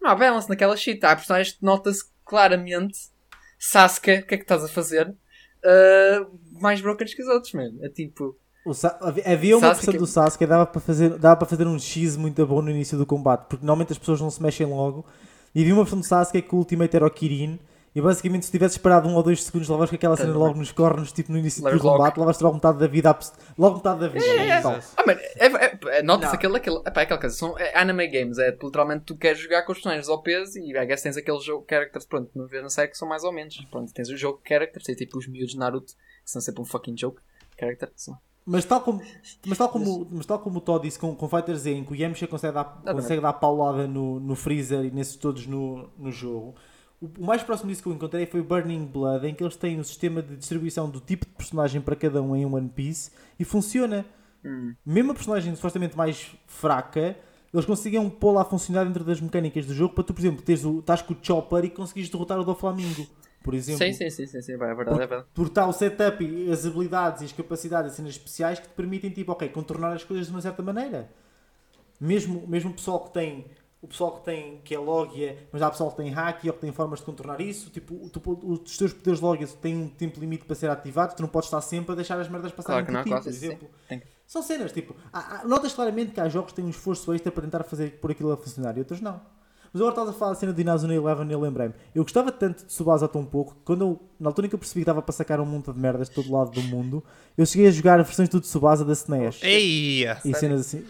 não 0.00 0.10
há 0.10 0.14
balance 0.16 0.48
naquela 0.48 0.76
shit, 0.76 1.04
há 1.04 1.14
personagens 1.14 1.56
que 1.56 1.64
nota-se 1.64 2.04
claramente, 2.24 2.98
Sasuke, 3.58 4.10
o 4.12 4.26
que 4.26 4.34
é 4.34 4.38
que 4.38 4.44
estás 4.44 4.64
a 4.64 4.68
fazer? 4.68 5.08
Uh, 5.64 6.60
mais 6.60 6.80
broken 6.80 7.06
que 7.06 7.22
os 7.22 7.28
outros, 7.28 7.52
mano. 7.52 7.84
É 7.84 7.88
tipo, 7.88 8.38
Sa- 8.74 8.98
havia- 9.00 9.56
uma 9.56 9.68
Sasuke- 9.68 9.86
versão 9.86 10.00
do 10.00 10.06
Sasuke 10.06 10.38
que 10.38 10.46
dava 10.46 10.66
para 10.66 10.80
fazer, 10.80 11.10
dava 11.18 11.36
para 11.36 11.46
fazer 11.48 11.66
um 11.66 11.78
X 11.78 12.16
muito 12.16 12.46
bom 12.46 12.60
no 12.60 12.70
início 12.70 12.98
do 12.98 13.06
combate, 13.06 13.46
porque 13.48 13.64
normalmente 13.64 13.92
as 13.92 13.98
pessoas 13.98 14.20
não 14.20 14.30
se 14.30 14.42
mexem 14.42 14.66
logo. 14.66 15.06
E 15.54 15.62
havia 15.62 15.72
uma 15.74 15.84
versão 15.84 16.00
do 16.00 16.04
Sasuke 16.06 16.42
que 16.42 16.54
o 16.54 16.58
ultimate 16.58 16.94
era 16.94 17.06
o 17.06 17.10
Kirin. 17.10 17.58
E 17.94 18.02
basicamente, 18.02 18.44
se 18.44 18.52
tivesse 18.52 18.74
esperado 18.76 19.08
um 19.08 19.14
ou 19.14 19.22
dois 19.22 19.42
segundos, 19.42 19.66
levavas 19.68 19.88
com 19.88 19.96
aquela 19.96 20.16
cena 20.16 20.32
logo 20.36 20.56
nos 20.58 20.70
cornos, 20.70 21.10
tipo 21.10 21.32
no 21.32 21.38
início 21.38 21.62
do 21.62 21.64
Levas 21.64 21.80
combate, 21.80 22.18
levas 22.20 22.38
logo 22.40 22.54
metade 22.56 22.78
da 22.78 22.86
vida. 22.86 23.10
à- 23.10 23.18
Logo 23.56 23.76
metade 23.78 24.00
da 24.00 24.08
vida. 24.08 24.24
É, 24.26 24.60
Tal. 24.60 24.78
Ah, 24.96 25.04
mano, 25.06 25.18
é, 25.20 25.46
é, 25.46 25.78
é, 25.98 26.02
nota-se 26.02 26.26
Não. 26.32 26.34
aquele, 26.34 26.56
aquele, 26.58 26.76
epá, 26.86 27.00
é 27.00 27.04
aquela 27.04 27.18
coisa, 27.18 27.34
são 27.34 27.58
é 27.58 27.76
anime 27.76 28.06
games, 28.08 28.38
é 28.38 28.50
literalmente 28.50 29.04
tu 29.06 29.16
queres 29.16 29.38
jogar 29.40 29.62
com 29.64 29.72
os 29.72 29.78
personagens 29.78 30.08
OPs 30.08 30.54
e 30.56 30.76
I 30.76 30.86
guess 30.86 31.02
tens 31.02 31.16
aquele 31.16 31.40
jogo 31.40 31.64
characters, 31.68 32.04
pronto, 32.04 32.30
não 32.36 32.46
vês 32.46 32.62
na 32.62 32.68
série 32.68 32.88
que 32.88 32.98
são 32.98 33.08
mais 33.08 33.24
ou 33.24 33.32
menos, 33.32 33.56
pronto, 33.70 33.90
tens 33.92 34.10
o 34.10 34.16
jogo 34.16 34.40
characters, 34.46 34.84
tem 34.84 34.94
tipo 34.94 35.18
os 35.18 35.26
miúdos 35.26 35.52
de 35.52 35.58
Naruto, 35.58 35.94
que 35.94 36.30
são 36.30 36.42
sempre 36.42 36.60
um 36.60 36.66
fucking 36.66 36.96
joke, 36.96 37.20
character, 37.58 37.90
são. 37.96 38.16
Mas 38.50 38.64
tal 38.64 38.80
como, 38.80 39.02
mas 39.46 39.58
tal 39.58 39.68
como, 39.68 40.08
mas 40.10 40.24
tal 40.24 40.38
como 40.38 40.56
o 40.56 40.60
Todd 40.62 40.82
disse 40.82 40.98
com, 40.98 41.14
com 41.14 41.28
Fighter 41.28 41.54
Z, 41.54 41.70
em 41.70 41.84
que 41.84 41.92
o 41.92 41.94
Yamcha 41.94 42.26
consegue 42.26 42.54
dar, 42.54 42.62
Exatamente. 42.62 43.02
consegue 43.02 43.20
dar 43.20 43.34
paulada 43.34 43.86
no, 43.86 44.18
no 44.18 44.34
Freezer 44.34 44.86
e 44.86 44.90
nesses 44.90 45.16
todos 45.16 45.46
no, 45.46 45.90
no 45.98 46.10
jogo, 46.10 46.54
o, 46.98 47.10
mais 47.22 47.42
próximo 47.42 47.68
disso 47.68 47.82
que 47.82 47.90
eu 47.90 47.92
encontrei 47.92 48.24
foi 48.24 48.40
o 48.40 48.44
Burning 48.44 48.86
Blood, 48.86 49.26
em 49.26 49.34
que 49.34 49.44
eles 49.44 49.54
têm 49.54 49.78
um 49.78 49.84
sistema 49.84 50.22
de 50.22 50.34
distribuição 50.34 50.88
do 50.88 50.98
tipo 50.98 51.26
de 51.26 51.32
personagem 51.32 51.82
para 51.82 51.94
cada 51.94 52.22
um 52.22 52.34
em 52.34 52.46
One 52.46 52.70
Piece 52.70 53.10
e 53.38 53.44
funciona. 53.44 54.06
Hum. 54.42 54.74
Mesmo 54.84 55.12
a 55.12 55.14
personagem 55.14 55.54
supostamente 55.54 55.94
mais 55.94 56.34
fraca, 56.46 57.16
eles 57.52 57.66
conseguiam 57.66 58.08
pô-la 58.08 58.40
a 58.40 58.44
funcionar 58.46 58.84
dentro 58.84 59.04
das 59.04 59.20
mecânicas 59.20 59.66
do 59.66 59.74
jogo 59.74 59.94
para 59.94 60.04
tu, 60.04 60.14
por 60.14 60.20
exemplo, 60.20 60.42
teres 60.42 60.64
o, 60.64 60.78
estás 60.78 61.02
com 61.02 61.12
o 61.12 61.16
Chopper 61.20 61.66
e 61.66 61.70
conseguires 61.70 62.08
derrotar 62.08 62.38
o 62.38 62.44
do 62.44 62.54
Flamingo, 62.54 63.06
por 63.42 63.54
exemplo. 63.54 63.78
Sim, 63.78 63.92
sim, 63.92 64.10
sim, 64.10 64.26
sim, 64.26 64.42
sim, 64.42 64.52
é 64.52 64.56
verdade, 64.56 64.90
é 64.90 65.06
verdade. 65.06 65.26
Porque 65.34 65.50
está 65.50 65.66
o 65.66 65.72
setup 65.72 66.24
e 66.24 66.50
as 66.50 66.66
habilidades 66.66 67.22
e 67.22 67.24
as 67.26 67.32
capacidades 67.32 67.92
e 67.92 67.96
cenas 67.96 68.12
especiais 68.12 68.58
que 68.60 68.68
te 68.68 68.74
permitem, 68.74 69.10
tipo, 69.10 69.32
ok, 69.32 69.48
contornar 69.48 69.92
as 69.92 70.04
coisas 70.04 70.26
de 70.26 70.32
uma 70.32 70.40
certa 70.40 70.62
maneira. 70.62 71.10
Mesmo, 72.00 72.46
mesmo 72.46 72.70
o 72.70 72.74
pessoal 72.74 73.00
que 73.00 73.12
tem, 73.12 73.46
o 73.82 73.88
pessoal 73.88 74.12
que 74.18 74.24
tem, 74.24 74.60
que 74.64 74.74
é 74.74 74.78
Logia, 74.78 75.36
mas 75.52 75.62
há 75.62 75.70
pessoal 75.70 75.90
que 75.90 75.96
tem 75.96 76.10
hack 76.10 76.44
ou 76.44 76.52
que 76.52 76.60
tem 76.60 76.72
formas 76.72 77.00
de 77.00 77.04
contornar 77.04 77.40
isso, 77.40 77.70
tipo, 77.70 78.08
tu- 78.10 78.38
os 78.62 78.76
teus 78.76 78.92
poderes 78.92 79.20
Logia 79.20 79.46
têm 79.60 79.76
um 79.76 79.88
tempo 79.88 80.20
limite 80.20 80.44
para 80.44 80.54
ser 80.54 80.70
ativados, 80.70 81.14
tu 81.16 81.22
não 81.22 81.28
podes 81.28 81.48
estar 81.48 81.60
sempre 81.60 81.92
a 81.92 81.94
deixar 81.96 82.20
as 82.20 82.28
merdas 82.28 82.52
passarem 82.52 82.84
Claro 82.84 83.02
por 83.04 83.04
ti, 83.04 83.22
por 83.22 83.22
sim. 83.32 83.46
exemplo. 83.46 83.70
São 84.26 84.42
cenas, 84.42 84.72
tipo, 84.72 84.94
há- 85.12 85.40
há- 85.40 85.44
notas 85.44 85.72
claramente 85.72 86.12
que 86.12 86.20
há 86.20 86.28
jogos 86.28 86.50
que 86.52 86.56
têm 86.56 86.64
um 86.64 86.70
esforço 86.70 87.12
extra 87.14 87.32
para 87.32 87.42
tentar 87.42 87.64
fazer 87.64 87.98
por 87.98 88.10
aquilo 88.10 88.30
a 88.30 88.36
funcionar 88.36 88.76
e 88.76 88.80
outros 88.80 89.00
não. 89.00 89.20
Mas 89.72 89.80
agora 89.80 89.92
estás 89.92 90.08
a 90.08 90.12
falar 90.12 90.32
da 90.32 90.38
cena 90.38 90.52
de 90.52 90.60
Inazuma 90.62 90.94
Eleven 90.94 91.28
e 91.28 91.32
eu 91.32 91.40
lembrei-me. 91.40 91.74
Eu 91.94 92.02
gostava 92.02 92.32
tanto 92.32 92.58
de 92.60 92.66
Tsubasa 92.66 93.06
tão 93.06 93.24
pouco 93.24 93.54
que 93.54 93.60
quando 93.64 93.82
eu, 93.82 94.00
na 94.18 94.30
altura 94.30 94.46
em 94.46 94.48
que 94.48 94.54
eu 94.54 94.58
percebi 94.58 94.80
que 94.80 94.86
dava 94.86 95.02
para 95.02 95.12
sacar 95.12 95.40
um 95.40 95.46
monte 95.46 95.72
de 95.72 95.78
merdas 95.78 96.08
de 96.08 96.14
todo 96.14 96.32
lado 96.32 96.50
do 96.50 96.62
mundo, 96.62 97.04
eu 97.36 97.44
cheguei 97.44 97.68
a 97.68 97.70
jogar 97.70 97.96
versões 97.98 98.28
do 98.28 98.40
Tsubasa 98.40 98.84
da 98.84 98.92
SNES. 98.92 99.40
Eia! 99.42 100.18
E 100.24 100.34
cenas 100.34 100.60
assim. 100.60 100.84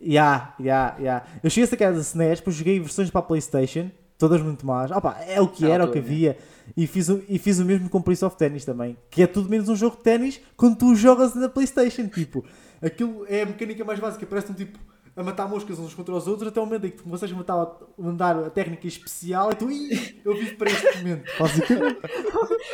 Ya, 0.00 0.54
ya, 0.60 0.94
ya. 1.00 1.24
Eu 1.42 1.48
cheguei 1.48 1.64
a 1.64 1.68
sacar 1.68 1.92
da 1.92 2.00
SNES, 2.00 2.40
depois 2.40 2.56
joguei 2.56 2.78
versões 2.78 3.10
para 3.10 3.20
a 3.20 3.24
PlayStation, 3.24 3.90
todas 4.18 4.42
muito 4.42 4.66
más. 4.66 4.90
Opa, 4.90 5.18
é 5.26 5.40
o 5.40 5.48
que 5.48 5.64
Na 5.64 5.70
era, 5.70 5.84
o 5.84 5.90
que 5.90 5.98
havia. 5.98 6.36
E 6.76 6.86
fiz, 6.86 7.08
o, 7.08 7.22
e 7.28 7.38
fiz 7.38 7.58
o 7.58 7.64
mesmo 7.64 7.88
com 7.88 8.02
Prince 8.02 8.24
of 8.24 8.36
Tennis 8.36 8.64
também, 8.64 8.96
que 9.10 9.22
é 9.22 9.26
tudo 9.26 9.48
menos 9.48 9.68
um 9.68 9.76
jogo 9.76 9.96
de 9.96 10.02
ténis 10.02 10.40
quando 10.56 10.76
tu 10.76 10.92
o 10.92 10.96
jogas 10.96 11.34
na 11.34 11.48
PlayStation. 11.48 12.08
Tipo, 12.08 12.44
aquilo 12.82 13.24
é 13.28 13.42
a 13.42 13.46
mecânica 13.46 13.84
mais 13.84 14.00
básica, 14.00 14.26
parece 14.26 14.50
um 14.50 14.54
tipo 14.54 14.78
a 15.16 15.22
matar 15.22 15.48
moscas 15.48 15.78
uns 15.78 15.94
contra 15.94 16.14
os 16.14 16.26
outros 16.26 16.48
até 16.48 16.60
o 16.60 16.66
momento 16.66 16.86
em 16.86 16.90
que 16.90 16.98
tu 16.98 17.04
começas 17.04 17.30
a 17.32 17.34
matar, 17.34 17.66
mandar 17.98 18.36
a 18.44 18.50
técnica 18.50 18.86
especial 18.86 19.50
e 19.50 19.54
tu, 19.54 19.70
"Ih, 19.70 20.20
eu 20.24 20.34
vivo 20.36 20.56
para 20.56 20.70
este 20.70 20.98
momento. 20.98 21.24
Basicamente. 21.40 21.98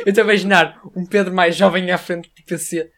Eu 0.04 0.08
estou 0.08 0.22
a 0.22 0.24
imaginar 0.26 0.80
um 0.96 1.06
Pedro 1.06 1.32
mais 1.32 1.54
jovem 1.54 1.90
à 1.90 1.96
frente 1.98 2.28
do 2.36 2.42
PC. 2.44 2.90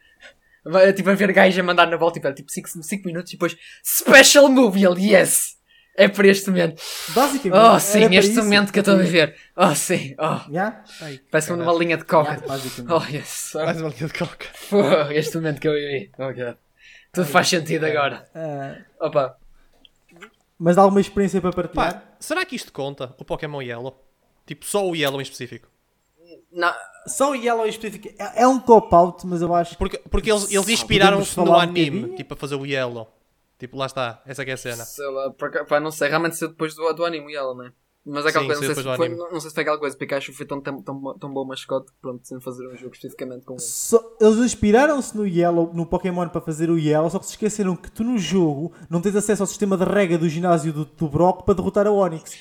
Vai, 0.65 0.91
Tipo, 0.93 1.11
a 1.11 1.13
ver 1.13 1.31
gajos 1.31 1.59
a 1.59 1.63
mandar 1.63 1.85
na 1.87 1.95
volta, 1.95 2.33
tipo 2.33 2.51
5 2.51 2.69
minutos 3.05 3.31
e 3.31 3.35
depois 3.35 3.55
Special 3.83 4.49
Move 4.49 4.79
e 4.79 4.85
ele, 4.85 5.11
yes! 5.13 5.53
É 5.97 6.09
para 6.09 6.27
este 6.27 6.49
momento. 6.49 6.81
Basicamente. 7.13 7.63
Oh, 7.75 7.79
sim, 7.79 8.03
este 8.15 8.31
isso. 8.31 8.43
momento 8.43 8.73
que 8.73 8.79
eu 8.79 8.81
estou 8.81 8.95
a 8.95 8.97
viver. 8.97 9.33
Oh, 9.55 9.73
sim, 9.73 10.13
oh. 10.19 10.51
Ya? 10.51 10.83
Parece-me 11.31 11.57
numa 11.59 11.71
linha 11.73 11.95
de 11.95 12.03
coca. 12.03 12.41
basicamente. 12.45 12.91
Oh, 12.91 13.15
yes. 13.15 13.51
Mais 13.55 13.79
uma 13.79 13.89
linha 13.91 14.07
de 14.07 14.13
coca. 14.13 14.45
Este 15.13 15.35
momento 15.37 15.61
que 15.61 15.67
eu 15.69 15.73
vivi. 15.73 16.11
Oh, 16.17 16.33
God. 16.33 16.57
Tudo 17.15 17.27
faz 17.27 17.47
sentido 17.49 17.85
agora. 17.85 18.29
Ah, 18.35 18.77
Opa. 18.99 19.37
mas 20.59 20.75
dá 20.75 20.81
alguma 20.81 21.01
experiência 21.01 21.41
para 21.41 21.51
partilhar? 21.53 21.93
Pá, 21.93 22.03
será 22.19 22.45
que 22.45 22.55
isto 22.55 22.71
conta? 22.71 23.15
O 23.17 23.25
Pokémon 23.25 23.61
Yellow? 23.61 23.99
Tipo, 24.45 24.65
só 24.65 24.87
o 24.87 24.95
Yellow 24.95 25.19
em 25.19 25.23
específico? 25.23 25.67
Não, 26.51 26.73
Só 27.07 27.31
o 27.31 27.35
Yellow 27.35 27.65
em 27.65 27.69
específico 27.69 28.07
é, 28.17 28.43
é 28.43 28.47
um 28.47 28.59
cop-out, 28.59 29.25
mas 29.27 29.41
eu 29.41 29.53
acho 29.53 29.77
Porque, 29.77 29.97
porque 30.09 30.31
eles, 30.31 30.51
eles 30.51 30.69
inspiraram-se 30.69 31.37
no 31.37 31.51
um 31.51 31.55
anime, 31.55 31.89
bocadinho? 31.91 32.17
tipo, 32.17 32.33
a 32.33 32.37
fazer 32.37 32.55
o 32.55 32.65
Yellow. 32.65 33.11
Tipo, 33.57 33.77
lá 33.77 33.85
está, 33.85 34.21
essa 34.25 34.41
é 34.41 34.45
que 34.45 34.51
é 34.51 34.53
a 34.53 34.57
cena. 34.57 34.83
sei 34.85 35.07
lá, 35.09 35.31
pá, 35.67 35.79
não 35.79 35.91
sei, 35.91 36.09
realmente 36.09 36.35
saiu 36.35 36.49
depois 36.49 36.75
do, 36.75 36.91
do 36.93 37.05
anime 37.05 37.31
e 37.31 37.35
ela, 37.35 37.53
não 37.53 37.65
é? 37.65 37.71
Mas 38.07 38.23
é 38.23 38.29
aquela 38.29 38.43
Sim, 38.43 38.47
coisa, 38.47 38.61
não 38.67 38.73
sei, 38.75 38.83
se 38.83 38.97
foi, 38.97 39.09
não, 39.09 39.31
não 39.31 39.39
sei 39.39 39.49
se 39.49 39.53
foi 39.55 39.61
aquela 39.63 39.79
coisa, 39.79 39.97
Pikachu 39.97 40.31
foi 40.33 40.45
tão, 40.45 40.61
tão, 40.61 40.79
tão, 40.81 41.17
tão 41.17 41.33
bom 41.33 41.43
mascote 41.43 41.87
que 41.87 41.97
pronto, 41.99 42.27
sem 42.27 42.39
fazer 42.39 42.67
um 42.67 42.75
jogo 42.77 42.93
especificamente 42.93 43.43
com 43.45 43.53
ele. 43.53 43.61
Só- 43.61 44.03
eles 44.21 44.37
inspiraram-se 44.37 45.17
no 45.17 45.25
Yellow, 45.25 45.71
no 45.73 45.87
Pokémon 45.87 46.29
para 46.29 46.39
fazer 46.41 46.69
o 46.69 46.77
Yellow, 46.77 47.09
só 47.09 47.17
que 47.17 47.25
se 47.25 47.31
esqueceram 47.31 47.75
que 47.75 47.89
tu 47.89 48.03
no 48.03 48.17
jogo 48.19 48.71
não 48.91 49.01
tens 49.01 49.15
acesso 49.15 49.41
ao 49.41 49.47
sistema 49.47 49.75
de 49.75 49.85
rega 49.85 50.19
do 50.19 50.29
ginásio 50.29 50.71
do, 50.71 50.85
do 50.85 51.09
Brock 51.09 51.43
para 51.45 51.55
derrotar 51.55 51.87
a 51.87 51.91
Onix. 51.91 52.37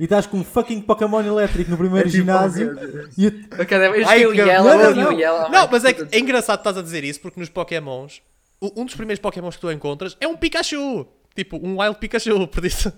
E 0.00 0.04
estás 0.04 0.26
com 0.26 0.38
um 0.38 0.44
fucking 0.44 0.80
Pokémon 0.80 1.20
elétrico 1.20 1.70
no 1.70 1.76
primeiro 1.76 2.08
ginásio 2.08 2.74
e 3.18 3.26
a- 3.26 3.58
Eu, 3.58 3.66
cada 3.66 3.90
vez 3.90 4.08
Ai, 4.08 4.20
que 4.20 4.26
o 4.28 4.32
que- 4.32 4.38
Yellow, 4.38 4.78
não, 4.78 4.94
não, 4.94 5.08
o 5.14 5.20
Yellow. 5.20 5.50
Não, 5.50 5.68
mas 5.70 5.84
é, 5.84 5.92
que 5.92 6.16
é 6.16 6.18
engraçado 6.18 6.60
estás 6.60 6.78
a 6.78 6.82
dizer 6.82 7.04
isso 7.04 7.20
porque 7.20 7.38
nos 7.38 7.50
Pokémons, 7.50 8.22
um 8.62 8.86
dos 8.86 8.94
primeiros 8.94 9.20
Pokémons 9.20 9.56
que 9.56 9.60
tu 9.60 9.70
encontras 9.70 10.16
é 10.18 10.26
um 10.26 10.38
Pikachu. 10.38 11.06
Tipo, 11.36 11.58
um 11.58 11.80
Wild 11.82 11.98
Pikachu, 11.98 12.48
por 12.48 12.64
isso. 12.64 12.90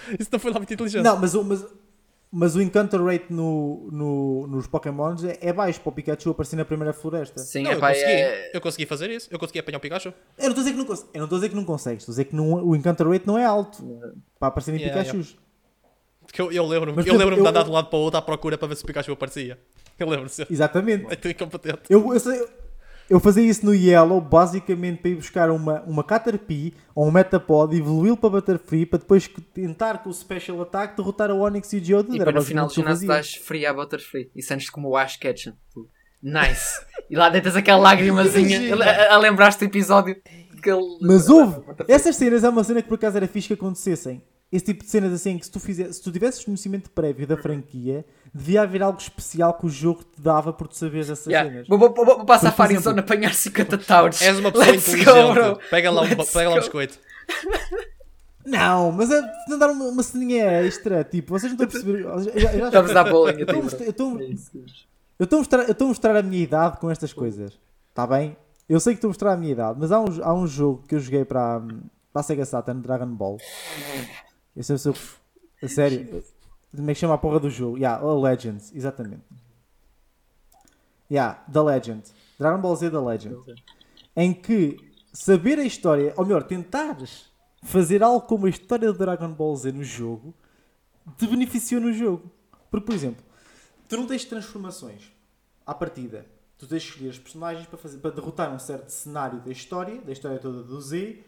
Isso 0.18 0.28
não 0.32 0.38
foi 0.38 0.50
lá 0.52 0.58
muito 0.58 0.72
inteligente. 0.74 1.02
Não, 1.04 1.16
mas 1.18 1.34
o, 1.34 1.42
mas, 1.44 1.64
mas 2.30 2.54
o 2.56 2.62
Encounter 2.62 3.02
Rate 3.02 3.26
no, 3.32 3.88
no- 3.90 4.46
nos 4.46 4.66
Pokémons 4.66 5.24
é, 5.24 5.38
é 5.40 5.52
baixo 5.52 5.80
para 5.80 5.90
o 5.90 5.92
Pikachu 5.92 6.30
aparecer 6.30 6.56
na 6.56 6.64
primeira 6.64 6.92
floresta. 6.92 7.38
Sim, 7.40 7.62
Não, 7.62 7.70
é 7.70 7.74
eu, 7.74 7.80
pá, 7.80 7.88
consegui, 7.88 8.10
é... 8.12 8.50
eu 8.54 8.60
consegui 8.60 8.86
fazer 8.86 9.10
isso. 9.10 9.28
Eu 9.30 9.38
consegui 9.38 9.58
apanhar 9.58 9.78
o 9.78 9.80
Pikachu. 9.80 10.08
Eu 10.38 10.44
não 10.44 10.48
estou 10.50 10.60
a 10.60 10.64
dizer 10.64 10.72
que 10.72 10.78
não, 10.78 10.84
cons- 10.84 11.06
eu 11.14 11.18
não, 11.18 11.24
estou 11.24 11.36
a 11.36 11.38
dizer 11.40 11.48
que 11.50 11.56
não 11.56 11.64
consegues, 11.64 12.02
estou 12.02 12.12
a 12.12 12.14
dizer 12.14 12.24
que 12.26 12.36
não- 12.36 12.64
o 12.64 12.76
Encounter 12.76 13.08
Rate 13.08 13.26
não 13.26 13.38
é 13.38 13.44
alto 13.44 13.82
para 14.38 14.48
aparecerem 14.48 14.80
Yeah, 14.80 15.02
Pikachus. 15.02 15.36
Que 16.32 16.42
eu, 16.42 16.52
eu 16.52 16.66
lembro-me 16.66 16.98
eu 16.98 17.04
lembro 17.14 17.16
exemplo, 17.28 17.42
de 17.42 17.48
andar 17.48 17.60
eu- 17.60 17.64
de 17.64 17.70
um 17.70 17.72
lado 17.72 17.88
para 17.88 17.98
o 17.98 18.02
outro 18.02 18.18
à 18.18 18.22
procura 18.22 18.58
para 18.58 18.68
ver 18.68 18.76
se 18.76 18.84
o 18.84 18.86
Pikachu 18.86 19.12
aparecia. 19.12 19.58
Eu 19.98 20.08
lembro-me. 20.08 20.30
É 20.38 20.46
Exatamente. 20.52 21.16
tudo 21.16 21.30
incompetente. 21.30 21.78
Eu, 21.88 22.12
eu, 22.12 22.20
sei- 22.20 22.40
eu 22.40 22.48
fazia 23.18 23.42
isso 23.42 23.64
no 23.64 23.74
Yellow 23.74 24.20
basicamente 24.20 25.00
para 25.00 25.10
ir 25.10 25.14
buscar 25.16 25.50
uma, 25.50 25.82
uma 25.84 26.04
Caterpie 26.04 26.74
ou 26.94 27.06
um 27.06 27.10
Metapod, 27.10 27.74
evoluí-lo 27.74 28.16
para 28.16 28.28
Butterfree 28.28 28.84
para 28.84 28.98
depois 28.98 29.26
tentar 29.54 30.02
com 30.02 30.10
o 30.10 30.12
Special 30.12 30.60
Attack 30.60 30.94
derrotar 30.96 31.30
a 31.30 31.34
Onix 31.34 31.72
e 31.72 31.78
o 31.78 31.84
Geodude. 31.84 32.16
E 32.16 32.18
depois 32.18 32.34
no 32.34 32.42
final 32.42 32.66
do 32.66 32.72
eu 32.72 32.74
ginásio 32.74 33.02
estás 33.02 33.34
free 33.34 33.64
à 33.64 33.72
Butterfree 33.72 34.30
e 34.36 34.42
sentes 34.42 34.68
como 34.68 34.88
o 34.88 34.96
Ash 34.96 35.16
Ketchum. 35.16 35.52
Tu, 35.72 35.88
Nice. 36.22 36.80
E 37.08 37.16
lá 37.16 37.30
deitas 37.30 37.56
aquela 37.56 37.78
lágrimazinha 37.78 38.74
a, 38.74 38.90
a, 38.90 39.14
a 39.14 39.18
lembrar-te 39.18 39.58
do 39.60 39.64
episódio 39.64 40.16
que 40.60 40.70
ele... 40.70 40.98
Mas 41.00 41.28
houve! 41.28 41.62
Essas 41.86 42.16
cenas 42.16 42.44
é 42.44 42.48
uma 42.48 42.64
cena 42.64 42.82
que 42.82 42.88
por 42.88 42.96
acaso 42.96 43.16
era 43.16 43.28
fixe 43.28 43.48
que 43.48 43.54
acontecessem. 43.54 44.22
Esse 44.50 44.66
tipo 44.66 44.82
de 44.82 44.90
cenas 44.90 45.12
assim 45.12 45.38
que 45.38 45.44
se 45.44 45.50
tu, 45.50 45.60
fizesse, 45.60 45.94
se 45.94 46.02
tu 46.02 46.10
tivesses 46.10 46.44
conhecimento 46.44 46.90
prévio 46.90 47.26
da 47.26 47.36
franquia, 47.36 48.04
devia 48.38 48.62
haver 48.62 48.82
algo 48.82 48.98
especial 49.00 49.54
que 49.54 49.66
o 49.66 49.68
jogo 49.68 50.02
te 50.04 50.20
dava 50.20 50.52
por 50.52 50.68
tu 50.68 50.76
saberes 50.76 51.10
essas 51.10 51.26
Yeah. 51.26 51.50
cenas. 51.50 51.68
Vou, 51.68 51.78
vou, 51.78 51.92
vou, 51.94 52.04
vou 52.04 52.24
passar 52.24 52.48
a 52.48 52.52
Por 52.52 52.56
Fire 52.66 52.74
exemplo- 52.78 52.90
Zone 52.90 53.00
apanhar 53.00 53.34
50 53.34 53.78
Towers. 53.78 54.20
És 54.22 54.38
uma 54.38 54.50
pessoa 54.52 54.70
Let's 54.72 54.86
go, 54.86 55.00
inteligente. 55.00 55.34
bro. 55.34 55.58
pega 55.70 55.90
lá 55.90 56.02
um, 56.02 56.08
pega 56.08 56.42
lá 56.44 56.50
um 56.50 56.54
go. 56.54 56.60
biscoito. 56.60 56.98
Não, 58.46 58.92
mas 58.92 59.10
é 59.10 59.20
de 59.46 59.58
dar 59.58 59.70
uma, 59.70 59.84
uma 59.86 60.02
ceninha 60.02 60.62
extra, 60.62 61.04
tipo, 61.04 61.38
vocês 61.38 61.52
não 61.52 61.62
estão 61.64 61.68
a 61.68 61.70
perceber. 61.70 62.04
eu 62.04 62.22
já- 62.22 62.30
eu 62.30 62.40
já- 62.60 62.66
Estamos 62.66 62.90
a 62.90 62.94
dar 62.94 63.04
bowling 63.10 63.32
a 63.32 63.34
Eu 63.34 63.40
estou 63.42 63.58
a 63.58 63.62
mostrar- 63.62 63.80
eu 63.80 63.88
eu 63.88 65.24
estou 65.24 65.36
a 65.36 65.38
mostrar- 65.40 65.62
eu 65.64 65.72
estou 65.72 65.84
a 65.84 65.88
mostrar 65.88 66.16
a 66.16 66.22
minha 66.22 66.42
idade 66.42 66.78
com 66.78 66.90
estas 66.90 67.12
coisas. 67.12 67.58
Está 67.90 68.06
bem? 68.06 68.36
Eu 68.68 68.80
sei 68.80 68.94
que 68.94 68.98
estou 68.98 69.08
a 69.08 69.10
mostrar 69.10 69.32
a 69.32 69.36
minha 69.36 69.52
idade, 69.52 69.78
mas 69.80 69.92
há 69.92 70.00
um, 70.00 70.06
há 70.22 70.32
um 70.34 70.46
jogo 70.46 70.82
que 70.88 70.94
eu 70.94 71.00
joguei 71.00 71.24
para, 71.26 71.60
para 72.12 72.20
a 72.20 72.22
Sega 72.22 72.44
Saturn, 72.46 72.80
Dragon 72.80 73.06
Ball. 73.08 73.36
Esse 74.56 74.72
é 74.72 74.74
o 74.76 74.78
seu. 74.78 74.94
A 75.62 75.68
sério. 75.68 76.22
Como 76.74 76.90
é 76.90 76.94
que 76.94 77.00
chama 77.00 77.14
a 77.14 77.18
porra 77.18 77.40
do 77.40 77.50
jogo? 77.50 77.78
Yeah, 77.78 78.02
a 78.02 78.14
Legends, 78.14 78.74
exatamente. 78.74 79.24
Yeah, 81.10 81.42
The 81.50 81.60
Legend. 81.60 82.02
Dragon 82.38 82.60
Ball 82.60 82.76
Z 82.76 82.90
The 82.90 82.98
Legend. 82.98 83.64
Em 84.14 84.34
que 84.34 84.76
saber 85.12 85.58
a 85.58 85.64
história, 85.64 86.12
ou 86.16 86.24
melhor, 86.24 86.42
tentares 86.42 87.32
fazer 87.62 88.02
algo 88.02 88.26
como 88.26 88.46
a 88.46 88.50
história 88.50 88.92
de 88.92 88.98
Dragon 88.98 89.32
Ball 89.32 89.56
Z 89.56 89.72
no 89.72 89.82
jogo, 89.82 90.34
te 91.16 91.26
beneficiou 91.26 91.80
no 91.80 91.92
jogo. 91.92 92.30
Porque, 92.70 92.86
por 92.86 92.94
exemplo, 92.94 93.24
tu 93.88 93.96
não 93.96 94.06
tens 94.06 94.24
transformações 94.24 95.10
à 95.66 95.74
partida. 95.74 96.26
Tu 96.58 96.66
tens 96.66 96.82
de 96.82 96.88
escolher 96.88 97.08
os 97.08 97.18
personagens 97.18 97.66
para, 97.66 97.78
fazer, 97.78 97.98
para 97.98 98.10
derrotar 98.10 98.52
um 98.52 98.58
certo 98.58 98.90
cenário 98.90 99.40
da 99.40 99.50
história, 99.50 100.00
da 100.00 100.12
história 100.12 100.38
toda 100.38 100.62
do 100.62 100.80
Z, 100.80 101.24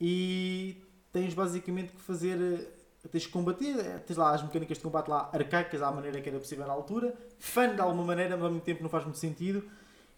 e 0.00 0.76
tens 1.12 1.34
basicamente 1.34 1.92
que 1.92 2.00
fazer. 2.00 2.77
Tens 3.10 3.26
que 3.26 3.32
combater, 3.32 3.78
eh, 3.78 3.98
tens 4.06 4.16
lá 4.16 4.34
as 4.34 4.42
mecânicas 4.42 4.78
de 4.78 4.82
combate 4.82 5.08
lá 5.08 5.30
arcaicas 5.32 5.82
à 5.82 5.90
maneira 5.90 6.20
que 6.20 6.28
era 6.28 6.38
possível 6.38 6.66
na 6.66 6.72
altura, 6.72 7.14
fã 7.38 7.74
de 7.74 7.80
alguma 7.80 8.04
maneira, 8.04 8.36
mas 8.36 8.44
ao 8.44 8.50
mesmo 8.50 8.64
tempo 8.64 8.82
não 8.82 8.90
faz 8.90 9.04
muito 9.04 9.18
sentido. 9.18 9.64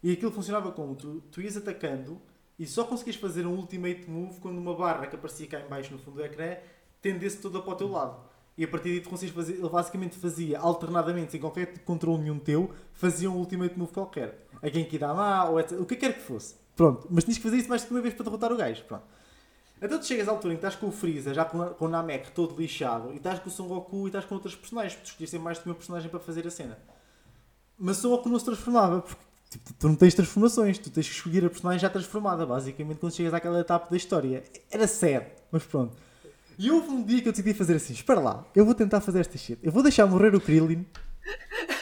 E 0.03 0.13
aquilo 0.13 0.31
funcionava 0.31 0.73
como? 0.73 0.95
Tu, 0.95 1.21
tu 1.31 1.41
ias 1.41 1.57
atacando 1.57 2.21
e 2.59 2.67
só 2.67 2.85
conseguias 2.85 3.17
fazer 3.17 3.47
um 3.47 3.55
ultimate 3.55 4.09
move 4.09 4.41
quando 4.41 4.59
uma 4.59 4.75
barra 4.75 5.07
que 5.07 5.17
aparecia 5.17 5.47
cá 5.47 5.61
em 5.61 5.69
baixo 5.69 5.93
no 5.93 5.99
fundo 5.99 6.17
do 6.17 6.25
ecrã 6.25 6.57
tendesse 7.01 7.39
toda 7.39 7.61
para 7.61 7.73
o 7.73 7.77
teu 7.77 7.91
lado. 7.91 8.21
E 8.57 8.65
a 8.65 8.69
partir 8.69 8.91
daí 8.91 9.01
tu 9.01 9.09
conseguias 9.09 9.35
fazer, 9.35 9.55
ele 9.55 9.69
basicamente 9.69 10.17
fazia 10.17 10.59
alternadamente, 10.59 11.33
sem 11.33 11.41
qualquer 11.41 11.79
controle 11.79 12.21
nenhum 12.23 12.39
teu, 12.39 12.71
fazia 12.93 13.31
um 13.31 13.37
ultimate 13.37 13.79
move 13.79 13.93
qualquer. 13.93 14.47
A 14.61 14.69
Genkidama 14.69 15.49
ou 15.49 15.59
etc. 15.59 15.81
O 15.81 15.87
que 15.87 15.97
quer 15.97 16.13
que 16.13 16.21
fosse. 16.21 16.57
Pronto. 16.77 17.07
Mas 17.11 17.25
tinhas 17.25 17.39
que 17.39 17.43
fazer 17.43 17.57
isso 17.57 17.69
mais 17.69 17.85
que 17.85 17.91
uma 17.91 18.03
vez 18.03 18.13
para 18.13 18.25
derrotar 18.25 18.53
o 18.53 18.57
gajo. 18.57 18.85
Pronto. 18.85 19.05
Então 19.83 19.99
tu 19.99 20.07
chegas 20.07 20.29
à 20.29 20.33
altura 20.33 20.55
em 20.55 20.57
que 20.57 20.67
estás 20.67 20.77
com 20.77 20.89
o 20.89 20.93
Freeza, 20.93 21.33
já 21.33 21.45
com, 21.45 21.65
com 21.71 21.85
o 21.87 21.89
Namek 21.89 22.33
todo 22.33 22.55
lixado, 22.61 23.13
e 23.13 23.17
estás 23.17 23.39
com 23.39 23.49
o 23.49 23.53
Son 23.53 23.67
Goku 23.67 24.05
e 24.05 24.07
estás 24.09 24.25
com 24.27 24.35
outros 24.35 24.55
personagens, 24.55 24.95
porque 24.95 25.07
tu 25.07 25.11
escolhias 25.11 25.31
sempre 25.31 25.45
mais 25.45 25.59
do 25.59 25.63
que 25.63 25.69
uma 25.69 25.75
personagem 25.75 26.11
para 26.11 26.21
fazer 26.21 26.47
a 26.47 26.51
cena. 26.51 26.79
Mas 27.79 27.97
Son 27.97 28.11
Goku 28.11 28.29
não 28.29 28.39
se 28.39 28.45
transformava, 28.45 29.01
porque 29.01 29.23
tipo, 29.49 29.73
tu 29.73 29.89
não 29.89 29.95
tens 29.95 30.15
transformações, 30.15 30.79
tu 30.79 30.91
tens 30.91 31.09
que 31.09 31.15
escolher 31.15 31.47
a 31.47 31.51
personagem 31.51 31.81
já 31.81 31.89
transformada, 31.89 32.45
basicamente, 32.45 32.99
quando 32.99 33.15
chegas 33.15 33.33
àquela 33.33 33.61
etapa 33.61 33.89
da 33.91 33.97
história. 33.97 34.45
Era 34.71 34.87
sad, 34.87 35.27
mas 35.51 35.65
pronto. 35.65 35.97
E 36.59 36.71
houve 36.71 36.91
um 36.91 37.03
dia 37.03 37.23
que 37.23 37.29
eu 37.29 37.33
decidi 37.33 37.55
fazer 37.55 37.77
assim: 37.77 37.95
espera 37.95 38.21
lá, 38.21 38.45
eu 38.55 38.67
vou 38.67 38.75
tentar 38.75 39.01
fazer 39.01 39.21
esta 39.21 39.39
shit, 39.39 39.59
eu 39.63 39.73
vou 39.73 39.83
deixar 39.83 40.07
morrer 40.07 40.35
o 40.35 40.41
Krillin. 40.41 40.85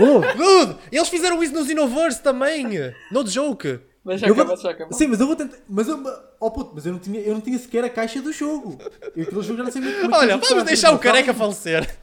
Oh, 0.00 0.20
Dude, 0.20 0.78
eles 0.92 1.08
fizeram 1.08 1.42
isso 1.42 1.52
no 1.52 1.66
Xenoverse 1.66 2.22
também. 2.22 2.68
No 3.10 3.26
joke. 3.26 3.80
Mas 4.04 4.20
já 4.20 4.28
Eu 4.28 4.34
vou- 4.34 4.44
acabou, 4.44 4.62
já 4.62 4.70
acabou. 4.70 4.96
Sim, 4.96 5.06
mas 5.08 5.20
eu 5.20 5.26
vou 5.26 5.36
tentar. 5.36 5.56
Mas 5.68 5.88
eu, 5.88 6.02
oh, 6.40 6.50
puto, 6.50 6.72
mas 6.74 6.86
eu 6.86 6.92
não 6.92 6.98
tinha, 7.00 7.20
eu 7.20 7.34
não 7.34 7.40
tinha 7.40 7.58
sequer 7.58 7.84
a 7.84 7.90
caixa 7.90 8.22
do 8.22 8.32
jogo. 8.32 8.78
Eu 9.14 9.24
aquele 9.24 9.42
jogo 9.42 9.56
já 9.58 9.64
não 9.64 9.70
sei 9.72 9.82
muito 9.82 10.00
como 10.00 10.14
é 10.14 10.18
Olha, 10.18 10.36
vamos 10.38 10.64
deixar 10.64 10.92
o 10.92 10.98
careca 10.98 11.34
falecer. 11.34 11.98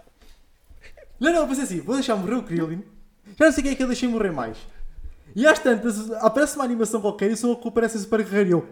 Não, 1.20 1.32
não, 1.32 1.42
eu 1.42 1.48
pensei 1.48 1.64
assim, 1.64 1.80
vou 1.82 1.96
deixar 1.96 2.16
morrer 2.16 2.36
o 2.36 2.44
Krillin. 2.44 2.84
Já 3.40 3.46
não 3.46 3.52
sei 3.52 3.64
quem 3.64 3.72
é 3.72 3.76
que 3.76 3.84
eu 3.84 3.88
deixei 3.88 4.08
morrer 4.08 4.32
mais. 4.32 4.58
E 5.36 5.46
às 5.48 5.60
tantas, 5.60 6.12
aparece 6.22 6.56
uma 6.56 6.64
animação 6.66 7.02
qualquer 7.02 7.32
e 7.32 7.36
só 7.38 7.52
o 7.52 7.56
que 7.58 7.68
aparece 7.68 7.98
super 8.00 8.24
guerreiro 8.24 8.50
e 8.50 8.52
eu. 8.52 8.68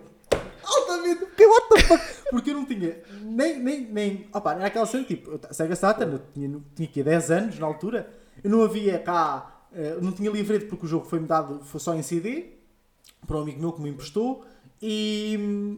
Altamente, 0.66 1.26
que 1.36 1.46
what 1.46 1.70
the 1.70 1.82
fuck? 1.82 2.04
Porque 2.30 2.50
eu 2.52 2.54
não 2.56 2.66
tinha 2.66 2.98
nem. 3.22 3.60
nem, 3.60 3.82
nem 3.82 4.28
opa, 4.34 4.54
era 4.54 4.66
aquela 4.68 4.86
cena 4.86 5.04
tipo, 5.04 5.40
Sega 5.52 5.76
Saturn, 5.76 6.14
eu 6.14 6.22
tinha, 6.34 6.62
tinha 6.76 6.88
aqui 6.88 7.04
10 7.04 7.32
anos 7.32 7.60
na 7.60 7.66
altura, 7.68 8.10
eu 8.44 8.50
não 8.50 8.62
havia 8.64 8.98
cá, 9.00 9.66
eh, 9.74 9.98
não 10.02 10.12
tinha 10.12 10.32
livreto 10.32 10.68
porque 10.68 10.86
o 10.86 10.90
jogo 10.90 11.06
foi-me 11.06 11.28
dado, 11.28 11.62
foi 11.64 11.80
só 11.80 11.94
em 11.94 12.02
CD, 12.02 12.46
para 13.26 13.38
um 13.38 13.42
amigo 13.42 13.60
meu 13.60 13.72
que 13.72 13.82
me 13.82 13.90
emprestou, 13.90 14.46
e. 14.82 15.78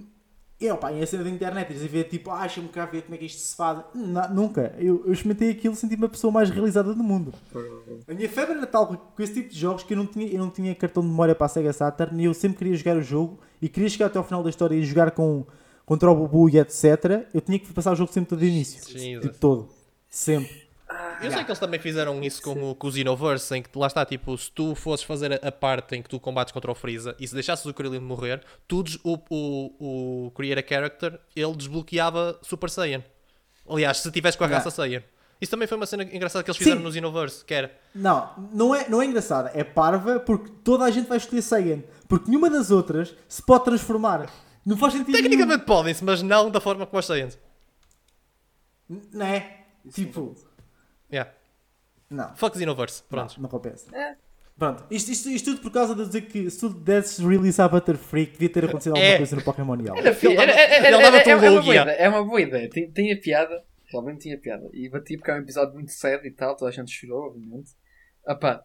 E 0.58 0.72
opa, 0.72 0.90
e 0.90 1.04
a 1.04 1.06
cena 1.06 1.26
da 1.26 1.30
internet, 1.30 1.70
eles 1.70 1.84
a 1.84 1.88
ver 1.88 2.06
tipo, 2.06 2.32
ah, 2.32 2.40
deixa-me 2.40 2.70
cá 2.70 2.86
ver 2.86 3.02
como 3.02 3.16
é 3.16 3.18
que 3.18 3.26
isto 3.26 3.40
se 3.40 3.56
faz. 3.58 3.84
Não, 3.94 4.34
nunca. 4.34 4.74
Eu, 4.80 5.04
eu 5.06 5.12
experimentei 5.12 5.52
aquilo 5.52 5.74
e 5.74 5.78
senti-me 5.78 6.06
a 6.06 6.10
pessoa 6.10 6.32
mais 6.32 6.50
realizada 6.50 6.94
do 6.94 7.04
mundo. 7.04 7.34
A 8.08 8.14
minha 8.14 8.30
febre 8.30 8.56
era 8.56 8.66
tal 8.66 8.88
com 8.88 9.22
esse 9.22 9.34
tipo 9.34 9.50
de 9.50 9.60
jogos 9.60 9.84
que 9.84 9.94
eu 9.94 9.98
não 9.98 10.06
tinha, 10.06 10.28
eu 10.28 10.40
não 10.40 10.50
tinha 10.50 10.74
cartão 10.74 11.04
de 11.04 11.10
memória 11.10 11.36
para 11.36 11.48
a 11.48 11.50
Sega 11.50 11.74
Saturn 11.74 12.22
e 12.22 12.26
eu 12.26 12.34
sempre 12.34 12.58
queria 12.58 12.74
jogar 12.74 12.96
o 12.96 13.02
jogo 13.02 13.38
e 13.62 13.68
queria 13.68 13.90
chegar 13.90 14.06
até 14.06 14.18
ao 14.18 14.24
final 14.24 14.42
da 14.42 14.50
história 14.50 14.76
e 14.76 14.84
jogar 14.86 15.12
com, 15.12 15.46
contra 15.86 16.10
o 16.10 16.16
Bubu 16.16 16.50
e 16.50 16.58
etc. 16.58 17.28
Eu 17.34 17.42
tinha 17.42 17.60
que 17.60 17.72
passar 17.74 17.92
o 17.92 17.96
jogo 17.96 18.14
sempre 18.14 18.30
todo 18.30 18.40
do 18.40 18.46
início. 18.46 18.82
Sim, 18.82 19.20
tipo 19.20 19.38
todo. 19.38 19.68
Sempre. 20.08 20.65
Eu 21.22 21.32
sei 21.32 21.44
que 21.44 21.50
eles 21.50 21.60
também 21.60 21.80
fizeram 21.80 22.22
isso 22.24 22.42
com 22.42 22.72
o, 22.72 22.76
com 22.76 22.88
o 22.88 22.92
Xenoverse, 22.92 23.56
em 23.56 23.62
que 23.62 23.70
lá 23.78 23.88
está, 23.88 24.06
tipo, 24.06 24.38
se 24.38 24.52
tu 24.52 24.76
fosses 24.76 25.06
fazer 25.06 25.34
a, 25.34 25.48
a 25.48 25.52
parte 25.52 25.96
em 25.96 26.02
que 26.02 26.10
tu 26.10 26.20
combates 26.20 26.52
contra 26.52 26.72
o 26.72 26.76
Freeza 26.76 27.16
e 27.20 27.28
se 27.28 27.34
deixasses 27.34 27.66
o 27.66 27.74
Krillin 27.74 28.00
morrer, 28.00 28.42
tu, 28.68 28.84
o, 29.04 29.18
o, 29.30 30.28
o 30.28 30.32
Create 30.32 30.64
a 30.64 30.68
Character, 30.68 31.20
ele 31.36 31.56
desbloqueava 31.56 32.38
Super 32.42 32.70
Saiyan. 32.70 33.04
Aliás, 33.68 33.98
se 33.98 34.12
tivesse 34.12 34.38
com 34.38 34.44
a 34.44 34.48
raça 34.48 34.70
Saiyan. 34.70 35.04
Isso 35.42 35.52
também 35.52 35.68
foi 35.68 35.78
uma 35.78 35.86
cena 35.86 36.04
engraçada 36.04 36.44
que 36.44 36.50
eles 36.50 36.58
fizeram 36.58 36.78
Sim. 36.78 36.84
no 36.84 36.92
Xenoverse, 36.92 37.44
que 37.44 37.54
era... 37.54 37.72
Não, 37.94 38.30
não 38.54 38.74
é, 38.74 38.88
não 38.88 39.02
é 39.02 39.06
engraçada. 39.06 39.52
É 39.54 39.64
parva 39.64 40.20
porque 40.20 40.50
toda 40.64 40.86
a 40.86 40.92
gente 40.92 41.08
vai 41.08 41.18
escolher 41.18 41.42
Saiyan. 41.42 41.84
Porque 42.08 42.30
nenhuma 42.30 42.50
das 42.50 42.72
outras 42.72 43.14
se 43.28 43.42
pode 43.42 43.66
transformar. 43.66 44.30
Não 44.66 44.78
faz 44.78 44.94
sentido 44.94 45.14
Tecnicamente 45.14 45.66
podem-se, 45.66 46.04
mas 46.04 46.22
não 46.22 46.50
da 46.50 46.60
forma 46.60 46.86
como 46.86 47.00
os 47.00 47.06
Saiyans. 47.06 47.38
Não 48.90 49.26
é? 49.26 49.66
Tipo, 49.94 50.36
Yeah. 51.12 51.32
não. 52.10 52.36
Fuck 52.36 52.58
Xenoverse, 52.58 53.04
pronto. 53.10 53.36
Não, 53.36 53.44
não 53.44 53.50
compensa. 53.50 53.96
É. 53.96 54.16
Pronto, 54.58 54.86
isto, 54.90 55.12
isto, 55.12 55.30
isto 55.30 55.52
tudo 55.52 55.62
por 55.62 55.72
causa 55.72 55.94
de 55.94 56.06
dizer 56.06 56.22
que 56.22 56.50
se 56.50 56.60
tu 56.62 56.70
desses 56.70 57.20
release 57.20 57.62
à 57.62 57.68
Butterfree, 57.68 58.26
devia 58.28 58.50
ter 58.50 58.64
acontecido 58.66 58.94
alguma 58.94 59.06
É. 59.14 59.18
coisa 59.18 59.36
no 59.36 59.44
Pokémon 59.44 59.76
Yellow. 59.76 59.98
Era 59.98 60.10
era- 60.10 60.16
dava- 60.36 60.52
era- 60.52 60.88
era- 60.88 60.98
dava-te 60.98 61.28
um 61.28 61.32
é- 61.32 61.46
é 61.46 61.50
uma 61.50 61.62
boa 61.62 61.76
ideia, 61.76 61.92
É 61.98 62.10
uma 62.10 62.24
boa 62.24 62.42
ideia. 62.42 62.70
Tem, 62.70 62.90
tem 62.92 63.12
a 63.14 63.18
piada. 63.20 63.64
Realmente 63.92 64.22
tinha 64.22 64.38
piada. 64.40 64.70
E 64.74 64.90
bati 64.90 65.18
porque 65.18 65.30
é 65.32 65.34
um 65.36 65.40
episódio 65.40 65.74
muito 65.74 65.92
sério 65.92 66.26
e 66.26 66.32
tal. 66.32 66.56
Toda 66.56 66.70
a 66.70 66.74
gente 66.74 66.90
chorou, 66.92 67.28
obviamente. 67.28 67.72
Ah 68.26 68.36
pá. 68.36 68.64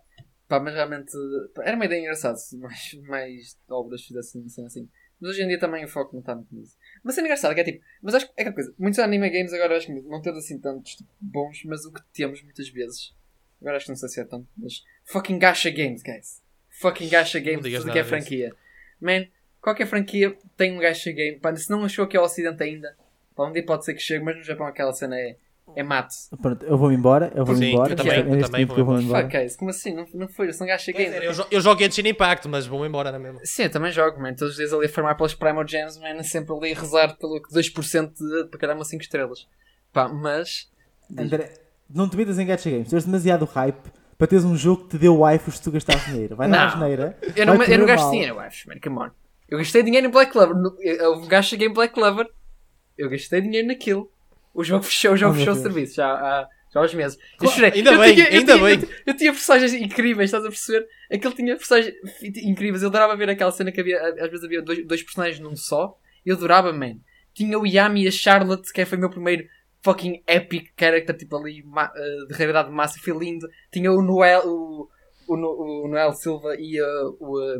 Pá, 0.48 0.60
mas 0.60 0.74
realmente. 0.74 1.10
pá, 1.54 1.64
Era 1.64 1.74
uma 1.76 1.84
ideia 1.86 2.00
engraçada 2.00 2.36
se 2.36 2.56
mais, 2.56 2.94
mais 3.08 3.58
obras 3.68 4.02
fizessem 4.04 4.44
assim, 4.46 4.64
assim. 4.66 4.88
Mas 5.20 5.32
hoje 5.32 5.42
em 5.42 5.48
dia 5.48 5.58
também 5.58 5.84
o 5.84 5.88
foco 5.88 6.12
não 6.12 6.20
está 6.20 6.34
muito 6.36 6.54
nisso. 6.54 6.76
Mas 7.02 7.16
é 7.16 7.20
engraçado 7.20 7.54
que 7.54 7.60
é 7.60 7.64
tipo. 7.64 7.84
Mas 8.02 8.14
acho 8.14 8.26
que 8.26 8.32
é 8.36 8.42
aquela 8.42 8.54
coisa. 8.54 8.74
Muitos 8.78 8.98
anime 8.98 9.30
games 9.30 9.52
agora 9.52 9.76
acho 9.76 9.86
que 9.86 9.92
não 9.92 10.20
temos 10.20 10.44
assim 10.44 10.58
tantos 10.58 10.96
tipo, 10.96 11.10
bons. 11.20 11.62
Mas 11.64 11.84
o 11.84 11.92
que 11.92 12.02
temos 12.12 12.42
muitas 12.42 12.68
vezes. 12.68 13.14
Agora 13.60 13.76
acho 13.76 13.86
que 13.86 13.92
não 13.92 13.96
sei 13.96 14.08
se 14.08 14.20
é 14.20 14.24
tanto. 14.24 14.48
Mas. 14.56 14.84
Fucking 15.04 15.38
gacha 15.38 15.70
games, 15.70 16.02
guys. 16.02 16.42
Fucking 16.68 17.08
gacha 17.08 17.38
games. 17.40 17.62
Tudo 17.62 17.92
que 17.92 17.98
é 17.98 18.04
franquia. 18.04 18.54
Man, 19.00 19.26
qualquer 19.60 19.86
franquia 19.86 20.36
tem 20.56 20.72
um 20.72 20.78
gacha 20.78 21.10
game. 21.12 21.38
Pá, 21.38 21.54
se 21.54 21.70
não 21.70 21.84
achou 21.84 22.06
que 22.06 22.16
é 22.16 22.20
o 22.20 22.24
Ocidente 22.24 22.62
ainda, 22.62 22.96
pá, 23.34 23.48
um 23.48 23.52
dia 23.52 23.64
pode 23.64 23.84
ser 23.84 23.94
que 23.94 24.00
chegue, 24.00 24.24
mas 24.24 24.36
no 24.36 24.42
Japão 24.42 24.66
aquela 24.66 24.92
cena 24.92 25.18
é, 25.18 25.36
é 25.76 25.82
mate. 25.82 26.14
Pronto, 26.40 26.64
eu 26.64 26.76
vou-me 26.78 26.94
embora, 26.94 27.32
eu 27.34 27.44
vou-me 27.44 27.72
embora. 27.72 27.92
eu 27.92 27.96
também- 27.96 28.12
É 28.12 28.18
eu 28.18 28.22
também 28.24 28.40
momento 28.40 28.74
que 28.74 28.80
eu 28.80 28.84
vou 28.84 28.94
vou-me 28.94 29.04
embora. 29.04 29.24
Fuck, 29.24 29.36
é 29.36 29.46
isso? 29.46 29.58
Como 29.58 29.70
assim? 29.70 29.94
Não, 29.94 30.06
não 30.14 30.28
foi, 30.28 30.52
são 30.52 30.66
gacha 30.66 30.92
Quer 30.92 30.98
game. 30.98 31.14
dizer, 31.14 31.24
eu, 31.24 31.32
jo- 31.32 31.46
eu 31.50 31.60
jogo 31.60 31.80
Genshin 31.82 32.08
Impact, 32.08 32.48
mas 32.48 32.66
vou 32.66 32.84
embora 32.86 33.10
na 33.12 33.18
mesma. 33.18 33.40
Sim, 33.44 33.64
eu 33.64 33.70
também 33.70 33.90
jogo, 33.92 34.20
man. 34.20 34.34
Todos 34.34 34.52
os 34.52 34.56
dias 34.56 34.72
ali 34.72 34.86
a 34.86 34.88
farmar 34.88 35.16
pelas 35.16 35.34
Primal 35.34 35.66
Gems, 35.66 35.98
man. 35.98 36.22
Sempre 36.22 36.54
ali 36.54 36.72
a 36.72 36.80
rezar 36.80 37.16
pelo 37.18 37.40
que 37.42 37.52
2% 37.54 38.12
de, 38.14 38.44
para 38.50 38.60
caramba 38.60 38.84
5 38.84 39.02
estrelas. 39.02 39.46
Pá, 39.92 40.08
mas. 40.08 40.68
André, 41.18 41.52
não 41.88 42.08
te 42.08 42.16
metas 42.16 42.38
em 42.38 42.46
gacha 42.46 42.70
games, 42.70 42.88
tu 42.88 42.94
és 42.94 43.04
demasiado 43.04 43.44
hype 43.44 43.90
para 44.16 44.26
teres 44.26 44.44
um 44.44 44.56
jogo 44.56 44.84
que 44.84 44.90
te 44.90 44.98
deu 44.98 45.18
waifus 45.18 45.56
se 45.56 45.62
tu 45.62 45.70
gastares 45.72 46.04
dinheiro. 46.06 46.36
Vai 46.36 46.46
na 46.46 46.58
Não. 46.58 46.66
asneira. 46.74 47.18
Eu 47.34 47.46
não, 47.46 47.62
eu 47.62 47.78
não 47.78 47.86
gasto 47.86 48.02
mal. 48.04 48.10
dinheiro, 48.12 48.34
eu 48.34 48.40
acho, 48.40 48.68
man. 48.68 48.74
Come 48.82 48.96
on. 48.98 49.10
Eu 49.48 49.58
gastei 49.58 49.82
dinheiro 49.82 50.06
em 50.06 50.10
Black 50.10 50.30
Clover. 50.30 50.54
Eu, 50.80 50.94
eu 51.14 51.20
gasto 51.26 51.56
game 51.56 51.74
Black 51.74 51.92
Clover. 51.94 52.28
Eu 52.96 53.08
gastei 53.10 53.40
dinheiro 53.40 53.66
naquilo. 53.66 54.08
O 54.54 54.64
jogo 54.64 54.82
fechou, 54.84 55.12
o 55.12 55.16
jogo 55.16 55.32
Oh, 55.34 55.38
fechou 55.38 55.54
o 55.54 55.56
serviço 55.56 55.94
já 55.96 56.06
há, 56.12 56.48
já 56.72 56.80
há 56.80 56.84
uns 56.84 56.94
meses. 56.94 57.18
Eu 57.40 57.48
chorei. 57.48 57.70
ainda 57.72 57.92
eu 57.92 57.98
bem, 58.00 58.14
tinha, 58.14 58.26
eu 58.28 58.38
ainda 58.40 58.54
tinha- 58.54 58.64
bem. 58.66 58.80
Eu, 58.82 58.88
eu 59.12 59.16
tinha 59.16 59.32
personagens 59.32 59.72
incríveis, 59.74 60.28
estás 60.28 60.44
a 60.44 60.48
perceber? 60.48 60.86
Aquele 61.12 61.34
tinha 61.34 61.56
personagens 61.56 61.94
incríveis. 62.42 62.82
Eu 62.82 62.88
adorava 62.88 63.16
ver 63.16 63.30
aquela 63.30 63.52
cena 63.52 63.70
que 63.72 63.80
havia, 63.80 64.00
às 64.22 64.30
vezes 64.30 64.44
havia 64.44 64.60
dois, 64.62 64.86
dois 64.86 65.02
personagens 65.02 65.38
num 65.40 65.54
só. 65.56 65.96
Eu 66.26 66.36
adorava, 66.36 66.72
man. 66.72 66.96
Tinha 67.32 67.58
o 67.58 67.66
Yami 67.66 68.04
e 68.04 68.08
a 68.08 68.10
Charlotte, 68.10 68.72
que 68.72 68.84
foi 68.84 68.98
o 68.98 69.00
meu 69.00 69.10
primeiro 69.10 69.44
fucking 69.82 70.22
epic 70.26 70.70
character, 70.78 71.16
tipo 71.16 71.36
ali, 71.36 71.62
ma- 71.64 71.90
eh, 71.94 72.26
de 72.28 72.34
realidade 72.34 72.70
máxima, 72.70 73.02
foi 73.04 73.16
lindo. 73.16 73.48
Tinha 73.72 73.90
o 73.92 74.02
Noel, 74.02 74.42
o, 74.46 74.88
o, 75.28 75.84
o 75.84 75.88
Noel 75.88 76.12
Silva 76.12 76.54
e 76.58 76.76
eh, 76.78 77.02
o, 77.18 77.40
eh, 77.40 77.58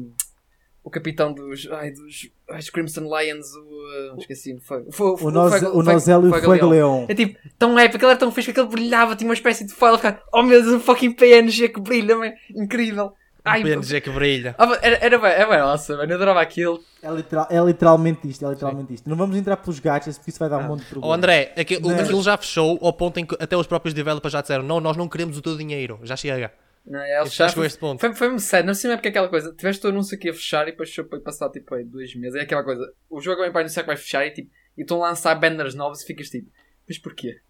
o 0.83 0.91
capitão 0.91 1.33
dos, 1.33 1.68
ai, 1.70 1.91
dos, 1.91 2.31
ai, 2.51 2.59
dos 2.59 2.70
Crimson 2.70 3.03
Lions, 3.03 3.47
o, 3.55 4.14
eh, 4.14 4.14
esqueci, 4.18 4.59
foi, 4.61 4.85
foi, 4.91 5.14
O, 5.20 5.31
Noz, 5.31 5.62
o 5.62 5.83
Nozelo 5.83 6.26
e 6.26 6.31
o 6.31 6.43
Fuego 6.43 6.66
Leão. 6.68 7.07
é 7.09 7.14
tipo, 7.14 7.39
tão 7.59 7.78
épico, 7.78 8.05
ele 8.05 8.11
era 8.12 8.18
tão 8.18 8.33
fixe 8.33 8.53
que 8.53 8.59
ele 8.61 8.68
brilhava, 8.68 9.14
tinha 9.14 9.28
uma 9.28 9.35
espécie 9.35 9.66
de 9.66 9.72
foil, 9.74 9.97
ficava, 9.97 10.20
oh 10.33 10.43
meu 10.43 10.62
Deus, 10.62 10.74
um 10.74 10.81
fucking 10.81 11.12
PNG 11.12 11.68
que 11.68 11.81
brilha, 11.81 12.16
man. 12.16 12.33
incrível. 12.55 13.12
Ai, 13.43 13.62
PNG 13.62 14.01
que 14.03 14.11
brilha. 14.11 14.55
ah, 14.59 14.78
era, 14.83 14.97
era 15.01 15.18
bem, 15.18 15.31
era 15.31 15.47
bem, 15.49 15.59
nossa, 15.61 15.97
mano, 15.97 16.12
eu 16.12 16.16
adorava 16.16 16.41
aquilo. 16.43 16.78
É, 17.03 17.11
literal- 17.11 17.47
é 17.51 17.59
literalmente 17.61 18.28
isto, 18.28 18.45
é 18.47 18.51
literalmente 18.51 18.93
isto. 18.95 19.09
Não 19.09 19.16
vamos 19.16 19.35
entrar 19.37 19.57
pelos 19.57 19.78
gachas 19.81 20.18
porque 20.18 20.31
isso 20.31 20.39
vai 20.39 20.49
dar 20.51 20.59
um 20.59 20.68
monte 20.68 20.81
de 20.81 20.87
problemas. 20.87 21.16
André, 21.16 21.53
aquilo, 21.57 21.89
Não. 21.89 21.99
aquilo 21.99 22.22
já 22.22 22.37
fechou 22.37 22.78
ao 22.83 22.93
ponto 22.93 23.18
em 23.18 23.24
que 23.24 23.35
até 23.41 23.57
os 23.57 23.66
próprios 23.66 23.95
developers 23.95 24.33
já 24.33 24.43
disseram: 24.43 24.62
não, 24.62 24.78
nós 24.78 24.95
não 24.97 25.09
queremos 25.09 25.39
o 25.39 25.43
teu 25.43 25.57
dinheiro, 25.57 25.99
já 26.03 26.16
chega. 26.16 26.53
Não, 26.91 26.99
é, 26.99 27.24
chegou 27.26 27.62
a 27.62 27.66
este 27.68 27.78
ponto. 27.78 28.01
Foi, 28.01 28.12
foi 28.12 28.36
sério, 28.41 28.66
não 28.66 28.74
sei 28.74 28.91
é 28.91 28.97
porque 28.97 29.07
é 29.07 29.11
aquela 29.11 29.28
coisa, 29.28 29.55
tiveste 29.55 29.86
o 29.86 29.91
anúncio 29.91 30.18
que 30.18 30.26
ia 30.26 30.34
fechar 30.34 30.66
e 30.66 30.72
depois 30.72 30.93
para 30.93 31.20
passar 31.20 31.49
tipo 31.49 31.72
aí 31.72 31.84
dois 31.84 32.12
meses. 32.16 32.34
É 32.34 32.43
aquela 32.43 32.64
coisa, 32.64 32.93
o 33.09 33.20
jogo 33.20 33.43
vem 33.43 33.53
para 33.53 33.61
anunciar 33.61 33.84
que 33.84 33.86
vai 33.86 33.97
fechar 33.97 34.26
e 34.26 34.32
tipo, 34.32 34.51
e 34.76 34.82
estão 34.82 35.03
a 35.05 35.11
lançar 35.11 35.36
banners 35.36 35.76
novos 35.76 36.03
e 36.03 36.07
ficas 36.07 36.28
tipo, 36.28 36.51
mas 36.88 36.99
porquê? 36.99 37.41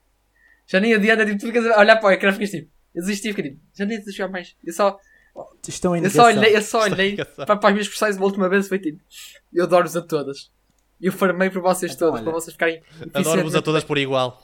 Já 0.66 0.78
nem 0.78 0.92
adianta, 0.92 1.24
tipo, 1.24 1.38
tu 1.38 1.46
ficas 1.46 1.64
a 1.64 1.80
olhar 1.80 1.96
para 1.96 2.08
o 2.10 2.12
ecrã 2.12 2.28
e 2.28 2.32
ficas 2.34 2.50
tipo, 2.50 2.70
eu 2.94 3.00
desisti 3.00 3.28
e 3.28 3.32
fiquei 3.32 3.52
tipo, 3.52 3.62
já 3.74 3.86
nem 3.86 3.98
de 3.98 4.12
jogar 4.12 4.30
mais. 4.30 4.54
Eu 4.62 4.74
só, 4.74 4.98
Estão 5.66 5.96
em 5.96 6.04
eu 6.04 6.10
só 6.10 6.24
olhei, 6.26 6.54
eu 6.54 6.60
só 6.60 6.86
Está 6.86 6.94
olhei 6.94 7.16
para, 7.16 7.56
para 7.56 7.68
as 7.68 7.72
minhas 7.72 7.88
personagens 7.88 8.18
uma 8.20 8.26
última 8.26 8.46
vez 8.46 8.66
e 8.66 8.68
foi 8.68 8.78
tipo, 8.78 9.00
eu 9.54 9.64
adoro-vos 9.64 9.96
a 9.96 10.02
todas. 10.02 10.50
E 11.00 11.06
eu 11.06 11.12
farmei 11.12 11.48
para 11.48 11.62
vocês 11.62 11.94
Então, 11.94 12.08
todas, 12.08 12.20
olha, 12.20 12.30
para 12.30 12.40
vocês 12.40 12.52
ficarem 12.52 12.82
Adoro-vos 13.14 13.54
a 13.54 13.62
todas 13.62 13.84
por 13.84 13.96
igual. 13.96 14.38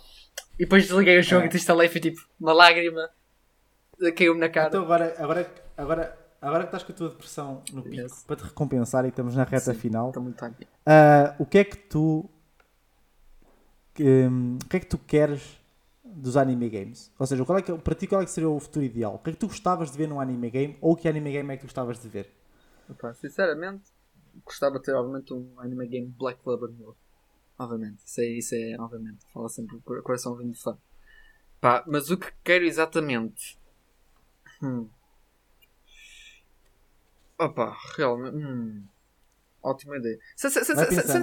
E 0.54 0.60
depois 0.60 0.86
desliguei 0.86 1.18
o 1.18 1.22
jogo 1.22 1.42
É. 1.42 1.46
e 1.46 1.48
desinstalei 1.50 1.86
e 1.86 1.90
foi 1.90 2.00
tipo, 2.00 2.18
uma 2.40 2.54
lágrima 2.54 3.10
caiu-me 4.16 4.40
na 4.40 4.48
cara. 4.48 4.68
Então 4.68 4.82
agora, 4.82 5.14
agora, 5.18 5.54
agora, 5.76 6.18
agora 6.40 6.62
que 6.64 6.68
estás 6.68 6.82
com 6.82 6.92
a 6.92 6.96
tua 6.96 7.08
depressão 7.10 7.62
no 7.72 7.82
pico, 7.82 8.04
Yes. 8.04 8.24
para 8.26 8.36
te 8.36 8.44
recompensar 8.44 9.04
e 9.04 9.08
estamos 9.08 9.34
na 9.36 9.44
reta 9.44 9.72
Sim. 9.72 9.80
final, 9.80 10.12
ah, 10.86 11.34
o 11.38 11.46
que 11.46 11.58
é 11.58 11.64
que 11.64 11.76
tu 11.76 12.28
hum, 14.00 14.58
o 14.64 14.68
que 14.68 14.76
é 14.76 14.80
que 14.80 14.86
tu 14.86 14.98
queres 14.98 15.58
dos 16.04 16.36
anime 16.36 16.68
games? 16.68 17.10
Ou 17.18 17.26
seja, 17.26 17.44
qual 17.44 17.58
é 17.58 17.62
que, 17.62 17.72
para 17.78 17.94
ti 17.94 18.06
qual 18.06 18.22
é 18.22 18.24
que 18.24 18.30
seria 18.30 18.48
o 18.48 18.60
futuro 18.60 18.84
ideal? 18.84 19.14
O 19.14 19.18
que 19.18 19.30
é 19.30 19.32
que 19.32 19.38
tu 19.38 19.48
gostavas 19.48 19.90
de 19.90 19.98
ver 19.98 20.08
num 20.08 20.20
anime 20.20 20.50
game 20.50 20.76
ou 20.80 20.96
que 20.96 21.08
anime 21.08 21.32
game 21.32 21.52
é 21.52 21.56
que 21.56 21.62
tu 21.62 21.66
gostavas 21.66 21.98
de 21.98 22.08
ver? 22.08 22.30
Opa, 22.88 23.12
sinceramente, 23.14 23.90
gostava 24.44 24.78
de 24.78 24.84
ter, 24.84 24.94
obviamente, 24.94 25.32
um 25.32 25.58
anime 25.58 25.86
game 25.88 26.06
Black 26.06 26.40
Clover 26.42 26.70
novo. 26.70 26.96
Obviamente, 27.58 28.04
isso 28.06 28.20
é, 28.20 28.24
isso 28.26 28.54
é 28.54 28.76
obviamente, 28.78 29.24
fala 29.32 29.48
sempre 29.48 29.76
o 29.76 29.82
cor- 29.82 30.02
coração 30.02 30.36
vindo 30.36 30.52
de 30.52 30.60
fã. 30.60 30.78
Pá, 31.60 31.84
mas 31.86 32.10
o 32.10 32.18
que 32.18 32.32
quero 32.44 32.64
exatamente. 32.64 33.58
Hum. 34.62 34.88
Opa, 37.38 37.76
realmente. 37.96 38.36
Hum. 38.36 38.84
Ótima 39.62 39.96
ideia. 39.96 40.16
Sendo 40.36 40.54
que 40.54 40.74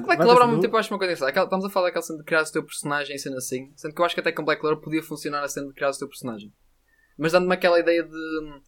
Black 0.01 0.17
Clover 0.17 0.19
ao 0.19 0.27
pensando. 0.27 0.47
mesmo 0.47 0.61
tempo 0.61 0.75
eu 0.75 0.79
acho 0.79 0.93
uma 0.93 0.97
coisa 0.97 1.11
engraçada. 1.11 1.29
Aquela- 1.29 1.45
Estamos 1.45 1.65
a 1.65 1.69
falar 1.69 1.87
daquela 1.87 2.01
cena 2.03 2.19
de 2.19 2.25
criar 2.25 2.41
o 2.43 2.51
teu 2.51 2.63
personagem 2.63 3.17
sendo 3.17 3.37
assim. 3.37 3.71
Sendo 3.75 3.95
que 3.95 4.01
eu 4.01 4.05
acho 4.05 4.13
que 4.13 4.21
até 4.21 4.31
com 4.31 4.43
Black 4.43 4.59
Clover 4.61 4.81
podia 4.81 5.01
funcionar 5.01 5.43
a 5.43 5.47
cena 5.47 5.67
de 5.67 5.73
criar 5.73 5.89
o 5.89 5.97
teu 5.97 6.07
personagem. 6.09 6.53
Mas 7.17 7.31
dando-me 7.31 7.53
aquela 7.53 7.79
ideia 7.79 8.03
de. 8.03 8.61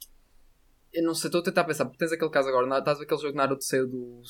Eu 0.94 1.04
não 1.04 1.14
sei, 1.14 1.28
estou 1.28 1.42
a 1.42 1.44
tentar 1.44 1.66
pensar, 1.66 1.84
porque 1.84 1.98
tens 1.98 2.14
aquele 2.14 2.30
caso 2.32 2.48
agora, 2.48 2.80
estás 2.80 3.02
aquele 3.02 3.20
jogo 3.20 3.36
Naruto 3.36 3.66
saiu 3.66 3.86
do 3.86 4.22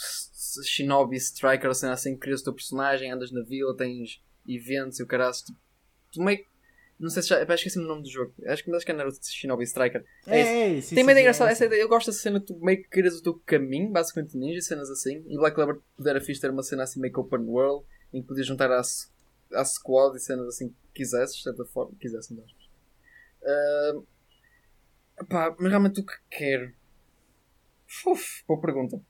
Shinobi 0.64 1.16
Striker, 1.18 1.70
assim, 1.70 1.88
assim, 1.88 2.18
crias 2.18 2.42
o 2.42 2.46
teu 2.46 2.54
personagem, 2.54 3.12
andas 3.12 3.32
na 3.32 3.44
vila, 3.44 3.78
tens 3.78 4.20
eventos 4.48 5.00
e 5.00 5.04
o 5.04 5.08
caralho. 5.08 5.32
Tu, 5.46 5.54
tu 6.14 6.24
meio 6.24 6.44
Não 6.98 7.10
sei 7.10 7.22
se 7.24 7.30
já. 7.30 7.46
pá, 7.46 7.56
Esqueci-me 7.56 7.84
o 7.84 7.88
nome 7.88 8.04
do 8.04 8.10
jogo. 8.10 8.34
Acho 8.46 8.64
que, 8.64 8.72
acho 8.74 8.86
que 8.86 8.92
é 8.92 8.96
Naruto 8.96 9.18
Shinobi 9.22 9.64
Striker. 9.66 10.04
É 10.28 10.42
isso. 10.42 10.50
é, 10.50 10.82
sim, 10.82 10.96
Tem 10.96 11.04
uma 11.04 11.12
ideia 11.12 11.24
engraçada, 11.24 11.50
é 11.50 11.54
essa 11.54 11.66
ideia, 11.66 11.82
eu 11.82 11.90
gosto 11.90 12.08
dessa 12.08 12.20
cena, 12.20 12.40
tu 12.40 12.58
meio 12.60 12.82
que 12.82 12.88
crias 12.90 13.18
o 13.18 13.22
teu 13.24 13.34
caminho, 13.46 13.92
basicamente 13.92 14.38
ninja, 14.38 14.62
cenas 14.62 14.90
assim. 14.90 15.24
E 15.28 15.36
Black 15.38 15.56
Clover 15.56 15.82
pudera 15.98 16.22
fixe 16.22 16.40
ter 16.40 16.50
uma 16.50 16.64
cena 16.64 16.84
assim 16.84 17.02
meio 17.02 17.14
que 17.14 17.20
open 17.20 17.42
world, 17.42 17.86
em 18.14 18.22
que 18.22 18.28
podias 18.28 18.48
juntar 18.48 18.72
à, 18.72 18.82
squad 19.66 20.16
e 20.16 20.20
cenas 20.20 20.48
assim 20.48 20.70
que 20.70 20.76
quisesses, 20.94 21.36
de 21.36 21.44
certa 21.44 21.66
forma, 21.66 21.92
quisessem, 22.00 22.38
não 22.38 22.44
uh, 22.44 24.08
Pá, 25.30 25.54
mas 25.60 25.70
realmente 25.70 26.00
o 26.00 26.06
que 26.06 26.14
quero. 26.30 26.74
Uf, 28.08 28.44
boa 28.48 28.60
pergunta. 28.62 29.02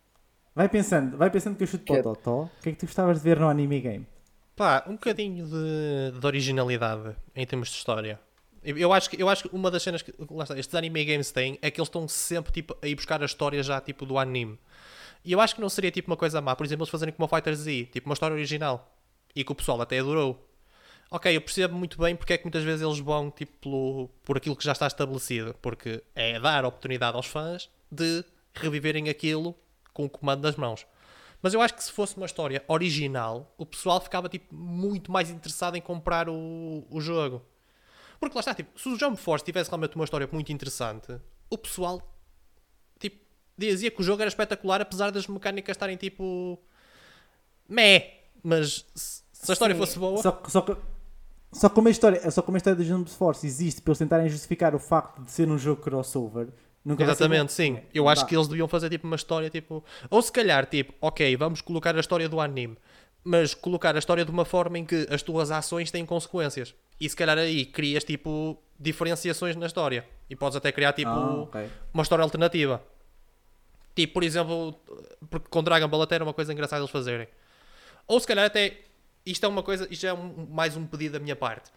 Vai 0.53 0.69
pensando, 0.69 1.17
vai 1.17 1.29
pensando 1.29 1.55
que 1.57 1.63
eu 1.63 1.67
chuto 1.67 1.83
para 1.85 1.93
o 1.93 1.97
Que- 1.97 2.03
Totó. 2.03 2.43
O 2.43 2.49
que 2.61 2.69
é 2.69 2.71
que 2.71 2.77
tu 2.79 2.85
gostavas 2.85 3.17
de 3.17 3.23
ver 3.23 3.39
no 3.39 3.47
anime 3.47 3.81
game? 3.81 4.07
Pá, 4.55 4.83
um 4.87 4.93
bocadinho 4.93 5.45
de, 5.45 6.17
de 6.17 6.25
originalidade 6.25 7.15
em 7.35 7.45
termos 7.45 7.69
de 7.69 7.75
história. 7.75 8.19
Eu, 8.63 8.93
acho 8.93 9.09
que, 9.09 9.21
eu 9.21 9.29
acho 9.29 9.43
que 9.43 9.55
uma 9.55 9.69
das 9.69 9.83
cenas 9.83 10.01
que 10.01 10.11
está, 10.11 10.57
estes 10.57 10.73
anime 10.73 11.03
games 11.05 11.31
têm 11.31 11.59
é 11.61 11.69
que 11.69 11.79
eles 11.79 11.87
estão 11.87 12.07
sempre 12.07 12.51
tipo, 12.51 12.75
a 12.81 12.87
ir 12.87 12.95
buscar 12.95 13.21
a 13.21 13.25
história 13.25 13.61
já 13.61 13.79
tipo 13.81 14.05
do 14.05 14.17
anime. 14.17 14.57
E 15.23 15.31
eu 15.31 15.41
acho 15.41 15.55
que 15.55 15.61
não 15.61 15.69
seria 15.69 15.91
tipo 15.91 16.09
uma 16.09 16.17
coisa 16.17 16.39
má, 16.41 16.55
por 16.55 16.65
exemplo, 16.65 16.83
eles 16.83 16.89
fazerem 16.89 17.13
como 17.13 17.25
o 17.25 17.29
Fighter 17.29 17.53
Z, 17.53 17.89
tipo 17.91 18.09
uma 18.09 18.13
história 18.13 18.33
original. 18.33 18.91
e 19.35 19.43
que 19.43 19.51
o 19.51 19.55
pessoal 19.55 19.81
até 19.81 19.99
adorou. 19.99 20.41
Ok, 21.11 21.35
eu 21.35 21.41
percebo 21.41 21.75
muito 21.75 21.97
bem 21.99 22.15
porque 22.15 22.33
é 22.33 22.37
que 22.37 22.45
muitas 22.45 22.63
vezes 22.63 22.81
eles 22.81 22.99
vão 22.99 23.29
tipo, 23.29 23.51
pelo, 23.61 24.09
por 24.23 24.37
aquilo 24.37 24.55
que 24.55 24.63
já 24.63 24.71
está 24.71 24.87
estabelecido, 24.87 25.53
porque 25.61 26.01
é 26.15 26.39
dar 26.39 26.65
oportunidade 26.65 27.15
aos 27.17 27.27
fãs 27.27 27.69
de 27.91 28.23
reviverem 28.53 29.09
aquilo 29.09 29.55
com 29.93 30.05
o 30.05 30.09
comando 30.09 30.43
nas 30.43 30.55
mãos. 30.55 30.85
Mas 31.45 31.53
eu 31.53 31.61
acho 31.61 31.75
que 31.75 31.83
se 31.83 31.91
fosse 31.91 32.17
uma 32.17 32.25
história 32.25 32.65
original, 32.67 33.53
o 33.55 33.67
pessoal 33.67 34.01
ficava 34.01 34.27
tipo, 34.27 34.51
muito 34.55 35.11
mais 35.11 35.29
interessado 35.29 35.75
em 35.75 35.79
comprar 35.79 36.27
o, 36.27 36.87
o 36.89 36.99
jogo. 36.99 37.39
Porque 38.19 38.33
lá 38.35 38.39
está, 38.39 38.55
tipo, 38.55 38.79
se 38.79 38.89
o 38.89 38.97
Jump 38.97 39.15
Force 39.15 39.45
tivesse 39.45 39.69
realmente 39.69 39.95
uma 39.95 40.05
história 40.05 40.27
muito 40.31 40.51
interessante, 40.51 41.15
o 41.47 41.55
pessoal 41.55 42.01
tipo, 42.97 43.23
dizia 43.55 43.91
que 43.91 44.01
o 44.01 44.03
jogo 44.03 44.23
era 44.23 44.27
espetacular, 44.27 44.81
apesar 44.81 45.11
das 45.11 45.27
mecânicas 45.27 45.75
estarem 45.75 45.95
tipo. 45.97 46.59
meh. 47.69 48.21
Mas 48.41 48.83
se 48.95 49.21
se 49.31 49.51
a 49.51 49.53
história 49.53 49.75
Sim, 49.75 49.81
fosse 49.81 49.99
boa. 49.99 50.17
Só, 50.23 50.41
só, 50.47 50.61
que- 50.61 50.77
só 51.53 51.69
como 51.69 51.87
a 51.87 51.91
história, 51.91 52.31
só 52.31 52.41
como 52.41 52.55
a 52.55 52.57
história 52.57 52.75
do 52.75 52.83
Jump 52.83 53.07
Force 53.07 53.45
existe 53.45 53.83
para 53.83 53.91
eles 53.91 53.99
tentarem 53.99 54.29
justificar 54.29 54.73
o 54.73 54.79
facto 54.79 55.21
de 55.21 55.29
ser 55.29 55.47
um 55.47 55.59
jogo 55.59 55.79
crossover, 55.79 56.47
nunca 56.85 57.03
Exatamente, 57.03 57.51
sim. 57.51 57.77
É, 57.77 57.83
Eu 57.93 58.07
acho 58.07 58.21
dá. 58.21 58.27
que 58.27 58.35
eles 58.35 58.47
deviam 58.47 58.67
fazer 58.67 58.89
tipo 58.89 59.05
uma 59.07 59.15
história 59.15 59.49
tipo. 59.49 59.83
Ou 60.09 60.21
se 60.21 60.31
calhar, 60.31 60.65
tipo, 60.67 60.93
ok, 61.01 61.35
vamos 61.35 61.59
colocar 61.61 61.95
a 61.95 61.99
história 61.99 62.29
do 62.29 62.39
anime, 62.39 62.77
mas 63.23 63.53
colocar 63.53 63.95
a 63.95 63.99
história 63.99 64.23
de 64.23 64.31
uma 64.31 64.45
forma 64.45 64.77
em 64.77 64.85
que 64.85 65.07
as 65.09 65.21
tuas 65.23 65.49
ações 65.51 65.89
têm 65.91 66.05
consequências. 66.05 66.75
E 67.01 67.09
se 67.09 67.15
calhar 67.15 67.37
aí 67.37 67.65
crias 67.65 68.03
tipo 68.03 68.57
diferenciações 68.79 69.55
na 69.55 69.65
história. 69.65 70.05
E 70.29 70.35
podes 70.35 70.55
até 70.55 70.71
criar 70.71 70.93
tipo 70.93 71.09
Ah, 71.09 71.41
ok. 71.41 71.69
uma 71.93 72.03
história 72.03 72.23
alternativa. 72.23 72.81
Tipo, 73.95 74.13
por 74.13 74.23
exemplo, 74.23 74.75
porque 75.29 75.47
com 75.49 75.63
Dragon 75.63 75.87
Ball 75.87 76.01
até 76.01 76.15
era 76.15 76.23
uma 76.23 76.33
coisa 76.33 76.51
engraçada 76.51 76.81
eles 76.81 76.91
fazerem. 76.91 77.27
Ou 78.07 78.19
se 78.19 78.27
calhar 78.27 78.45
até. 78.45 78.77
Isto 79.25 79.45
é 79.45 79.49
uma 79.49 79.63
coisa, 79.63 79.87
isto 79.89 80.05
é 80.05 80.13
um- 80.13 80.45
mais 80.51 80.77
um 80.77 80.85
pedido 80.85 81.13
da 81.13 81.19
minha 81.19 81.35
parte. 81.35 81.71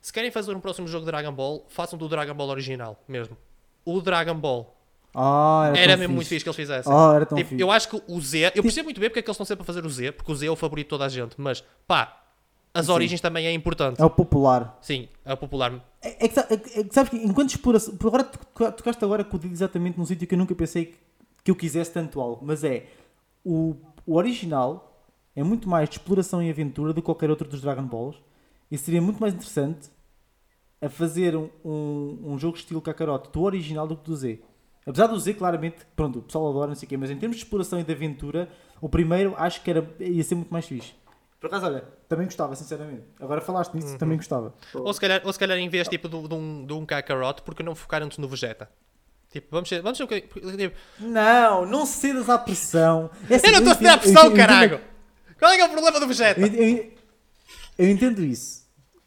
Se 0.00 0.12
querem 0.12 0.30
fazer 0.30 0.54
um 0.54 0.60
próximo 0.60 0.86
jogo 0.86 1.04
de 1.04 1.10
Dragon 1.10 1.32
Ball, 1.32 1.64
façam 1.68 1.98
do 1.98 2.08
Dragon 2.08 2.34
Ball 2.34 2.48
original 2.50 3.02
mesmo. 3.08 3.36
O 3.84 4.00
Dragon 4.00 4.34
Ball 4.34 4.76
Ah, 5.14 5.64
era, 5.68 5.78
era 5.78 5.96
mesmo 5.96 6.14
muito 6.14 6.26
fixe. 6.28 6.36
fixe 6.36 6.44
que 6.44 6.48
eles 6.48 6.56
fizessem. 6.56 6.92
Ah, 6.92 7.12
era 7.16 7.26
tão 7.26 7.36
Tipo, 7.36 7.50
fixe. 7.50 7.62
eu 7.62 7.70
acho 7.70 7.88
que 7.88 8.02
o 8.08 8.20
Z, 8.20 8.52
eu 8.54 8.62
percebo 8.62 8.84
muito 8.86 9.00
bem 9.00 9.08
porque 9.10 9.18
é 9.18 9.22
que 9.22 9.28
eles 9.28 9.34
estão 9.34 9.44
sempre 9.46 9.62
a 9.62 9.66
fazer 9.66 9.84
o 9.84 9.90
Z, 9.90 10.12
porque 10.12 10.30
o 10.32 10.34
Z 10.34 10.46
é 10.46 10.50
o 10.50 10.56
favorito 10.56 10.86
de 10.86 10.90
toda 10.90 11.04
a 11.04 11.08
gente, 11.08 11.34
mas 11.38 11.62
pá, 11.86 12.18
as 12.74 12.86
Sim. 12.86 12.92
origens 12.92 13.20
também 13.20 13.46
é 13.46 13.52
importante. 13.52 14.00
É 14.00 14.04
o 14.04 14.08
popular. 14.10 14.78
Sim, 14.80 15.08
é 15.24 15.32
o 15.34 15.36
popular. 15.36 15.72
É, 16.00 16.24
é 16.24 16.28
que, 16.28 16.38
é 16.38 16.56
que- 16.56 16.78
é 16.80 16.84
que 16.84 16.94
sabes 16.94 17.10
que 17.10 17.16
enquanto 17.18 17.50
exploração. 17.50 17.96
Por 17.96 18.08
agora 18.08 18.24
tocaste 18.72 19.04
agora 19.04 19.22
com 19.24 19.36
o 19.36 19.38
dedo 19.40 19.52
exatamente 19.52 19.98
num 19.98 20.06
sítio 20.06 20.26
que 20.26 20.34
eu 20.34 20.38
nunca 20.38 20.54
pensei 20.54 20.86
que, 20.86 20.98
que 21.44 21.50
eu 21.50 21.56
quisesse 21.56 21.92
tanto 21.92 22.20
algo, 22.20 22.40
mas 22.44 22.64
é 22.64 22.86
o, 23.44 23.76
o 24.06 24.16
original 24.16 24.88
é 25.36 25.42
muito 25.42 25.68
mais 25.68 25.88
de 25.88 25.96
exploração 25.96 26.42
e 26.42 26.48
aventura 26.50 26.92
do 26.92 27.00
que 27.02 27.06
qualquer 27.06 27.28
outro 27.30 27.46
dos 27.48 27.60
Dragon 27.60 27.82
Balls 27.84 28.16
e 28.70 28.78
seria 28.78 29.02
muito 29.02 29.20
mais 29.20 29.34
interessante 29.34 29.90
a 30.82 30.88
fazer 30.90 31.36
um, 31.36 31.48
um, 31.64 32.18
um 32.32 32.38
jogo 32.38 32.56
estilo 32.56 32.80
Kakarot 32.82 33.30
do 33.32 33.40
original 33.42 33.86
do 33.86 33.96
que 33.96 34.04
do 34.04 34.16
Z. 34.16 34.40
Apesar 34.84 35.06
do 35.06 35.18
Z, 35.18 35.34
claramente, 35.34 35.76
pronto, 35.94 36.18
o 36.18 36.22
pessoal 36.22 36.50
adora, 36.50 36.66
não 36.68 36.74
sei 36.74 36.86
o 36.86 36.88
quê, 36.88 36.96
mas 36.96 37.08
em 37.10 37.16
termos 37.16 37.36
de 37.36 37.44
exploração 37.44 37.78
e 37.78 37.84
de 37.84 37.92
aventura, 37.92 38.48
o 38.80 38.88
primeiro 38.88 39.32
acho 39.38 39.62
que 39.62 39.70
era, 39.70 39.88
ia 40.00 40.24
ser 40.24 40.34
muito 40.34 40.50
mais 40.52 40.66
fixe. 40.66 40.92
Por 41.38 41.46
acaso, 41.46 41.66
olha, 41.66 41.84
também 42.08 42.26
gostava, 42.26 42.54
sinceramente. 42.56 43.02
Agora 43.20 43.40
falaste 43.40 43.74
nisso, 43.74 43.96
também 43.98 44.16
gostava. 44.16 44.52
Ou 44.74 44.92
se 44.92 45.00
calhar, 45.00 45.22
ou 45.24 45.32
se 45.32 45.38
calhar 45.38 45.56
em 45.58 45.68
vez 45.68 45.86
tipo, 45.88 46.08
de, 46.08 46.28
de 46.28 46.34
um, 46.34 46.66
de 46.66 46.72
um 46.72 46.84
Kakarot, 46.84 47.42
porque 47.42 47.62
não 47.62 47.74
focar 47.76 48.02
antes 48.02 48.18
no 48.18 48.28
Vegeta? 48.28 48.68
Tipo, 49.30 49.48
vamos 49.50 49.68
ser, 49.68 49.80
vamos 49.82 49.96
ser 49.98 50.04
um. 50.04 50.06
Tipo, 50.08 50.40
Não, 51.00 51.64
não 51.64 51.86
cedas 51.86 52.28
à 52.28 52.36
pressão. 52.38 53.08
É 53.30 53.36
assim, 53.36 53.46
eu 53.46 53.52
não 53.52 53.58
estou 53.60 53.72
a 53.72 53.74
ceder 53.76 53.90
à 53.92 53.94
entendo- 53.94 54.08
eu 54.08 54.12
pressão, 54.12 54.26
entendo- 54.26 54.40
eu 54.40 54.46
caralho! 54.46 54.80
Qual 55.38 55.50
é 55.50 55.56
que 55.56 55.62
é 55.62 55.66
o 55.66 55.70
problema 55.70 55.98
do 56.00 56.06
Vegeta? 56.06 56.40
Eu, 56.40 56.46
eu- 56.48 56.92
eu 57.78 57.88
entendo 57.88 58.22
isso. 58.22 58.61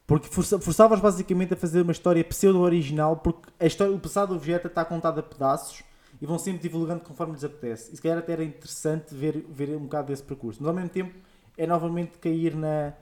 Porque 0.08 0.28
força- 0.28 0.60
forçavas 0.60 1.00
basicamente 1.00 1.54
a 1.54 1.58
fazer 1.58 1.82
uma 1.82 1.92
história 1.92 2.24
pseudo-original 2.24 3.18
porque 3.18 3.50
a 3.60 3.66
história, 3.66 3.94
o 3.94 4.00
passado 4.00 4.38
do 4.38 4.52
está 4.68 4.86
contado 4.86 5.20
a 5.20 5.24
pedaços 5.24 5.84
e 6.22 6.26
vão 6.26 6.38
sempre 6.38 6.62
divulgando 6.62 7.04
conforme 7.04 7.34
lhes 7.34 7.44
apetece. 7.44 7.92
E 7.92 7.96
se 7.96 8.02
calhar 8.02 8.18
até 8.20 8.34
era 8.34 8.44
interessante 8.44 9.14
ver, 9.16 9.46
ver 9.50 9.76
um 9.76 9.82
bocado 9.84 10.08
desse 10.08 10.24
percurso. 10.24 10.60
Mas 10.62 10.68
ao 10.68 10.74
mesmo 10.74 10.90
tempo 10.90 11.16
é 11.58 11.66
novamente 11.66 12.18
cair 12.20 12.56
na... 12.56 12.94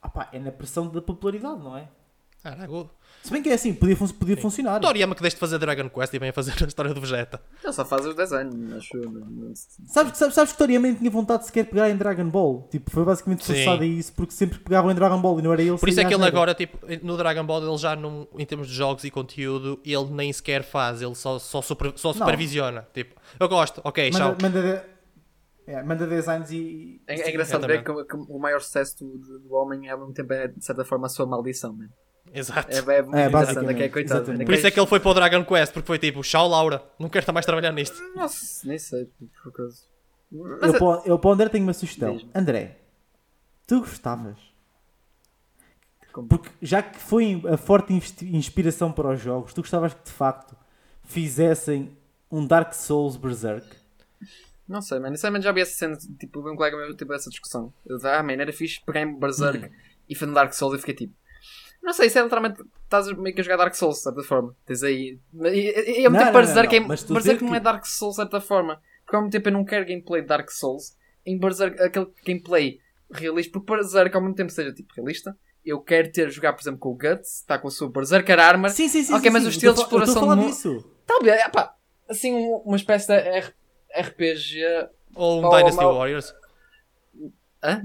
Ah 0.00 0.08
pá, 0.08 0.28
é 0.32 0.38
na 0.38 0.50
pressão 0.50 0.88
da 0.88 1.00
popularidade, 1.00 1.60
não 1.62 1.76
é? 1.76 1.88
Caralho, 2.42 2.90
Se 3.22 3.30
bem 3.30 3.40
que 3.40 3.48
é 3.50 3.52
assim, 3.54 3.72
podia, 3.72 3.96
fun- 3.96 4.08
podia 4.08 4.36
funcionar. 4.36 4.80
Toriyama 4.80 5.14
que 5.14 5.20
deixe 5.22 5.36
de 5.36 5.40
fazer 5.40 5.56
Dragon 5.58 5.88
Quest 5.88 6.12
e 6.12 6.18
vem 6.18 6.30
a 6.30 6.32
fazer 6.32 6.52
a 6.60 6.66
história 6.66 6.92
do 6.92 7.00
Vegeta. 7.00 7.40
Ele 7.62 7.72
só 7.72 7.84
faz 7.84 8.04
os 8.04 8.16
desenhos, 8.16 8.72
acho 8.72 8.96
eu. 8.96 9.08
não- 9.08 9.20
não- 9.26 9.52
Sabes, 9.54 10.10
que- 10.12 10.18
sabes, 10.18 10.34
sabes 10.34 10.50
que 10.52 10.58
Toriyama 10.58 10.88
nem 10.88 10.96
tinha 10.96 11.08
vontade 11.10 11.42
de 11.42 11.46
sequer 11.46 11.66
pegar 11.66 11.88
em 11.88 11.96
Dragon 11.96 12.28
Ball? 12.28 12.66
Tipo, 12.68 12.90
foi 12.90 13.04
basicamente 13.04 13.44
forçado 13.46 13.82
a 13.82 13.86
isso 13.86 14.12
porque 14.14 14.32
sempre 14.32 14.58
pegavam 14.58 14.90
em 14.90 14.94
Dragon 14.94 15.20
Ball 15.20 15.38
e 15.38 15.42
não 15.42 15.52
era 15.52 15.62
ele. 15.62 15.78
Por 15.78 15.88
isso 15.88 16.00
é 16.00 16.04
que 16.04 16.12
ele 16.12 16.24
agora, 16.24 16.52
tipo, 16.52 16.78
no 17.04 17.16
Dragon 17.16 17.44
Ball, 17.44 17.62
ele 17.64 17.78
já 17.78 17.94
não, 17.94 18.26
em 18.36 18.44
termos 18.44 18.66
de 18.66 18.74
jogos 18.74 19.04
e 19.04 19.10
conteúdo, 19.10 19.78
ele 19.84 20.06
nem 20.10 20.32
sequer 20.32 20.64
faz, 20.64 21.00
ele 21.00 21.14
só, 21.14 21.38
só, 21.38 21.62
super- 21.62 21.92
só 21.96 22.12
supervisiona. 22.12 22.88
Tipo, 22.92 23.14
eu 23.38 23.48
gosto, 23.48 23.80
ok, 23.84 24.10
tchau. 24.10 24.30
Manda, 24.32 24.42
manda, 24.42 24.62
de- 24.62 24.92
é, 25.72 25.80
manda 25.84 26.06
designs 26.08 26.50
e. 26.50 27.00
É, 27.06 27.20
é 27.20 27.30
engraçado 27.30 27.64
ver 27.68 27.74
exatamente. 27.76 28.08
que, 28.10 28.16
que 28.16 28.32
o 28.32 28.38
maior 28.40 28.60
sucesso 28.60 28.96
do, 28.98 29.38
do 29.38 29.54
homem 29.54 29.88
ao 29.88 29.96
mesmo 29.98 30.12
tempo 30.12 30.32
é, 30.32 30.48
de 30.48 30.64
certa 30.64 30.84
forma, 30.84 31.06
a 31.06 31.08
sua 31.08 31.24
maldição, 31.24 31.72
man. 31.72 31.86
Exato. 32.34 32.70
É, 32.70 32.78
é 32.78 33.24
É, 33.24 33.28
basicamente, 33.28 33.82
é 33.82 33.84
é 33.84 33.88
coitado. 33.88 34.32
man. 34.32 34.44
Por 34.44 34.54
isso 34.54 34.66
é 34.66 34.70
que 34.70 34.80
ele 34.80 34.86
foi 34.86 34.98
para 35.00 35.10
o 35.10 35.14
Dragon 35.14 35.44
Quest, 35.44 35.72
porque 35.72 35.86
foi 35.86 35.98
tipo, 35.98 36.22
tchau 36.22 36.48
Laura, 36.48 36.82
não 36.98 37.08
quero 37.08 37.22
estar 37.22 37.32
mais 37.32 37.44
trabalhar 37.44 37.72
nisto. 37.72 38.00
Nossa, 38.16 38.66
nem 38.66 38.78
sei, 38.78 39.04
por 39.42 39.50
acaso. 39.50 39.86
Mas 40.30 40.70
Eu, 40.70 40.74
é- 40.74 40.78
para, 40.78 40.84
o- 40.86 41.02
eu 41.04 41.18
para 41.18 41.28
o 41.28 41.32
André 41.34 41.48
tenho 41.50 41.64
uma 41.64 41.74
sugestão. 41.74 42.18
André, 42.34 42.78
tu 43.66 43.80
gostavas? 43.80 44.36
Como? 46.12 46.28
Porque 46.28 46.50
já 46.60 46.82
que 46.82 46.98
foi 46.98 47.42
a 47.50 47.56
forte 47.56 47.92
inspiração 48.22 48.90
para 48.92 49.10
os 49.10 49.20
jogos, 49.20 49.52
tu 49.54 49.60
gostavas 49.62 49.92
que 49.94 50.04
de 50.04 50.10
facto 50.12 50.56
fizessem 51.04 51.96
um 52.30 52.46
Dark 52.46 52.72
Souls 52.72 53.16
Berserk? 53.16 53.66
Não 54.68 54.80
sei, 54.80 54.98
mano. 54.98 55.14
Sinceramente 55.16 55.44
já 55.44 55.52
vi 55.52 55.60
essa 55.60 55.74
cena, 55.74 55.96
tipo, 56.18 56.40
um 56.50 56.56
colega 56.56 56.76
meu 56.76 56.94
teve 56.96 57.14
essa 57.14 57.28
discussão. 57.30 57.72
Eu 57.84 57.96
disse, 57.96 58.08
ah, 58.08 58.22
man, 58.22 58.32
era 58.34 58.52
fixe 58.52 58.80
pegar 58.84 59.02
em 59.02 59.18
Berserk 59.18 59.70
e 60.08 60.14
fazer 60.14 60.30
um 60.30 60.34
Dark 60.34 60.52
Souls 60.54 60.76
e 60.76 60.78
fiquei 60.78 60.94
tipo. 60.94 61.14
Não 61.82 61.92
sei, 61.92 62.06
isso 62.06 62.18
é 62.18 62.22
literalmente. 62.22 62.62
Estás 62.84 63.10
meio 63.16 63.34
que 63.34 63.40
a 63.40 63.44
jogar 63.44 63.56
Dark 63.56 63.74
Souls, 63.74 63.96
de 63.96 64.02
certa 64.04 64.22
forma. 64.22 64.54
Tens 64.64 64.82
aí. 64.82 65.18
E, 65.34 66.04
ao 66.06 66.12
Não, 66.12 66.12
mesmo 66.12 66.18
tempo 66.18 66.24
não, 66.24 66.32
Berserk, 66.32 66.78
não, 66.78 66.84
é, 66.84 66.88
mas 66.88 67.02
tu 67.02 67.12
Berserk 67.14 67.38
dizer 67.40 67.48
não 67.50 67.56
é 67.56 67.58
que- 67.58 67.64
Dark 67.64 67.84
Souls, 67.86 68.14
de 68.14 68.22
certa 68.22 68.40
forma. 68.40 68.80
Porque 69.04 69.16
ao 69.16 69.22
mesmo 69.22 69.32
tempo 69.32 69.48
eu 69.48 69.52
não 69.52 69.64
quero 69.64 69.84
gameplay 69.86 70.22
de 70.22 70.28
Dark 70.28 70.48
Souls. 70.50 70.96
Em 71.26 71.38
Berserk, 71.38 71.80
aquele 71.82 72.06
gameplay 72.24 72.78
realista. 73.10 73.52
Porque 73.52 73.72
Berserk 73.74 74.14
ao 74.14 74.22
mesmo 74.22 74.36
tempo 74.36 74.50
seja 74.52 74.72
tipo 74.72 74.92
realista. 74.94 75.36
Eu 75.64 75.80
quero 75.80 76.10
ter 76.12 76.30
jogar, 76.30 76.52
por 76.52 76.60
exemplo, 76.62 76.78
com 76.80 76.90
o 76.90 76.94
Guts, 76.94 77.40
está 77.40 77.58
com 77.58 77.68
a 77.68 77.70
sua 77.70 77.88
Berserker 77.90 78.38
Armor. 78.38 78.70
Sim, 78.70 78.88
sim, 78.88 79.02
sim. 79.02 79.12
Ok, 79.14 79.24
sim, 79.24 79.30
mas 79.30 79.42
sim. 79.42 79.48
o 79.48 79.50
estilo 79.50 79.70
Eu 79.70 79.74
de 79.74 79.80
exploração 79.80 80.36
disso. 80.46 80.90
Talvez, 81.06 81.36
é 81.40 81.48
pá, 81.48 81.74
assim, 82.08 82.32
um- 82.32 82.56
uma 82.64 82.76
espécie 82.76 83.06
de 83.08 83.52
RPG. 83.94 84.60
Ou 85.14 85.38
um 85.44 85.50
Dynasty 85.50 85.84
Warriors. 85.84 86.34
Hã? 87.62 87.84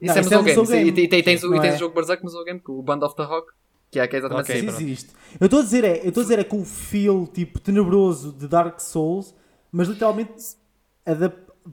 Não, 0.00 0.08
Isso 0.10 0.18
é 0.18 0.20
isso 0.22 0.34
é 0.34 0.38
Musou 0.56 0.66
Game. 0.66 0.90
e, 1.00 1.04
e 1.04 1.22
tens, 1.22 1.42
o, 1.42 1.50
Não 1.50 1.56
e 1.56 1.60
tens 1.60 1.72
é? 1.72 1.76
o 1.76 1.78
jogo 1.78 1.94
Berserk 1.94 2.22
Musou 2.22 2.44
Game, 2.44 2.60
o 2.68 2.82
Band 2.82 2.98
of 3.04 3.16
the 3.16 3.22
Rock, 3.24 3.52
que 3.90 3.98
é, 3.98 4.06
que 4.06 4.16
é 4.16 4.18
exatamente 4.18 4.50
Ok, 4.50 4.68
assim. 4.68 4.84
Existe. 4.84 5.10
Eu 5.40 5.44
estou 5.46 5.60
a 5.60 5.62
dizer 5.62 5.84
é, 5.84 6.00
eu 6.04 6.08
estou 6.08 6.20
a 6.20 6.24
dizer 6.24 6.38
é 6.38 6.44
com 6.44 6.60
o 6.60 6.64
feel 6.64 7.26
tipo 7.32 7.58
tenebroso 7.60 8.32
de 8.32 8.46
Dark 8.46 8.78
Souls, 8.80 9.34
mas 9.72 9.88
literalmente 9.88 10.34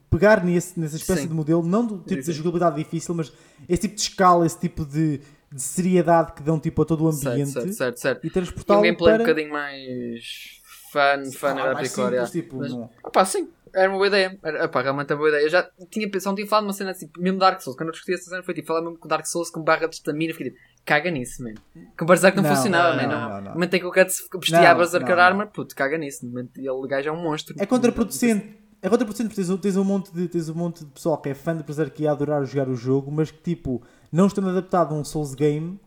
pegar 0.10 0.44
nesse, 0.44 0.80
nessa 0.80 0.95
espécie 0.95 1.24
Sim. 1.24 1.28
de 1.28 1.34
modelo, 1.34 1.64
não 1.64 1.86
do 1.86 2.00
tipo 2.00 2.22
de 2.22 2.32
jogabilidade 2.32 2.76
difícil, 2.78 3.14
mas 3.14 3.32
esse 3.70 3.82
tipo 3.84 3.95
de 3.95 4.02
escala, 4.02 4.45
esse 4.45 4.60
tipo 4.60 4.86
de, 4.86 5.20
de 5.52 5.62
seriedade 5.62 6.34
que 6.34 6.41
dão 6.41 6.60
tipo 6.60 6.82
a 6.82 6.86
todo 6.86 7.04
o 7.04 7.08
ambiente 7.10 7.52
certo, 7.52 7.74
certo, 7.74 8.00
certo. 8.00 8.24
e 8.24 8.28
E 8.28 8.30
um 8.30 8.34
transportá-lo 8.34 8.82
gameplay 8.82 9.14
para 9.16 9.24
um 9.24 9.26
bocadinho 9.28 9.52
mais 9.54 10.62
fun, 10.91 11.32
fun, 11.38 11.48
Ah, 11.48 11.74
mais 11.74 11.91
simples, 11.91 12.32
tipo, 12.32 12.58
Mas- 12.58 12.72
não. 12.72 12.90
Opá, 13.04 13.26
sim, 13.26 13.48
era 13.74 13.90
uma 13.90 13.98
boa 13.98 14.08
ideia. 14.08 14.38
Era, 14.44 14.66
opá, 14.66 14.82
realmente 14.82 15.12
é 15.12 15.14
uma 15.14 15.20
boa 15.20 15.30
ideia. 15.30 15.44
Eu 15.44 15.50
já 15.50 15.68
tinha 15.90 16.10
pensado, 16.10 16.36
tinha 16.36 16.48
falado 16.48 16.64
de 16.64 16.68
uma 16.68 16.74
cena 16.74 16.91
assim, 16.91 17.10
mesmo 17.18 17.40
Dark 17.40 17.62
Souls. 17.62 17.76
Quando 17.78 17.90
eu 17.90 17.94
discuti 17.94 18.14
essa 18.14 18.30
cena, 18.30 18.44
foi 18.44 18.54
tipo, 18.54 18.68
falar 18.68 18.82
mesmo 18.82 18.98
com 18.98 19.08
Dark 19.08 19.26
Souls 19.26 19.50
com 19.50 19.62
barra 19.64 19.88
de 19.88 19.95
estamina. 19.95 20.34
Fiquei 20.34 20.52
tipo, 20.52 20.62
caga 20.86 21.10
nisso, 21.12 21.44
man. 21.44 21.54
Com 21.98 22.06
o 22.06 22.08
Berserk 22.08 22.36
não, 22.38 22.44
Não, 22.44 22.56
funcionava, 22.56 22.95
não, 22.95 23.04
não, 23.04 23.10
Não, 23.10 23.30
não, 23.30 23.36
não. 23.36 23.44
No 23.50 23.54
momento 23.54 23.74
em 23.76 23.80
que 23.80 23.86
o 23.86 23.91
Guts 23.91 24.28
vestia 24.36 24.60
a 24.70 24.72
Não, 24.74 24.78
Berserker. 24.80 25.20
Armor, 25.20 25.48
puto, 25.48 25.76
caga 25.76 25.98
nisso. 25.98 26.26
No 26.26 26.32
momento- 26.32 26.58
Ele, 26.58 26.70
o 26.70 26.82
gajo 26.88 27.10
é 27.10 27.12
um 27.12 27.22
monstro. 27.22 27.56
É 27.60 27.66
contraproducente. 27.66 28.58
É 28.82 28.90
contraproducente 28.90 29.30
porque 29.30 29.41
tens, 29.41 29.50
um- 29.50 29.58
tens, 29.58 29.78
um 29.78 29.84
monte 29.86 30.12
de, 30.14 30.28
tens 30.28 30.50
um 30.50 30.56
monte 30.56 30.84
de 30.84 30.91
pessoal 30.91 31.18
que 31.18 31.30
é 31.30 31.34
fã 31.34 31.56
de 31.56 31.64
Berserk 31.64 32.04
e 32.04 32.08
adorar 32.08 32.44
jogar 32.45 32.68
o 32.68 32.76
jogo, 32.76 33.10
mas 33.12 33.32
que 33.32 33.38
tipo, 33.41 33.82
não 34.12 34.28
estando 34.28 34.50
adaptado 34.50 34.94
a 34.94 34.98
um 34.98 35.04
Souls 35.06 35.34
game, 35.34 35.80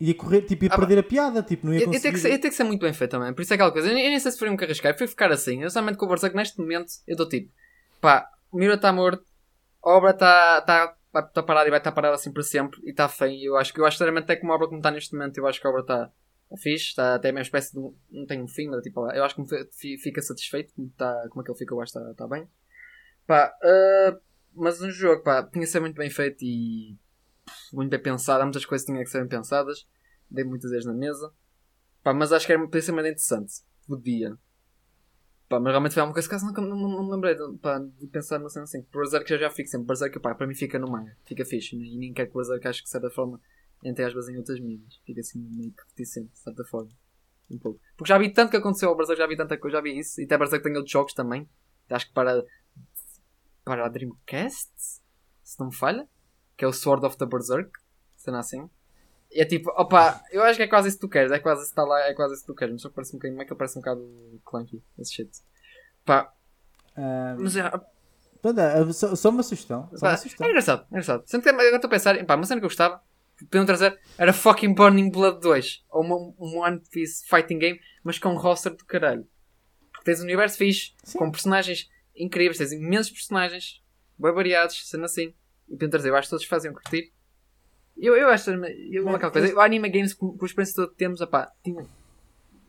ia 0.00 0.14
correr, 0.14 0.42
tipo, 0.42 0.64
ia 0.64 0.70
Ah, 0.72 0.76
perder 0.78 0.98
a 0.98 1.02
piada, 1.02 1.42
tipo, 1.42 1.66
não 1.66 1.72
ia 1.72 1.78
Ia, 1.78 1.80
ia 1.82 1.86
conseguir. 1.86 2.02
ter 2.02 2.12
que 2.12 2.18
ser, 2.20 2.30
ia 2.30 2.38
ter 2.38 2.48
que 2.50 2.54
ser 2.54 2.64
muito 2.64 2.80
bem 2.82 2.92
feito 2.92 3.10
também. 3.12 3.32
Por 3.34 3.42
isso 3.42 3.52
é 3.52 3.54
aquela 3.54 3.72
coisa. 3.72 3.88
Eu, 3.88 3.94
nem- 3.94 4.04
eu 4.04 4.10
nem 4.10 4.18
sei 4.20 4.30
se 4.32 4.38
foi 4.38 4.48
um 4.50 4.56
carrascar. 4.56 4.96
Foi 4.96 5.06
ficar 5.06 5.30
assim. 5.32 5.62
Eu 5.62 5.70
somente 5.70 5.96
com 5.96 6.06
o 6.06 6.08
Berserk 6.08 6.34
neste 6.36 6.58
momento. 6.58 6.92
Eu 7.06 7.12
estou 7.12 7.28
tipo, 7.28 7.50
pá, 8.00 8.28
o 8.50 8.58
Mira 8.58 8.74
está 8.74 8.92
morto. 8.92 9.24
A 9.84 9.90
obra 9.90 10.10
está 10.10 10.60
tá, 10.62 10.96
tá, 11.12 11.22
tá 11.22 11.42
parada 11.42 11.68
e 11.68 11.70
vai 11.70 11.78
estar 11.78 11.92
parada 11.92 12.14
assim 12.14 12.32
para 12.32 12.42
sempre. 12.42 12.80
E 12.84 12.90
está 12.90 13.08
feio. 13.08 13.52
Eu 13.52 13.56
acho 13.56 13.72
que 13.72 13.80
eu 13.80 13.86
acho 13.86 13.96
sinceramente 13.96 14.24
até 14.24 14.36
que 14.36 14.44
uma 14.44 14.54
obra 14.54 14.66
como 14.66 14.78
está 14.78 14.90
neste 14.90 15.14
momento. 15.14 15.38
Eu 15.38 15.46
acho 15.46 15.60
que 15.60 15.66
a 15.66 15.70
obra 15.70 15.82
está 15.82 16.06
tá 16.50 16.56
fixe. 16.56 16.88
Está 16.88 17.14
até 17.14 17.28
a 17.30 17.32
mesma 17.32 17.42
espécie 17.42 17.72
de. 17.72 17.80
Não 18.10 18.26
tem 18.26 18.42
um 18.42 18.48
fim, 18.48 18.68
mas 18.68 18.82
tipo, 18.82 19.00
eu 19.12 19.24
acho 19.24 19.34
que 19.36 19.98
fica 19.98 20.20
satisfeito. 20.20 20.72
Como, 20.74 20.90
tá, 20.96 21.26
como 21.30 21.40
aquele 21.42 21.56
fica, 21.58 21.72
eu 21.74 21.80
acho 21.80 21.92
que 21.92 21.98
está 21.98 22.14
tá 22.14 22.26
bem. 22.28 22.46
Pá, 23.26 23.52
ah, 23.62 24.16
mas 24.54 24.80
um 24.80 24.90
jogo, 24.90 25.22
pá, 25.22 25.42
tinha 25.42 25.64
que 25.64 25.70
ser 25.70 25.80
muito 25.80 25.96
bem 25.96 26.08
feito 26.10 26.42
e 26.44 26.96
muito 27.72 27.90
bem 27.90 28.02
pensado. 28.02 28.42
Há 28.42 28.44
muitas 28.44 28.64
coisas 28.64 28.84
que 28.86 28.92
tinham 28.92 29.04
que 29.04 29.10
ser 29.10 29.26
pensadas. 29.28 29.86
Dei 30.30 30.44
muitas 30.44 30.70
vezes 30.70 30.86
na 30.86 30.92
mesa. 30.92 31.32
Pá, 32.02 32.12
mas 32.12 32.32
acho 32.32 32.46
que 32.46 32.52
era 32.52 32.62
podia 32.62 32.82
ser 32.82 32.92
mais 32.92 33.06
interessante. 33.06 33.54
Podia. 33.86 34.36
Pá, 35.48 35.60
mas 35.60 35.70
realmente 35.70 35.92
foi 35.92 36.00
alguma 36.00 36.14
coisa 36.14 36.28
que 36.28 36.60
não, 36.60 36.68
não, 36.68 36.76
não, 36.76 37.02
não 37.02 37.10
lembrei 37.10 37.34
de, 37.34 37.58
pá, 37.58 37.78
de 37.78 38.06
pensar 38.08 38.38
numa 38.38 38.48
cena 38.48 38.64
assim. 38.64 38.84
Berserk 38.92 39.32
eu 39.32 39.38
já 39.38 39.50
fico 39.50 39.68
sempre. 39.68 39.86
Berserk, 39.86 40.18
pá, 40.20 40.34
para 40.34 40.46
mim 40.46 40.54
fica 40.54 40.78
no 40.78 40.90
manga. 40.90 41.16
Fica 41.24 41.44
fixe. 41.44 41.76
E 41.76 41.96
nem 41.96 42.12
quero 42.12 42.28
que 42.28 42.34
Berserk 42.34 42.66
acho 42.66 42.80
que 42.80 42.84
de 42.84 42.90
certa 42.90 43.10
forma 43.10 43.40
entre 43.82 44.04
aspas 44.04 44.28
em 44.28 44.36
outras 44.36 44.60
mídias. 44.60 45.00
Fica 45.04 45.20
assim 45.20 45.40
meio 45.40 45.72
que 45.72 45.82
reticente, 45.88 46.32
de 46.32 46.38
certa 46.38 46.64
forma. 46.64 46.90
Um 47.50 47.58
pouco. 47.58 47.80
Porque 47.96 48.08
já 48.08 48.18
vi 48.18 48.32
tanto 48.32 48.50
que 48.50 48.56
aconteceu 48.56 48.88
ao 48.88 48.96
Berserk, 48.96 49.20
já 49.20 49.26
vi 49.26 49.36
tanta 49.36 49.56
coisa, 49.56 49.76
já 49.76 49.82
vi 49.82 49.98
isso. 49.98 50.20
E 50.20 50.24
até 50.24 50.36
Berserk 50.36 50.64
tem 50.64 50.74
outros 50.74 50.90
jogos 50.90 51.12
também. 51.12 51.48
Acho 51.88 52.06
que 52.08 52.12
para. 52.12 52.44
Para 53.64 53.86
a 53.86 53.88
Dreamcast, 53.88 54.72
se 55.42 55.58
não 55.58 55.68
me 55.68 55.74
falha. 55.74 56.08
Que 56.56 56.64
é 56.64 56.68
o 56.68 56.72
Sword 56.72 57.04
of 57.06 57.16
the 57.18 57.26
Berserk. 57.26 57.70
Cena 58.16 58.38
assim. 58.40 58.68
E 59.30 59.40
é 59.40 59.44
tipo, 59.44 59.70
opa, 59.70 60.22
eu 60.30 60.42
acho 60.42 60.56
que 60.56 60.62
é 60.62 60.66
quase 60.68 60.88
isso 60.88 60.96
que 60.98 61.06
tu 61.06 61.08
queres. 61.10 61.30
É 61.32 61.38
quase 61.38 61.62
isso 61.62 61.70
que 61.74 61.80
está 61.80 61.84
lá, 61.84 62.00
é 62.08 62.14
quase 62.14 62.34
isso 62.34 62.42
que 62.42 62.46
tu 62.52 62.54
queres. 62.54 62.72
Mas 62.72 62.82
só 62.82 62.88
que 62.88 62.94
parece 62.94 63.12
um 63.14 63.18
bocadinho. 63.18 63.34
Como 63.36 63.42
é 63.42 63.44
que 63.46 63.52
ele 63.52 63.58
parece 63.58 63.78
um 63.78 63.82
bocado 63.82 64.40
clunky, 64.44 64.82
esse 64.98 65.14
shit. 65.14 65.30
Pá, 66.04 66.32
Ah, 66.96 67.36
mas 67.38 67.56
é. 67.56 67.70
pronto, 68.40 68.60
é, 68.60 68.92
só, 68.92 69.14
só 69.14 69.28
uma 69.30 69.42
sugestão. 69.42 69.88
Só 69.92 70.00
Pá, 70.00 70.10
uma 70.12 70.16
sugestão. 70.16 70.46
é 70.46 70.50
engraçado, 70.50 70.82
é 70.82 70.88
engraçado. 70.90 71.22
Sempre 71.26 71.44
que 71.44 71.48
agora 71.50 71.74
estou 71.76 71.88
a 71.88 71.90
pensar, 71.90 72.24
pá, 72.24 72.34
uma 72.36 72.46
cena 72.46 72.60
que 72.60 72.64
eu 72.64 72.68
gostava, 72.70 73.02
podiam 73.50 73.66
trazer, 73.66 73.98
era 74.16 74.32
fucking 74.32 74.72
Burning 74.72 75.10
Blood 75.10 75.40
2. 75.40 75.84
Ou 75.90 76.02
uma, 76.02 76.16
um 76.38 76.58
One 76.62 76.80
Piece 76.90 77.26
Fighting 77.28 77.58
Game, 77.58 77.80
mas 78.04 78.18
com 78.18 78.30
um 78.30 78.36
roster 78.38 78.74
do 78.74 78.84
caralho. 78.86 79.26
Porque 79.92 80.04
tens 80.04 80.20
um 80.20 80.24
universo 80.24 80.56
fixe, 80.56 80.94
Sim. 81.02 81.18
com 81.18 81.30
personagens 81.30 81.90
incríveis, 82.14 82.56
tens 82.58 82.72
imensos 82.72 83.12
personagens, 83.12 83.82
bem 84.18 84.32
variados, 84.32 84.88
sendo 84.88 85.04
assim. 85.04 85.34
E 85.68 85.88
trazer, 85.88 86.10
eu 86.10 86.16
acho 86.16 86.28
que 86.28 86.30
todos 86.30 86.46
faziam 86.46 86.72
curtir. 86.72 87.12
Eu, 87.96 88.14
eu 88.14 88.28
acho, 88.28 88.50
eu, 88.50 89.04
Mas 89.04 89.14
aquela 89.14 89.32
coisa, 89.32 89.54
o 89.54 89.60
Anime 89.60 89.88
Games, 89.88 90.12
com, 90.12 90.36
com 90.36 90.44
a 90.44 90.46
experiência 90.46 90.76
toda 90.76 90.88
que 90.88 90.96
temos, 90.96 91.20
opá, 91.20 91.50
tinha, 91.64 91.86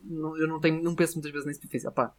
não, 0.04 0.38
eu 0.38 0.48
não, 0.48 0.60
tenho, 0.60 0.82
não 0.82 0.96
penso 0.96 1.16
muitas 1.16 1.32
vezes 1.32 1.46
nisso, 1.46 1.60
porque 1.60 1.78
fiz, 1.78 1.86
opá, 1.86 2.16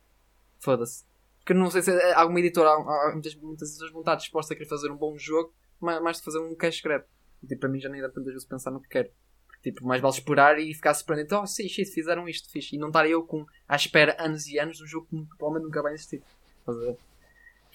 foda-se. 0.59 1.05
Porque 1.39 1.55
não 1.55 1.71
sei 1.71 1.81
se 1.81 1.91
é 1.91 2.13
alguma 2.13 2.39
editora, 2.41 2.69
há, 2.69 3.09
há 3.09 3.13
muitas, 3.13 3.35
muitas 3.37 3.71
vezes 3.71 3.91
vão 3.93 4.03
estar 4.03 4.17
disposta 4.17 4.53
a 4.53 4.57
querer 4.57 4.69
fazer 4.69 4.91
um 4.91 4.97
bom 4.97 5.17
jogo, 5.17 5.55
mais, 5.81 6.03
mais 6.03 6.17
de 6.19 6.25
fazer 6.25 6.39
um 6.39 6.55
cash 6.55 6.83
grab. 6.83 7.05
E, 7.43 7.47
tipo, 7.47 7.61
para 7.61 7.71
mim 7.71 7.81
já 7.81 7.89
nem 7.89 8.03
dá 8.03 8.09
tantas 8.09 8.33
vezes 8.33 8.45
pensar 8.47 8.71
no 8.71 8.81
que 8.81 8.89
quero. 8.89 9.09
Porque, 9.47 9.71
tipo, 9.71 9.87
mais 9.87 10.03
vale 10.03 10.15
esperar 10.15 10.59
e 10.59 10.75
ficar 10.75 10.93
surpreendido. 10.93 11.39
Oh, 11.39 11.47
sim, 11.47 11.69
sim, 11.69 11.85
fizeram 11.87 12.29
isto, 12.29 12.51
fixe. 12.51 12.77
E 12.77 12.79
não 12.79 12.89
estar 12.89 13.09
eu 13.09 13.23
com, 13.23 13.47
à 13.67 13.77
espera 13.77 14.17
anos 14.19 14.47
e 14.47 14.59
anos 14.59 14.77
de 14.77 14.85
um 14.85 14.87
jogo 14.87 15.07
que 15.07 15.37
provavelmente 15.39 15.65
nunca 15.65 15.83
vai 15.83 15.95
existir. 15.95 16.23
Estás 16.61 16.77
a 16.77 16.81
ver? 16.81 16.99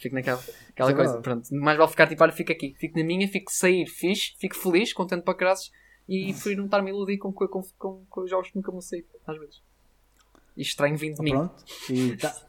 Fico 0.03 0.15
naquela 0.15 0.43
aquela 0.69 0.91
é 0.91 0.93
coisa. 0.93 1.21
Pronto, 1.21 1.55
mais 1.55 1.77
vale 1.77 1.89
ficar 1.89 2.07
tipo, 2.07 2.21
olha, 2.21 2.33
fico 2.33 2.51
aqui. 2.51 2.75
Fico 2.77 2.99
na 2.99 3.05
minha, 3.05 3.25
fico 3.27 3.51
sair 3.51 3.87
fixe, 3.87 4.35
fico 4.37 4.55
feliz, 4.55 4.91
contente 4.91 5.23
para 5.23 5.33
caralhos. 5.33 5.71
E 6.07 6.33
prefiro 6.33 6.57
não 6.57 6.65
estar-me 6.65 6.91
a 6.91 6.93
iludir 6.93 7.17
com, 7.17 7.31
com, 7.31 7.47
com, 7.47 7.63
com, 7.77 8.05
com 8.09 8.27
jogos 8.27 8.49
que 8.49 8.57
nunca 8.57 8.69
vão 8.69 8.81
sair, 8.81 9.05
às 9.25 9.39
vezes. 9.39 9.61
E 10.57 10.61
estranho 10.61 10.97
vindo 10.97 11.15
de 11.15 11.21
mim. 11.21 11.31
Pronto. 11.31 11.63
E 11.89 12.17
tá. 12.17 12.35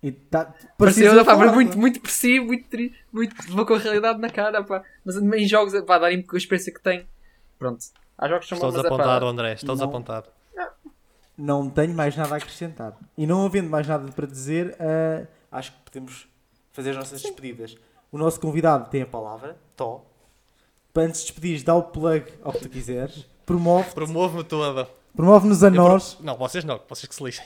E 0.00 0.12
tá 0.12 0.54
Parecia 0.76 1.24
falar, 1.24 1.52
muito, 1.52 1.72
pá. 1.72 1.76
muito 1.76 1.94
depressivo, 1.94 2.46
muito, 2.46 2.68
tri, 2.68 2.94
muito 3.12 3.34
vou 3.48 3.66
com 3.66 3.74
a 3.74 3.78
realidade 3.78 4.20
na 4.20 4.30
cara, 4.30 4.62
pá. 4.62 4.84
Mas 5.04 5.16
em 5.16 5.44
jogos, 5.44 5.72
pá, 5.80 5.98
darem-me 5.98 6.22
com 6.22 6.36
a 6.36 6.38
experiência 6.38 6.72
que 6.72 6.80
tenho. 6.80 7.04
Pronto. 7.58 7.84
Há 8.16 8.28
jogos 8.28 8.48
que 8.48 8.56
são 8.56 8.68
Estás 8.68 8.84
é 8.84 8.86
apontado, 8.86 9.26
pá. 9.26 9.30
André. 9.32 9.52
Estás 9.54 9.80
Não. 9.80 9.88
apontado. 9.88 10.28
Não 11.36 11.70
tenho 11.70 11.94
mais 11.94 12.16
nada 12.16 12.34
a 12.34 12.38
acrescentar. 12.38 12.96
E 13.16 13.26
não 13.26 13.44
havendo 13.44 13.70
mais 13.70 13.86
nada 13.86 14.10
para 14.10 14.26
dizer, 14.26 14.76
ah, 14.80 15.26
acho 15.52 15.72
que 15.72 15.78
podemos 15.84 16.28
fazer 16.72 16.90
as 16.90 16.96
nossas 16.96 17.22
despedidas. 17.22 17.76
O 18.10 18.18
nosso 18.18 18.40
convidado 18.40 18.88
tem 18.90 19.02
a 19.02 19.06
palavra, 19.06 19.56
Tó. 19.76 20.04
Para 20.92 21.04
antes 21.04 21.20
de 21.20 21.26
despedir, 21.28 21.62
dá 21.62 21.74
o 21.74 21.82
plug 21.82 22.24
ao 22.42 22.52
que 22.52 22.60
tu 22.60 22.68
quiseres. 22.68 23.26
Promove, 23.44 23.90
Promove-me 23.92 24.44
toda. 24.44 24.88
promove-nos 25.14 25.62
a 25.62 25.68
Eu 25.68 25.72
pro- 25.72 25.82
nós. 25.82 26.16
Não, 26.20 26.36
vocês 26.36 26.64
não. 26.64 26.80
Vocês 26.88 27.06
que 27.08 27.14
se 27.14 27.22
lixem. 27.22 27.44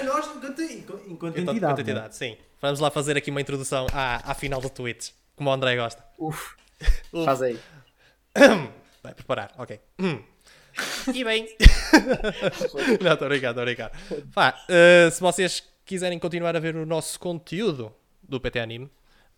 A 0.00 0.02
nós 0.04 0.26
enquanto, 0.36 0.62
enquanto 0.62 1.08
Enquanto- 1.08 1.38
entidade. 1.38 1.56
enquanto 1.58 1.76
né? 1.76 1.82
entidade, 1.82 2.16
sim. 2.16 2.36
Vamos 2.60 2.80
lá 2.80 2.90
fazer 2.90 3.16
aqui 3.16 3.30
uma 3.30 3.40
introdução 3.40 3.86
à, 3.92 4.30
à 4.30 4.34
final 4.34 4.60
do 4.60 4.68
Twitch. 4.68 5.10
Como 5.36 5.48
o 5.48 5.52
André 5.52 5.76
gosta. 5.76 6.04
Uf, 6.18 6.54
Uf. 7.12 7.24
faz 7.24 7.40
aí. 7.42 7.58
Vai 9.02 9.14
preparar, 9.14 9.52
ok. 9.58 9.80
Hum. 10.00 10.20
E 11.14 11.24
bem. 11.24 11.48
não, 13.02 13.12
estou 13.12 13.26
a 13.26 13.28
brincar, 13.28 13.50
estou 13.50 13.62
a 13.62 13.64
brincar. 13.64 13.92
Pá, 14.34 14.60
eh, 14.68 15.08
se 15.10 15.20
vocês 15.20 15.62
quiserem 15.88 16.18
continuar 16.18 16.54
a 16.54 16.60
ver 16.60 16.76
o 16.76 16.84
nosso 16.84 17.18
conteúdo 17.18 17.90
do 18.22 18.38
PT 18.38 18.60
Anime, 18.60 18.90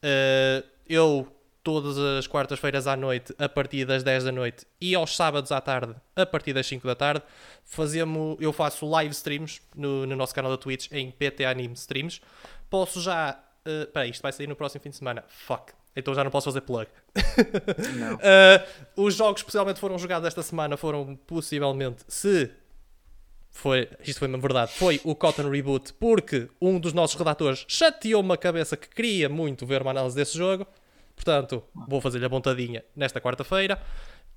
eh, 0.02 0.64
eu 0.88 1.28
todas 1.62 1.96
as 1.96 2.26
quartas-feiras 2.26 2.88
à 2.88 2.96
noite, 2.96 3.32
a 3.38 3.48
partir 3.48 3.84
das 3.84 4.02
10 4.02 4.24
da 4.24 4.32
noite, 4.32 4.66
e 4.80 4.92
aos 4.96 5.14
sábados 5.14 5.52
à 5.52 5.60
tarde, 5.60 5.94
a 6.16 6.26
partir 6.26 6.52
das 6.52 6.66
5 6.66 6.84
da 6.84 6.96
tarde, 6.96 7.22
fazemos, 7.64 8.36
eu 8.40 8.52
faço 8.52 8.84
live 8.88 9.12
streams 9.12 9.60
no, 9.76 10.04
no 10.06 10.16
nosso 10.16 10.34
canal 10.34 10.50
da 10.50 10.56
Twitch 10.56 10.90
em 10.90 11.12
PT 11.12 11.44
Anime 11.44 11.74
Streams. 11.74 12.20
Posso 12.68 13.00
já. 13.00 13.38
Uh, 13.60 13.86
peraí, 13.92 14.10
isto 14.10 14.22
vai 14.22 14.32
sair 14.32 14.48
no 14.48 14.56
próximo 14.56 14.82
fim 14.82 14.90
de 14.90 14.96
semana. 14.96 15.22
Fuck. 15.28 15.72
Então 15.94 16.14
já 16.14 16.24
não 16.24 16.32
posso 16.32 16.46
fazer 16.46 16.62
plug. 16.62 16.90
Uh, 18.96 18.96
os 19.06 19.14
jogos 19.14 19.42
que 19.42 19.48
especialmente 19.48 19.78
foram 19.78 19.96
jogados 19.98 20.26
esta 20.26 20.42
semana 20.42 20.76
foram 20.76 21.14
possivelmente, 21.26 22.02
se 22.08 22.50
foi, 23.50 23.88
isto 24.04 24.18
foi 24.18 24.28
uma 24.28 24.38
verdade, 24.38 24.72
foi 24.72 25.00
o 25.04 25.14
Cotton 25.14 25.50
Reboot, 25.50 25.92
porque 25.94 26.48
um 26.60 26.78
dos 26.78 26.92
nossos 26.92 27.16
redatores 27.16 27.64
chateou-me 27.68 28.32
a 28.32 28.36
cabeça 28.36 28.76
que 28.76 28.88
queria 28.88 29.28
muito 29.28 29.66
ver 29.66 29.82
uma 29.82 29.90
análise 29.90 30.16
desse 30.16 30.36
jogo. 30.36 30.66
Portanto, 31.14 31.62
vou 31.88 32.00
fazer-lhe 32.00 32.24
a 32.24 32.30
pontadinha 32.30 32.82
nesta 32.96 33.20
quarta-feira. 33.20 33.80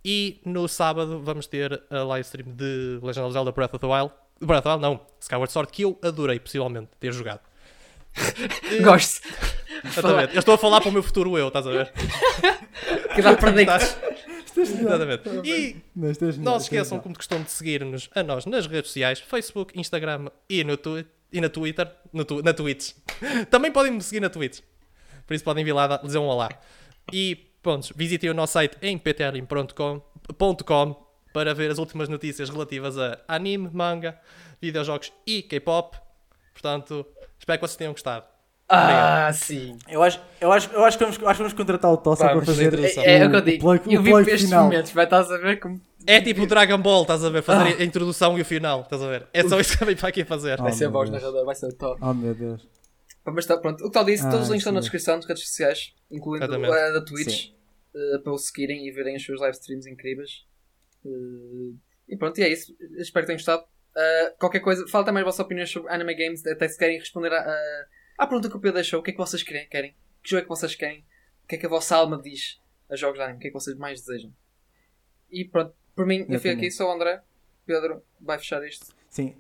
E 0.03 0.41
no 0.43 0.67
sábado 0.67 1.21
vamos 1.21 1.47
ter 1.47 1.81
a 1.89 2.03
live 2.03 2.25
stream 2.25 2.53
de 2.53 2.99
Legend 3.01 3.25
of 3.27 3.33
Zelda 3.33 3.51
Breath 3.53 3.73
of 3.73 3.79
the 3.79 3.87
Wild. 3.87 4.11
Breath 4.41 4.59
of 4.59 4.63
the 4.63 4.69
Wild, 4.69 4.81
não. 4.81 4.99
Skyward 5.21 5.51
Sword, 5.51 5.71
que 5.71 5.83
eu 5.83 5.97
adorei, 6.03 6.39
possivelmente, 6.39 6.89
ter 6.99 7.13
jogado. 7.13 7.39
Gosto. 8.83 9.21
Exatamente. 9.83 10.33
Eu 10.33 10.39
estou 10.39 10.53
a 10.53 10.57
falar 10.57 10.79
para 10.81 10.89
o 10.89 10.91
meu 10.93 11.03
futuro 11.03 11.37
eu, 11.37 11.47
estás 11.47 11.67
a 11.67 11.71
ver? 11.71 11.91
Que 13.15 13.21
dá 13.21 13.35
para 13.35 13.51
deitar. 13.51 13.81
Exatamente. 14.55 15.29
E 15.43 15.77
Não, 15.95 16.09
estás 16.11 16.37
melhor, 16.37 16.51
Não 16.53 16.59
se 16.59 16.65
esqueçam, 16.65 16.99
como 16.99 17.13
de 17.13 17.17
costume, 17.17 17.43
de 17.43 17.51
seguir-nos 17.51 18.09
a 18.15 18.21
nós 18.23 18.45
nas 18.45 18.67
redes 18.67 18.89
sociais, 18.91 19.19
Facebook, 19.19 19.77
Instagram 19.79 20.29
e, 20.49 20.63
no 20.63 20.77
twi- 20.77 21.05
e 21.31 21.41
na 21.41 21.49
Twitter, 21.49 21.91
no 22.13 22.23
tu- 22.23 22.41
na 22.43 22.53
Twitch. 22.53 22.91
Também 23.49 23.71
podem 23.71 23.91
me 23.91 24.01
seguir 24.01 24.19
na 24.19 24.29
Twitch. 24.29 24.59
Por 25.25 25.33
isso 25.33 25.43
podem 25.43 25.63
vir 25.65 25.73
lá, 25.73 25.97
dizer 25.97 26.17
um 26.19 26.25
olá. 26.25 26.49
E, 27.11 27.35
pronto, 27.63 27.89
visitem 27.95 28.29
o 28.29 28.33
nosso 28.33 28.53
site 28.53 28.77
em 28.81 28.97
ptrim.com 28.97 30.01
para 31.33 31.53
ver 31.53 31.71
as 31.71 31.79
últimas 31.79 32.07
notícias 32.07 32.49
relativas 32.49 32.97
a 32.97 33.19
anime, 33.27 33.69
manga, 33.73 34.19
videojogos 34.61 35.11
e 35.25 35.41
K-pop. 35.41 35.97
Portanto, 36.53 37.05
espero 37.39 37.59
que 37.59 37.67
vocês 37.67 37.75
tenham 37.77 37.93
gostado. 37.93 38.25
Ah, 38.75 39.31
sim. 39.33 39.77
Eu 39.87 40.01
acho, 40.03 40.19
eu, 40.41 40.51
acho, 40.51 40.69
eu 40.71 40.83
acho, 40.83 40.97
que 40.97 41.03
vamos, 41.03 41.17
acho 41.17 41.31
que 41.31 41.37
vamos 41.43 41.53
contratar 41.53 41.91
o 41.91 41.97
Tossa 41.97 42.25
para 42.29 42.41
fazer 42.45 42.65
introdução. 42.67 43.03
É, 43.03 43.17
é 43.19 43.25
o 43.25 43.29
que 43.29 43.35
eu 43.35 43.39
o 43.39 43.41
digo. 43.43 43.59
plug, 43.63 43.93
eu 43.93 43.99
o 43.99 44.03
vivo 44.03 44.15
plug 44.17 44.29
estes 44.31 44.49
final. 44.49 44.63
momentos, 44.65 44.91
vai 44.91 45.03
estar 45.05 45.19
a 45.19 45.37
ver 45.37 45.59
como. 45.59 45.79
É 46.05 46.19
tipo 46.21 46.41
o 46.41 46.47
Dragon 46.47 46.77
Ball, 46.79 47.03
estás 47.03 47.23
a 47.23 47.29
ver? 47.29 47.41
Fazer 47.41 47.81
a 47.81 47.83
introdução 47.83 48.37
e 48.37 48.41
o 48.41 48.45
final, 48.45 48.81
estás 48.81 49.01
a 49.01 49.07
ver? 49.07 49.27
É 49.33 49.47
só 49.47 49.59
isso 49.59 49.77
que 49.77 49.85
vem 49.85 49.95
para 49.95 50.09
aqui 50.09 50.25
fazer. 50.25 50.59
Ah. 50.59 50.63
Vai 50.63 50.71
ser 50.73 50.85
a 50.85 50.87
meu 50.89 50.93
voz 50.99 51.09
narrador, 51.09 51.45
vai 51.45 51.55
ser 51.55 51.71
top. 51.73 51.99
Oh 52.03 52.13
meu 52.13 52.33
Deus. 52.35 52.67
Pá, 53.23 53.31
Mas 53.31 53.45
tá, 53.45 53.57
pronto, 53.57 53.81
o 53.81 53.87
que 53.87 53.93
tal 53.93 54.03
disse, 54.03 54.25
Ah, 54.25 54.29
todos 54.29 54.43
os 54.47 54.49
links 54.49 54.61
estão 54.61 54.73
na 54.73 54.81
descrição 54.81 55.15
das 55.17 55.25
redes 55.25 55.47
sociais, 55.47 55.93
incluindo 56.11 56.43
Exatamente. 56.45 56.73
a 56.73 56.89
da 56.91 57.05
Twitch, 57.05 57.51
eh, 57.95 58.17
para 58.21 58.33
o 58.33 58.37
seguirem 58.37 58.85
e 58.85 58.91
verem 58.91 59.15
os 59.15 59.23
seus 59.23 59.39
live 59.39 59.55
streams 59.55 59.89
incríveis. 59.89 60.29
Eh, 61.05 61.75
e 62.09 62.17
pronto, 62.17 62.37
e 62.39 62.43
é 62.43 62.49
isso. 62.49 62.73
Espero 62.97 63.23
que 63.25 63.27
tenham 63.27 63.37
gostado. 63.37 63.63
Eh, 63.95 64.33
qualquer 64.37 64.59
coisa, 64.59 64.85
fala 64.89 65.05
também 65.05 65.21
as 65.21 65.25
vossas 65.25 65.39
opiniões 65.45 65.71
sobre 65.71 65.89
anime 65.93 66.15
games, 66.15 66.45
até 66.45 66.67
se 66.67 66.77
querem 66.77 66.99
responder 66.99 67.31
à, 67.31 67.39
à- 67.39 67.85
à 68.17 68.25
pergunta 68.27 68.49
que 68.49 68.55
o 68.55 68.59
Pedro 68.59 68.75
deixou. 68.75 68.99
O 68.99 69.03
que 69.03 69.11
é 69.11 69.13
que 69.13 69.19
vocês 69.19 69.43
querem? 69.43 69.67
querem? 69.67 69.95
Que 70.23 70.29
jogo 70.29 70.39
é 70.39 70.43
que 70.43 70.49
vocês 70.49 70.75
querem? 70.75 70.99
O 71.43 71.47
que 71.47 71.55
é 71.55 71.57
que 71.57 71.65
a 71.65 71.69
vossa 71.69 71.95
alma 71.95 72.17
diz 72.21 72.59
a 72.89 72.95
jogos 72.95 73.17
de 73.17 73.23
anime? 73.23 73.37
O 73.37 73.41
que 73.41 73.47
é 73.47 73.49
que 73.49 73.53
vocês 73.53 73.77
mais 73.77 73.99
desejam? 74.01 74.31
E 75.31 75.43
pronto, 75.45 75.73
por 75.95 76.05
mim, 76.05 76.19
eu 76.19 76.25
fui 76.25 76.35
Exatamente. 76.35 76.57
aqui, 76.59 76.71
sou 76.71 76.89
o 76.89 76.91
André. 76.93 77.21
Pedro 77.65 78.03
vai 78.21 78.37
fechar 78.37 78.63
isto. 78.65 78.87
Sim. 79.09 79.35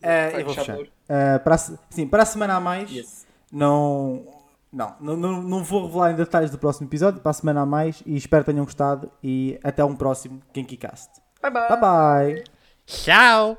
Vai 0.00 0.40
eu 0.42 0.46
vou 0.46 0.54
fechar 0.54 0.78
Eh, 1.08 1.38
para 1.38 1.54
a, 1.54 1.58
sim, 1.58 2.06
para 2.08 2.22
a 2.22 2.26
semana 2.26 2.54
a 2.56 2.60
mais, 2.60 2.90
Yes. 2.90 3.26
não, 3.50 4.26
não, 4.72 4.96
não, 5.00 5.16
não, 5.42 5.64
vou 5.64 5.86
revelar 5.86 6.12
em 6.12 6.16
detalhes 6.16 6.50
do 6.50 6.58
próximo 6.58 6.88
episódio. 6.88 7.20
Para 7.20 7.30
a 7.30 7.34
semana 7.34 7.62
a 7.62 7.66
mais 7.66 8.02
e 8.06 8.16
espero 8.16 8.44
que 8.44 8.50
tenham 8.52 8.64
gostado. 8.64 9.10
E 9.22 9.58
até 9.62 9.84
um 9.84 9.94
próximo 9.96 10.40
KinkyCast. 10.52 11.10
Bye 11.40 11.50
bye. 11.50 11.68
Bye 11.68 11.80
bye. 11.80 12.44
Tchau! 12.86 13.56